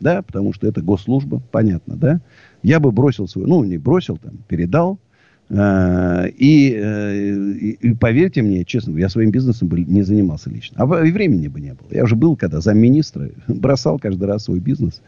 да, 0.00 0.22
потому 0.22 0.54
что 0.54 0.66
это 0.66 0.80
госслужба, 0.80 1.42
понятно, 1.50 1.96
да, 1.96 2.20
я 2.62 2.80
бы 2.80 2.90
бросил 2.90 3.28
свой, 3.28 3.46
ну, 3.46 3.62
не 3.64 3.76
бросил, 3.76 4.16
там, 4.16 4.38
передал, 4.48 4.98
Э, 4.98 5.09
и, 5.52 6.74
э, 6.76 7.52
и, 7.60 7.70
и 7.80 7.94
поверьте 7.94 8.40
мне, 8.40 8.64
честно, 8.64 8.96
я 8.96 9.08
своим 9.08 9.32
бизнесом 9.32 9.66
бы 9.66 9.80
не 9.80 10.02
занимался 10.02 10.48
лично. 10.48 10.76
А 10.78 11.04
и 11.04 11.10
времени 11.10 11.48
бы 11.48 11.60
не 11.60 11.74
было. 11.74 11.88
Я 11.90 12.04
уже 12.04 12.14
был, 12.14 12.36
когда 12.36 12.60
замминистра, 12.60 13.30
бросал 13.48 13.98
каждый 13.98 14.28
раз 14.28 14.44
свой 14.44 14.60
бизнес. 14.60 15.02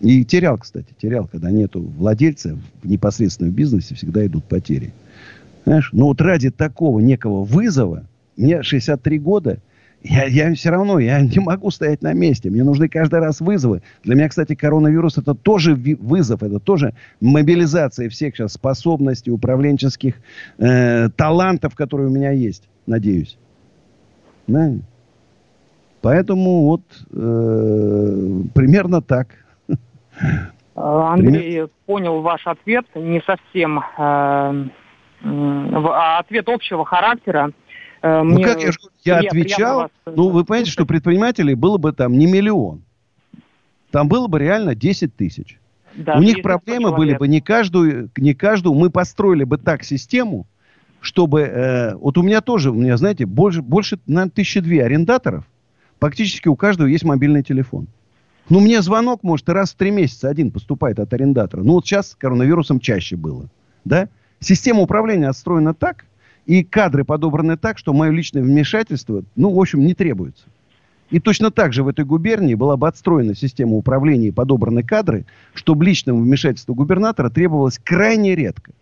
И 0.00 0.22
терял, 0.26 0.58
кстати, 0.58 0.88
терял. 1.00 1.26
Когда 1.26 1.50
нету 1.50 1.80
владельца 1.80 2.58
в 2.82 2.88
непосредственном 2.88 3.54
бизнесе, 3.54 3.94
всегда 3.94 4.26
идут 4.26 4.44
потери. 4.44 4.92
Знаешь, 5.64 5.88
но 5.92 6.06
вот 6.08 6.20
ради 6.20 6.50
такого 6.50 7.00
некого 7.00 7.44
вызова, 7.44 8.04
мне 8.36 8.62
63 8.62 9.18
года, 9.18 9.58
я, 10.08 10.24
я 10.24 10.54
все 10.54 10.70
равно, 10.70 10.98
я 10.98 11.20
не 11.22 11.40
могу 11.40 11.70
стоять 11.70 12.02
на 12.02 12.12
месте. 12.12 12.50
Мне 12.50 12.64
нужны 12.64 12.88
каждый 12.88 13.20
раз 13.20 13.40
вызовы. 13.40 13.82
Для 14.04 14.14
меня, 14.14 14.28
кстати, 14.28 14.54
коронавирус 14.54 15.18
это 15.18 15.34
тоже 15.34 15.74
вызов, 15.74 16.42
это 16.42 16.60
тоже 16.60 16.94
мобилизация 17.20 18.08
всех 18.08 18.36
сейчас 18.36 18.52
способностей, 18.52 19.30
управленческих 19.30 20.14
э, 20.58 21.08
талантов, 21.10 21.74
которые 21.74 22.08
у 22.08 22.12
меня 22.12 22.30
есть, 22.30 22.68
надеюсь. 22.86 23.36
Да? 24.46 24.72
Поэтому 26.02 26.66
вот 26.66 26.82
э, 27.12 28.42
примерно 28.54 29.02
так. 29.02 29.28
Андрей, 30.76 31.30
Пример... 31.30 31.68
понял 31.86 32.20
ваш 32.20 32.46
ответ, 32.46 32.84
не 32.94 33.20
совсем 33.22 33.80
э, 33.80 34.68
ответ 35.22 36.48
общего 36.48 36.84
характера. 36.84 37.50
Э, 38.06 38.22
ну 38.22 38.40
как 38.40 38.62
я, 38.62 38.70
я 39.04 39.18
отвечал, 39.18 39.78
вас... 39.78 39.90
ну 40.06 40.30
вы 40.30 40.44
понимаете, 40.44 40.70
что 40.70 40.86
предпринимателей 40.86 41.54
было 41.54 41.76
бы 41.78 41.92
там 41.92 42.12
не 42.12 42.26
миллион. 42.26 42.82
Там 43.90 44.08
было 44.08 44.26
бы 44.28 44.38
реально 44.38 44.74
10 44.74 45.16
тысяч. 45.16 45.58
Да, 45.94 46.16
У 46.18 46.22
них 46.22 46.42
проблемы 46.42 46.94
были 46.94 47.16
бы 47.16 47.26
не 47.26 47.40
каждую, 47.40 48.10
не 48.16 48.34
каждую. 48.34 48.74
Мы 48.74 48.90
построили 48.90 49.44
бы 49.44 49.56
так 49.56 49.82
систему, 49.82 50.46
чтобы... 51.00 51.40
Э, 51.40 51.94
вот 51.94 52.18
у 52.18 52.22
меня 52.22 52.40
тоже, 52.42 52.70
у 52.70 52.74
меня, 52.74 52.96
знаете, 52.96 53.24
больше, 53.24 53.62
больше 53.62 53.98
на 54.06 54.28
тысячи 54.28 54.60
две 54.60 54.84
арендаторов. 54.84 55.44
Практически 55.98 56.48
у 56.48 56.56
каждого 56.56 56.86
есть 56.88 57.04
мобильный 57.04 57.42
телефон. 57.42 57.86
Ну, 58.50 58.60
мне 58.60 58.82
звонок, 58.82 59.22
может, 59.22 59.48
раз 59.48 59.72
в 59.72 59.76
три 59.76 59.90
месяца 59.90 60.28
один 60.28 60.50
поступает 60.50 61.00
от 61.00 61.12
арендатора. 61.12 61.62
Ну, 61.62 61.72
вот 61.72 61.86
сейчас 61.86 62.10
с 62.10 62.14
коронавирусом 62.14 62.78
чаще 62.78 63.16
было. 63.16 63.48
Да? 63.84 64.08
Система 64.40 64.82
управления 64.82 65.28
отстроена 65.28 65.72
так, 65.72 66.04
и 66.46 66.62
кадры 66.62 67.04
подобраны 67.04 67.56
так, 67.56 67.76
что 67.76 67.92
мое 67.92 68.10
личное 68.10 68.42
вмешательство, 68.42 69.24
ну, 69.34 69.50
в 69.50 69.60
общем, 69.60 69.80
не 69.80 69.94
требуется. 69.94 70.44
И 71.10 71.20
точно 71.20 71.50
так 71.50 71.72
же 71.72 71.82
в 71.82 71.88
этой 71.88 72.04
губернии 72.04 72.54
была 72.54 72.76
бы 72.76 72.88
отстроена 72.88 73.34
система 73.34 73.74
управления 73.74 74.28
и 74.28 74.32
подобраны 74.32 74.82
кадры, 74.82 75.24
чтобы 75.54 75.84
личное 75.84 76.14
вмешательство 76.14 76.74
губернатора 76.74 77.30
требовалось 77.30 77.78
крайне 77.78 78.34
редко. 78.34 78.72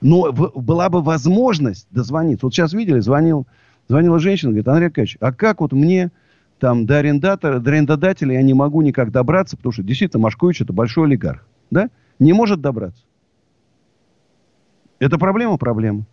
Но 0.00 0.30
в, 0.30 0.52
была 0.54 0.88
бы 0.88 1.02
возможность 1.02 1.86
дозвониться. 1.90 2.46
Вот 2.46 2.54
сейчас 2.54 2.72
видели, 2.72 3.00
звонил, 3.00 3.46
звонила 3.88 4.18
женщина, 4.18 4.52
говорит, 4.52 4.68
Андрей 4.68 4.86
Аркадьевич, 4.86 5.18
а 5.20 5.32
как 5.32 5.60
вот 5.60 5.72
мне 5.72 6.10
там 6.60 6.86
до 6.86 6.98
арендатора, 6.98 7.58
до 7.58 7.70
арендодателя 7.70 8.34
я 8.34 8.42
не 8.42 8.54
могу 8.54 8.80
никак 8.82 9.10
добраться, 9.10 9.56
потому 9.56 9.72
что 9.72 9.82
действительно 9.82 10.22
Машкович 10.22 10.62
это 10.62 10.72
большой 10.72 11.06
олигарх. 11.06 11.46
Да? 11.70 11.90
Не 12.18 12.32
может 12.32 12.60
добраться. 12.60 13.02
Это 14.98 15.18
проблема? 15.18 15.58
Проблема. 15.58 16.06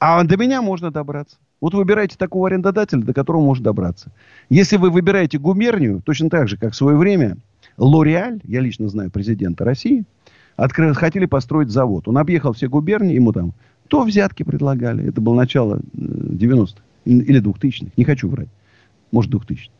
А 0.00 0.22
до 0.24 0.36
меня 0.36 0.62
можно 0.62 0.90
добраться. 0.90 1.36
Вот 1.60 1.74
выбирайте 1.74 2.16
такого 2.16 2.48
арендодателя, 2.48 3.02
до 3.02 3.12
которого 3.12 3.42
можно 3.42 3.64
добраться. 3.64 4.12
Если 4.48 4.76
вы 4.76 4.90
выбираете 4.90 5.38
губернию, 5.38 6.02
точно 6.04 6.30
так 6.30 6.48
же, 6.48 6.56
как 6.56 6.72
в 6.72 6.76
свое 6.76 6.96
время 6.96 7.36
Лореаль, 7.76 8.40
я 8.44 8.60
лично 8.60 8.88
знаю 8.88 9.10
президента 9.10 9.64
России, 9.64 10.04
открыл, 10.56 10.94
хотели 10.94 11.26
построить 11.26 11.70
завод. 11.70 12.06
Он 12.06 12.18
объехал 12.18 12.52
все 12.52 12.68
губернии, 12.68 13.14
ему 13.14 13.32
там 13.32 13.54
то 13.88 14.04
взятки 14.04 14.42
предлагали. 14.42 15.08
Это 15.08 15.20
было 15.20 15.34
начало 15.34 15.80
90-х 15.94 16.80
э, 17.06 17.10
или 17.10 17.42
2000-х. 17.42 17.92
Не 17.96 18.04
хочу 18.04 18.28
врать. 18.28 18.48
Может, 19.10 19.30
2000 19.30 19.70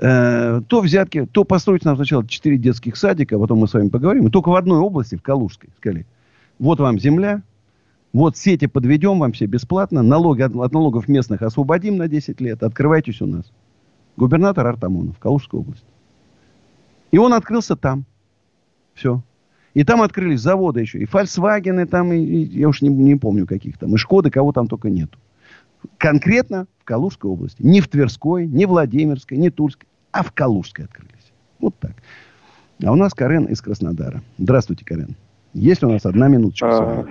э, 0.00 0.62
то 0.66 0.80
взятки, 0.80 1.26
то 1.30 1.44
построить 1.44 1.84
нам 1.84 1.96
сначала 1.96 2.26
4 2.26 2.58
детских 2.58 2.96
садика, 2.96 3.36
а 3.36 3.38
потом 3.38 3.60
мы 3.60 3.68
с 3.68 3.72
вами 3.72 3.88
поговорим. 3.88 4.26
И 4.26 4.30
только 4.30 4.50
в 4.50 4.56
одной 4.56 4.80
области, 4.80 5.14
в 5.14 5.22
Калужской, 5.22 5.70
сказали, 5.76 6.06
вот 6.58 6.80
вам 6.80 6.98
земля, 6.98 7.42
вот 8.12 8.36
сети 8.36 8.66
подведем 8.66 9.18
вам 9.18 9.32
все 9.32 9.46
бесплатно, 9.46 10.02
налоги 10.02 10.42
от, 10.42 10.54
от 10.54 10.72
налогов 10.72 11.08
местных 11.08 11.42
освободим 11.42 11.96
на 11.96 12.08
10 12.08 12.40
лет, 12.40 12.62
открывайтесь 12.62 13.22
у 13.22 13.26
нас. 13.26 13.50
Губернатор 14.16 14.66
Артамонов, 14.66 15.18
Калужская 15.18 15.60
область. 15.60 15.84
И 17.10 17.18
он 17.18 17.32
открылся 17.32 17.76
там. 17.76 18.04
Все. 18.94 19.22
И 19.72 19.84
там 19.84 20.02
открылись 20.02 20.40
заводы 20.40 20.80
еще. 20.80 20.98
И 20.98 21.06
Volkswagen, 21.06 21.86
там, 21.86 22.12
и, 22.12 22.18
и 22.18 22.58
я 22.58 22.68
уж 22.68 22.82
не, 22.82 22.90
не 22.90 23.16
помню 23.16 23.46
каких 23.46 23.78
там. 23.78 23.94
И 23.94 23.96
Шкоды, 23.98 24.30
кого 24.30 24.52
там 24.52 24.68
только 24.68 24.90
нету. 24.90 25.18
Конкретно 25.96 26.66
в 26.80 26.84
Калужской 26.84 27.30
области. 27.30 27.62
Не 27.62 27.80
в 27.80 27.88
Тверской, 27.88 28.46
не 28.46 28.66
в 28.66 28.70
Владимирской, 28.70 29.38
не 29.38 29.48
Тульской, 29.48 29.88
а 30.10 30.22
в 30.22 30.32
Калужской 30.32 30.84
открылись. 30.84 31.32
Вот 31.58 31.74
так. 31.78 31.94
А 32.84 32.92
у 32.92 32.96
нас 32.96 33.14
Карен 33.14 33.46
из 33.46 33.62
Краснодара. 33.62 34.22
Здравствуйте, 34.36 34.84
Карен. 34.84 35.16
Есть 35.54 35.82
у 35.82 35.88
нас 35.88 36.04
одна 36.04 36.28
минуточка? 36.28 37.06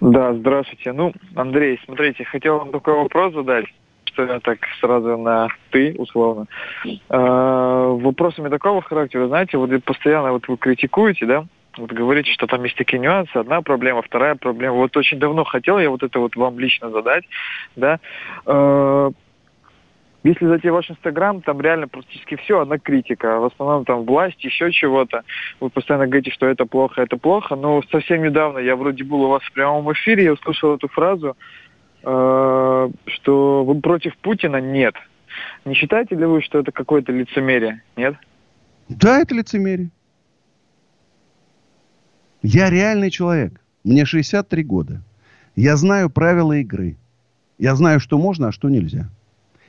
А, 0.00 0.04
да, 0.04 0.34
здравствуйте. 0.34 0.92
Ну, 0.92 1.12
Андрей, 1.34 1.80
смотрите, 1.84 2.24
хотел 2.24 2.58
вам 2.58 2.72
такой 2.72 2.94
вопрос 2.94 3.34
задать, 3.34 3.66
что 4.04 4.24
я 4.24 4.40
так 4.40 4.58
сразу 4.80 5.16
на 5.16 5.48
«ты», 5.70 5.94
условно. 5.98 6.46
Э, 6.84 7.96
вопросами 8.00 8.48
такого 8.48 8.82
характера, 8.82 9.28
знаете, 9.28 9.58
вот 9.58 9.70
постоянно 9.84 10.32
вот 10.32 10.48
вы 10.48 10.56
критикуете, 10.56 11.26
да, 11.26 11.44
вот 11.76 11.92
говорите, 11.92 12.32
что 12.32 12.46
там 12.46 12.64
есть 12.64 12.76
такие 12.76 12.98
нюансы, 12.98 13.36
одна 13.36 13.60
проблема, 13.60 14.00
вторая 14.00 14.34
проблема. 14.34 14.76
Вот 14.76 14.96
очень 14.96 15.18
давно 15.18 15.44
хотел 15.44 15.78
я 15.78 15.90
вот 15.90 16.02
это 16.02 16.18
вот 16.18 16.34
вам 16.34 16.58
лично 16.58 16.90
задать, 16.90 17.24
да. 17.76 17.98
Э, 18.46 19.10
если 20.26 20.46
зайти 20.46 20.70
в 20.70 20.72
ваш 20.72 20.90
Инстаграм, 20.90 21.40
там 21.40 21.60
реально 21.60 21.86
практически 21.86 22.34
все 22.36 22.60
одна 22.60 22.78
критика. 22.78 23.38
В 23.38 23.44
основном 23.44 23.84
там 23.84 24.04
власть, 24.04 24.42
еще 24.42 24.72
чего-то. 24.72 25.22
Вы 25.60 25.70
постоянно 25.70 26.06
говорите, 26.06 26.32
что 26.32 26.46
это 26.46 26.66
плохо, 26.66 27.02
это 27.02 27.16
плохо. 27.16 27.54
Но 27.54 27.80
совсем 27.92 28.22
недавно 28.22 28.58
я 28.58 28.74
вроде 28.74 29.04
был 29.04 29.22
у 29.22 29.28
вас 29.28 29.42
в 29.42 29.52
прямом 29.52 29.92
эфире, 29.92 30.24
я 30.24 30.32
услышал 30.32 30.74
эту 30.74 30.88
фразу, 30.88 31.36
э, 32.02 32.88
что 33.06 33.64
вы 33.64 33.80
против 33.80 34.16
Путина 34.18 34.56
нет. 34.56 34.94
Не 35.64 35.74
считаете 35.74 36.16
ли 36.16 36.24
вы, 36.24 36.42
что 36.42 36.58
это 36.58 36.72
какое-то 36.72 37.12
лицемерие? 37.12 37.82
Нет? 37.96 38.16
Да, 38.88 39.20
это 39.20 39.34
лицемерие. 39.34 39.90
Я 42.42 42.68
реальный 42.68 43.10
человек. 43.10 43.60
Мне 43.84 44.04
63 44.04 44.64
года. 44.64 45.02
Я 45.54 45.76
знаю 45.76 46.10
правила 46.10 46.54
игры. 46.54 46.96
Я 47.58 47.76
знаю, 47.76 48.00
что 48.00 48.18
можно, 48.18 48.48
а 48.48 48.52
что 48.52 48.68
нельзя. 48.68 49.08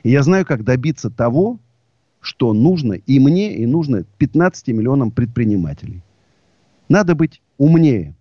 И 0.02 0.10
я 0.10 0.22
знаю, 0.22 0.46
как 0.46 0.64
добиться 0.64 1.10
того, 1.10 1.58
что 2.20 2.52
нужно 2.52 2.94
и 2.94 3.18
мне, 3.18 3.56
и 3.56 3.66
нужно 3.66 4.04
15 4.18 4.68
миллионам 4.68 5.10
предпринимателей. 5.10 6.02
Надо 6.88 7.14
быть 7.14 7.42
умнее. 7.58 8.14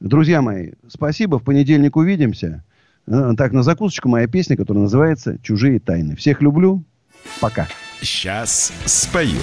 Друзья 0.00 0.42
мои, 0.42 0.72
спасибо. 0.88 1.38
В 1.38 1.44
понедельник 1.44 1.96
увидимся. 1.96 2.64
Э, 3.06 3.32
так, 3.36 3.52
на 3.52 3.62
закусочку 3.62 4.08
моя 4.08 4.26
песня, 4.26 4.56
которая 4.56 4.82
называется 4.82 5.38
«Чужие 5.42 5.78
тайны». 5.78 6.16
Всех 6.16 6.42
люблю. 6.42 6.84
Пока. 7.40 7.68
Сейчас 8.00 8.72
спою. 8.84 9.38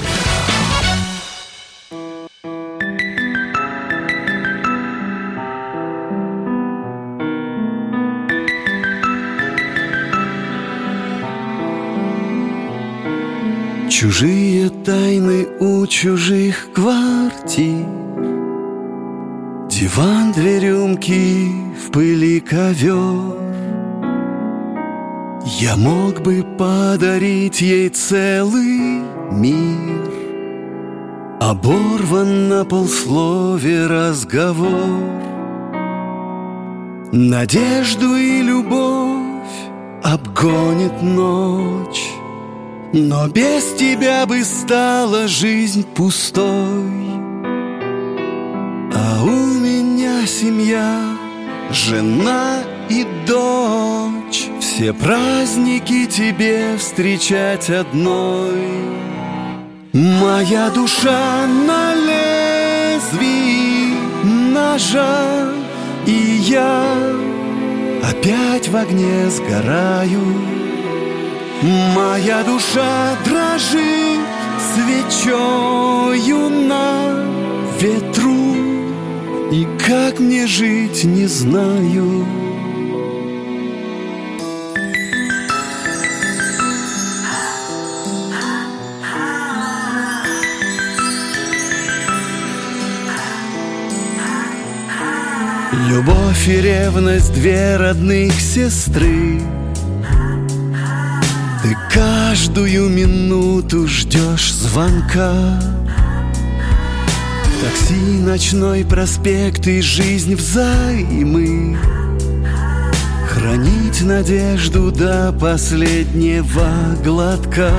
Чужие 14.00 14.70
тайны 14.70 15.46
у 15.60 15.86
чужих 15.86 16.72
квартир. 16.72 17.86
Диван, 19.70 20.32
две 20.32 20.60
рюмки, 20.62 21.50
в 21.76 21.92
пыли 21.92 22.40
ковер. 22.40 23.36
Я 25.44 25.76
мог 25.76 26.22
бы 26.22 26.46
подарить 26.58 27.60
ей 27.60 27.90
целый 27.90 29.02
мир. 29.34 30.10
Оборван 31.42 32.48
на 32.48 32.64
полслове 32.64 33.86
разговор. 33.88 35.12
Надежду 37.12 38.16
и 38.16 38.44
любовь 38.44 39.60
обгонит 40.02 41.02
ночь 41.02 42.14
но 42.94 43.28
без 43.28 43.74
тебя 43.74 44.26
бы 44.26 44.44
стала 44.44 45.28
жизнь 45.28 45.86
пустой. 45.96 47.10
А 48.94 49.24
у 49.24 49.30
меня 49.30 50.26
семья, 50.26 51.18
жена 51.72 52.64
и 52.90 53.06
дочь. 53.28 54.50
Все 54.60 54.94
праздники 54.94 56.06
тебе 56.06 56.78
встречать 56.78 57.70
одной. 57.70 58.90
Моя 59.94 60.70
душа 60.70 61.48
на 61.48 61.96
лезвии 61.96 63.40
ножа 64.24 65.52
И 66.06 66.12
я 66.12 66.84
опять 68.04 68.70
в 68.70 68.76
огне 68.76 69.30
сгораю 69.32 70.59
Моя 71.62 72.42
душа 72.44 73.18
дрожит 73.26 74.22
свечою 74.74 76.50
на 76.50 77.26
ветру 77.82 78.56
И 79.52 79.68
как 79.86 80.20
мне 80.20 80.48
жить 80.48 81.04
не 81.04 81.26
знаю. 81.28 82.26
Любовь 95.90 96.48
и 96.48 96.62
ревность 96.62 97.34
две 97.34 97.76
родных 97.76 98.32
сестры 98.40 99.42
ты 101.62 101.76
каждую 101.94 102.90
минуту 102.90 103.88
ждешь 103.88 104.54
звонка. 104.54 105.62
Такси, 107.62 107.94
ночной 107.94 108.86
проспект 108.86 109.68
и 109.68 109.82
жизнь 109.82 110.36
взаймы. 110.36 111.78
Хранить 113.28 114.02
надежду 114.02 114.92
до 114.92 115.34
последнего 115.34 116.70
глотка. 117.04 117.72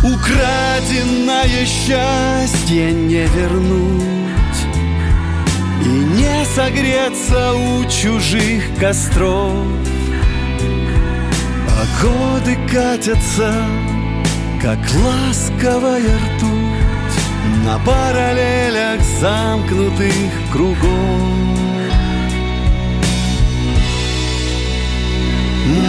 Украденное 0.00 1.64
счастье 1.64 2.90
не 2.90 3.24
вернуть 3.24 4.02
И 5.84 5.88
не 5.88 6.44
согреться 6.56 7.52
у 7.52 7.84
чужих 7.88 8.64
костров 8.80 9.64
годы 12.02 12.56
катятся, 12.70 13.54
как 14.60 14.78
ласковая 14.78 16.00
ртуть 16.00 17.18
На 17.64 17.78
параллелях 17.78 19.00
замкнутых 19.20 20.32
кругов. 20.52 21.22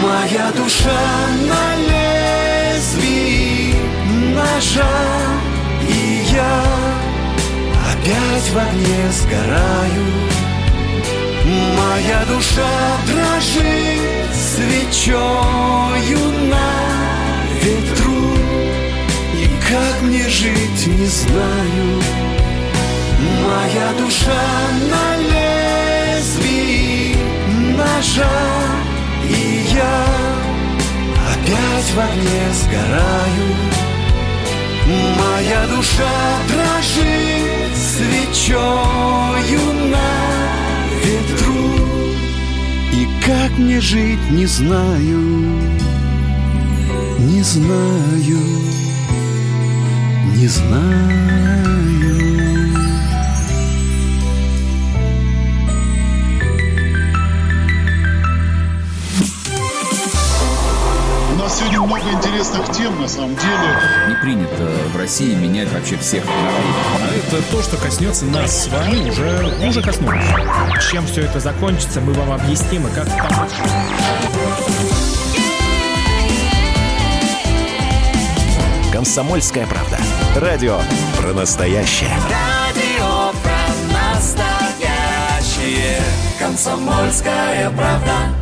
Моя 0.02 0.52
душа 0.56 1.03
на 1.49 1.76
лезвии 1.90 3.76
ножа 4.35 4.99
И 5.90 6.26
я 6.31 6.64
опять 7.91 8.49
в 8.52 8.57
огне 8.57 9.11
сгораю. 9.11 10.06
Моя 11.76 12.23
душа 12.26 12.73
дрожит 13.07 14.23
свечою 14.54 16.22
на 16.54 16.70
ветру. 17.62 18.24
И 19.34 19.48
как 19.70 20.02
мне 20.04 20.30
жить 20.30 20.88
не 20.88 21.08
знаю. 21.08 22.02
Моя 23.42 23.94
душа 23.98 24.46
на 24.92 25.06
лезвии 25.32 27.16
ножа 27.78 28.40
И 29.30 29.66
я 29.74 30.06
опять 31.32 31.90
в 31.96 32.00
огне 32.00 32.44
сгораю. 32.62 33.48
Моя 35.20 35.62
душа 35.68 36.16
дрожит 36.50 37.76
свечою 37.76 39.64
на 39.90 40.12
ветру 41.04 42.12
И 42.94 43.07
как 43.26 43.57
мне 43.57 43.82
жить 43.82 44.30
не 44.30 44.45
знаю, 44.45 45.20
не 47.20 47.41
знаю, 47.41 48.40
не 50.36 50.48
знаю. 50.48 52.43
Сегодня 61.64 61.81
много 61.81 62.11
интересных 62.11 62.72
тем, 62.72 63.02
на 63.02 63.07
самом 63.07 63.35
деле. 63.35 63.80
Не 64.07 64.15
принято 64.15 64.69
в 64.94 64.98
России 64.98 65.34
менять 65.35 65.72
вообще 65.72 65.98
всех 65.98 66.26
народов. 66.26 66.76
А 67.02 67.07
это 67.15 67.41
то, 67.52 67.61
что 67.61 67.77
коснется 67.77 68.26
нас 68.26 68.65
с 68.65 68.68
вами, 68.68 69.10
уже, 69.10 69.68
уже 69.68 69.81
коснулось. 69.81 70.26
Чем 70.91 71.06
все 71.06 71.22
это 71.22 71.40
закончится, 71.40 72.02
мы 72.02 72.11
вам 72.14 72.34
объясним 72.34 72.85
и 72.88 72.91
как 72.91 73.07
помочь. 73.07 73.52
«Комсомольская 78.91 79.65
правда». 79.68 79.98
Радио 80.35 80.80
про 81.18 81.34
настоящее. 81.34 82.11
Радио 82.30 83.31
про 83.41 83.68
настоящее. 84.14 86.02
Комсомольская 86.40 87.69
правда. 87.72 88.34